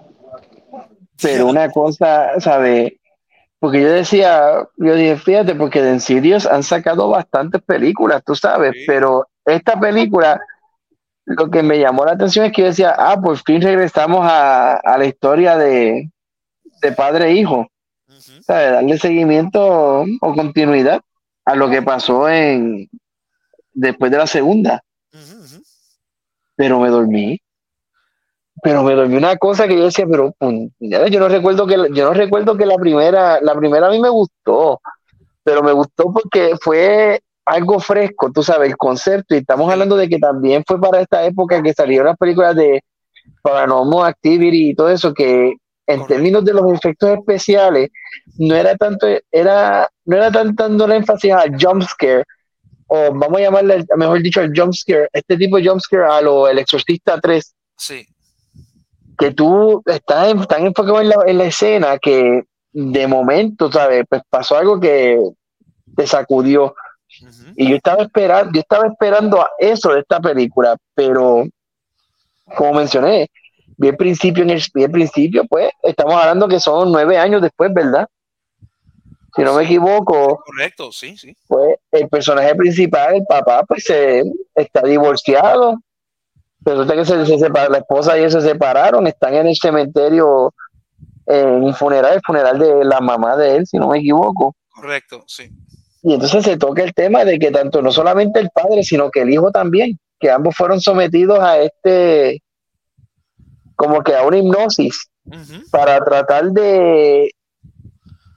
Pero 1.21 1.47
una 1.47 1.71
cosa, 1.71 2.41
¿sabes? 2.41 2.95
Porque 3.61 3.81
yo 3.81 3.91
decía, 3.93 4.67
yo 4.77 4.95
dije, 4.97 5.17
fíjate, 5.17 5.55
porque 5.55 5.81
de 5.81 5.93
Insidious 5.93 6.47
han 6.47 6.65
sacado 6.65 7.09
bastantes 7.09 7.63
películas, 7.63 8.23
tú 8.25 8.35
sabes, 8.35 8.73
Sí. 8.75 8.85
pero 8.89 9.29
esta 9.45 9.79
película, 9.79 10.41
lo 11.27 11.49
que 11.49 11.63
me 11.63 11.79
llamó 11.79 12.05
la 12.05 12.13
atención 12.13 12.47
es 12.47 12.53
que 12.53 12.63
yo 12.63 12.69
decía, 12.69 12.97
ah, 12.99 13.21
por 13.21 13.39
fin 13.39 13.63
regresamos 13.63 14.21
a, 14.23 14.75
a 14.79 14.99
la 14.99 15.05
historia 15.05 15.57
de, 15.57 16.11
de 16.83 16.93
padre 16.93 17.27
e 17.29 17.35
hijo, 17.35 17.69
Ujú, 18.09 18.43
¿sabes? 18.43 18.73
Darle 18.73 18.99
seguimiento 18.99 20.05
o 20.21 20.35
continuidad 20.35 21.01
a 21.45 21.55
lo 21.55 21.71
que 21.71 21.83
pasó 21.83 22.29
en 22.29 22.89
después 23.73 24.11
de 24.11 24.19
la 24.19 24.27
segunda. 24.27 24.83
Pero 26.57 26.81
me 26.81 26.89
dormí. 26.89 27.39
Pero 28.62 28.83
me 28.83 28.95
dormí 28.95 29.16
una 29.16 29.37
cosa 29.37 29.66
que 29.66 29.77
yo 29.77 29.85
decía, 29.85 30.07
pero 30.09 30.35
yo 30.79 31.20
no 31.20 31.29
recuerdo 31.29 31.66
que 31.66 31.74
yo 31.93 32.05
no 32.05 32.12
recuerdo 32.12 32.57
que 32.57 32.66
la 32.66 32.77
primera, 32.77 33.41
la 33.41 33.55
primera 33.55 33.89
a 33.89 33.91
mí 33.91 34.01
me 34.01 34.11
gustó, 34.11 34.81
pero 35.43 35.62
me 35.62 35.73
gustó 35.73 36.12
porque 36.12 36.55
fue 36.61 37.20
algo 37.45 37.81
fresco, 37.81 38.31
tú 38.33 38.43
sabes, 38.43 38.70
el 38.70 38.77
concepto, 38.77 39.35
y 39.35 39.39
estamos 39.39 39.70
hablando 39.70 39.97
de 39.97 40.09
que 40.09 40.19
también 40.19 40.62
fue 40.66 40.81
para 40.81 41.01
esta 41.01 41.24
época 41.24 41.62
que 41.62 41.73
salieron 41.73 42.07
las 42.07 42.16
películas 42.16 42.55
de 42.55 42.83
Paranormal 43.43 44.07
Activity 44.07 44.70
y 44.70 44.74
todo 44.74 44.91
eso, 44.91 45.12
que 45.12 45.57
en 45.87 46.07
términos 46.07 46.45
de 46.45 46.55
los 46.55 46.73
efectos 46.73 47.11
especiales, 47.11 47.91
no 48.39 48.55
era 48.55 48.77
tanto, 48.77 49.07
era, 49.31 49.89
no 50.05 50.16
era 50.16 50.31
tan 50.31 50.55
dando 50.55 50.91
énfasis 50.93 51.33
al 51.33 51.57
jump 51.61 51.83
scare, 51.83 52.24
o 52.94 53.12
vamos 53.14 53.39
a 53.39 53.43
llamarle, 53.44 53.85
mejor 53.97 54.20
dicho, 54.23 54.40
al 54.40 54.52
jump 54.55 54.73
scare, 54.74 55.09
este 55.12 55.36
tipo 55.39 55.56
de 55.56 55.66
jump 55.66 55.81
scare 55.81 56.05
a 56.05 56.20
lo 56.20 56.47
El 56.48 56.59
Exorcista 56.59 57.19
3, 57.20 57.55
Sí, 57.78 58.06
que 59.19 59.31
tú 59.32 59.82
estás 59.86 60.28
en- 60.28 60.44
tan 60.47 60.66
enfocado 60.66 61.01
en 61.01 61.09
la, 61.09 61.16
en 61.27 61.39
la 61.39 61.44
escena 61.44 61.98
que 61.98 62.43
de 62.73 63.06
momento, 63.06 63.70
¿sabes? 63.73 64.05
Pues 64.09 64.23
pasó 64.28 64.56
algo 64.56 64.78
que 64.78 65.19
te 65.97 66.06
sacudió. 66.06 66.74
Y 67.56 67.69
yo 67.70 67.77
estaba 67.77 68.02
esperando, 68.02 68.51
yo 68.55 68.60
estaba 68.60 68.86
esperando 68.86 69.40
a 69.40 69.51
eso 69.59 69.93
de 69.93 70.01
esta 70.01 70.20
película, 70.20 70.77
pero 70.94 71.44
como 72.56 72.74
mencioné, 72.74 73.28
vi 73.78 73.89
el 73.89 73.97
principio 73.97 74.43
en 74.43 74.51
el, 74.51 74.62
vi 74.74 74.82
el 74.85 74.90
principio, 74.90 75.44
pues, 75.48 75.70
estamos 75.82 76.14
hablando 76.14 76.47
que 76.48 76.60
son 76.60 76.90
nueve 76.93 77.16
años 77.19 77.40
después, 77.43 77.73
¿verdad? 77.73 78.06
Si 79.35 79.43
no 79.43 79.55
me 79.55 79.65
equivoco, 79.65 80.43
Correcto, 80.45 80.93
sí, 80.93 81.17
sí. 81.17 81.35
pues 81.49 81.77
el 81.91 82.09
personaje 82.09 82.55
principal, 82.55 83.15
el 83.17 83.25
papá, 83.25 83.65
pues 83.65 83.85
se, 83.85 84.23
está 84.55 84.83
divorciado. 84.83 85.79
Resulta 86.65 86.95
que 86.95 87.05
se, 87.05 87.27
se 87.27 87.39
separa- 87.39 87.69
la 87.71 87.79
esposa 87.79 88.19
y 88.19 88.23
él 88.23 88.31
se 88.31 88.41
separaron, 88.41 89.07
están 89.07 89.35
en 89.35 89.47
el 89.49 89.57
cementerio 89.57 90.55
en 91.27 91.63
un 91.63 91.75
funeral, 91.75 92.15
el 92.15 92.21
funeral 92.25 92.59
de 92.59 92.85
la 92.85 93.01
mamá 93.01 93.37
de 93.37 93.57
él, 93.57 93.67
si 93.67 93.79
no 93.79 93.89
me 93.89 93.99
equivoco. 93.99 94.55
Correcto, 94.71 95.25
sí. 95.27 95.51
Y 96.03 96.15
entonces 96.15 96.45
se 96.45 96.57
toca 96.57 96.83
el 96.83 96.93
tema 96.95 97.25
de 97.25 97.39
que 97.39 97.51
tanto 97.51 97.81
no 97.81 97.91
solamente 97.93 98.41
el 98.41 98.51
padre, 98.51 98.83
sino 98.83 99.11
que 99.11 99.21
el 99.23 99.31
hijo 99.31 99.51
también, 99.51 99.99
que 100.19 100.31
ambos 100.31 100.55
fueron 100.57 100.81
sometidos 100.81 101.39
a 101.41 101.59
este, 101.59 102.43
como 103.77 104.03
que 104.03 104.15
a 104.15 104.23
una 104.25 104.39
hipnosis 104.39 105.09
para 105.71 106.03
tratar 106.05 106.51
de, 106.51 107.31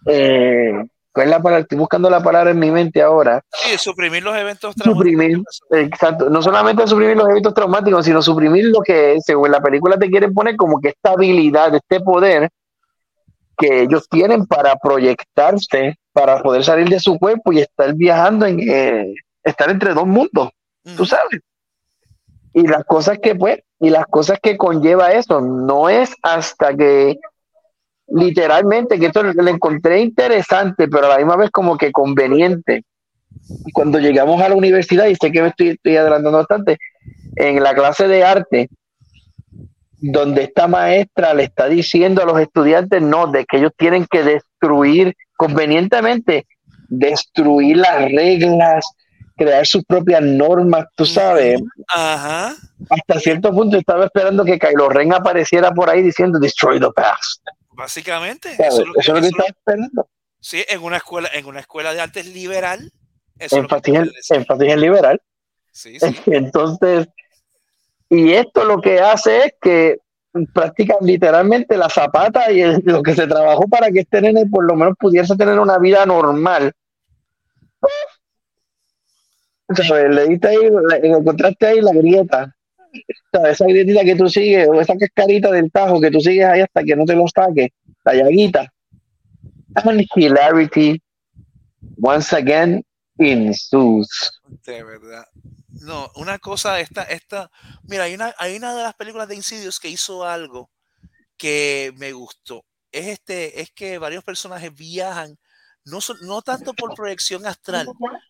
eh, 0.05 0.71
¿cuál 1.11 1.25
es 1.27 1.31
la 1.31 1.41
palabra? 1.41 1.61
Estoy 1.61 1.77
buscando 1.77 2.09
la 2.09 2.21
palabra 2.21 2.51
en 2.51 2.59
mi 2.59 2.71
mente 2.71 3.01
ahora. 3.01 3.41
Sí, 3.51 3.77
suprimir 3.77 4.23
los 4.23 4.35
eventos 4.35 4.75
Suprimir, 4.81 5.31
traumáticos. 5.31 5.61
exacto, 5.71 6.29
no 6.29 6.41
solamente 6.41 6.87
suprimir 6.87 7.17
los 7.17 7.29
eventos 7.29 7.53
traumáticos, 7.53 8.05
sino 8.05 8.21
suprimir 8.21 8.65
lo 8.65 8.81
que 8.81 9.17
según 9.21 9.51
la 9.51 9.61
película 9.61 9.97
te 9.97 10.09
quieren 10.09 10.33
poner 10.33 10.55
como 10.55 10.79
que 10.79 10.89
esta 10.89 11.11
habilidad, 11.11 11.73
este 11.75 11.99
poder 12.01 12.49
que 13.57 13.83
ellos 13.83 14.07
tienen 14.09 14.45
para 14.45 14.75
proyectarse, 14.75 15.97
para 16.11 16.41
poder 16.41 16.63
salir 16.63 16.89
de 16.89 16.99
su 16.99 17.17
cuerpo 17.17 17.53
y 17.53 17.61
estar 17.61 17.93
viajando 17.93 18.45
en 18.45 18.59
eh, 18.59 19.13
estar 19.43 19.69
entre 19.69 19.93
dos 19.93 20.05
mundos, 20.05 20.49
tú 20.97 21.05
sabes. 21.05 21.39
Y 22.53 22.67
las 22.67 22.83
cosas 22.85 23.19
que 23.21 23.35
pues, 23.35 23.59
y 23.79 23.89
las 23.89 24.05
cosas 24.07 24.39
que 24.41 24.57
conlleva 24.57 25.11
eso, 25.11 25.41
no 25.41 25.89
es 25.89 26.13
hasta 26.21 26.75
que 26.75 27.17
literalmente, 28.07 28.99
que 28.99 29.07
esto 29.07 29.23
lo 29.23 29.49
encontré 29.49 30.01
interesante, 30.01 30.87
pero 30.87 31.07
a 31.07 31.09
la 31.09 31.17
misma 31.17 31.37
vez 31.37 31.51
como 31.51 31.77
que 31.77 31.91
conveniente. 31.91 32.83
Cuando 33.73 33.99
llegamos 33.99 34.41
a 34.41 34.49
la 34.49 34.55
universidad, 34.55 35.07
y 35.07 35.15
sé 35.15 35.31
que 35.31 35.41
me 35.41 35.49
estoy, 35.49 35.69
estoy 35.69 35.97
adelantando 35.97 36.37
bastante, 36.37 36.77
en 37.35 37.61
la 37.61 37.73
clase 37.73 38.07
de 38.07 38.23
arte, 38.23 38.69
donde 39.97 40.43
esta 40.43 40.67
maestra 40.67 41.33
le 41.33 41.43
está 41.43 41.67
diciendo 41.67 42.21
a 42.21 42.25
los 42.25 42.39
estudiantes, 42.39 43.01
no, 43.01 43.27
de 43.27 43.45
que 43.45 43.57
ellos 43.57 43.71
tienen 43.77 44.05
que 44.09 44.23
destruir 44.23 45.15
convenientemente, 45.35 46.45
destruir 46.87 47.77
las 47.77 48.11
reglas, 48.11 48.85
crear 49.35 49.65
sus 49.65 49.83
propias 49.83 50.21
normas, 50.21 50.85
tú 50.95 51.05
sabes. 51.05 51.61
Ajá. 51.93 52.53
Hasta 52.89 53.19
cierto 53.19 53.51
punto 53.51 53.77
estaba 53.77 54.05
esperando 54.05 54.45
que 54.45 54.59
Kylo 54.59 54.89
Ren 54.89 55.13
apareciera 55.13 55.71
por 55.71 55.89
ahí 55.89 56.01
diciendo 56.01 56.39
destroy 56.39 56.79
the 56.79 56.91
past. 56.95 57.41
Básicamente, 57.75 58.51
eso 58.59 58.81
es 58.81 58.87
lo 58.87 58.93
que, 58.93 58.99
Eso 58.99 59.01
es 59.01 59.07
lo 59.07 59.13
que 59.13 59.19
eso- 59.19 59.27
estaba 59.27 59.47
esperando. 59.49 60.09
sí, 60.39 60.63
en 60.67 60.81
una 60.83 60.97
escuela, 60.97 61.29
en 61.33 61.45
una 61.45 61.59
escuela 61.59 61.93
de 61.93 62.01
artes 62.01 62.25
liberal. 62.27 62.91
Énfasis 63.37 63.93
en, 63.93 64.79
liberal. 64.81 65.21
Sí, 65.71 65.99
sí. 65.99 66.05
Entonces, 66.27 67.07
y 68.09 68.31
esto 68.33 68.63
lo 68.63 68.79
que 68.81 68.99
hace 68.99 69.37
es 69.45 69.53
que 69.61 69.97
practican 70.53 70.97
literalmente 71.01 71.77
la 71.77 71.89
zapata 71.89 72.51
y 72.51 72.61
el- 72.61 72.81
lo 72.85 73.01
que 73.03 73.13
se 73.15 73.27
trabajó 73.27 73.67
para 73.67 73.89
que 73.91 74.01
este 74.01 74.21
nene 74.21 74.45
por 74.45 74.63
lo 74.65 74.75
menos 74.75 74.95
pudiese 74.99 75.35
tener 75.35 75.59
una 75.59 75.77
vida 75.77 76.05
normal. 76.05 76.71
¿Sabes? 79.75 80.13
Le 80.15 80.27
diste 80.27 80.47
ahí, 80.47 80.57
le 80.89 81.07
encontraste 81.09 81.65
ahí 81.67 81.81
la 81.81 81.91
grieta. 81.93 82.55
Esa 83.31 83.65
grietita 83.65 84.03
que 84.03 84.15
tú 84.15 84.29
sigues, 84.29 84.67
o 84.67 84.79
esa 84.79 84.95
cascarita 84.95 85.51
del 85.51 85.71
tajo 85.71 85.99
que 85.99 86.11
tú 86.11 86.19
sigues 86.19 86.45
ahí 86.45 86.61
hasta 86.61 86.83
que 86.83 86.95
no 86.95 87.05
te 87.05 87.15
lo 87.15 87.25
saques, 87.27 87.69
la 88.03 88.13
llaguita. 88.13 88.71
And 89.75 90.05
hilarity 90.15 91.01
once 92.01 92.33
again 92.33 92.83
ensues. 93.17 94.41
De 94.65 94.83
verdad. 94.83 95.25
No, 95.81 96.09
una 96.15 96.39
cosa, 96.39 96.79
esta, 96.79 97.03
esta, 97.03 97.51
mira, 97.83 98.05
hay 98.05 98.15
una, 98.15 98.33
hay 98.37 98.55
una 98.55 98.73
de 98.75 98.83
las 98.83 98.95
películas 98.95 99.27
de 99.27 99.35
Insidious 99.35 99.79
que 99.79 99.89
hizo 99.89 100.23
algo 100.23 100.71
que 101.37 101.93
me 101.97 102.13
gustó. 102.13 102.65
Es 102.91 103.07
este, 103.07 103.61
es 103.61 103.71
que 103.71 103.97
varios 103.97 104.23
personajes 104.23 104.73
viajan, 104.73 105.37
no, 105.83 105.99
no 106.21 106.41
tanto 106.41 106.73
por 106.73 106.95
proyección 106.95 107.45
astral, 107.45 107.87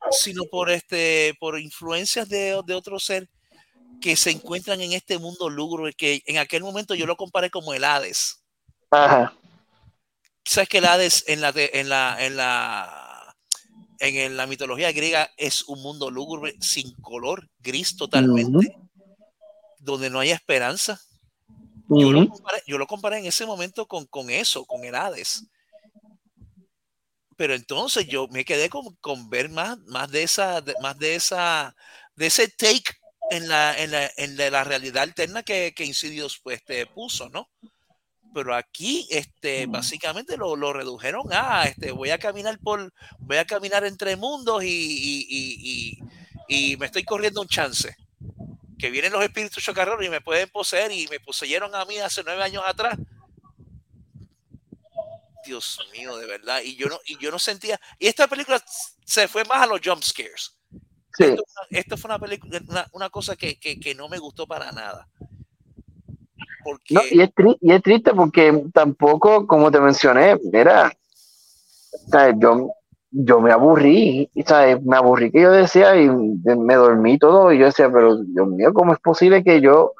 sino 0.10 0.44
por 0.50 0.72
este, 0.72 1.36
por 1.40 1.60
influencias 1.60 2.28
de, 2.28 2.60
de 2.66 2.74
otro 2.74 3.00
ser 3.00 3.30
que 4.01 4.15
se 4.15 4.31
encuentran 4.31 4.81
en 4.81 4.93
este 4.93 5.17
mundo 5.17 5.49
lúgubre, 5.49 5.93
que 5.93 6.22
en 6.26 6.38
aquel 6.38 6.63
momento 6.63 6.95
yo 6.95 7.05
lo 7.05 7.15
comparé 7.15 7.49
como 7.49 7.73
el 7.73 7.84
Hades. 7.84 8.43
Ajá. 8.91 9.34
sabes 10.45 10.69
que 10.69 10.77
el 10.77 10.85
Hades 10.85 11.23
en 11.27 11.41
la 11.41 11.49
en 11.55 11.89
la 11.89 12.17
en 12.26 12.38
la 12.38 13.35
en 13.99 14.38
la 14.38 14.45
mitología 14.45 14.91
griega 14.91 15.31
es 15.38 15.63
un 15.63 15.81
mundo 15.81 16.11
lúgubre 16.11 16.55
sin 16.61 16.93
color 17.01 17.49
gris 17.59 17.95
totalmente 17.97 18.77
donde 19.80 20.09
no 20.09 20.19
hay 20.19 20.31
esperanza 20.31 20.99
yo, 21.88 22.11
lo 22.11 22.19
Ujú. 22.22 22.30
comparé, 22.30 22.61
yo 22.67 22.77
lo 22.77 22.88
comparé 22.88 23.19
en 23.19 23.26
ese 23.26 23.45
momento 23.45 23.88
con, 23.88 24.05
con 24.05 24.30
eso 24.30 24.65
con 24.65 24.84
el 24.84 24.93
Hades 24.95 25.45
pero 27.38 27.53
entonces 27.53 28.05
yo 28.07 28.27
me 28.27 28.45
quedé 28.45 28.69
con, 28.69 28.95
con 29.01 29.30
ver 29.30 29.49
más 29.49 29.77
más 29.88 30.09
de 30.11 30.23
esa 30.23 30.61
de- 30.61 30.76
más 30.81 30.97
de 30.99 31.15
esa 31.15 31.76
de 32.15 32.27
ese 32.27 32.47
take 32.49 32.84
en 33.31 33.47
la 33.47 33.77
en 33.77 33.91
la, 33.91 34.11
en 34.18 34.38
la, 34.38 34.64
realidad 34.64 35.03
alterna 35.03 35.43
que, 35.43 35.73
que 35.76 35.85
Insidious 35.85 36.39
pues 36.43 36.64
te 36.64 36.85
puso 36.85 37.30
no 37.30 37.49
pero 38.34 38.53
aquí 38.53 39.07
este 39.10 39.65
básicamente 39.68 40.35
lo, 40.38 40.56
lo 40.56 40.73
redujeron 40.73 41.31
a 41.31 41.65
este 41.68 41.91
voy 41.91 42.10
a 42.11 42.18
caminar 42.19 42.60
por 42.60 42.93
voy 43.19 43.38
a 43.38 43.45
caminar 43.45 43.85
entre 43.85 44.15
mundos 44.18 44.64
y, 44.64 44.68
y, 44.68 45.26
y- 45.30 45.99
y- 45.99 45.99
y 46.47 46.77
me 46.77 46.85
estoy 46.85 47.03
corriendo 47.03 47.41
un 47.41 47.47
chance. 47.47 47.95
Que 48.77 48.91
vienen 48.91 49.11
los 49.14 49.23
espíritus 49.23 49.64
chocarreros 49.64 50.06
y 50.06 50.10
me 50.10 50.22
pueden 50.22 50.47
poseer 50.49 50.91
y 50.91 51.07
me 51.07 51.19
poseyeron 51.19 51.73
a 51.73 51.85
mí 51.85 51.97
hace 51.97 52.22
nueve 52.23 52.43
años 52.43 52.61
atrás. 52.68 52.95
Dios 55.45 55.80
mío 55.91 56.18
de 56.18 56.26
verdad. 56.26 56.61
Y 56.64 56.76
yo 56.76 56.88
no 56.88 56.99
y 57.06 57.18
yo 57.18 57.31
no 57.31 57.39
sentía 57.39 57.80
y 57.99 58.07
esta 58.07 58.27
película 58.27 58.61
se 59.06 59.27
fue 59.27 59.43
más 59.45 59.61
a 59.61 59.68
los 59.68 59.80
jump 59.84 60.03
scares 60.03 60.56
Sí. 61.18 61.26
esto, 61.26 61.44
esto 61.72 61.98
fue 61.98 62.10
una 62.10 62.20
película 62.20 62.60
una, 62.70 62.88
una 62.94 63.10
cosa 63.10 63.36
que, 63.36 63.60
que, 63.60 63.80
que 63.80 63.96
no 63.96 64.10
me 64.10 64.20
gustó 64.20 64.48
para 64.48 64.72
nada 64.72 65.08
porque 66.64 66.94
No, 66.94 67.02
y, 67.12 67.22
es 67.22 67.30
y 67.62 67.72
es 67.72 67.82
triste 67.82 68.14
porque 68.14 68.66
tampoco, 68.74 69.48
como 69.48 69.72
te 69.72 69.80
mencioné, 69.80 70.38
era, 70.54 70.92
¿sabes? 72.10 72.36
yo, 72.40 72.72
yo 73.12 73.40
me 73.42 73.52
aburrí, 73.52 74.30
¿sabes? 74.46 74.82
me 74.84 74.98
aburrí 74.98 75.32
que 75.32 75.42
yo 75.42 75.52
decía 75.52 75.96
y 76.02 76.10
me 76.10 76.76
dormí 76.76 77.18
todo 77.18 77.52
y 77.52 77.60
yo 77.60 77.66
decía, 77.66 77.90
pero 77.92 78.18
Dios 78.18 78.48
mío, 78.48 78.74
¿cómo 78.74 78.94
es 78.94 79.00
posible 79.00 79.44
que 79.44 79.62
yo, 79.62 79.94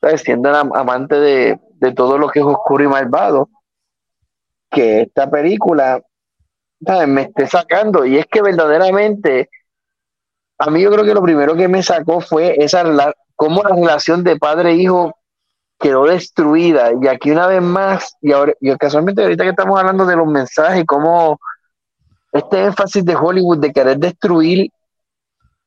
¿sabes? 0.00 0.22
siendo 0.22 0.54
am- 0.54 0.72
amante 0.74 1.16
de, 1.16 1.60
de 1.74 1.92
todo 1.92 2.18
lo 2.18 2.28
que 2.28 2.40
es 2.40 2.46
oscuro 2.46 2.84
y 2.84 2.88
malvado, 2.88 3.50
que 4.70 5.02
esta 5.02 5.30
película 5.30 6.02
¿sabes? 6.84 7.08
me 7.08 7.22
esté 7.22 7.46
sacando? 7.46 8.04
Y 8.04 8.18
es 8.18 8.26
que 8.26 8.42
verdaderamente, 8.42 9.50
a 10.58 10.70
mí 10.70 10.80
yo 10.80 10.90
creo 10.90 11.04
que 11.04 11.14
lo 11.14 11.22
primero 11.22 11.54
que 11.54 11.68
me 11.68 11.82
sacó 11.82 12.20
fue 12.20 12.56
esa, 12.58 12.84
la, 12.84 13.14
cómo 13.34 13.62
la 13.62 13.74
relación 13.74 14.24
de 14.24 14.36
padre 14.36 14.72
e 14.72 14.76
hijo 14.76 15.16
quedó 15.78 16.04
destruida. 16.04 16.90
Y 17.00 17.06
aquí 17.08 17.30
una 17.30 17.46
vez 17.46 17.62
más, 17.62 18.16
y 18.22 18.32
ahora, 18.32 18.54
y 18.60 18.74
casualmente 18.76 19.22
ahorita 19.22 19.44
que 19.44 19.50
estamos 19.50 19.78
hablando 19.78 20.06
de 20.06 20.16
los 20.16 20.26
mensajes, 20.26 20.84
cómo 20.86 21.38
este 22.32 22.64
énfasis 22.64 23.04
de 23.04 23.14
Hollywood 23.14 23.58
de 23.58 23.72
querer 23.72 23.98
destruir 23.98 24.70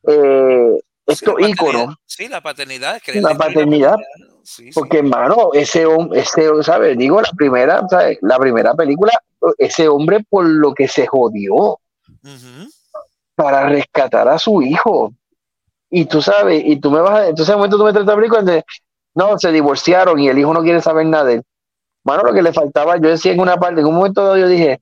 eh, 0.08 0.80
Sí, 1.08 1.14
estos 1.14 1.36
la 1.40 1.50
íconos. 1.50 1.96
Sí, 2.06 2.28
la 2.28 2.42
paternidad. 2.42 3.02
querer 3.02 3.24
La 3.24 3.30
destruir 3.30 3.54
paternidad. 3.54 3.96
Sí, 4.44 4.66
sí. 4.66 4.72
porque 4.74 5.00
hermano, 5.00 5.50
ese 5.54 5.86
hombre, 5.86 6.22
ese, 6.22 6.50
¿sabes? 6.64 6.98
Digo, 6.98 7.22
la 7.22 7.32
primera, 7.32 7.84
¿sabes? 7.88 8.18
La 8.22 8.38
primera 8.40 8.74
película, 8.74 9.12
ese 9.58 9.88
hombre 9.88 10.26
por 10.28 10.46
lo 10.46 10.74
que 10.74 10.88
se 10.88 11.06
jodió 11.06 11.80
Ujú. 12.24 12.70
Para 13.40 13.70
rescatar 13.70 14.28
a 14.28 14.38
su 14.38 14.62
hijo. 14.62 15.14
Y 15.90 16.06
tú 16.06 16.22
sabes, 16.22 16.62
y 16.66 16.76
tú 16.76 16.92
me 16.92 17.00
vas 17.00 17.12
a, 17.14 17.28
entonces 17.30 17.50
en 17.50 17.56
un 17.56 17.60
momento 17.62 17.78
tú 17.78 17.86
me 17.86 17.92
traes 17.94 18.04
esta 18.06 18.16
película 18.16 18.42
donde, 18.42 18.66
no, 19.16 19.40
se 19.40 19.52
divorciaron 19.52 20.20
y 20.20 20.28
el 20.28 20.38
hijo 20.38 20.54
no 20.54 20.62
quiere 20.62 20.82
saber 20.82 21.06
nada 21.06 21.24
de 21.24 21.34
él. 21.36 21.44
Bueno, 22.04 22.24
lo 22.24 22.34
que 22.34 22.42
le 22.42 22.52
faltaba, 22.54 22.98
yo 22.98 23.10
decía 23.10 23.32
en 23.32 23.40
una 23.40 23.58
parte, 23.58 23.80
en 23.82 23.88
un 23.88 23.96
momento 23.96 24.22
dado 24.24 24.38
yo 24.38 24.48
dije, 24.48 24.82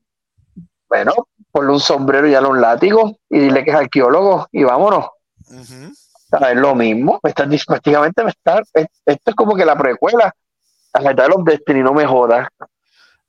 bueno, 0.90 1.14
ponle 1.52 1.72
un 1.72 1.80
sombrero 1.80 2.28
y 2.28 2.32
dale 2.32 2.48
un 2.48 2.60
látigo 2.60 3.16
y 3.30 3.40
dile 3.40 3.64
que 3.64 3.70
es 3.72 3.76
arqueólogo 3.76 4.48
y 4.52 4.64
vámonos. 4.64 5.06
Ujú. 5.50 5.94
¿Sabes? 6.30 6.56
Lo 6.58 6.76
mismo, 6.76 7.20
me 7.24 7.30
estás, 7.30 7.48
prácticamente 7.66 8.24
me 8.24 8.32
está, 8.32 8.62
esto 8.74 9.32
es 9.32 9.36
como 9.36 9.56
que 9.56 9.66
la 9.66 9.78
precuela, 9.78 10.34
a 10.94 11.00
Metal 11.02 11.32
of 11.32 11.46
Destiny, 11.46 11.82
no 11.82 11.94
me 11.94 12.06
jodas. 12.06 12.48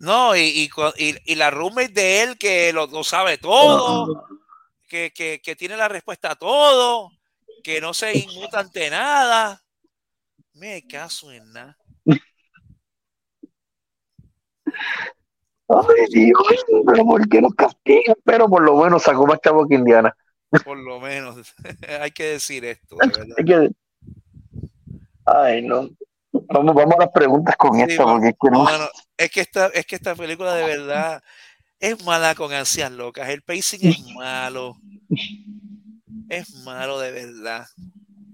No, 0.01 0.35
y, 0.35 0.41
y, 0.41 0.71
y- 0.97 1.17
y 1.25 1.35
la 1.35 1.51
roommate 1.51 1.89
de 1.93 2.23
él 2.23 2.39
que 2.39 2.73
lo, 2.73 2.87
lo 2.87 3.05
sabe 3.05 3.39
todo, 3.39 4.25
que, 4.89 5.13
que, 5.13 5.41
que 5.43 5.55
tiene 5.57 5.77
la 5.77 5.89
respuesta 5.89 6.33
a 6.33 6.37
todo, 6.37 7.11
que 7.63 7.81
no 7.81 7.95
se 7.95 8.17
inmuta 8.19 8.61
ante 8.61 8.91
nada. 8.91 9.63
Me 10.55 10.87
caso 10.87 11.31
en 11.31 11.53
nada. 11.53 11.77
Ay, 15.69 16.07
Dios, 16.11 16.65
pero 16.87 17.05
¿por 17.05 17.29
qué 17.29 17.43
nos 17.43 17.55
castigan? 17.55 18.17
Pero 18.25 18.49
por 18.49 18.63
lo 18.63 18.77
menos 18.83 19.03
sacó 19.03 19.27
más 19.27 19.39
chavo 19.41 19.67
que 19.69 19.75
Indiana. 19.75 20.17
Por 20.65 20.79
lo 20.79 20.99
menos. 20.99 21.55
Hay 22.01 22.11
que 22.11 22.25
decir 22.25 22.65
esto, 22.65 22.97
de 22.97 23.07
verdad. 23.07 23.35
Hay 23.37 23.45
que- 23.45 23.71
Ay, 25.27 25.63
no. 25.63 25.89
Vamos, 26.33 26.75
vamos 26.75 26.95
a 26.97 27.01
las 27.05 27.13
preguntas 27.13 27.57
con 27.57 27.75
Sí, 27.77 27.83
esto, 27.83 28.05
porque 28.05 28.29
es 28.29 28.35
que 28.41 28.51
no. 28.51 28.67
Es 29.17 29.31
que 29.31 29.41
esta, 29.41 29.67
es 29.69 29.85
que 29.87 29.97
esta 29.97 30.15
película 30.15 30.55
de 30.55 30.65
verdad 30.65 31.23
es 31.81 32.05
mala 32.05 32.35
con 32.35 32.53
ansias 32.53 32.93
locas. 32.93 33.29
El 33.29 33.43
pacing 33.43 33.85
es 33.85 33.99
malo. 34.15 34.77
Es 36.29 36.55
malo 36.55 36.99
de 36.99 37.11
verdad. 37.13 37.67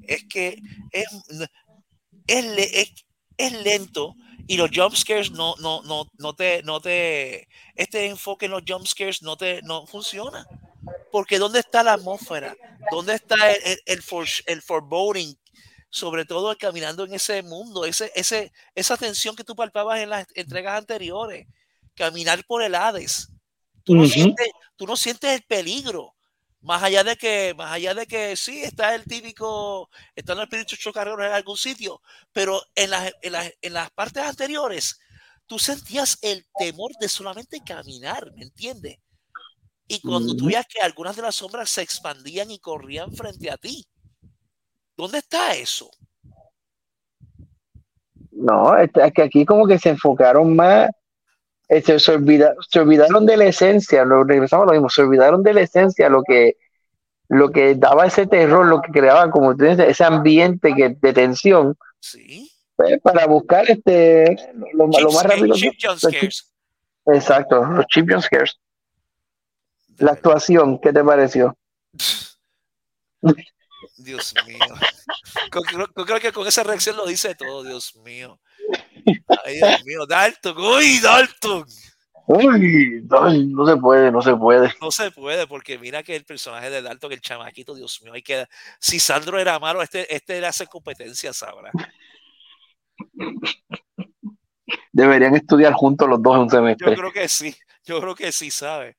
Es 0.03 0.25
que 0.27 0.63
es, 0.93 1.07
es, 2.27 2.45
le- 2.45 2.81
es- 2.81 3.05
es 3.37 3.53
lento 3.63 4.17
y 4.47 4.57
los 4.57 4.71
jump 4.75 4.95
scares 4.95 5.31
no, 5.33 5.55
no, 5.59 5.83
no, 5.83 6.05
no 6.19 6.35
te, 6.35 6.63
no 6.63 6.81
te, 6.81 7.49
este 7.75 8.07
enfoque 8.07 8.47
en 8.47 8.53
los 8.53 8.63
jump 8.67 8.87
scares 8.87 9.23
no 9.23 9.37
te, 9.37 9.61
no 9.63 9.87
funciona. 9.87 10.49
Porque 11.11 11.39
¿dónde 11.39 11.61
está 11.61 11.83
la 11.85 11.95
atmósfera? 11.95 12.59
¿Dónde 12.89 13.15
está 13.15 13.37
el, 13.53 13.59
el, 13.65 13.81
el, 13.87 14.03
for- 14.03 14.29
el 14.47 14.63
foreboding? 14.63 15.37
Sobre 15.91 16.25
todo 16.27 16.57
caminando 16.59 17.05
en 17.05 17.15
ese 17.15 17.43
mundo, 17.43 17.85
ese, 17.87 18.13
ese, 18.17 18.53
esa 18.75 18.97
tensión 18.99 19.37
que 19.37 19.45
tú 19.45 19.57
palpabas 19.57 20.01
en 20.01 20.11
las 20.11 20.27
entregas 20.35 20.79
anteriores. 20.79 21.47
Caminar 21.97 22.45
por 22.47 22.63
el 22.63 22.75
Hades. 22.77 23.29
Tú 23.85 23.95
no, 23.95 24.07
sientes, 24.07 24.49
tú 24.77 24.87
no 24.87 24.97
sientes 24.97 25.31
el 25.31 25.43
peligro. 25.43 26.15
Más 26.61 26.83
allá 26.83 27.05
de 27.05 27.17
que, 27.17 27.53
más 27.55 27.73
allá 27.73 27.93
de 27.93 28.07
que 28.07 28.35
sí, 28.37 28.63
está 28.63 28.95
el 28.95 29.05
típico, 29.05 29.91
están 30.17 30.39
los 30.39 30.45
espíritus 30.45 30.79
chocarreros 30.79 31.27
en 31.27 31.33
algún 31.33 31.59
sitio, 31.59 32.01
pero 32.33 32.63
en 32.75 32.91
las, 32.91 33.13
en 33.21 33.33
las, 33.33 33.53
en 33.61 33.75
las 33.75 33.91
partes 33.91 34.23
anteriores, 34.23 34.99
tú 35.47 35.59
sentías 35.59 36.19
el 36.23 36.47
temor 36.59 36.93
de 36.99 37.09
solamente 37.11 37.61
caminar, 37.63 38.33
¿me 38.35 38.45
entiendes? 38.45 38.99
Y 39.87 40.01
cuando 40.01 40.35
tú 40.35 40.47
veías 40.47 40.67
que 40.67 40.81
algunas 40.81 41.15
de 41.17 41.23
las 41.23 41.35
sombras 41.35 41.69
se 41.69 41.83
expandían 41.83 42.51
y 42.51 42.59
corrían 42.59 43.13
frente 43.13 43.51
a 43.51 43.59
ti. 43.59 43.87
¿Dónde 44.97 45.19
está 45.19 45.55
eso? 45.55 45.91
No, 48.31 48.77
es 48.77 48.91
que 49.15 49.23
aquí 49.23 49.45
como 49.45 49.67
que 49.67 49.79
se 49.79 49.91
enfocaron 49.91 50.57
más, 50.57 50.89
se, 51.83 51.99
se 51.99 52.13
olvida- 52.13 52.55
se 52.69 52.81
olvidaron 52.81 53.27
de 53.27 53.37
la 53.37 53.47
esencia, 53.47 54.05
lo, 54.05 54.25
regresamos 54.25 54.65
a 54.65 54.67
lo 54.67 54.73
mismo, 54.73 54.89
se 54.91 55.03
olvidaron 55.03 55.43
de 55.43 55.55
la 55.55 55.61
esencia, 55.63 56.09
lo 56.09 56.23
que, 56.23 56.57
lo 57.29 57.51
que 57.51 57.75
daba 57.75 58.07
ese 58.07 58.27
terror, 58.27 58.67
lo 58.67 58.83
que 58.83 58.93
creaba, 58.93 59.31
como 59.31 59.57
tú 59.57 59.65
dices, 59.65 59.89
ese 59.89 60.05
ambiente 60.05 60.75
que, 60.75 60.91
de 61.01 61.13
tensión, 61.13 61.77
Sí. 62.01 62.51
pues, 62.77 63.01
para 63.01 63.27
buscar 63.27 63.71
este, 63.71 64.37
lo, 64.75 64.89
más 64.89 65.23
rápido. 65.25 65.55
scares. 65.57 66.53
exacto, 67.07 67.65
los 67.65 67.87
jump 67.93 68.11
scares. 68.21 68.59
La 69.99 70.13
actuación, 70.13 70.81
¿qué 70.81 70.93
te 70.93 71.03
pareció? 71.05 71.57
Dios 73.97 74.35
mío. 74.47 74.59
Creo, 75.51 75.87
creo 76.05 76.21
que 76.21 76.33
con 76.33 76.47
esa 76.47 76.63
reacción 76.63 76.97
lo 76.97 77.07
dice 77.07 77.35
todo, 77.35 77.63
Dios 77.63 77.95
mío. 77.97 78.39
Ay, 79.45 79.57
Dios 79.57 79.85
mío, 79.85 80.07
Dalton, 80.07 80.57
uy, 80.59 80.99
Dalton. 81.01 81.65
Uy, 82.27 83.07
ay, 83.21 83.47
no 83.47 83.67
se 83.67 83.77
puede, 83.77 84.11
no 84.11 84.23
se 84.23 84.35
puede. 84.35 84.73
No 84.81 84.91
se 84.91 85.11
puede, 85.11 85.47
porque 85.47 85.79
mira 85.79 86.03
que 86.03 86.17
el 86.17 86.25
personaje 86.25 86.71
de 86.71 86.81
Dalton, 86.81 87.13
el 87.13 87.21
chamaquito, 87.21 87.75
Dios 87.75 88.01
mío, 88.03 88.15
hay 88.15 88.23
que. 88.23 88.47
Si 88.81 88.99
Sandro 88.99 89.39
era 89.39 89.59
malo, 89.59 89.83
este, 89.83 90.15
este 90.15 90.41
le 90.41 90.47
hace 90.47 90.67
competencia, 90.67 91.33
sabrá. 91.35 91.71
Deberían 94.93 95.35
estudiar 95.35 95.73
juntos 95.75 96.09
los 96.09 96.23
dos 96.23 96.37
en 96.37 96.41
un 96.43 96.49
Yo 96.49 96.57
semestre. 96.57 96.95
creo 96.95 97.13
que 97.13 97.29
sí, 97.29 97.55
yo 97.85 98.01
creo 98.01 98.15
que 98.15 98.33
sí, 98.33 98.51
sabe. 98.51 98.97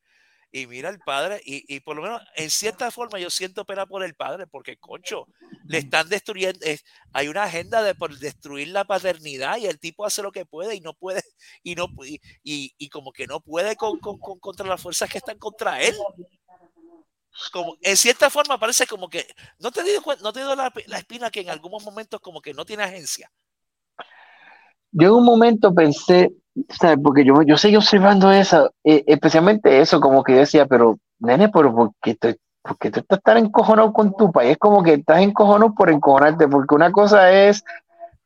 Y 0.58 0.68
mira 0.68 0.88
el 0.88 1.00
padre, 1.00 1.42
y, 1.44 1.66
y 1.68 1.82
por 1.82 1.98
lo 1.98 2.02
menos 2.04 2.22
en 2.38 2.50
cierta 2.50 2.90
forma 2.90 3.20
yo 3.20 3.30
siento 3.30 3.66
pena 3.66 3.86
por 3.86 4.06
el 4.06 4.16
padre, 4.16 4.48
porque 4.48 4.78
concho, 4.78 5.28
le 5.68 5.80
están 5.80 6.08
destruyendo, 6.08 6.60
es- 6.66 6.86
hay 7.12 7.28
una 7.28 7.44
agenda 7.44 7.84
de 7.84 7.94
por 7.94 8.18
destruir 8.18 8.70
la 8.70 8.86
paternidad 8.86 9.58
y 9.58 9.66
el 9.66 9.80
tipo 9.82 10.06
hace 10.06 10.22
lo 10.22 10.32
que 10.32 10.46
puede 10.46 10.74
y 10.74 10.80
no 10.80 10.94
puede, 10.94 11.22
y 11.62 11.76
no 11.76 11.88
y, 12.06 12.22
y, 12.42 12.74
y 12.78 12.88
como 12.88 13.12
que 13.12 13.28
no 13.28 13.42
puede 13.42 13.76
con, 13.76 14.00
con- 14.00 14.18
con- 14.18 14.40
contra 14.40 14.66
las 14.66 14.82
fuerzas 14.82 15.10
que 15.10 15.18
están 15.18 15.38
contra 15.38 15.82
él. 15.82 15.94
Como, 17.52 17.76
en 17.82 17.98
cierta 17.98 18.30
forma 18.30 18.58
parece 18.58 18.88
como 18.88 19.10
que 19.10 19.28
no 19.60 19.72
te 19.72 19.84
dio, 19.84 20.02
no 20.22 20.32
te 20.32 20.40
dio 20.40 20.56
la, 20.56 20.72
la 20.88 20.98
espina 21.00 21.30
que 21.30 21.42
en 21.42 21.50
algunos 21.50 21.84
momentos 21.84 22.22
como 22.22 22.42
que 22.42 22.54
no 22.54 22.64
tiene 22.64 22.84
agencia. 22.84 23.30
Yo 24.92 25.08
en 25.10 25.14
un 25.16 25.26
momento 25.26 25.76
pensé, 25.76 26.32
¿sabes? 26.70 26.98
Porque 27.04 27.26
yo, 27.26 27.42
yo 27.44 27.58
seguí 27.58 27.76
observando 27.76 28.32
eso, 28.32 28.72
eh, 28.84 29.04
especialmente 29.08 29.80
eso, 29.82 30.00
como 30.00 30.24
que 30.24 30.34
yo 30.34 30.40
decía, 30.40 30.66
pero, 30.66 30.98
nene, 31.20 31.50
pero 31.50 31.74
¿por 31.74 31.92
qué, 32.02 32.16
te, 32.16 32.38
por 32.62 32.78
tú 32.78 33.00
estás 33.00 33.22
tan 33.24 33.38
encojonado 33.38 33.94
con 33.94 34.16
tu 34.16 34.32
país? 34.32 34.52
Es 34.52 34.58
como 34.58 34.84
que 34.84 34.94
estás 34.96 35.22
encojonado 35.22 35.74
por 35.74 35.90
encojonarte, 35.90 36.48
porque 36.48 36.76
una 36.76 36.92
cosa 36.92 37.32
es 37.32 37.64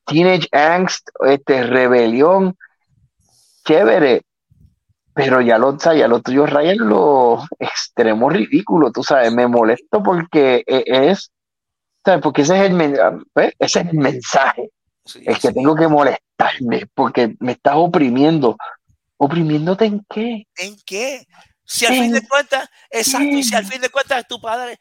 teenage 0.06 0.48
angst, 0.52 1.10
este, 1.26 1.64
rebelión, 1.64 2.56
chévere, 3.66 4.22
pero 5.14 5.42
ya 5.42 5.58
lo, 5.58 5.78
ya 5.78 6.08
lo 6.08 6.22
tuyo 6.22 6.46
raya 6.46 6.72
en 6.72 6.90
lo 6.90 7.40
extremo 7.60 8.30
ridículo, 8.30 8.92
tú 8.92 9.04
sabes, 9.04 9.34
me 9.34 9.48
molesto 9.48 10.02
porque 10.04 10.64
e- 10.68 10.84
es, 10.86 11.32
¿sabes? 12.06 12.22
Porque 12.24 12.44
ese 12.44 12.58
es 12.66 12.72
el, 12.72 12.78
¿ves? 13.36 13.54
ese 13.60 13.82
es 13.82 13.88
el 13.88 13.98
mensaje. 13.98 14.72
Sí, 15.10 15.24
Es 15.26 15.40
que 15.40 15.48
sí. 15.48 15.54
tengo 15.54 15.76
que 15.76 15.88
molestarme 15.88 16.86
porque 16.94 17.36
me 17.40 17.54
estás 17.54 17.74
oprimiendo. 17.76 18.56
¿Oprimiéndote 19.18 19.86
en 19.86 20.06
qué? 20.10 20.48
¿En 20.58 20.78
qué? 20.86 21.26
Si 21.66 21.86
al 21.86 21.94
fin 21.94 22.12
de 22.12 22.20
¿En 22.20 22.26
cuentas, 22.26 22.70
exacto, 22.90 23.28
y 23.28 23.44
si 23.44 23.54
al 23.56 23.66
fin 23.66 23.82
de 23.82 23.90
cuentas 23.90 24.28
tu 24.28 24.40
padre, 24.40 24.80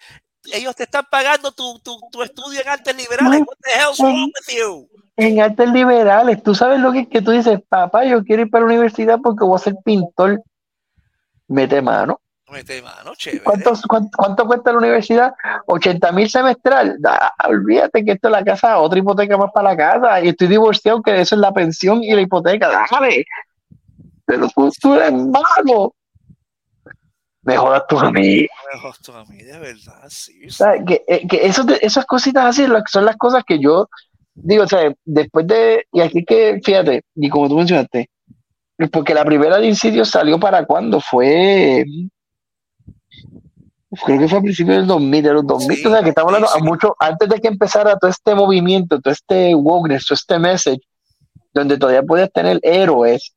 ellos 0.53 0.77
te 0.77 0.85
están 0.85 1.07
pagando 1.11 1.51
tu, 1.53 1.79
tu, 1.81 1.99
tu 2.13 2.23
estudio 2.23 2.61
en 2.61 2.69
artes 2.69 2.95
liberales. 2.97 3.41
No, 3.41 3.47
What 3.47 3.57
the 3.63 3.71
hell's 3.71 3.99
wrong 3.99 4.27
with 4.27 4.57
you? 4.57 4.89
En 5.17 5.41
artes 5.41 5.69
liberales, 5.71 6.43
tú 6.43 6.55
sabes 6.55 6.79
lo 6.79 6.93
que 6.93 7.01
es 7.01 7.09
que 7.09 7.21
tú 7.21 7.33
dices, 7.33 7.59
papá, 7.69 8.05
yo 8.05 8.23
quiero 8.23 8.43
ir 8.43 8.51
para 8.51 8.65
la 8.65 8.73
universidad 8.73 9.19
porque 9.23 9.45
voy 9.45 9.57
a 9.57 9.59
ser 9.59 9.75
pintor. 9.85 10.43
Mete 11.49 11.83
mano. 11.83 12.21
Mete 12.51 12.81
mano, 12.83 13.15
chévere. 13.15 13.45
¿Cuánto, 13.45 13.73
cuánto, 13.87 14.11
cuánto 14.17 14.47
cuesta 14.47 14.73
la 14.73 14.79
universidad? 14.79 15.35
80 15.67 16.13
mil 16.13 16.31
semestral. 16.31 16.97
Da, 16.99 17.35
olvídate 17.47 18.05
que 18.05 18.13
esto 18.13 18.29
es 18.29 18.33
la 18.33 18.45
casa, 18.45 18.79
otra 18.79 18.99
hipoteca 18.99 19.37
más 19.37 19.51
para 19.53 19.71
la 19.71 19.77
casa. 19.77 20.21
Y 20.23 20.29
estoy 20.29 20.49
divorciado, 20.49 21.03
que 21.03 21.21
eso 21.21 21.35
es 21.35 21.41
la 21.41 21.53
pensión 21.53 22.03
y 22.03 22.15
la 22.15 22.23
hipoteca. 22.23 22.87
Dale. 22.91 23.25
Pero 24.25 24.49
tú, 24.49 24.71
tú 24.81 24.95
eres 24.95 25.13
malo. 25.13 25.95
Me 27.43 27.57
jodas 27.57 27.83
tú 27.89 27.99
a 27.99 28.11
mí. 28.11 28.47
Mejor 28.73 28.95
tú 29.03 29.13
a 29.13 29.25
mí, 29.25 29.43
de 29.43 29.59
verdad, 29.59 30.05
sí. 30.09 30.49
Que, 30.87 31.03
eh, 31.07 31.27
que 31.27 31.47
eso 31.47 31.65
esas 31.81 32.05
cositas 32.05 32.45
así 32.45 32.67
son 32.89 33.05
las 33.05 33.17
cosas 33.17 33.43
que 33.47 33.59
yo 33.59 33.89
digo, 34.43 34.65
o 34.65 34.69
sea, 34.69 34.93
después 35.05 35.47
de, 35.47 35.85
y 35.93 36.01
aquí 36.01 36.25
que, 36.25 36.61
fíjate, 36.63 37.03
y 37.15 37.29
como 37.29 37.49
tú 37.49 37.57
mencionaste, 37.57 38.11
porque 38.93 39.15
la 39.15 39.25
primera 39.25 39.59
de 39.59 39.67
Insidious 39.67 40.11
salió 40.11 40.39
para 40.39 40.65
cuando 40.65 41.01
fue, 41.01 41.85
creo 44.05 44.19
que 44.19 44.29
fue 44.29 44.39
a 44.39 44.43
principios 44.43 44.77
del 44.79 44.87
2000, 44.87 45.23
de 45.23 45.33
los 45.33 45.47
2000, 45.47 45.77
Sí, 45.79 45.87
o 45.87 45.91
sea, 45.91 46.03
que 46.03 46.11
estamos 46.11 46.29
hablando 46.29 46.49
sí, 46.49 46.59
a 46.59 46.61
sí. 46.61 46.67
mucho, 46.67 46.97
antes 46.99 47.29
de 47.29 47.41
que 47.41 47.49
empezara 47.49 47.97
todo 47.97 48.11
este 48.11 48.35
movimiento, 48.35 49.01
todo 49.01 49.13
este 49.13 49.55
wokeness, 49.55 50.07
todo 50.07 50.15
este 50.15 50.39
message, 50.39 50.81
donde 51.53 51.79
todavía 51.79 52.03
puedes 52.03 52.31
tener 52.33 52.59
héroes, 52.63 53.35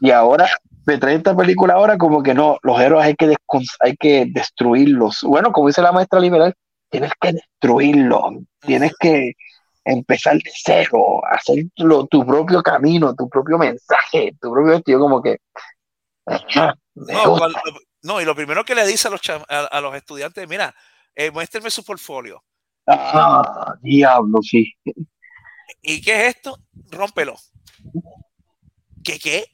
y 0.00 0.10
ahora 0.10 0.48
me 0.86 0.96
trae 0.96 1.16
esta 1.16 1.36
película 1.36 1.74
ahora 1.74 1.98
como 1.98 2.22
que 2.22 2.32
no, 2.32 2.56
los 2.62 2.80
héroes 2.80 3.04
hay 3.04 3.14
que, 3.14 3.34
hay 3.80 3.96
que 3.96 4.26
destruirlos. 4.30 5.20
Bueno, 5.22 5.52
como 5.52 5.66
dice 5.68 5.82
la 5.82 5.92
maestra 5.92 6.18
liberal, 6.20 6.54
tienes 6.88 7.12
que 7.20 7.32
destruirlos, 7.34 8.22
tienes 8.60 8.92
que 8.98 9.32
empezar 9.84 10.34
de 10.36 10.50
cero, 10.64 11.20
hacer 11.30 11.64
lo- 11.76 12.06
tu 12.06 12.24
propio 12.24 12.62
camino, 12.62 13.14
tu 13.14 13.28
propio 13.28 13.58
mensaje, 13.58 14.34
tu 14.40 14.50
propio 14.52 14.74
estilo, 14.74 15.00
como 15.00 15.20
que... 15.22 15.38
No, 16.94 17.38
no, 18.02 18.20
y 18.20 18.24
lo 18.24 18.34
primero 18.34 18.64
que 18.64 18.74
le 18.74 18.86
dice 18.86 19.08
a 19.08 19.10
los, 19.10 19.20
a, 19.28 19.64
a 19.64 19.80
los 19.80 19.94
estudiantes, 19.94 20.48
mira, 20.48 20.74
eh, 21.14 21.30
muéstrenme 21.30 21.70
su 21.70 21.84
portfolio. 21.84 22.44
Ah, 22.86 23.74
diablo, 23.82 24.40
sí. 24.42 24.72
¿Y 25.82 26.00
qué 26.00 26.26
es 26.26 26.36
esto? 26.36 26.58
Rómpelo. 26.90 27.36
¿Qué 29.04 29.18
qué? 29.18 29.46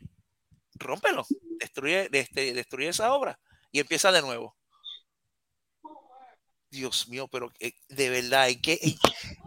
Rómpelo. 0.74 1.26
Destruye, 1.58 2.08
este, 2.12 2.52
destruye 2.52 2.88
esa 2.88 3.12
obra 3.12 3.38
y 3.72 3.80
empieza 3.80 4.12
de 4.12 4.22
nuevo. 4.22 4.56
Dios 6.70 7.08
mío, 7.08 7.28
pero 7.28 7.52
eh, 7.60 7.72
de 7.88 8.10
verdad, 8.10 8.48
¿en 8.48 8.60
qué, 8.60 8.78
en, 8.82 8.96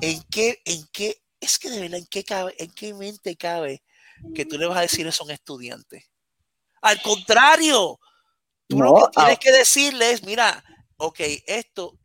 en 0.01 0.23
qué, 0.29 0.61
en 0.65 0.87
qué, 0.91 1.21
es 1.39 1.59
que 1.59 1.69
de 1.69 1.81
verdad, 1.81 1.99
¿en 1.99 2.07
qué 2.07 2.23
cabe, 2.23 2.55
en 2.57 2.71
qué 2.71 2.93
mente 2.93 3.35
cabe 3.35 3.83
que 4.33 4.45
tú 4.45 4.57
le 4.57 4.65
vas 4.65 4.77
a 4.77 4.81
decir 4.81 5.05
eso 5.05 5.23
a 5.23 5.27
un 5.27 5.31
estudiante? 5.31 6.09
Al 6.81 7.01
contrario, 7.01 7.99
tú 8.67 8.81
lo 8.81 8.91
No, 8.91 8.95
que 9.07 9.11
tienes 9.15 9.35
ah. 9.35 9.39
que 9.39 9.51
decirle 9.51 10.11
es, 10.11 10.23
mira, 10.23 10.63
ok, 10.97 11.19
esto, 11.47 11.97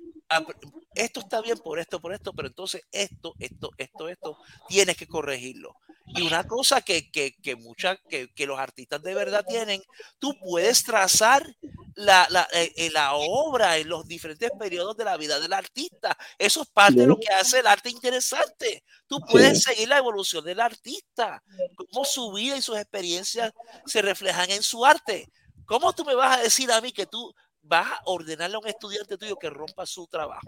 esto 0.94 1.20
está 1.20 1.40
bien 1.40 1.58
por 1.58 1.78
esto, 1.78 2.00
por 2.00 2.12
esto, 2.12 2.32
pero 2.32 2.48
entonces 2.48 2.82
esto, 2.90 3.34
esto, 3.38 3.70
esto, 3.78 4.08
esto, 4.08 4.38
tienes 4.68 4.96
que 4.96 5.06
corregirlo. 5.06 5.74
Y 6.14 6.22
una 6.22 6.44
cosa 6.46 6.80
que, 6.82 7.10
que, 7.10 7.34
que, 7.40 7.56
mucha- 7.56 7.96
que, 8.08 8.28
que 8.34 8.46
los 8.46 8.58
artistas 8.58 9.02
de 9.02 9.14
verdad 9.14 9.44
tienen, 9.48 9.82
tú 10.18 10.34
puedes 10.40 10.82
trazar 10.82 11.46
la, 11.94 12.26
la, 12.28 12.46
eh, 12.52 12.72
eh, 12.76 12.90
la 12.90 13.14
obra 13.14 13.78
en 13.78 13.88
los 13.88 14.06
diferentes 14.06 14.50
periodos 14.58 14.96
de 14.96 15.04
la 15.04 15.16
vida 15.16 15.38
del 15.40 15.52
artista. 15.52 16.16
Eso 16.38 16.62
es 16.62 16.68
parte 16.68 17.00
de 17.00 17.06
lo 17.06 17.16
que 17.18 17.32
hace 17.32 17.60
el 17.60 17.66
arte 17.66 17.88
interesante. 17.88 18.84
Tú 19.06 19.20
puedes 19.30 19.62
seguir 19.62 19.88
la 19.88 19.98
evolución 19.98 20.44
del 20.44 20.60
artista, 20.60 21.42
cómo 21.76 22.04
su 22.04 22.32
vida 22.32 22.56
y 22.56 22.62
sus 22.62 22.76
experiencias 22.78 23.52
se 23.86 24.02
reflejan 24.02 24.50
en 24.50 24.62
su 24.62 24.84
arte. 24.84 25.28
¿Cómo 25.72 25.94
tú 25.94 26.04
me 26.04 26.14
vas 26.14 26.36
a 26.36 26.42
decir 26.42 26.70
a 26.70 26.82
mí 26.82 26.92
que 26.92 27.06
tú 27.06 27.32
vas 27.62 27.86
a 27.86 28.00
ordenarle 28.04 28.56
a 28.56 28.58
un 28.58 28.66
estudiante 28.68 29.16
tuyo 29.16 29.36
que 29.36 29.48
rompa 29.48 29.86
su 29.86 30.06
trabajo? 30.06 30.42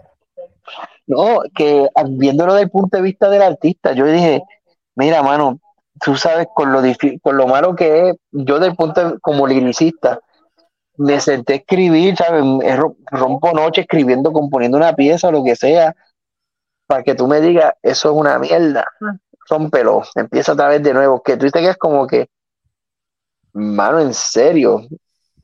No, 1.07 1.39
que 1.55 1.89
viéndolo 2.09 2.53
desde 2.53 2.65
el 2.65 2.69
punto 2.69 2.97
de 2.97 3.01
vista 3.01 3.27
del 3.27 3.41
artista, 3.41 3.93
yo 3.93 4.05
dije, 4.05 4.43
mira, 4.93 5.23
mano, 5.23 5.59
tú 5.99 6.15
sabes 6.15 6.45
con 6.53 6.71
lo 6.71 6.79
con 7.23 7.37
lo 7.37 7.47
malo 7.47 7.75
que 7.75 8.09
es, 8.09 8.15
yo 8.29 8.59
del 8.59 8.75
punto 8.75 9.13
de- 9.13 9.19
como 9.19 9.47
liricista, 9.47 10.19
me 10.97 11.19
senté 11.19 11.53
a 11.53 11.55
escribir, 11.55 12.15
¿sabes? 12.15 12.43
Ro- 12.77 12.95
Rompo 13.09 13.51
noche 13.51 13.81
escribiendo, 13.81 14.31
componiendo 14.31 14.77
una 14.77 14.93
pieza 14.93 15.31
lo 15.31 15.43
que 15.43 15.55
sea, 15.55 15.95
para 16.85 17.01
que 17.01 17.15
tú 17.15 17.25
me 17.25 17.41
digas, 17.41 17.73
eso 17.81 18.11
es 18.11 18.15
una 18.15 18.37
mierda, 18.37 18.85
rómpelo, 19.49 20.03
empieza 20.13 20.53
otra 20.53 20.67
vez 20.67 20.83
de 20.83 20.93
nuevo, 20.93 21.23
que 21.23 21.35
tú 21.35 21.49
te 21.49 21.61
quedas 21.61 21.77
como 21.77 22.05
que, 22.05 22.27
mano, 23.53 23.99
en 23.99 24.13
serio. 24.13 24.87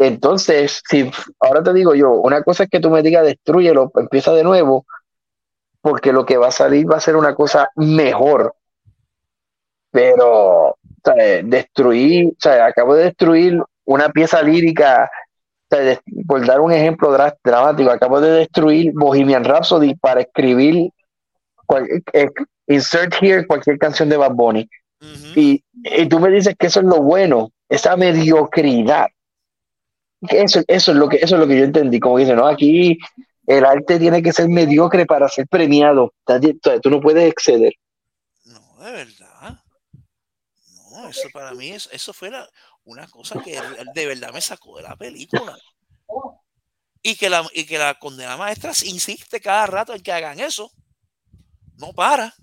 Entonces, 0.03 0.81
si 0.89 1.11
ahora 1.39 1.61
te 1.61 1.73
digo 1.73 1.93
yo, 1.93 2.11
una 2.11 2.41
cosa 2.41 2.63
es 2.63 2.69
que 2.69 2.79
tú 2.79 2.89
me 2.89 3.03
digas, 3.03 3.23
destruyelo, 3.23 3.91
empieza 3.95 4.33
de 4.33 4.43
nuevo, 4.43 4.85
porque 5.81 6.11
lo 6.11 6.25
que 6.25 6.37
va 6.37 6.47
a 6.47 6.51
salir 6.51 6.91
va 6.91 6.97
a 6.97 7.01
ser 7.01 7.15
una 7.15 7.35
cosa 7.35 7.69
mejor. 7.75 8.55
Pero, 9.91 10.77
sea, 11.03 11.43
destruir, 11.43 12.29
o 12.29 12.35
sea, 12.39 12.65
acabo 12.65 12.95
de 12.95 13.05
destruir 13.05 13.61
una 13.85 14.09
pieza 14.09 14.41
lírica, 14.41 15.11
o 15.69 15.75
sea, 15.75 15.83
de- 15.83 15.99
por 16.27 16.45
dar 16.45 16.61
un 16.61 16.71
ejemplo 16.71 17.15
dra- 17.15 17.37
dramático, 17.43 17.91
acabo 17.91 18.21
de 18.21 18.31
destruir 18.31 18.93
Bohemian 18.95 19.43
Rhapsody 19.43 19.95
para 19.95 20.21
escribir, 20.21 20.91
cual- 21.67 21.87
eh, 22.13 22.29
insert 22.67 23.13
here 23.21 23.45
cualquier 23.45 23.77
canción 23.77 24.09
de 24.09 24.17
Bad 24.17 24.31
Bunny. 24.33 24.67
Y 25.35 25.63
tú 26.07 26.19
me 26.19 26.29
dices 26.29 26.55
que 26.57 26.67
eso 26.67 26.79
es 26.79 26.85
lo 26.85 27.01
bueno, 27.01 27.49
esa 27.69 27.95
mediocridad. 27.97 29.07
Eso, 30.30 30.61
eso, 30.68 30.91
es 30.91 30.98
lo 30.98 31.10
que, 31.10 31.18
eso 31.18 31.35
es 31.35 31.39
lo 31.41 31.48
que 31.48 31.57
yo 31.57 31.64
entendí. 31.64 31.99
Como 31.99 32.18
dice, 32.18 32.35
no, 32.35 32.48
aquí 32.48 32.98
el 33.48 33.65
arte 33.65 33.99
tiene 33.99 34.22
que 34.22 34.31
ser 34.31 34.48
mediocre 34.48 35.06
para 35.06 35.27
ser 35.27 35.48
premiado. 35.48 36.14
Tú- 36.81 36.89
no 36.89 37.02
puedes 37.02 37.30
exceder. 37.30 37.73
No, 38.45 38.84
de 38.84 38.91
verdad. 38.91 39.60
No, 40.91 41.07
eso 41.10 41.30
para 41.34 41.53
mí, 41.53 41.72
es, 41.72 41.89
eso 41.91 42.14
fue 42.14 42.31
una 42.84 43.07
cosa 43.07 43.41
que 43.41 43.60
de 43.95 44.06
verdad 44.06 44.34
me 44.34 44.41
sacó 44.41 44.77
de 44.77 44.84
la 44.84 44.95
película. 44.95 45.57
Y 47.02 47.15
que 47.15 47.30
la, 47.30 47.48
y 47.53 47.65
que 47.65 47.80
la 47.80 47.95
condena 47.95 48.38
maestra 48.38 48.73
insiste 48.85 49.39
cada 49.39 49.65
rato 49.65 49.93
en 49.93 50.02
que 50.03 50.11
hagan 50.11 50.39
eso. 50.39 50.72
No 51.77 51.93
para. 51.93 52.34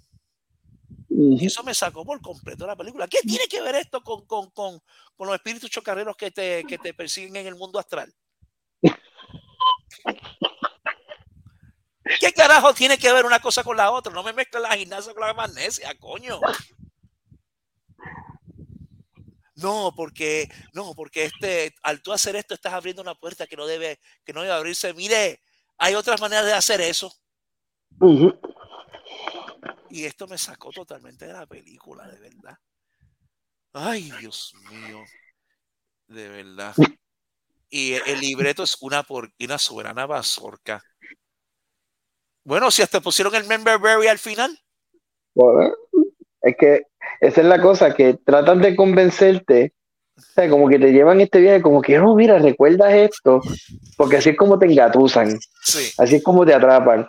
Eso 1.40 1.64
me 1.64 1.74
sacó 1.74 2.04
por 2.04 2.20
completo 2.20 2.66
la 2.66 2.76
película. 2.76 3.08
¿Qué 3.08 3.18
tiene 3.22 3.46
que 3.48 3.60
ver 3.60 3.74
esto 3.74 4.02
con, 4.02 4.24
con, 4.26 4.50
con, 4.50 4.80
con 5.16 5.26
los 5.26 5.34
espíritus 5.34 5.68
chocarreros 5.70 6.16
que 6.16 6.30
te, 6.30 6.64
que 6.64 6.78
te 6.78 6.94
persiguen 6.94 7.34
en 7.36 7.46
el 7.48 7.56
mundo 7.56 7.78
astral? 7.78 8.14
¿Qué 12.20 12.32
carajo 12.32 12.72
tiene 12.72 12.98
que 12.98 13.12
ver 13.12 13.26
una 13.26 13.40
cosa 13.40 13.64
con 13.64 13.76
la 13.76 13.90
otra? 13.90 14.12
No 14.12 14.22
me 14.22 14.32
mezclen 14.32 14.62
la 14.62 14.76
gimnasia 14.76 15.12
con 15.12 15.26
la 15.26 15.34
magnesia, 15.34 15.92
coño. 15.98 16.40
No, 19.56 19.92
porque, 19.96 20.48
no, 20.72 20.94
porque 20.94 21.24
este, 21.24 21.74
al 21.82 22.00
tú 22.00 22.12
hacer 22.12 22.36
esto 22.36 22.54
estás 22.54 22.72
abriendo 22.72 23.02
una 23.02 23.16
puerta 23.16 23.48
que 23.48 23.56
no 23.56 23.66
debe, 23.66 23.98
que 24.24 24.32
no 24.32 24.42
debe 24.42 24.54
abrirse. 24.54 24.94
Mire, 24.94 25.40
hay 25.76 25.96
otras 25.96 26.20
maneras 26.20 26.46
de 26.46 26.52
hacer 26.52 26.80
eso. 26.80 27.12
Ujú. 28.00 28.38
Y 29.90 30.04
esto 30.04 30.26
me 30.26 30.38
sacó 30.38 30.70
totalmente 30.70 31.26
de 31.26 31.32
la 31.32 31.46
película, 31.46 32.06
de 32.08 32.18
verdad. 32.18 32.58
Ay, 33.72 34.10
Dios 34.20 34.54
mío. 34.70 35.04
De 36.06 36.28
verdad. 36.28 36.74
Y 37.70 37.92
el, 37.94 38.20
libreto 38.20 38.62
es 38.62 38.76
una, 38.80 39.02
por, 39.02 39.30
una 39.40 39.58
soberana 39.58 40.06
bazorca. 40.06 40.82
Bueno, 42.44 42.70
si 42.70 42.82
hasta 42.82 43.00
pusieron 43.00 43.34
el 43.34 43.46
Member 43.46 43.78
Berry 43.78 44.08
al 44.08 44.18
final. 44.18 44.58
Bueno, 45.34 45.74
es 46.40 46.56
que 46.58 46.82
esa 47.20 47.40
es 47.40 47.46
la 47.46 47.60
cosa, 47.60 47.94
que 47.94 48.14
tratan 48.14 48.62
de 48.62 48.74
convencerte, 48.74 49.74
o 50.16 50.20
sea, 50.20 50.48
como 50.48 50.68
que 50.68 50.78
te 50.78 50.92
llevan 50.92 51.20
este 51.20 51.40
viaje, 51.40 51.62
como 51.62 51.82
que, 51.82 51.98
no, 51.98 52.14
mira, 52.14 52.38
recuerdas 52.38 52.92
esto, 52.94 53.40
porque 53.96 54.16
así 54.16 54.30
es 54.30 54.36
como 54.36 54.58
te 54.58 54.66
engatusan, 54.66 55.38
Sí. 55.62 55.92
así 55.98 56.16
es 56.16 56.22
como 56.22 56.46
te 56.46 56.54
atrapan, 56.54 57.06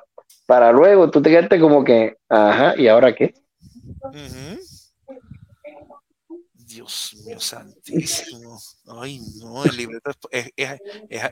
para 0.49 0.71
luego 0.71 1.11
tú 1.11 1.21
te 1.21 1.29
quedarte 1.29 1.59
como 1.59 1.83
que, 1.83 2.17
ajá, 2.27 2.73
¿y 2.75 2.87
ahora 2.87 3.13
qué? 3.13 3.35
Dios 6.55 7.15
mío 7.23 7.39
santísimo. 7.39 8.59
Ay, 8.99 9.19
no, 9.37 9.63
el 9.63 9.77
libreto 9.77 10.09
es, 10.31 10.49
es- 10.55 10.79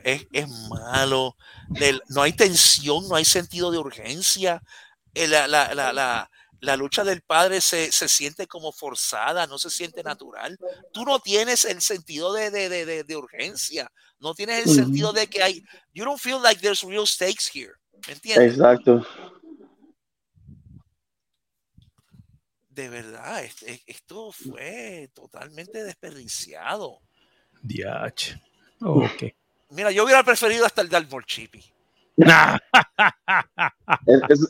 es- 0.04 0.26
es- 0.32 0.48
malo. 0.68 1.34
El- 1.80 2.00
no 2.10 2.22
hay 2.22 2.32
tensión, 2.32 3.08
no 3.08 3.16
hay 3.16 3.24
sentido 3.24 3.72
de 3.72 3.78
urgencia. 3.78 4.62
Eh, 5.14 5.26
La, 5.26 5.48
la- 5.48 5.74
la- 5.74 5.92
la- 5.92 6.30
la 6.60 6.76
lucha 6.76 7.02
del 7.02 7.22
padre 7.22 7.60
se, 7.60 7.90
se 7.90 8.08
siente 8.08 8.46
como 8.46 8.70
forzada, 8.70 9.48
no 9.48 9.58
se 9.58 9.70
siente 9.70 10.04
natural. 10.04 10.56
Tú 10.92 11.04
no 11.04 11.18
tienes 11.18 11.64
el 11.64 11.80
sentido 11.80 12.32
de, 12.32 12.50
de- 12.52 12.68
de- 12.68 13.02
de- 13.02 13.16
urgencia. 13.16 13.90
No 14.20 14.32
tienes 14.34 14.58
el 14.66 14.68
sentido 14.74 15.12
de 15.12 15.26
que 15.26 15.42
hay. 15.42 15.64
You 15.92 16.04
don't 16.04 16.20
feel 16.20 16.40
like 16.40 16.60
there's 16.60 16.82
real 16.84 17.06
stakes 17.06 17.48
here. 17.52 17.72
¿Me 18.06 18.12
entiendes? 18.14 18.52
Exacto. 18.54 19.06
De 22.68 22.88
verdad, 22.88 23.42
es- 23.44 23.62
es- 23.64 23.82
esto 23.86 24.30
fue 24.32 25.10
totalmente 25.14 25.82
desperdiciado. 25.82 27.00
Diach. 27.62 28.36
Ok. 28.82 29.24
Mira, 29.70 29.90
yo 29.90 30.04
hubiera 30.04 30.22
preferido 30.22 30.64
hasta 30.64 30.82
el 30.82 30.88
Dalmor 30.88 31.24
Chippy. 31.24 31.62
Nah. 32.18 32.58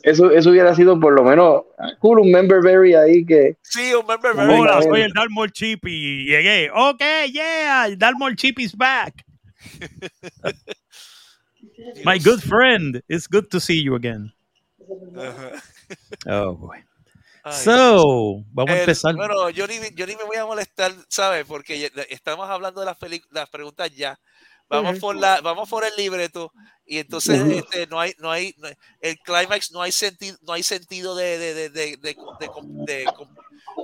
Eso, 0.03 0.31
eso 0.31 0.49
hubiera 0.49 0.73
sido 0.73 0.99
por 0.99 1.13
lo 1.13 1.23
menos 1.23 1.65
cool, 1.99 2.19
un 2.19 2.31
member 2.31 2.61
berry 2.63 2.95
ahí 2.95 3.23
que, 3.23 3.57
Sí, 3.61 3.93
un 3.93 4.07
member 4.07 4.31
Hola, 4.31 4.47
Venga, 4.47 4.81
soy 4.81 4.91
venga. 4.91 5.05
el 5.05 5.13
Dalmor 5.13 5.51
Chip 5.51 5.85
y 5.85 6.25
llegué. 6.25 6.71
Ok, 6.73 7.01
yeah, 7.31 7.85
el 7.85 7.97
Dalmor 7.99 8.35
Chip 8.35 8.57
is 8.59 8.75
back. 8.75 9.23
My 12.03 12.17
good 12.19 12.41
friend, 12.41 13.01
it's 13.07 13.27
good 13.27 13.47
to 13.51 13.59
see 13.59 13.81
you 13.83 13.95
again. 13.95 14.31
Ajá. 15.15 15.51
Oh, 16.27 16.55
boy. 16.55 16.77
Ay, 17.43 17.53
So, 17.63 18.43
vamos 18.51 18.71
a 18.71 18.73
el- 18.73 18.79
empezar. 18.81 19.15
Bueno, 19.15 19.49
yo 19.49 19.65
ni, 19.67 19.75
yo 19.95 20.05
ni 20.05 20.15
me 20.15 20.23
voy 20.23 20.37
a 20.37 20.45
molestar, 20.45 20.93
¿sabes? 21.07 21.45
Porque 21.45 21.91
estamos 22.09 22.49
hablando 22.49 22.81
de 22.81 22.85
las, 22.87 22.97
las 23.31 23.49
preguntas 23.49 23.89
ya. 23.95 24.19
Vamos 24.69 24.99
por 24.99 25.15
la, 25.15 25.41
vamos 25.41 25.67
por 25.67 25.83
el 25.83 25.91
libreto 25.97 26.51
y 26.85 26.99
entonces 26.99 27.39
Ujú. 27.41 27.51
este, 27.53 27.87
no 27.87 27.99
hay, 27.99 28.13
no 28.19 28.29
hay, 28.29 28.53
no 28.59 28.67
el 29.01 29.17
clímax 29.19 29.71
no 29.71 29.81
hay 29.81 29.91
sentido, 29.91 30.37
no 30.43 30.53
hay 30.53 30.61
sentido 30.61 31.15
de, 31.15 31.39
de, 31.39 31.53
de, 31.55 31.69
de, 31.69 31.97
de- 31.97 33.05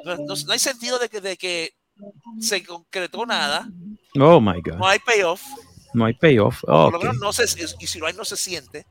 no, 0.04 0.16
no- 0.16 0.36
no 0.46 0.54
hay 0.54 0.60
sentido 0.60 1.00
de 1.00 1.10
que, 1.10 1.22
de 1.22 1.38
que 1.38 1.72
se 2.40 2.64
concretó 2.64 3.26
nada, 3.26 3.68
Oh 4.20 4.40
my 4.40 4.62
no 4.64 4.78
God. 4.78 4.84
hay 4.84 5.00
payoff, 5.00 5.42
No 5.96 6.06
hay 6.06 6.14
payoff. 6.14 6.62
por 6.66 6.92
lo 6.94 7.00
menos 7.00 7.18
no 7.18 7.32
se, 7.34 7.44
y 7.80 7.88
si 7.88 8.00
no 8.00 8.06
hay 8.06 8.14
no 8.14 8.26
se 8.26 8.36
siente. 8.38 8.86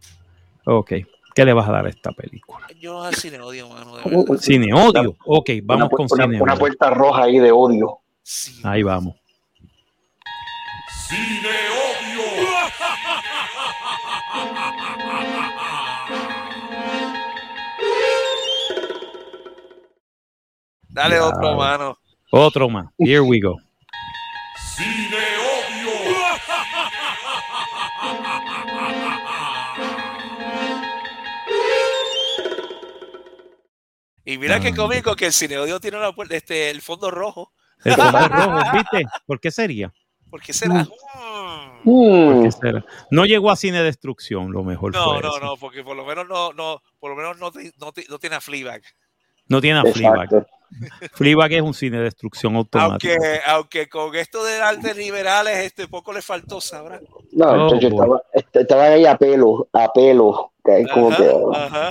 Ok. 0.64 0.92
¿Qué 1.34 1.44
le 1.44 1.52
vas 1.52 1.68
a 1.68 1.72
dar 1.72 1.86
a 1.86 1.88
esta 1.90 2.12
película? 2.12 2.66
Yo 2.80 3.02
al 3.02 3.14
cine 3.16 3.40
odio, 3.40 3.68
mano, 3.68 3.96
Cine 4.38 4.72
odio. 4.72 5.16
Ok, 5.26 5.50
vamos 5.64 5.88
una, 5.88 5.96
con 5.96 6.06
una- 6.10 6.24
cine 6.24 6.40
una 6.42 6.52
odio. 6.52 6.60
puerta 6.60 6.90
roja 6.90 7.24
ahí 7.24 7.38
de 7.38 7.50
odio. 7.52 7.98
Sí. 8.22 8.60
Ahí 8.62 8.82
vamos. 8.82 9.16
Dale 20.88 21.16
Ya. 21.16 21.26
otro, 21.26 21.56
mano. 21.56 21.98
Otro 22.30 22.68
más. 22.68 22.86
Here 22.98 23.20
we 23.20 23.40
go. 23.40 23.56
Y 34.24 34.38
mira 34.38 34.58
qué 34.60 34.68
Ah. 34.68 34.74
cómico 34.76 35.14
que 35.16 35.26
el 35.26 35.32
cine 35.32 35.58
odio 35.58 35.80
tiene 35.80 35.98
una 35.98 36.12
puerta, 36.12 36.34
este, 36.36 36.70
el 36.70 36.80
fondo 36.82 37.10
rojo. 37.10 37.52
El 37.84 37.94
fondo 37.94 38.28
rojo, 38.28 38.58
¿viste? 38.72 39.04
¿Por 39.26 39.40
qué 39.40 39.50
sería? 39.50 39.92
¿Por 40.30 40.40
qué 40.40 40.52
será? 40.52 40.84
Mm. 40.84 40.88
¿Por 41.84 42.34
Mm, 42.36 42.42
qué 42.44 42.52
será? 42.52 42.84
No 43.10 43.24
llegó 43.26 43.50
a 43.50 43.56
cine 43.56 43.82
destrucción, 43.82 44.50
lo 44.52 44.64
mejor 44.64 44.92
No, 44.94 45.04
fue 45.12 45.20
no, 45.22 45.36
eso. 45.36 45.40
no, 45.44 45.56
porque 45.58 45.84
por 45.84 45.94
lo 45.96 46.04
menos 46.06 46.26
no, 46.26 46.52
no, 46.54 46.82
por 46.98 47.10
lo 47.10 47.16
menos 47.16 47.38
no, 47.38 47.50
no, 47.78 47.92
no 48.08 48.18
tiene 48.18 48.36
a 48.36 48.40
Fleabag. 48.40 48.82
No 49.48 49.60
tiene 49.60 49.80
a 49.80 49.92
Fleabag. 49.92 50.30
Fleabag 51.12 51.52
es 51.52 51.62
un 51.62 51.74
cine 51.74 51.98
de 51.98 52.04
destrucción 52.04 52.56
automática. 52.56 53.12
Aunque, 53.14 53.40
aunque 53.46 53.88
con 53.88 54.14
esto 54.14 54.44
de 54.44 54.54
artes 54.60 54.96
liberales, 54.96 55.56
este 55.58 55.86
poco 55.88 56.12
le 56.12 56.22
faltó, 56.22 56.60
sabrá. 56.60 57.00
No, 57.32 57.46
Oh, 57.68 57.74
muchacho, 57.74 57.90
boy. 57.90 57.98
estaba, 58.00 58.22
est- 58.32 58.56
estaba 58.56 58.84
ahí 58.84 59.06
a 59.06 59.16
pelo, 59.16 59.68
a 59.72 59.92
pelo. 59.92 60.52
que 60.64 60.80
es 60.80 60.88
como 60.88 61.08
Ajá, 61.10 61.16
que, 61.22 61.32
ajá, 61.54 61.90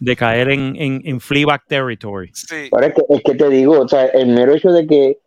De 0.00 0.16
caer 0.16 0.50
en, 0.50 0.76
en, 0.76 1.02
en 1.04 1.20
Fleabag 1.20 1.66
territory. 1.66 2.30
sí. 2.32 2.68
Ahora 2.72 2.86
es 2.88 2.94
que, 2.94 3.02
es 3.08 3.22
que 3.22 3.34
te 3.34 3.48
digo, 3.48 3.80
o 3.80 3.88
sea, 3.88 4.06
el 4.06 4.28
mero 4.28 4.54
hecho 4.54 4.70
de 4.70 4.86
que 4.86 5.18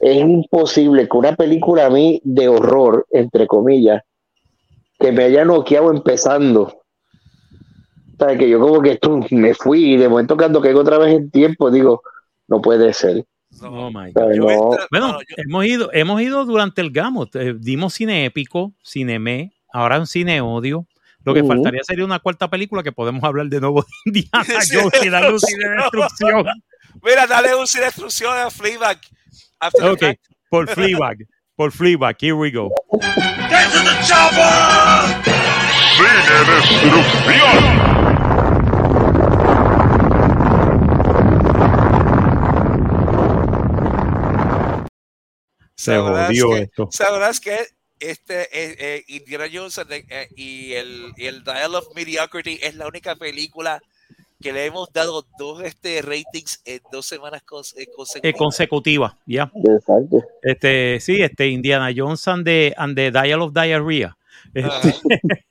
es 0.00 0.16
imposible 0.16 1.08
que 1.08 1.16
una 1.16 1.36
película 1.36 1.86
a 1.86 1.90
mí 1.90 2.20
de 2.24 2.48
horror, 2.48 3.06
entre 3.10 3.46
comillas, 3.46 4.02
que 4.98 5.12
me 5.12 5.24
haya 5.24 5.44
noqueado 5.44 5.90
empezando. 5.92 6.62
O 6.62 8.24
sea, 8.24 8.36
que 8.38 8.48
yo 8.48 8.60
como 8.60 8.80
que 8.82 8.92
esto 8.92 9.20
me 9.30 9.54
fui 9.54 9.94
y 9.94 9.96
de 9.96 10.08
momento 10.08 10.36
cuando 10.36 10.60
caigo 10.60 10.80
otra 10.80 10.98
vez 10.98 11.14
en 11.14 11.30
tiempo, 11.30 11.70
digo, 11.70 12.02
no 12.48 12.60
puede 12.60 12.92
ser. 12.92 13.24
No, 13.60 13.86
Oh 13.86 13.90
my 13.90 14.12
God. 14.12 14.32
yo 14.34 14.42
no. 14.44 14.48
entra- 14.50 14.86
Bueno, 14.90 15.08
no, 15.12 15.18
yo- 15.20 15.26
hemos 15.36 15.64
ido, 15.66 15.90
hemos 15.92 16.22
ido 16.22 16.44
durante 16.44 16.80
el 16.80 16.90
gamut. 16.90 17.34
Eh, 17.36 17.54
dimos 17.58 17.94
cine 17.94 18.24
épico, 18.24 18.72
cine 18.82 19.18
me, 19.18 19.52
ahora 19.72 19.98
un 19.98 20.06
cine 20.06 20.40
odio. 20.40 20.86
Lo 21.24 21.34
que 21.34 21.44
faltaría 21.44 21.80
sería 21.84 22.04
una 22.04 22.18
cuarta 22.18 22.50
película 22.50 22.82
que 22.82 22.90
podemos 22.90 23.22
hablar 23.22 23.46
de 23.46 23.60
nuevo 23.60 23.82
de 23.82 23.88
Indiana. 24.06 24.44
Jones 24.72 25.04
y 25.04 25.08
darle 25.08 25.32
un 25.32 25.38
cine 25.40 25.68
de 25.68 25.76
destrucción. 25.76 26.44
Mira, 27.02 27.26
dale 27.26 27.54
un 27.54 27.66
sin 27.66 27.80
destrucción 27.82 28.36
a 28.36 28.50
Fleabag. 28.50 28.98
After 29.60 29.84
Ok, 29.90 30.02
por 30.50 30.68
Fleabag. 30.68 31.18
Por 31.54 31.70
Fleabag, 31.70 32.16
here 32.20 32.32
we 32.32 32.50
go. 32.50 32.70
Get 32.90 33.70
to 33.70 33.78
the 33.84 33.94
chopper! 34.04 35.22
Cine 35.94 36.22
Destrucción. 36.46 38.01
Se 45.82 45.92
Sabrás 45.96 46.26
jodió 46.28 46.50
que- 46.50 46.60
esto. 46.62 46.88
Sabrás 46.92 47.40
que 47.40 47.56
este 47.98 48.42
eh, 48.42 48.76
eh, 48.78 49.04
Indiana 49.08 49.46
Jones 49.52 49.78
and 49.78 49.88
the- 49.90 50.06
eh, 50.08 50.28
y 50.36 50.72
el, 50.74 51.12
y 51.16 51.26
el 51.26 51.42
Dial 51.42 51.74
of 51.74 51.86
Mediocrity 51.94 52.58
es 52.62 52.74
la 52.76 52.86
única 52.86 53.16
película 53.16 53.80
que 54.40 54.52
le 54.52 54.64
hemos 54.66 54.92
dado 54.92 55.24
dos 55.38 55.62
este, 55.62 56.02
ratings 56.02 56.60
en 56.64 56.80
dos 56.90 57.06
semanas 57.06 57.42
cons- 57.46 57.74
eh, 57.76 57.82
Eh, 57.82 57.86
consecutivas. 57.94 58.38
consecutiva, 58.38 59.18
ya. 59.26 59.52
Exacto. 59.54 60.22
Este, 60.42 60.98
sí, 61.00 61.22
este 61.22 61.46
Indiana 61.48 61.90
Jones 61.94 62.26
and 62.28 62.44
the, 62.44 62.74
and 62.76 62.94
the 62.96 63.10
Dial 63.10 63.40
of 63.42 63.52
Diarrhea. 63.52 64.16
Este, 64.52 64.94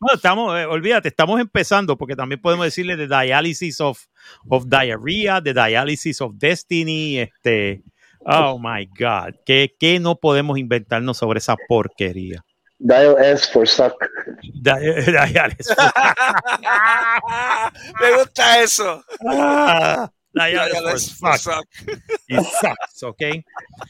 no, 0.00 0.14
estamos, 0.14 0.58
eh, 0.58 0.64
olvídate, 0.64 1.08
estamos 1.08 1.38
empezando 1.40 1.96
porque 1.98 2.16
también 2.16 2.40
podemos 2.40 2.64
decirle 2.66 2.96
the 2.96 3.06
dialysis 3.08 3.80
of, 3.80 4.04
of 4.48 4.64
diarrhea, 4.68 5.42
the 5.42 5.52
dialysis 5.52 6.20
of 6.22 6.32
destiny, 6.36 7.18
este, 7.18 7.82
oh 8.28 8.58
my 8.58 8.86
God, 8.98 9.34
¿qué, 9.46 9.74
qué 9.78 10.00
no 10.00 10.16
podemos 10.16 10.58
inventarnos 10.58 11.16
sobre 11.18 11.38
esa 11.38 11.56
porquería? 11.68 12.44
Dial 12.80 13.16
S 13.20 13.50
for 13.52 13.66
suck. 13.66 13.94
Di- 14.42 14.70
dialysis. 15.32 15.76
Me 18.00 18.12
gusta 18.16 18.62
eso. 18.62 19.02
Ah, 19.28 20.10
for 20.32 20.42
Dial 20.42 20.70
for 20.70 21.00
fuck. 21.00 21.36
suck. 21.38 21.66
It 22.28 22.40
sucks, 22.60 23.02
¿ok? 23.02 23.22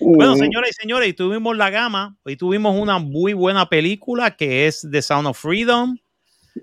Bueno, 0.01 0.33
Ujú. 0.33 0.41
señoras 0.43 0.71
y 0.71 0.73
señores, 0.75 1.09
y 1.09 1.13
tuvimos 1.13 1.57
la 1.57 1.71
gama, 1.71 2.17
y 2.25 2.37
tuvimos 2.37 2.77
una 2.81 2.99
muy 2.99 3.33
buena 3.35 3.69
película 3.69 4.37
que 4.37 4.67
es 4.67 4.87
The 4.91 5.03
Sound 5.03 5.27
of 5.29 5.39
Freedom. 5.39 5.97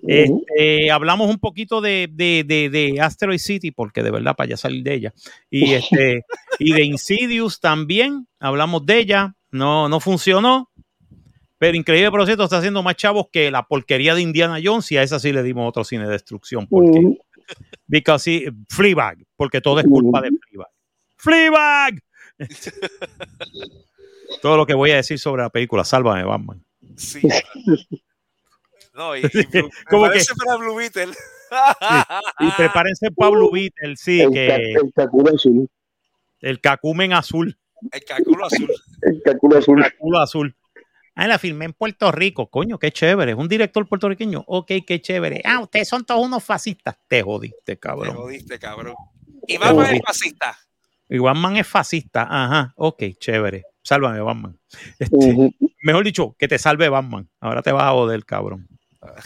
Este, 0.03 0.91
hablamos 0.91 1.29
un 1.29 1.39
poquito 1.39 1.81
de, 1.81 2.09
de, 2.11 2.43
de, 2.45 2.69
de 2.69 3.01
Asteroid 3.01 3.39
City, 3.39 3.71
porque 3.71 4.03
de 4.03 4.11
verdad 4.11 4.35
para 4.35 4.49
ya 4.49 4.57
salir 4.57 4.83
de 4.83 4.93
ella. 4.93 5.13
Y, 5.49 5.73
este, 5.73 6.25
y 6.59 6.73
de 6.73 6.83
Insidious 6.83 7.59
también, 7.59 8.27
hablamos 8.39 8.85
de 8.85 8.99
ella, 8.99 9.35
no, 9.51 9.89
no 9.89 9.99
funcionó. 9.99 10.69
Pero 11.57 11.77
Increíble 11.77 12.11
por 12.11 12.25
cierto 12.25 12.43
está 12.43 12.57
haciendo 12.57 12.83
más 12.83 12.95
chavos 12.95 13.27
que 13.31 13.49
la 13.49 13.63
porquería 13.63 14.13
de 14.13 14.21
Indiana 14.21 14.59
Jones 14.63 14.91
y 14.91 14.97
a 14.97 15.03
esa 15.03 15.19
sí 15.19 15.31
le 15.31 15.41
dimos 15.41 15.67
otro 15.67 15.83
cine 15.83 16.03
de 16.05 16.11
destrucción. 16.11 16.67
Porque, 16.67 16.99
Ujú. 16.99 17.17
because 17.87 18.23
sí, 18.23 18.45
Fleabag, 18.69 19.17
porque 19.37 19.61
todo 19.61 19.79
es 19.79 19.85
culpa 19.85 20.21
de 20.21 20.31
Fleabag. 20.49 20.71
¡Fleabag! 21.15 21.99
Todo 24.41 24.57
lo 24.57 24.65
que 24.65 24.73
voy 24.73 24.91
a 24.91 24.97
decir 24.97 25.17
sobre 25.17 25.43
la 25.43 25.49
película, 25.49 25.83
sálvame, 25.83 26.23
Batman. 26.23 26.63
Sí. 26.97 27.21
No, 28.95 29.15
y, 29.15 29.21
Blue- 29.51 29.69
Como 29.89 30.03
parece 30.03 30.33
para 30.35 30.57
Blue 30.57 30.75
Beetle. 30.75 31.11
Y 32.39 32.51
prepárense 32.57 33.11
Pablo 33.11 33.51
Beatle, 33.51 33.95
sí, 33.97 34.21
el, 34.21 34.31
que 34.31 34.47
el 34.73 34.93
caculo 34.95 35.33
azul. 35.35 35.69
el 36.41 36.59
cacumen 36.59 37.13
azul, 37.13 37.57
El 37.91 38.03
cálculo 38.03 38.45
azul. 38.45 38.71
El 39.01 39.21
caculo 39.23 39.57
azul. 39.57 39.85
culo 39.99 40.19
azul. 40.19 40.55
Ah, 41.17 41.27
la 41.27 41.39
filmé 41.39 41.65
en 41.65 41.73
Puerto 41.73 42.11
Rico, 42.11 42.49
coño, 42.49 42.77
qué 42.77 42.91
chévere. 42.91 43.31
Es 43.31 43.37
un 43.37 43.47
director 43.47 43.87
puertorriqueño. 43.87 44.43
Ok, 44.47 44.71
qué 44.85 45.01
chévere. 45.01 45.41
Ah, 45.45 45.59
ustedes 45.61 45.87
son 45.87 46.03
todos 46.03 46.25
unos 46.25 46.43
fascistas. 46.43 46.97
Te 47.07 47.21
jodiste, 47.21 47.57
Te 47.63 47.79
cabrón. 47.79 48.15
jodiste, 48.15 48.59
cabrón. 48.59 48.95
Y 49.47 49.57
Batman 49.57 49.95
es 49.95 50.01
fascista. 50.05 50.57
Y 51.07 51.19
Batman 51.19 51.55
es 51.57 51.67
fascista. 51.67 52.23
Ajá, 52.29 52.73
ok, 52.75 53.03
chévere. 53.17 53.63
Sálvame, 53.81 54.19
Batman. 54.19 54.59
Este, 54.99 55.53
mejor 55.83 56.03
dicho, 56.03 56.35
que 56.37 56.47
te 56.49 56.57
salve 56.57 56.89
Batman. 56.89 57.29
Ahora 57.39 57.61
te 57.61 57.71
vas 57.71 57.83
a 57.83 57.91
joder, 57.91 58.25
cabrón. 58.25 58.67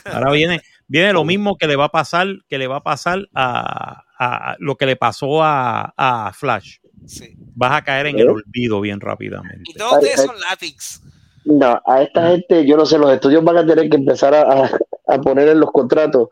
Ahora 0.06 0.32
viene, 0.32 0.62
viene 0.88 1.14
lo 1.14 1.24
mismo 1.24 1.58
que 1.58 1.68
le 1.68 1.76
va 1.76 1.86
a 1.86 1.90
pasar, 1.90 2.28
que 2.48 2.58
le 2.58 2.68
va 2.68 2.78
a 2.78 2.84
pasar 2.84 3.28
a, 3.34 4.04
a 4.18 4.56
lo 4.60 4.76
que 4.76 4.86
le 4.86 4.96
pasó 4.96 5.44
a, 5.44 5.94
a 5.98 6.32
Flash. 6.34 6.78
Sí. 7.06 7.36
Vas 7.56 7.74
a 7.74 7.84
caer 7.84 8.08
en 8.08 8.20
el 8.20 8.30
olvido 8.30 8.82
bien 8.82 9.00
rápidamente. 9.00 9.64
Y 9.72 9.74
todos 9.74 9.94
ustedes 9.94 10.24
son 10.26 10.36
Latins. 10.50 11.02
No, 11.46 11.82
a 11.86 12.02
esta 12.04 12.28
gente, 12.30 12.66
yo 12.68 12.76
no 12.78 12.86
sé, 12.86 12.98
los 13.00 13.12
estudios 13.12 13.44
van 13.44 13.58
a 13.58 13.66
tener 13.66 13.90
que 13.90 13.96
empezar 13.98 14.34
a, 14.36 14.42
a- 14.42 14.70
a 15.08 15.22
poner 15.22 15.48
en 15.50 15.60
los 15.60 15.72
contratos. 15.72 16.28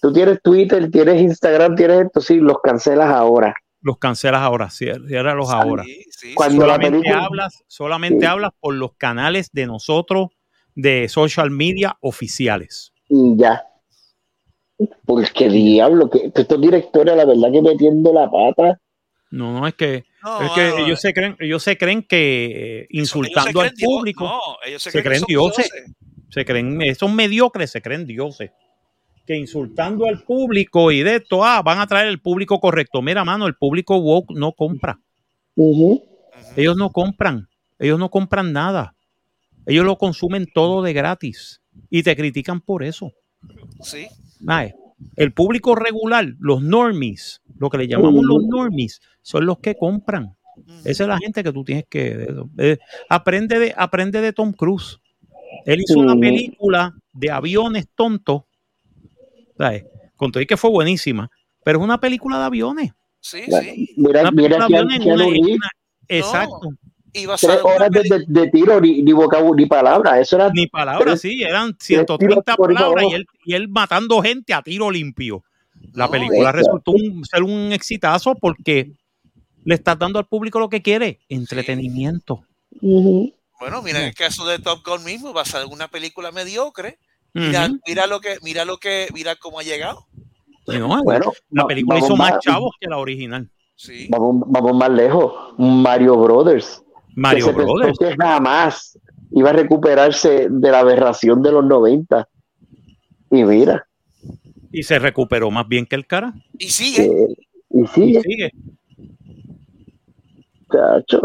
Tú 0.00 0.12
tienes 0.12 0.40
Twitter, 0.42 0.90
tienes 0.90 1.20
Instagram, 1.20 1.74
tienes 1.76 2.06
esto, 2.06 2.20
sí, 2.20 2.36
los 2.36 2.58
cancelas 2.62 3.08
ahora. 3.10 3.54
Los 3.82 3.98
cancelas 3.98 4.40
ahora, 4.40 4.70
ciérralos 4.70 5.50
ahora. 5.50 5.82
Sí, 5.84 6.04
sí, 6.10 6.34
Cuando 6.34 6.66
la 6.66 6.74
Solamente 6.74 6.98
película- 7.00 7.24
hablas, 7.26 7.64
solamente 7.66 8.20
Sí. 8.20 8.26
hablas 8.26 8.52
por 8.60 8.74
los 8.74 8.94
canales 8.96 9.50
de 9.52 9.66
nosotros 9.66 10.28
de 10.74 11.08
social 11.08 11.50
media 11.50 11.96
oficiales. 12.00 12.92
Y 13.08 13.36
ya. 13.36 13.62
Porque 15.06 15.48
diablo, 15.48 16.10
que, 16.10 16.32
que 16.32 16.42
estos 16.42 16.60
directores, 16.60 17.16
la 17.16 17.24
verdad 17.24 17.52
que 17.52 17.62
metiendo 17.62 18.12
la 18.12 18.30
pata. 18.30 18.80
No, 19.30 19.60
no 19.60 19.66
es 19.66 19.74
que, 19.74 20.04
No, 20.22 20.42
es 20.42 20.50
que 20.52 20.68
no, 20.68 20.78
ellos 20.86 21.00
se 21.00 21.12
creen, 21.12 21.36
ellos 21.40 21.62
se 21.62 21.76
creen 21.76 22.02
que 22.02 22.44
eh, 22.44 22.86
ellos 22.90 23.02
insultando 23.02 23.60
al 23.60 23.72
creen 23.72 23.90
público, 23.90 24.24
No, 24.24 24.40
ellos 24.66 24.82
se, 24.82 24.90
se 24.90 25.02
creen, 25.02 25.20
son 25.20 25.26
dioses. 25.26 25.70
se 26.30 26.44
creen, 26.44 26.82
esos 26.82 27.12
mediocres 27.12 27.70
se 27.70 27.82
creen 27.82 28.06
dioses. 28.06 28.50
Que 29.26 29.36
insultando 29.36 30.06
al 30.06 30.22
público 30.22 30.92
y 30.92 31.02
de 31.02 31.16
esto, 31.16 31.44
ah, 31.44 31.62
van 31.62 31.78
a 31.78 31.86
traer 31.86 32.08
el 32.08 32.20
público 32.20 32.60
correcto. 32.60 33.00
Mira, 33.00 33.24
mano, 33.24 33.46
el 33.46 33.54
público 33.54 33.96
woke 33.96 34.34
no 34.34 34.52
compra. 34.52 34.98
Ellos 36.56 36.76
no 36.76 36.90
compran. 36.90 37.48
Ellos 37.78 37.98
no 37.98 38.10
compran 38.10 38.52
nada. 38.52 38.94
Ellos 39.66 39.84
lo 39.84 39.96
consumen 39.98 40.46
todo 40.52 40.82
de 40.82 40.92
gratis. 40.92 41.60
Y 41.90 42.02
te 42.02 42.14
critican 42.16 42.60
por 42.60 42.82
eso. 42.84 43.12
Sí. 43.80 44.06
Ay, 44.46 44.72
el 45.16 45.32
público 45.32 45.74
regular, 45.74 46.26
los 46.38 46.62
normies, 46.62 47.42
lo 47.58 47.68
que 47.70 47.78
le 47.78 47.88
llamamos 47.88 48.24
los 48.24 48.44
normies, 48.44 49.00
son 49.22 49.46
los 49.46 49.58
que 49.58 49.74
compran. 49.74 50.36
Esa 50.84 51.04
es 51.04 51.08
la 51.08 51.18
gente 51.18 51.42
que 51.42 51.52
tú 51.52 51.64
tienes 51.64 51.84
que. 51.88 52.28
eh, 52.58 52.78
aprende, 53.08 53.58
de, 53.58 53.74
aprende 53.76 54.20
de 54.20 54.32
Tom 54.32 54.52
Cruise. 54.52 54.98
Él 55.66 55.80
hizo 55.80 55.98
una 55.98 56.14
película 56.16 56.94
de 57.12 57.30
aviones 57.30 57.88
tontos. 57.94 58.42
¿sabes? 59.58 59.84
Con 60.16 60.30
todo 60.32 60.42
y 60.42 60.46
que 60.46 60.56
fue 60.56 60.70
buenísima. 60.70 61.30
Pero 61.64 61.78
es 61.78 61.84
una 61.84 61.98
película 61.98 62.38
de 62.38 62.44
aviones. 62.44 62.90
Sí, 63.20 63.42
sí. 63.48 63.94
Mira, 63.96 64.20
Una 64.22 64.30
mira 64.30 64.56
película 64.58 64.68
de 64.68 64.76
aviones 64.94 65.06
una- 65.06 65.26
una- 65.26 65.70
exacto. 66.08 66.68
Y 67.16 67.26
basado 67.26 67.52
tres 67.54 67.64
horas 67.64 67.90
de, 67.90 68.00
peli- 68.02 68.24
de- 68.26 68.40
de 68.40 68.50
tiro, 68.50 68.80
ni, 68.80 69.00
ni 69.02 69.12
vocabulario, 69.12 69.54
ni 69.54 69.66
palabra. 69.66 70.20
Eso 70.20 70.36
era 70.36 70.50
Ni 70.52 70.66
palabras, 70.66 71.04
Tres- 71.04 71.20
sí, 71.20 71.42
eran 71.42 71.68
tiros 71.78 72.04
130 72.06 72.56
por 72.56 72.70
ahí 72.70 72.74
para 72.74 72.86
palabras 72.88 73.06
y 73.10 73.14
él, 73.14 73.26
y 73.46 73.54
él 73.54 73.68
matando 73.68 74.20
gente 74.20 74.52
a 74.52 74.60
tiro 74.62 74.90
limpio. 74.90 75.44
La 75.92 76.06
No, 76.06 76.10
película 76.10 76.50
resultó 76.52 76.90
un- 76.92 77.24
ser 77.24 77.42
un 77.44 77.72
exitazo 77.72 78.34
porque 78.34 78.90
le 79.64 79.74
estás 79.76 79.98
dando 79.98 80.18
al 80.18 80.26
público 80.26 80.58
lo 80.58 80.68
que 80.68 80.82
quiere, 80.82 81.20
entretenimiento. 81.28 82.44
Bueno, 83.60 83.82
mira 83.82 84.04
el 84.04 84.14
caso 84.14 84.44
de 84.46 84.58
Top 84.58 84.80
Gun 84.84 85.04
mismo, 85.04 85.32
basado 85.32 85.64
en 85.66 85.72
una 85.72 85.88
película 85.88 86.32
mediocre. 86.32 86.98
Mira, 87.32 87.68
mira 87.86 88.06
lo 88.06 88.20
que, 88.20 88.36
mira 88.42 88.64
lo 88.64 88.76
que, 88.78 89.08
mira 89.14 89.36
cómo 89.36 89.58
ha 89.58 89.62
llegado. 89.62 90.06
No, 90.66 91.02
Bueno, 91.02 91.32
la 91.50 91.66
película 91.66 91.98
hizo 91.98 92.16
más 92.16 92.32
más- 92.32 92.40
chavos 92.40 92.72
que 92.80 92.88
la 92.88 92.98
original. 92.98 93.50
Sí. 93.76 94.06
Vamos, 94.08 94.44
vamos 94.46 94.76
más 94.76 94.90
lejos. 94.90 95.32
Mario 95.58 96.16
Brothers. 96.16 96.82
Mario 97.14 97.46
que 97.46 97.52
se 97.52 97.56
Brothers. 97.58 97.98
que 97.98 98.16
jamás 98.16 98.98
iba 99.32 99.50
a 99.50 99.52
recuperarse 99.52 100.48
de 100.50 100.70
la 100.70 100.80
aberración 100.80 101.42
de 101.42 101.52
los 101.52 101.64
90. 101.64 102.28
Y 103.30 103.44
mira, 103.44 103.86
Y 104.72 104.82
se 104.82 104.98
recuperó 104.98 105.50
más 105.50 105.66
bien 105.68 105.86
que 105.86 105.96
el 105.96 106.06
cara. 106.06 106.32
Y 106.58 106.68
sigue. 106.68 107.04
eh, 107.04 107.34
y 107.70 107.82
Y 107.82 107.86
sigue. 107.88 108.20
sigue. 108.22 108.50
Chacho. 110.72 111.20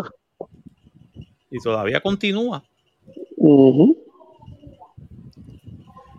Y 1.52 1.58
todavía 1.60 2.02
continúa. 2.02 2.64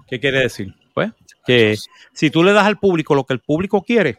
¿Qué 0.08 0.18
quiere 0.18 0.40
decir? 0.40 0.74
Pues 0.94 1.12
que 1.46 1.76
si 2.12 2.30
tú 2.30 2.42
le 2.42 2.52
das 2.52 2.66
al 2.66 2.78
público 2.78 3.14
lo 3.14 3.24
que 3.24 3.32
el 3.34 3.40
público 3.40 3.82
quiere, 3.82 4.18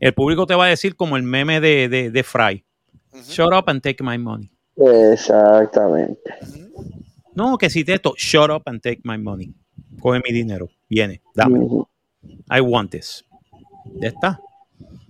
el 0.00 0.12
público 0.14 0.46
te 0.46 0.54
va 0.54 0.66
a 0.66 0.68
decir 0.68 0.94
como 0.96 1.16
el 1.16 1.22
meme 1.22 1.60
de, 1.60 1.88
de, 1.88 2.10
de 2.10 2.22
Fry. 2.22 2.64
Shut 3.26 3.52
up 3.52 3.68
and 3.68 3.82
take 3.82 4.02
my 4.02 4.18
money. 4.18 4.50
Exactamente. 4.76 6.34
No, 7.34 7.56
que 7.58 7.70
si 7.70 7.84
te 7.84 7.94
esto, 7.94 8.14
shut 8.16 8.50
up 8.50 8.62
and 8.66 8.80
take 8.80 9.00
my 9.04 9.18
money. 9.18 9.52
Coge 10.00 10.20
mi 10.24 10.32
dinero. 10.32 10.68
Viene, 10.88 11.20
dame. 11.34 11.60
I 12.50 12.60
want 12.60 12.90
this. 12.90 13.24
Ya 14.00 14.08
está. 14.08 14.40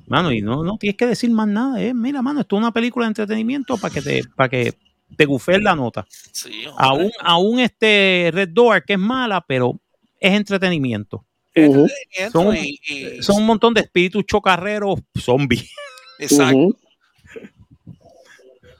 Mano, 0.06 0.32
y 0.32 0.40
no, 0.40 0.62
no 0.64 0.78
tienes 0.78 0.96
que 0.96 1.06
decir 1.06 1.30
más 1.30 1.46
nada. 1.48 1.80
eh. 1.82 1.92
Mira, 1.94 2.22
mano, 2.22 2.40
esto 2.40 2.56
es 2.56 2.60
una 2.60 2.72
película 2.72 3.04
de 3.06 3.08
entretenimiento 3.10 3.76
para 3.76 3.92
que 3.92 4.00
te, 4.02 4.22
para 4.36 4.48
que 4.48 4.72
te 5.16 5.24
gufes 5.26 5.62
la 5.62 5.74
nota. 5.74 6.06
Sí. 6.32 6.64
Aún, 6.76 7.10
aún 7.20 7.58
este 7.60 8.30
Red 8.32 8.48
Door, 8.50 8.84
que 8.84 8.94
es 8.94 8.98
mala, 8.98 9.44
pero 9.46 9.78
es 10.18 10.32
entretenimiento. 10.32 11.24
Son- 12.32 12.56
y- 12.56 12.78
y- 12.88 13.22
Son 13.22 13.36
un 13.36 13.46
montón 13.46 13.74
de 13.74 13.80
espíritus 13.82 14.24
chocarreros 14.26 15.00
zombies. 15.18 15.70
Exacto. 16.18 16.76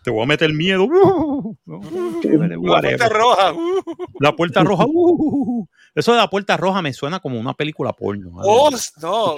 Te 0.03 0.11
voy 0.11 0.23
a 0.23 0.27
meter 0.27 0.53
miedo. 0.53 0.85
Uh, 0.85 1.57
La 1.67 2.81
puerta 2.81 3.09
roja. 3.09 3.53
uh. 3.53 3.83
La 4.21 4.33
puerta 4.37 4.63
roja. 4.65 4.85
uh, 4.89 5.67
eso 5.95 6.13
de 6.13 6.19
la 6.19 6.29
puerta 6.31 6.57
roja 6.57 6.81
me 6.83 6.93
suena 6.93 7.21
como 7.21 7.39
una 7.39 7.55
película 7.55 7.93
porno. 7.93 8.31
Oh, 8.37 8.71
no. 9.03 9.37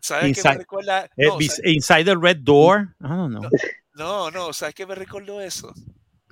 ¿Sabes 0.00 0.36
qué 0.36 0.48
me 0.48 0.54
recuerda? 0.58 1.04
Eh, 1.16 1.26
No, 1.28 1.38
Inside 1.64 2.04
the 2.04 2.16
Red 2.16 2.38
Door. 2.38 2.88
I 3.00 3.08
don't 3.08 3.30
know. 3.36 3.48
no, 3.94 4.30
no, 4.30 4.52
¿sabes 4.52 4.74
qué 4.74 4.84
me 4.86 4.94
recordó 4.96 5.40
eso? 5.40 5.72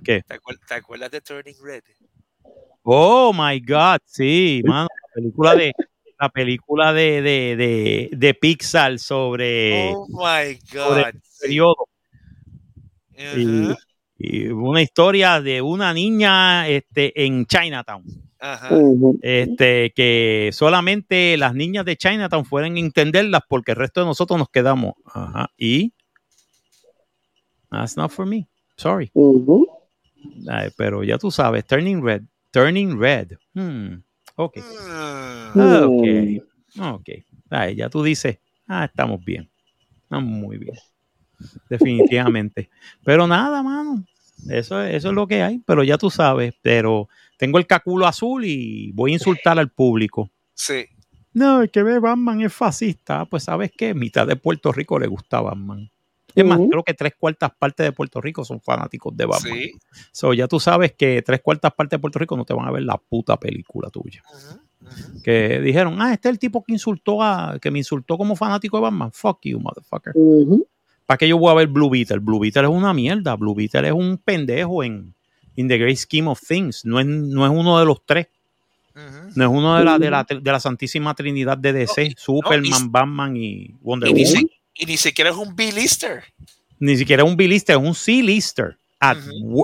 ¿Qué? 0.02 0.22
¿Te 0.26 0.34
acuer- 0.34 0.58
¿Te 0.66 0.74
acuerdas 0.74 1.10
de 1.10 1.20
Turning 1.20 1.54
Red? 1.62 1.82
Oh 2.82 3.32
my 3.32 3.60
God, 3.60 3.98
sí, 4.06 4.62
mano. 4.64 4.88
La 5.08 5.14
película 5.14 5.54
de 5.54 5.72
la 6.18 6.28
película 6.30 6.92
de, 6.92 7.22
de, 7.22 7.56
de, 7.56 8.10
de 8.12 8.34
Pixar 8.34 8.98
sobre 8.98 9.94
oh 9.94 10.06
my 10.08 10.58
sobre 10.66 11.02
God. 11.02 11.08
el 11.08 11.22
periodo. 11.40 11.76
Y, 14.18 14.48
una 14.48 14.82
historia 14.82 15.40
de 15.40 15.62
una 15.62 15.94
niña 15.94 16.68
este, 16.68 17.24
en 17.24 17.46
Chinatown. 17.46 18.04
ajá. 18.38 18.68
Este, 19.22 19.92
que 19.94 20.50
solamente 20.52 21.36
las 21.38 21.54
niñas 21.54 21.86
de 21.86 21.96
Chinatown 21.96 22.44
pueden 22.44 22.76
entenderlas 22.76 23.42
porque 23.48 23.72
el 23.72 23.78
resto 23.78 24.00
de 24.00 24.06
nosotros 24.06 24.38
nos 24.38 24.50
quedamos. 24.50 24.94
Ajá. 25.06 25.50
Y 25.56 25.94
that's 27.70 27.96
not 27.96 28.10
for 28.10 28.26
me. 28.26 28.46
Sorry. 28.76 29.10
Ay, 30.48 30.70
pero 30.76 31.02
ya 31.02 31.18
tú 31.18 31.30
sabes, 31.30 31.66
Turning 31.66 32.02
Red. 32.02 32.22
Turning 32.50 32.98
Red. 32.98 33.32
Hmm. 33.54 34.02
Ok. 34.36 34.58
Mm. 35.54 35.60
Ok. 35.84 36.94
Ok. 36.94 37.08
Ay, 37.50 37.76
ya 37.76 37.88
tú 37.88 38.02
dices, 38.02 38.38
ah, 38.66 38.84
estamos 38.84 39.24
bien. 39.24 39.50
Estamos 40.02 40.30
muy 40.30 40.58
bien. 40.58 40.76
Definitivamente. 41.68 42.70
Pero 43.04 43.26
nada, 43.26 43.62
mano. 43.62 44.04
Eso, 44.48 44.82
es- 44.82 44.94
eso 44.96 45.08
es 45.08 45.14
lo 45.14 45.26
que 45.26 45.42
hay. 45.42 45.58
Pero 45.66 45.82
ya 45.82 45.98
tú 45.98 46.10
sabes. 46.10 46.54
Pero 46.62 47.08
tengo 47.36 47.58
el 47.58 47.66
caculo 47.66 48.06
azul 48.06 48.44
y 48.44 48.92
voy 48.92 49.10
a 49.12 49.14
insultar 49.14 49.58
al 49.58 49.70
público. 49.70 50.30
Sí. 50.54 50.86
No, 51.32 51.62
el 51.62 51.70
que 51.70 51.82
ve 51.82 51.98
Batman 52.00 52.40
es 52.40 52.52
fascista. 52.52 53.20
Ah, 53.20 53.24
Pues 53.26 53.44
sabes 53.44 53.70
qué, 53.76 53.94
mitad 53.94 54.26
de 54.26 54.36
Puerto 54.36 54.72
Rico 54.72 54.98
le 54.98 55.06
gusta 55.06 55.40
Batman. 55.40 55.90
Es 56.34 56.44
más, 56.44 56.60
creo 56.70 56.84
que 56.84 56.94
tres 56.94 57.14
cuartas 57.18 57.50
partes 57.58 57.84
de 57.84 57.92
Puerto 57.92 58.20
Rico 58.20 58.44
son 58.44 58.60
fanáticos 58.60 59.16
de 59.16 59.26
Batman. 59.26 59.52
Sí. 59.58 59.72
So, 60.12 60.32
ya 60.32 60.46
tú 60.46 60.60
sabes 60.60 60.92
que 60.92 61.22
tres 61.22 61.40
cuartas 61.40 61.72
partes 61.74 61.98
de 61.98 62.00
Puerto 62.00 62.18
Rico 62.20 62.36
no 62.36 62.44
te 62.44 62.54
van 62.54 62.68
a 62.68 62.70
ver 62.70 62.82
la 62.84 62.96
puta 62.98 63.36
película 63.38 63.90
tuya. 63.90 64.22
Que 65.24 65.60
dijeron, 65.60 66.00
ah, 66.00 66.12
este 66.12 66.28
es 66.28 66.32
el 66.34 66.38
tipo 66.38 66.62
que 66.64 66.72
insultó 66.72 67.22
a, 67.22 67.58
que 67.60 67.70
me 67.70 67.78
insultó 67.78 68.16
como 68.16 68.36
fanático 68.36 68.76
de 68.76 68.82
Batman. 68.82 69.10
Fuck 69.12 69.40
you, 69.42 69.58
motherfucker. 69.60 70.12
¿Para 71.10 71.18
qué 71.18 71.26
yo 71.26 71.38
voy 71.38 71.50
a 71.50 71.54
ver 71.54 71.66
Blue 71.66 71.90
Beetle? 71.90 72.20
Blue 72.20 72.38
Beetle 72.38 72.62
es 72.62 72.68
una 72.68 72.94
mierda. 72.94 73.34
Blue 73.34 73.52
Beetle 73.52 73.88
es 73.88 73.92
un 73.92 74.16
pendejo 74.16 74.84
en 74.84 75.12
in 75.56 75.66
the 75.66 75.76
great 75.76 75.96
scheme 75.96 76.28
of 76.30 76.40
things. 76.40 76.84
No 76.84 77.00
es, 77.00 77.06
no 77.06 77.44
es 77.44 77.50
uno 77.50 77.80
de 77.80 77.84
los 77.84 78.06
tres. 78.06 78.28
No 79.34 79.44
es 79.44 79.50
uno 79.50 79.76
de 79.76 79.84
la, 79.84 79.98
de 79.98 80.08
la, 80.08 80.22
de 80.24 80.40
la 80.52 80.60
Santísima 80.60 81.12
Trinidad 81.16 81.58
de 81.58 81.72
DC. 81.72 82.10
No, 82.10 82.14
Superman, 82.16 82.62
no, 82.70 82.76
y- 82.78 82.88
Batman 82.90 83.36
y 83.36 83.74
Wonder 83.80 84.08
Y 84.10 84.12
ni, 84.12 84.24
Woman. 84.24 84.42
si- 84.42 84.50
y 84.84 84.86
ni 84.86 84.96
siquiera 84.96 85.30
es 85.30 85.36
un 85.36 85.56
B-lister. 85.56 86.22
Ni 86.78 86.96
siquiera 86.96 87.24
es 87.24 87.28
un 87.28 87.36
B-lister, 87.36 87.74
es 87.76 87.82
un 87.82 87.94
C-lister. 87.96 88.78
At, 89.00 89.16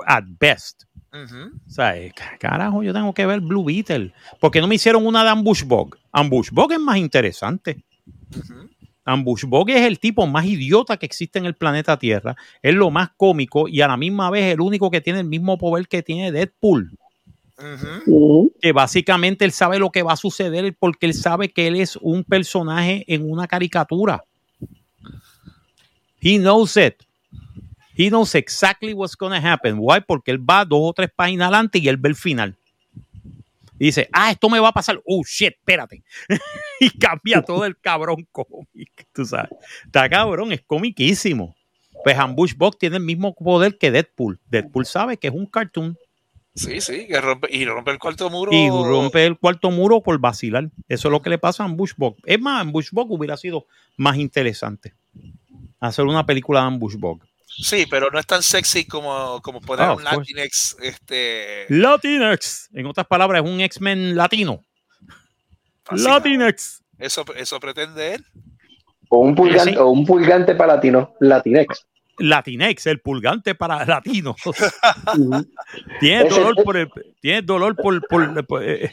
at 0.08 0.24
best. 0.40 0.82
O 1.12 1.70
sea, 1.70 1.96
eh, 1.96 2.10
ca- 2.12 2.36
carajo, 2.40 2.82
yo 2.82 2.92
tengo 2.92 3.14
que 3.14 3.24
ver 3.24 3.38
Blue 3.40 3.64
Beetle. 3.64 4.12
¿Por 4.40 4.50
qué 4.50 4.60
no 4.60 4.66
me 4.66 4.74
hicieron 4.74 5.06
una 5.06 5.22
de 5.22 5.30
Ambush 5.30 5.62
Bog? 5.62 5.96
Ambush 6.10 6.50
Bog 6.50 6.72
es 6.72 6.80
más 6.80 6.96
interesante. 6.96 7.84
Ujú. 8.36 8.68
Ambush 9.06 9.44
Bog 9.44 9.70
es 9.70 9.82
el 9.82 9.98
tipo 9.98 10.26
más 10.26 10.44
idiota 10.44 10.96
que 10.96 11.06
existe 11.06 11.38
en 11.38 11.46
el 11.46 11.54
planeta 11.54 11.98
Tierra. 11.98 12.36
Es 12.60 12.74
lo 12.74 12.90
más 12.90 13.10
cómico 13.16 13.68
y 13.68 13.80
a 13.80 13.88
la 13.88 13.96
misma 13.96 14.30
vez 14.30 14.52
el 14.52 14.60
único 14.60 14.90
que 14.90 15.00
tiene 15.00 15.20
el 15.20 15.26
mismo 15.26 15.56
poder 15.56 15.88
que 15.88 16.02
tiene 16.02 16.32
Deadpool. 16.32 16.90
Que 18.60 18.72
básicamente 18.72 19.44
él 19.44 19.52
sabe 19.52 19.78
lo 19.78 19.90
que 19.90 20.02
va 20.02 20.12
a 20.12 20.16
suceder 20.16 20.76
porque 20.78 21.06
él 21.06 21.14
sabe 21.14 21.48
que 21.48 21.68
él 21.68 21.76
es 21.76 21.96
un 21.96 22.24
personaje 22.24 23.04
en 23.06 23.30
una 23.30 23.46
caricatura. 23.46 24.24
He 26.20 26.38
knows 26.38 26.76
it. 26.76 26.96
He 27.96 28.08
knows 28.08 28.34
exactly 28.34 28.92
what's 28.92 29.16
going 29.16 29.32
to 29.32 29.46
happen. 29.46 29.76
Why? 29.78 30.00
Porque 30.06 30.32
él 30.32 30.38
va 30.38 30.64
dos 30.64 30.80
o 30.82 30.92
tres 30.92 31.10
páginas 31.14 31.46
adelante 31.46 31.78
y 31.78 31.88
él 31.88 31.96
ve 31.96 32.10
el 32.10 32.16
final. 32.16 32.56
Y 33.78 33.86
dice, 33.86 34.08
ah, 34.12 34.30
esto 34.30 34.48
me 34.48 34.60
va 34.60 34.68
a 34.68 34.72
pasar. 34.72 35.00
Oh, 35.04 35.22
shit, 35.24 35.54
espérate. 35.54 36.02
y 36.80 36.90
cambia 36.98 37.42
todo 37.42 37.64
el 37.64 37.78
cabrón 37.78 38.26
cómic. 38.32 39.06
Tú 39.12 39.24
sabes. 39.24 39.50
Está 39.84 40.08
cabrón, 40.08 40.52
es 40.52 40.62
comiquísimo. 40.62 41.54
Pues 42.04 42.16
Ambush 42.18 42.54
Box 42.56 42.78
tiene 42.78 42.96
el 42.96 43.02
mismo 43.02 43.34
poder 43.34 43.78
que 43.78 43.90
Deadpool. 43.90 44.40
Deadpool 44.48 44.86
sabe 44.86 45.16
que 45.16 45.28
es 45.28 45.34
un 45.34 45.46
cartoon 45.46 45.98
Sí, 46.56 46.80
sí, 46.80 47.06
que 47.06 47.20
rompe, 47.20 47.48
y 47.50 47.66
rompe 47.66 47.90
el 47.90 47.98
cuarto 47.98 48.30
muro. 48.30 48.50
y 48.50 48.70
rompe 48.70 49.26
el 49.26 49.38
cuarto 49.38 49.70
muro 49.70 50.02
por 50.02 50.18
vacilar. 50.18 50.70
Eso 50.88 51.08
es 51.08 51.12
lo 51.12 51.20
que 51.20 51.28
le 51.28 51.36
pasa 51.36 51.62
a 51.62 51.66
Ambush 51.66 51.92
Bog. 51.98 52.16
Es 52.24 52.40
más, 52.40 52.62
Ambush 52.62 52.92
Bog 52.92 53.12
hubiera 53.12 53.36
sido 53.36 53.66
más 53.98 54.16
interesante. 54.16 54.94
Hacer 55.80 56.06
una 56.06 56.24
película 56.24 56.60
de 56.60 56.66
Ambush 56.68 56.96
Bog. 56.96 57.20
Sí, 57.58 57.86
pero 57.88 58.10
no 58.10 58.18
es 58.18 58.26
tan 58.26 58.42
sexy 58.42 58.86
como, 58.86 59.40
como 59.42 59.60
poner 59.60 59.86
Ah, 59.86 59.94
un. 59.94 60.04
Latinx. 60.04 60.76
Este, 60.82 61.66
Latinx. 61.70 62.68
En 62.74 62.86
otras 62.86 63.06
palabras, 63.06 63.42
es 63.44 63.50
un 63.50 63.60
X-Men 63.60 64.14
latino. 64.16 64.62
fascinante. 65.84 66.28
Latinx. 66.36 66.82
Eso, 66.98 67.24
eso 67.36 67.58
pretende 67.60 68.14
él. 68.14 68.24
O 69.08 69.20
un 69.20 69.34
pulgante, 69.34 69.70
Sí. 69.72 69.76
o 69.76 69.88
un 69.88 70.04
pulgante 70.04 70.54
para 70.54 70.74
latino, 70.74 71.14
latinex. 71.20 71.86
Latinex, 72.18 72.86
el 72.86 73.00
pulgante 73.00 73.54
para 73.54 73.84
latinos. 73.84 74.36
Tiene 76.00 76.28
dolor 76.28 76.54
por 76.64 76.76
el. 76.76 76.90
Tiene 77.20 77.42
dolor 77.42 77.76
por, 77.76 78.06
por- 78.08 78.46
por, 78.46 78.64
eh, 78.64 78.90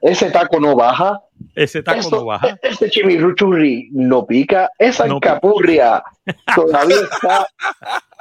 Ese 0.00 0.30
taco 0.30 0.60
no 0.60 0.76
baja. 0.76 1.20
ese 1.54 1.82
taco 1.82 2.08
no 2.10 2.24
baja. 2.24 2.58
Este 2.62 2.88
chimichurri 2.90 3.88
no 3.92 4.24
pica. 4.26 4.70
Esa 4.78 5.06
No 5.06 5.14
alcapurria 5.14 6.02
todavía 6.54 6.96
está, 7.00 7.46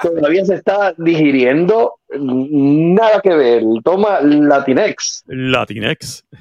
todavía 0.02 0.46
se 0.46 0.56
está 0.56 0.94
digiriendo. 0.98 1.94
Nada 2.10 3.22
que 3.22 3.34
ver. 3.36 3.64
Toma 3.84 4.20
Latinex. 4.22 5.24
Latinex. 5.28 6.24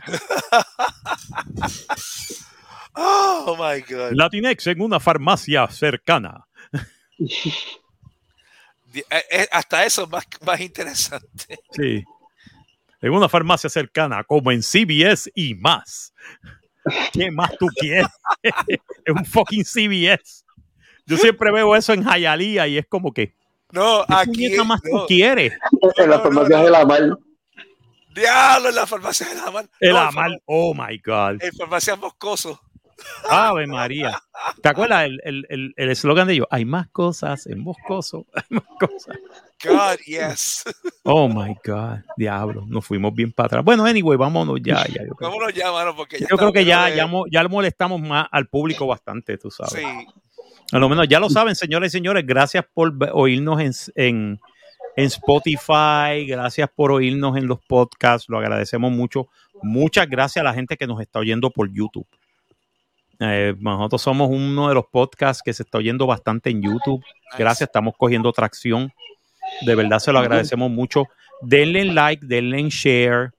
Oh 2.99 3.57
my 3.59 3.83
God. 3.83 4.13
Latinex 4.13 4.67
en 4.69 4.81
una 4.81 4.99
farmacia 5.01 5.67
cercana. 5.69 6.47
Eh, 9.11 9.25
eh, 9.31 9.47
Hasta 9.53 9.85
eso 9.85 10.05
es 10.05 10.09
más, 10.09 10.25
más 10.47 10.59
interesante. 10.59 11.59
Sí. 11.73 12.03
En 13.03 13.13
una 13.13 13.29
farmacia 13.29 13.69
cercana, 13.71 14.25
como 14.25 14.51
en 14.51 14.63
CBS 14.63 15.31
y 15.35 15.55
más. 15.55 16.13
¿Qué 17.13 17.31
más 17.31 17.57
tú 17.59 17.67
quieres? 17.79 18.07
es 18.43 19.15
un 19.15 19.25
fucking 19.25 19.65
CBS. 19.65 20.45
Yo 21.05 21.17
siempre 21.17 21.53
veo 21.53 21.75
eso 21.77 21.93
en 21.93 22.05
Hialeah 22.05 22.67
y 22.67 22.79
es 22.79 22.87
como 22.87 23.13
que, 23.13 23.35
No, 23.73 24.05
¿qué 24.09 24.15
aquí. 24.15 24.31
puñeta 24.33 24.65
más 24.65 24.81
no. 24.85 25.01
tú 25.01 25.07
quieres? 25.07 25.53
En 25.97 26.11
las 26.11 26.23
farmacias 26.23 26.63
de 26.65 26.71
la 26.71 26.85
mar. 26.87 27.03
Diablo, 28.15 28.71
en 28.71 28.75
la 28.75 28.87
farmacia 28.87 29.29
de 29.29 29.35
la 29.35 29.51
mano. 29.51 29.69
El 29.79 29.93
No, 29.93 29.99
amal, 29.99 30.43
oh 30.47 30.73
my 30.75 30.99
God. 31.05 31.43
En 31.43 31.53
farmacia 31.53 31.97
Moscoso. 31.97 32.61
Ave 33.31 33.67
María. 33.67 34.21
¿Te 34.63 34.69
acuerdas 34.69 35.05
el 35.05 35.21
el- 35.25 35.47
el- 35.49 35.75
el 35.77 35.91
eslogan 35.91 36.27
de 36.27 36.35
ellos? 36.35 36.47
Hay 36.51 36.65
más 36.65 36.89
cosas 36.89 37.47
en 37.47 37.63
Boscoso. 37.65 38.27
Hay 38.35 38.43
más 38.51 38.65
cosas. 38.79 39.17
God, 39.65 39.99
yes. 40.07 40.65
Oh 41.03 41.29
my 41.29 41.55
God. 41.65 41.99
Diablo. 42.17 42.65
Nos 42.67 42.85
fuimos 42.87 43.15
bien 43.15 43.33
para 43.33 43.47
atrás. 43.47 43.65
Bueno, 43.65 43.85
anyway, 43.85 44.17
vámonos 44.19 44.59
ya. 44.63 44.87
ya 44.87 45.03
yo 45.05 45.15
creo, 45.15 45.31
Vámonos 45.31 45.55
ya, 45.55 45.73
mano, 45.73 45.97
porque 45.97 46.19
ya 46.19 46.27
yo 46.31 46.37
creo 46.37 46.53
que 46.53 46.65
ya, 46.65 46.89
estamos 46.91 47.27
ya, 47.31 47.43
ya 47.43 47.49
molestamos 47.49 48.01
más 48.01 48.27
al 48.31 48.49
público 48.49 48.87
bastante, 48.87 49.39
tú 49.39 49.51
sabes. 49.51 49.73
de- 49.73 49.81
Sí. 49.81 50.07
A 50.73 50.79
lo 50.79 50.89
menos 50.89 51.07
ya 51.09 51.21
lo 51.21 51.31
saben, 51.31 51.55
señores 51.55 51.93
y 51.95 51.97
señores, 51.99 52.27
gracias 52.27 52.65
por 52.75 52.93
oírnos 53.13 53.61
en, 53.61 53.73
en, 53.95 54.41
en 54.97 55.05
Spotify, 55.05 56.27
gracias 56.27 56.69
por 56.75 56.91
oírnos 56.91 57.37
en 57.37 57.47
los 57.47 57.61
podcasts, 57.61 58.29
lo 58.29 58.39
agradecemos 58.39 58.91
mucho. 58.91 59.29
Muchas 59.63 60.09
gracias 60.09 60.41
a 60.41 60.45
la 60.45 60.55
gente 60.55 60.77
que 60.77 60.87
nos 60.89 61.01
está 61.01 61.21
oyendo 61.21 61.51
por 61.51 61.73
YouTube. 61.73 62.07
Eh, 63.21 63.55
nosotros 63.59 64.03
somos 64.03 64.29
uno 64.31 64.69
de 64.69 64.75
los 64.75 64.87
podcasts 64.87 65.43
que 65.43 65.53
se 65.53 65.63
está 65.63 65.79
oyendo 65.79 66.07
bastante 66.07 66.51
en 66.51 66.63
YouTube. 66.63 67.03
Gracias, 67.39 67.69
estamos 67.69 67.95
cogiendo 67.97 68.33
tracción. 68.33 68.93
De 69.63 69.75
verdad 69.75 69.99
se 69.99 70.13
lo 70.13 70.19
agradecemos 70.19 70.71
mucho. 70.71 71.05
Denle 71.41 71.85
like, 71.85 72.25
denle 72.27 72.59
en 72.59 72.69
share, 72.69 73.31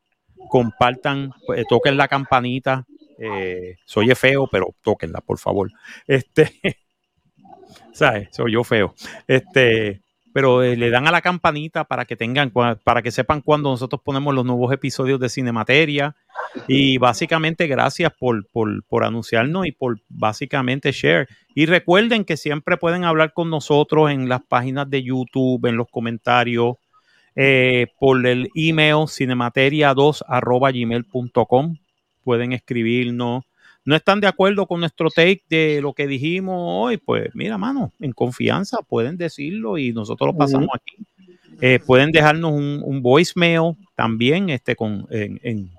compartan, 0.50 1.32
eh, 1.56 1.64
toquen 1.68 1.98
la 1.98 2.08
campanita. 2.08 2.86
Eh, 3.20 3.78
soy 3.86 4.14
feo, 4.16 4.48
pero 4.48 4.76
tóquenla, 4.82 5.22
por 5.22 5.40
favor. 5.40 5.72
Este, 6.06 6.52
¿sabes? 7.94 8.30
Soy 8.32 8.54
yo 8.54 8.64
feo. 8.64 8.94
Este, 9.28 10.02
pero 10.38 10.62
eh, 10.62 10.78
le 10.78 10.92
dan 10.92 11.08
a 11.08 11.12
la 11.12 11.24
campanita 11.24 11.86
para 11.86 12.06
que 12.06 12.16
tengan, 12.16 12.52
para 12.52 13.02
que 13.02 13.10
sepan 13.10 13.42
cuando 13.42 13.72
nosotros 13.72 14.04
ponemos 14.06 14.36
los 14.36 14.46
nuevos 14.46 14.72
episodios 14.72 15.20
de 15.20 15.30
Cinemateria. 15.30 16.16
Y 16.68 17.00
básicamente, 17.00 17.66
gracias 17.66 18.14
por, 18.14 18.46
por, 18.52 18.84
por 18.84 19.04
anunciarnos 19.04 19.66
y 19.66 19.72
por 19.72 20.00
básicamente 20.10 20.92
share. 20.92 21.28
Y 21.56 21.66
recuerden 21.66 22.24
que 22.24 22.38
siempre 22.38 22.78
pueden 22.78 23.04
hablar 23.04 23.34
con 23.34 23.50
nosotros 23.50 24.12
en 24.12 24.30
las 24.30 24.44
páginas 24.44 24.88
de 24.88 25.02
YouTube, 25.02 25.66
en 25.66 25.76
los 25.76 25.88
comentarios, 25.90 26.76
eh, 27.36 27.88
por 28.00 28.24
el 28.28 28.52
email 28.54 29.08
cinemateria2 29.08 30.22
arroba 30.28 30.72
gmail.com. 30.72 31.78
Pueden 32.24 32.54
escribirnos. 32.54 33.44
No 33.88 33.96
están 33.96 34.20
de 34.20 34.28
acuerdo 34.28 34.66
con 34.68 34.82
nuestro 34.82 35.10
take 35.10 35.44
de 35.50 35.80
lo 35.82 35.94
que 35.94 36.08
dijimos 36.08 36.58
hoy, 36.60 36.98
pues 36.98 37.30
mira, 37.34 37.58
mano, 37.58 37.94
en 38.02 38.12
confianza 38.12 38.80
pueden 38.82 39.16
decirlo 39.16 39.78
y 39.78 39.94
nosotros 39.94 40.28
lo 40.34 40.38
pasamos 40.38 40.68
aquí. 40.74 40.98
Eh, 41.62 41.80
pueden 41.80 42.12
dejarnos 42.12 42.52
un, 42.52 42.82
un 42.84 43.02
voicemail 43.02 43.78
también 43.96 44.50
este, 44.50 44.76
con, 44.76 45.08
en, 45.10 45.40
en, 45.42 45.72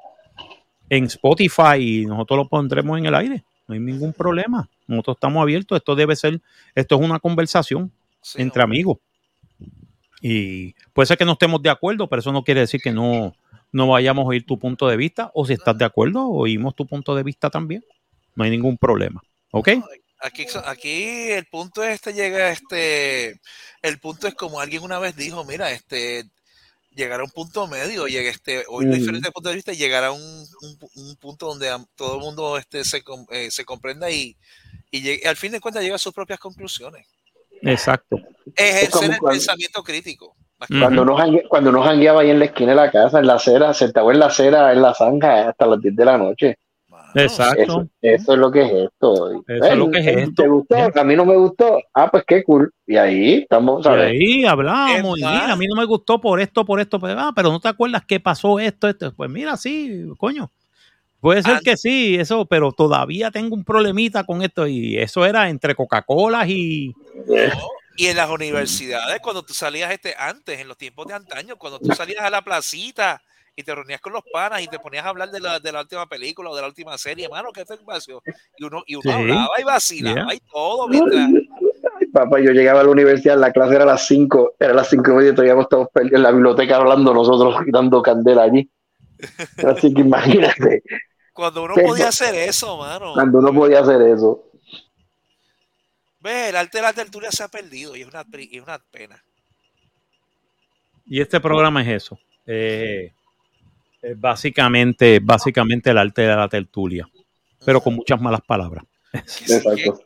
en 0.89 1.05
Spotify 1.05 1.77
y 1.79 2.07
nosotros 2.07 2.39
lo 2.39 2.49
pondremos 2.49 2.99
en 2.99 3.05
el 3.05 3.15
aire. 3.15 3.45
No 3.67 3.75
hay 3.75 3.81
ningún 3.81 4.15
problema. 4.15 4.67
Nosotros 4.87 5.19
estamos 5.19 5.43
abiertos. 5.43 5.77
Esto 5.77 5.95
debe 5.95 6.17
ser, 6.17 6.41
esto 6.75 6.95
es 6.97 7.03
una 7.03 7.19
conversación 7.19 7.93
Sí, 8.23 8.41
entre 8.41 8.63
hombre. 8.63 8.79
amigos. 8.79 8.99
Y 10.23 10.73
puede 10.95 11.05
ser 11.07 11.19
que 11.19 11.27
no 11.27 11.33
estemos 11.33 11.63
de 11.63 11.69
acuerdo, 11.69 12.09
pero 12.09 12.21
eso 12.21 12.33
no 12.33 12.43
quiere 12.43 12.61
decir 12.61 12.81
que 12.81 12.91
no, 12.91 13.35
no 13.71 13.87
vayamos 13.87 14.25
a 14.25 14.29
oír 14.29 14.47
tu 14.47 14.59
punto 14.59 14.89
de 14.89 14.97
vista. 14.97 15.31
O 15.35 15.45
si 15.45 15.53
estás 15.53 15.77
de 15.77 15.85
acuerdo, 15.85 16.27
oímos 16.27 16.75
tu 16.75 16.87
punto 16.87 17.15
de 17.15 17.23
vista 17.23 17.51
también. 17.51 17.85
No 18.39 18.45
hay 18.45 18.51
ningún 18.51 18.79
problema. 18.79 19.21
¿Ok? 19.51 19.69
Aquí, 20.21 20.47
aquí 20.65 21.31
el 21.31 21.45
punto 21.47 21.83
este 21.83 22.13
llega, 22.13 22.51
este, 22.51 23.41
el 23.83 23.99
punto 24.01 24.27
es 24.29 24.35
como 24.35 24.61
alguien 24.61 24.83
una 24.83 24.99
vez 24.99 25.15
dijo, 25.17 25.45
mira, 25.45 25.71
este, 25.73 26.25
llegar 26.95 27.21
a 27.21 27.25
un 27.25 27.31
punto 27.31 27.67
medio, 27.67 28.07
llegar, 28.07 28.33
este, 28.33 28.65
oír 28.69 28.89
Mm. 28.89 28.93
diferentes 28.93 29.33
puntos 29.33 29.51
de 29.53 29.57
vista 29.57 29.73
llegar 29.73 30.05
a 30.05 30.13
un, 30.13 30.21
un, 30.23 30.79
un 30.95 31.17
punto 31.17 31.47
donde 31.47 31.69
todo 31.97 32.15
el 32.15 32.21
mundo 32.21 32.57
este, 32.59 32.85
se, 32.85 33.03
eh, 33.31 33.51
se 33.51 33.65
comprenda 33.65 34.11
y, 34.11 34.37
y 34.91 35.03
llegue- 35.03 35.27
al 35.29 35.37
fin 35.37 35.53
de 35.53 35.61
cuentas 35.61 35.83
llega 35.83 35.97
a 35.97 35.99
sus 35.99 36.13
propias 36.15 36.39
conclusiones. 36.39 37.07
Exacto. 37.63 38.17
Ejercer 38.57 38.85
el 39.11 39.19
cuando- 39.19 39.31
pensamiento 39.31 39.83
crítico. 39.83 40.37
Cuando 40.69 41.05
nos, 41.05 41.19
jangue- 41.21 41.47
cuando 41.49 41.71
nos 41.71 41.85
jangueaba 41.87 42.23
ahí 42.23 42.31
en 42.31 42.41
la 42.41 42.47
esquina 42.47 42.71
de 42.71 42.77
la 42.77 42.91
casa, 42.91 43.21
en 43.21 43.27
la 43.29 43.35
acera, 43.35 43.73
sentado 43.75 44.11
en 44.11 44.19
la 44.19 44.27
acera, 44.27 44.73
en 44.73 44.83
la 44.83 44.93
zanja, 44.95 45.49
hasta 45.49 45.67
las 45.67 45.81
10 45.81 45.95
de 45.95 46.05
la 46.05 46.19
noche. 46.19 46.59
Exacto. 47.15 47.63
Eso, 47.63 47.89
eso 48.03 48.33
es 48.35 48.39
lo 48.39 48.51
que 48.51 48.63
es 48.63 48.73
esto. 48.73 49.31
Eso 49.47 49.65
es 49.65 49.77
lo 49.77 49.91
que 49.91 49.99
es 49.99 50.07
esto. 50.07 50.43
¿Te 50.43 50.49
gustó? 50.49 50.77
A 51.01 51.05
mí 51.05 51.17
no 51.17 51.25
me 51.25 51.37
gustó. 51.37 51.79
Ah, 51.95 52.11
pues 52.11 52.25
qué 52.27 52.45
cool. 52.45 52.73
Y 52.87 52.97
ahí 52.97 53.35
estamos, 53.43 53.81
Y 53.81 53.85
¿sabes? 53.85 54.07
ahí 54.11 54.45
hablamos. 54.45 55.19
Y 55.19 55.25
mira, 55.25 55.53
a 55.53 55.57
mí 55.57 55.67
no 55.67 55.77
me 55.81 55.87
gustó 55.87 56.21
por 56.21 56.41
esto, 56.41 56.65
por 56.65 56.81
esto. 56.81 57.01
Pero, 57.01 57.19
ah, 57.19 57.33
pero 57.35 57.51
no 57.51 57.61
te 57.61 57.69
acuerdas 57.69 58.03
qué 58.07 58.21
pasó 58.21 58.59
esto, 58.61 58.89
esto. 58.89 59.13
Pues 59.15 59.31
mira, 59.31 59.57
sí, 59.57 60.05
coño. 60.19 60.51
Puede 61.21 61.43
ser 61.43 61.57
An- 61.57 61.63
que 61.65 61.77
sí, 61.77 62.15
eso, 62.15 62.45
pero 62.47 62.71
todavía 62.73 63.31
tengo 63.31 63.57
un 63.57 63.65
problemita 63.65 64.25
con 64.25 64.43
esto. 64.43 64.67
Y 64.67 64.97
eso 64.99 65.25
era 65.27 65.49
entre 65.49 65.75
Coca-Cola 65.75 66.47
y. 66.47 66.95
Y 67.97 68.07
en 68.07 68.17
las 68.17 68.31
universidades, 68.31 69.19
cuando 69.21 69.43
tú 69.43 69.53
salías 69.55 69.91
este 69.91 70.15
antes, 70.17 70.61
en 70.61 70.69
los 70.69 70.77
tiempos 70.79 71.07
de 71.09 71.15
antaño, 71.15 71.57
cuando 71.57 71.81
tú 71.81 71.93
salías 71.93 72.23
a 72.23 72.31
la 72.31 72.43
placita 72.43 73.21
y 73.59 73.65
te 73.65 73.75
reunías 73.75 74.01
con 74.01 74.13
los 74.13 74.23
panas 74.33 74.63
y 74.63 74.69
te 74.69 74.79
ponías 74.79 75.05
a 75.05 75.09
hablar 75.09 75.31
de 75.33 75.41
la, 75.41 75.59
de 75.59 75.73
la 75.73 75.81
última 75.81 76.07
película 76.07 76.49
o 76.51 76.55
de 76.55 76.63
la 76.63 76.69
última 76.69 76.97
serie, 76.97 77.25
hermano, 77.25 77.51
¿qué 77.53 77.65
fue 77.65 77.75
espacio? 77.75 78.23
Y 78.57 78.65
uno, 78.65 78.85
y 78.87 78.95
uno 78.95 79.03
Sí. 79.03 79.11
hablaba 79.11 79.49
y 79.61 79.65
vacilaba 79.65 80.15
Yeah. 80.29 80.35
y 80.35 80.41
todo 80.49 80.87
mientras. 80.87 81.29
Ay, 81.99 82.07
papá, 82.07 82.39
yo 82.39 82.53
llegaba 82.53 82.83
a 82.83 82.85
la 82.85 82.91
universidad, 82.91 83.37
la 83.37 83.51
clase 83.51 83.75
era 83.75 83.83
a 83.83 83.87
las 83.89 84.07
5, 84.07 84.55
era 84.61 84.71
a 84.71 84.77
las 84.77 84.89
5 84.89 85.11
y 85.11 85.15
media, 85.15 85.31
y 85.31 85.35
todavía 85.35 85.61
estábamos 85.61 85.91
perdidos 85.93 86.17
en 86.19 86.23
la 86.23 86.31
biblioteca 86.31 86.77
hablando 86.77 87.13
nosotros, 87.13 87.57
dando 87.67 88.01
candela 88.01 88.45
allí. 88.45 88.71
Así 89.67 89.93
que 89.93 90.03
imagínate, 90.03 90.85
Cuando 91.33 91.65
uno 91.65 91.75
podía 91.75 92.09
hacer 92.09 92.37
eso, 92.37 92.77
mano. 92.79 93.13
cuando 93.15 93.39
uno 93.41 93.53
podía 93.53 93.81
hacer 93.81 94.01
eso. 94.03 94.45
Ve, 96.21 96.51
el 96.51 96.57
arte 96.57 96.79
de 96.79 96.83
la 96.83 96.93
tertulia 96.93 97.33
se 97.33 97.43
ha 97.43 97.49
perdido 97.49 97.97
y 97.97 98.03
es 98.03 98.07
una, 98.09 98.25
y 98.39 98.57
es 98.57 98.63
una 98.63 98.79
pena. 98.79 99.21
Y 101.07 101.21
este 101.21 101.41
programa 101.41 101.83
es 101.83 101.89
eso. 102.05 102.19
Eh, 102.47 103.13
es 104.03 104.19
básicamente, 104.19 105.21
básicamente 105.23 105.91
el 105.91 105.99
arte 105.99 106.23
de 106.23 106.37
la 106.37 106.49
tertulia. 106.49 107.09
Pero 107.65 107.81
con 107.81 107.95
muchas 107.95 108.21
malas 108.21 108.41
palabras. 108.43 108.85
Exacto. 109.13 110.01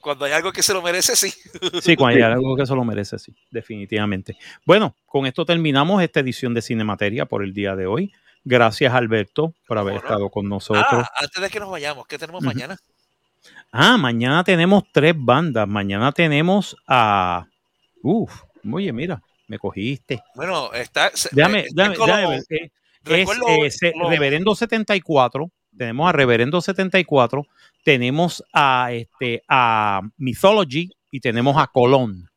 Cuando 0.00 0.24
hay 0.24 0.32
algo 0.32 0.52
que 0.52 0.62
se 0.64 0.74
lo 0.74 0.82
merece, 0.82 1.14
sí. 1.14 1.32
Sí, 1.80 1.94
cuando 1.94 2.16
hay 2.26 2.32
algo 2.32 2.56
que 2.56 2.64
eso 2.64 2.74
lo 2.74 2.84
merece, 2.84 3.18
sí, 3.20 3.32
definitivamente. 3.50 4.36
Bueno, 4.66 4.96
con 5.06 5.26
esto 5.26 5.44
terminamos 5.44 6.02
esta 6.02 6.18
edición 6.20 6.54
de 6.54 6.60
Cinemateria 6.62 7.26
por 7.26 7.44
el 7.44 7.54
día 7.54 7.76
de 7.76 7.86
hoy. 7.86 8.12
Gracias, 8.44 8.92
Alberto, 8.92 9.54
por 9.68 9.78
haber 9.78 9.94
Bueno. 9.94 10.08
estado 10.08 10.28
con 10.28 10.48
nosotros. 10.48 10.84
Ah, 10.90 11.10
antes 11.20 11.40
de 11.40 11.48
que 11.48 11.60
nos 11.60 11.70
vayamos, 11.70 12.04
¿qué 12.08 12.18
tenemos 12.18 12.42
mañana? 12.42 12.76
Ah, 13.70 13.96
mañana 13.96 14.42
tenemos 14.42 14.82
tres 14.92 15.14
bandas. 15.16 15.68
Mañana 15.68 16.10
tenemos 16.10 16.76
a. 16.88 17.46
Uf, 18.02 18.42
oye, 18.72 18.92
mira, 18.92 19.22
me 19.46 19.58
cogiste. 19.58 20.20
Bueno, 20.34 20.72
está. 20.72 21.12
se- 21.14 21.28
Déjame, 21.30 21.66
déjame, 21.72 21.96
déjame 21.96 22.40
Es 23.06 23.82
eh, 23.82 23.92
lo- 23.96 24.08
Reverendo 24.10 24.54
74. 24.54 25.50
Tenemos 25.76 26.08
a 26.08 26.12
Reverendo 26.12 26.60
74. 26.60 27.46
Tenemos 27.84 28.44
a 28.52 28.92
este 28.92 29.42
a 29.48 30.02
Mythology 30.18 30.90
y 31.10 31.20
tenemos 31.20 31.56
a 31.56 31.66
Colón. 31.66 32.28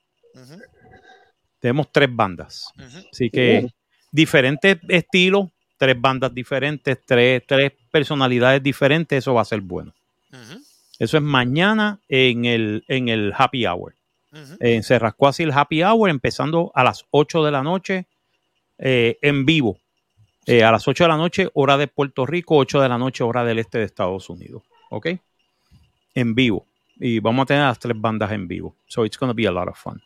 Tenemos 1.59 1.91
tres 1.91 2.09
bandas. 2.13 2.69
Así 3.11 3.29
que 3.29 3.67
diferentes 4.11 4.77
estilos, 4.87 5.49
tres 5.77 5.99
bandas 5.99 6.33
diferentes, 6.33 6.97
tres, 7.05 7.43
tres 7.45 7.71
personalidades 7.91 8.61
diferentes, 8.61 9.17
eso 9.19 9.33
va 9.33 9.41
a 9.41 9.45
ser 9.45 9.61
bueno. 9.61 9.93
Eso 10.99 11.17
es 11.17 11.23
mañana 11.23 11.99
en 12.07 12.45
el, 12.45 12.83
en 12.87 13.09
el 13.09 13.33
Happy 13.37 13.65
Hour. 13.65 13.95
En 14.59 14.83
así 15.27 15.43
el 15.43 15.51
Happy 15.51 15.81
Hour, 15.83 16.09
empezando 16.09 16.71
a 16.75 16.83
las 16.83 17.05
8 17.11 17.43
de 17.43 17.51
la 17.51 17.63
noche 17.63 18.05
eh, 18.77 19.17
en 19.21 19.45
vivo. 19.45 19.77
Eh, 20.45 20.63
a 20.63 20.71
las 20.71 20.87
8 20.87 21.03
de 21.03 21.07
la 21.07 21.17
noche, 21.17 21.49
hora 21.53 21.77
de 21.77 21.87
Puerto 21.87 22.25
Rico, 22.25 22.55
8 22.57 22.81
de 22.81 22.89
la 22.89 22.97
noche, 22.97 23.23
hora 23.23 23.43
del 23.43 23.59
este 23.59 23.79
de 23.79 23.85
Estados 23.85 24.29
Unidos. 24.29 24.63
¿Ok? 24.91 25.07
En 26.13 26.35
vivo. 26.35 26.65
Y 26.97 27.19
vamos 27.19 27.43
a 27.43 27.45
tener 27.47 27.63
las 27.63 27.79
tres 27.79 27.99
bandas 27.99 28.31
en 28.31 28.47
vivo. 28.47 28.75
So 28.85 29.05
it's 29.05 29.17
going 29.17 29.29
to 29.29 29.35
be 29.35 29.47
a 29.47 29.51
lot 29.51 29.67
of 29.67 29.77
fun. 29.77 30.01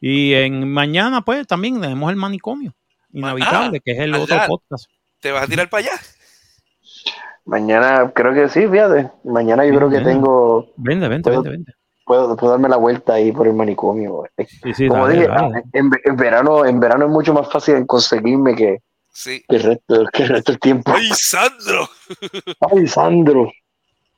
Y 0.00 0.34
en 0.34 0.70
mañana, 0.72 1.20
pues, 1.22 1.46
también 1.46 1.80
tenemos 1.80 2.10
el 2.10 2.16
manicomio. 2.16 2.74
Inhabitable, 3.12 3.78
Ah, 3.78 3.80
que 3.84 3.92
es 3.92 3.98
el 4.00 4.14
otro 4.14 4.36
podcast. 4.48 4.86
¿Te 5.20 5.30
vas 5.30 5.44
a 5.44 5.46
tirar 5.46 5.68
para 5.70 5.86
allá? 5.86 5.92
Mañana 7.44 8.10
creo 8.14 8.32
que 8.34 8.48
sí, 8.48 8.66
fíjate. 8.66 9.10
Mañana 9.24 9.64
yo 9.66 9.74
creo 9.76 9.90
que 9.90 10.00
tengo, 10.00 10.72
Vente, 10.76 11.08
vente, 11.08 11.30
Puedo- 11.30 11.42
vente, 11.42 11.56
vente. 11.58 11.72
puedo, 12.06 12.36
puedo 12.36 12.52
darme 12.52 12.68
la 12.68 12.76
vuelta 12.76 13.14
ahí 13.14 13.32
por 13.32 13.46
el 13.46 13.54
manicomio. 13.54 14.24
Sí, 14.62 14.74
sí, 14.74 14.88
Como 14.88 15.06
dale, 15.06 15.20
dije, 15.20 15.28
dale. 15.28 15.62
En, 15.72 15.90
en 16.04 16.16
verano, 16.16 16.64
en 16.64 16.80
verano 16.80 17.04
es 17.06 17.10
mucho 17.10 17.34
más 17.34 17.50
fácil 17.50 17.74
en 17.76 17.86
conseguirme 17.86 18.54
que, 18.54 18.78
Sí. 19.14 19.42
que 19.48 19.56
el 19.56 19.62
resto, 19.62 20.04
que 20.12 20.22
el 20.24 20.28
resto 20.28 20.52
del 20.52 20.60
tiempo. 20.60 20.92
¡Ay, 20.94 21.08
Sandro! 21.14 21.88
Ay, 22.60 22.86
Sandro. 22.86 23.52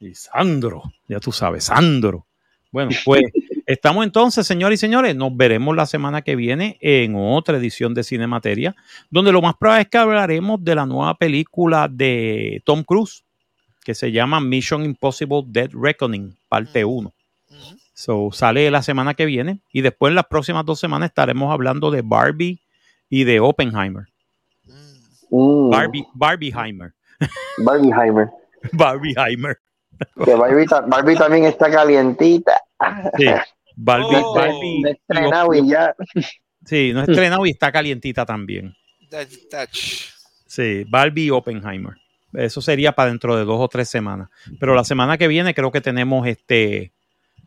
Y 0.01 0.15
Sandro, 0.15 0.83
ya 1.07 1.21
tú 1.21 1.33
sabes, 1.33 1.65
Sandro. 1.65 2.27
Bueno, 2.73 2.91
pues 3.05 3.23
estamos 3.67 4.05
entonces, 4.05 4.47
señores 4.47 4.81
y 4.81 4.81
señores. 4.81 5.15
Nos 5.15 5.37
veremos 5.37 5.77
la 5.77 5.87
semana 5.87 6.23
que 6.23 6.35
viene 6.35 6.79
en 6.81 7.15
otra 7.15 7.59
edición 7.59 7.95
de 7.95 8.05
Cinemateria, 8.05 8.75
donde 9.11 9.33
lo 9.33 9.43
más 9.43 9.55
probable 9.57 9.83
es 9.83 9.89
que 9.89 9.99
hablaremos 9.99 10.63
de 10.65 10.75
la 10.75 10.87
nueva 10.87 11.15
película 11.17 11.89
de 11.91 12.63
Tom 12.65 12.83
Cruise, 12.83 13.23
que 13.85 13.95
se 13.95 14.13
llama 14.13 14.41
Mission 14.41 14.85
Impossible 14.85 15.43
Dead 15.47 15.71
Reckoning, 15.73 16.37
parte 16.49 16.85
1. 16.85 17.13
Ujú. 17.51 17.77
So, 17.95 18.31
sale 18.33 18.71
la 18.71 18.83
semana 18.83 19.15
que 19.15 19.25
viene 19.25 19.61
y 19.73 19.81
después 19.81 20.11
en 20.11 20.17
las 20.17 20.27
próximas 20.27 20.67
dos 20.67 20.81
semanas 20.81 21.09
estaremos 21.11 21.53
hablando 21.53 21.91
de 21.91 22.03
Barbie 22.03 22.61
y 23.09 23.25
de 23.25 23.41
Oppenheimer. 23.41 24.07
Mm. 25.31 25.71
Barbie, 25.71 26.07
Barbieheimer. 26.15 26.93
Barbieheimer. 27.65 28.31
Barbieheimer. 28.73 29.59
Que 30.25 30.35
Barbie, 30.35 30.67
ta- 30.67 30.83
Barbie 30.83 31.17
también 31.17 31.45
está 31.47 31.71
calientita. 31.71 32.61
Sí, 33.17 33.27
Barbie, 33.77 34.17
Oh. 34.23 34.35
Barbie- 34.35 34.83
No 34.83 34.89
estrenado 34.91 35.55
y 35.55 35.69
ya. 35.69 35.95
sí, 36.65 36.93
no 36.93 37.03
es 37.03 37.09
estrenado 37.09 37.47
y 37.47 37.51
está 37.51 37.73
calientita 37.73 38.27
también. 38.27 38.75
That- 39.11 39.29
that- 39.51 39.69
Sí, 40.47 40.85
Barbie 40.89 41.25
y 41.27 41.31
Oppenheimer. 41.31 41.95
Eso 42.33 42.61
sería 42.61 42.93
para 42.93 43.09
dentro 43.11 43.37
de 43.37 43.45
dos 43.45 43.59
o 43.61 43.69
tres 43.69 43.89
semanas. 43.89 44.29
Pero 44.61 44.75
la 44.75 44.85
semana 44.85 45.17
que 45.17 45.29
viene 45.29 45.55
creo 45.55 45.71
que 45.73 45.81
tenemos 45.81 46.27
este 46.27 46.93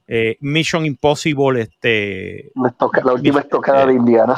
eh, 0.08 0.38
Mission 0.42 0.86
Impossible, 0.88 1.62
este, 1.62 2.52
Me 2.56 2.72
toca- 2.72 3.02
la 3.04 3.14
última 3.14 3.42
estocada 3.42 3.86
de 3.86 3.94
Indiana. 3.94 4.36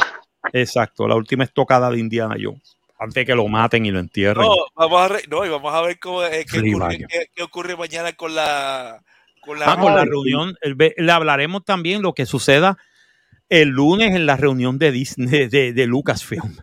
exacto, 0.52 1.08
la 1.08 1.16
última 1.16 1.46
estocada 1.46 1.90
de 1.90 2.00
Indiana 2.00 2.36
Jones. 2.42 2.78
Antes 3.04 3.26
que 3.26 3.34
lo 3.36 3.48
maten 3.48 3.86
y 3.86 3.92
lo 3.92 4.00
entierren. 4.00 4.46
No, 4.46 4.56
vamos 4.76 5.02
a, 5.02 5.08
re- 5.08 5.24
no, 5.30 5.44
y 5.46 5.50
vamos 5.50 5.74
a 5.74 5.82
ver 5.82 5.98
cómo, 6.00 6.24
eh, 6.24 6.46
qué, 6.50 6.60
Sí, 6.60 6.70
ocurre, 6.74 6.86
vaya. 6.86 7.08
qué- 7.10 7.26
qué 7.36 7.44
ocurre 7.44 7.76
mañana 7.76 8.14
con 8.14 8.36
la. 8.36 9.02
Con 9.42 9.58
la 9.60 9.72
Ah, 9.74 9.78
con 9.80 9.96
la 9.96 10.06
reunión, 10.06 10.56
le 10.62 11.12
hablaremos 11.12 11.66
también 11.66 12.04
lo 12.04 12.14
que 12.14 12.28
suceda 12.28 12.78
el 13.50 13.70
lunes 13.70 14.16
en 14.16 14.28
la 14.28 14.38
reunión 14.38 14.78
de 14.78 14.92
Disney, 14.92 15.48
de, 15.48 15.74
de 15.74 15.88
Lucasfilm. 15.88 16.58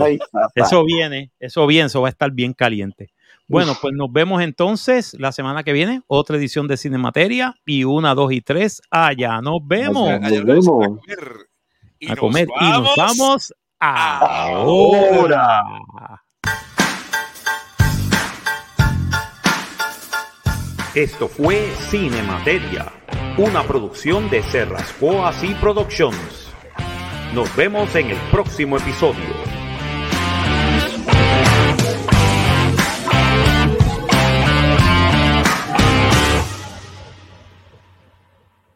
Ay. 0.00 0.18
Eso 0.54 0.84
viene, 0.84 1.32
eso 1.40 1.66
viene, 1.66 1.86
eso 1.88 2.00
va 2.02 2.08
a 2.08 2.10
estar 2.12 2.30
bien 2.30 2.52
caliente. 2.52 3.10
Bueno, 3.48 3.76
pues 3.82 3.92
nos 3.94 4.10
vemos 4.12 4.40
entonces 4.42 5.14
la 5.18 5.32
semana 5.32 5.64
que 5.64 5.72
viene, 5.72 6.02
otra 6.06 6.36
edición 6.36 6.68
de 6.68 6.76
Cinemateria 6.76 7.56
y 7.66 7.82
una, 7.84 8.14
dos 8.14 8.32
y 8.32 8.40
tres. 8.40 8.80
Allá 8.90 9.40
nos 9.42 9.58
vemos 9.66 10.08
Allá. 10.08 10.26
Allá 10.28 10.40
Nos 10.40 10.40
a 10.40 10.44
vemos. 10.44 10.66
comer. 11.00 11.28
Y 11.98 12.06
a 12.06 12.10
nos 12.10 12.18
comer 12.20 12.48
y 12.60 12.64
nos 12.70 12.96
vamos 12.96 13.52
ahora. 13.80 15.62
Esto 20.94 21.26
fue 21.28 21.72
Cinemateria, 21.90 22.92
una 23.36 23.64
producción 23.64 24.30
de 24.30 24.42
Serrasco 24.44 25.26
Así 25.26 25.54
Productions. 25.60 26.52
Nos 27.34 27.54
vemos 27.56 27.94
en 27.96 28.10
el 28.10 28.18
próximo 28.30 28.76
episodio. 28.76 29.53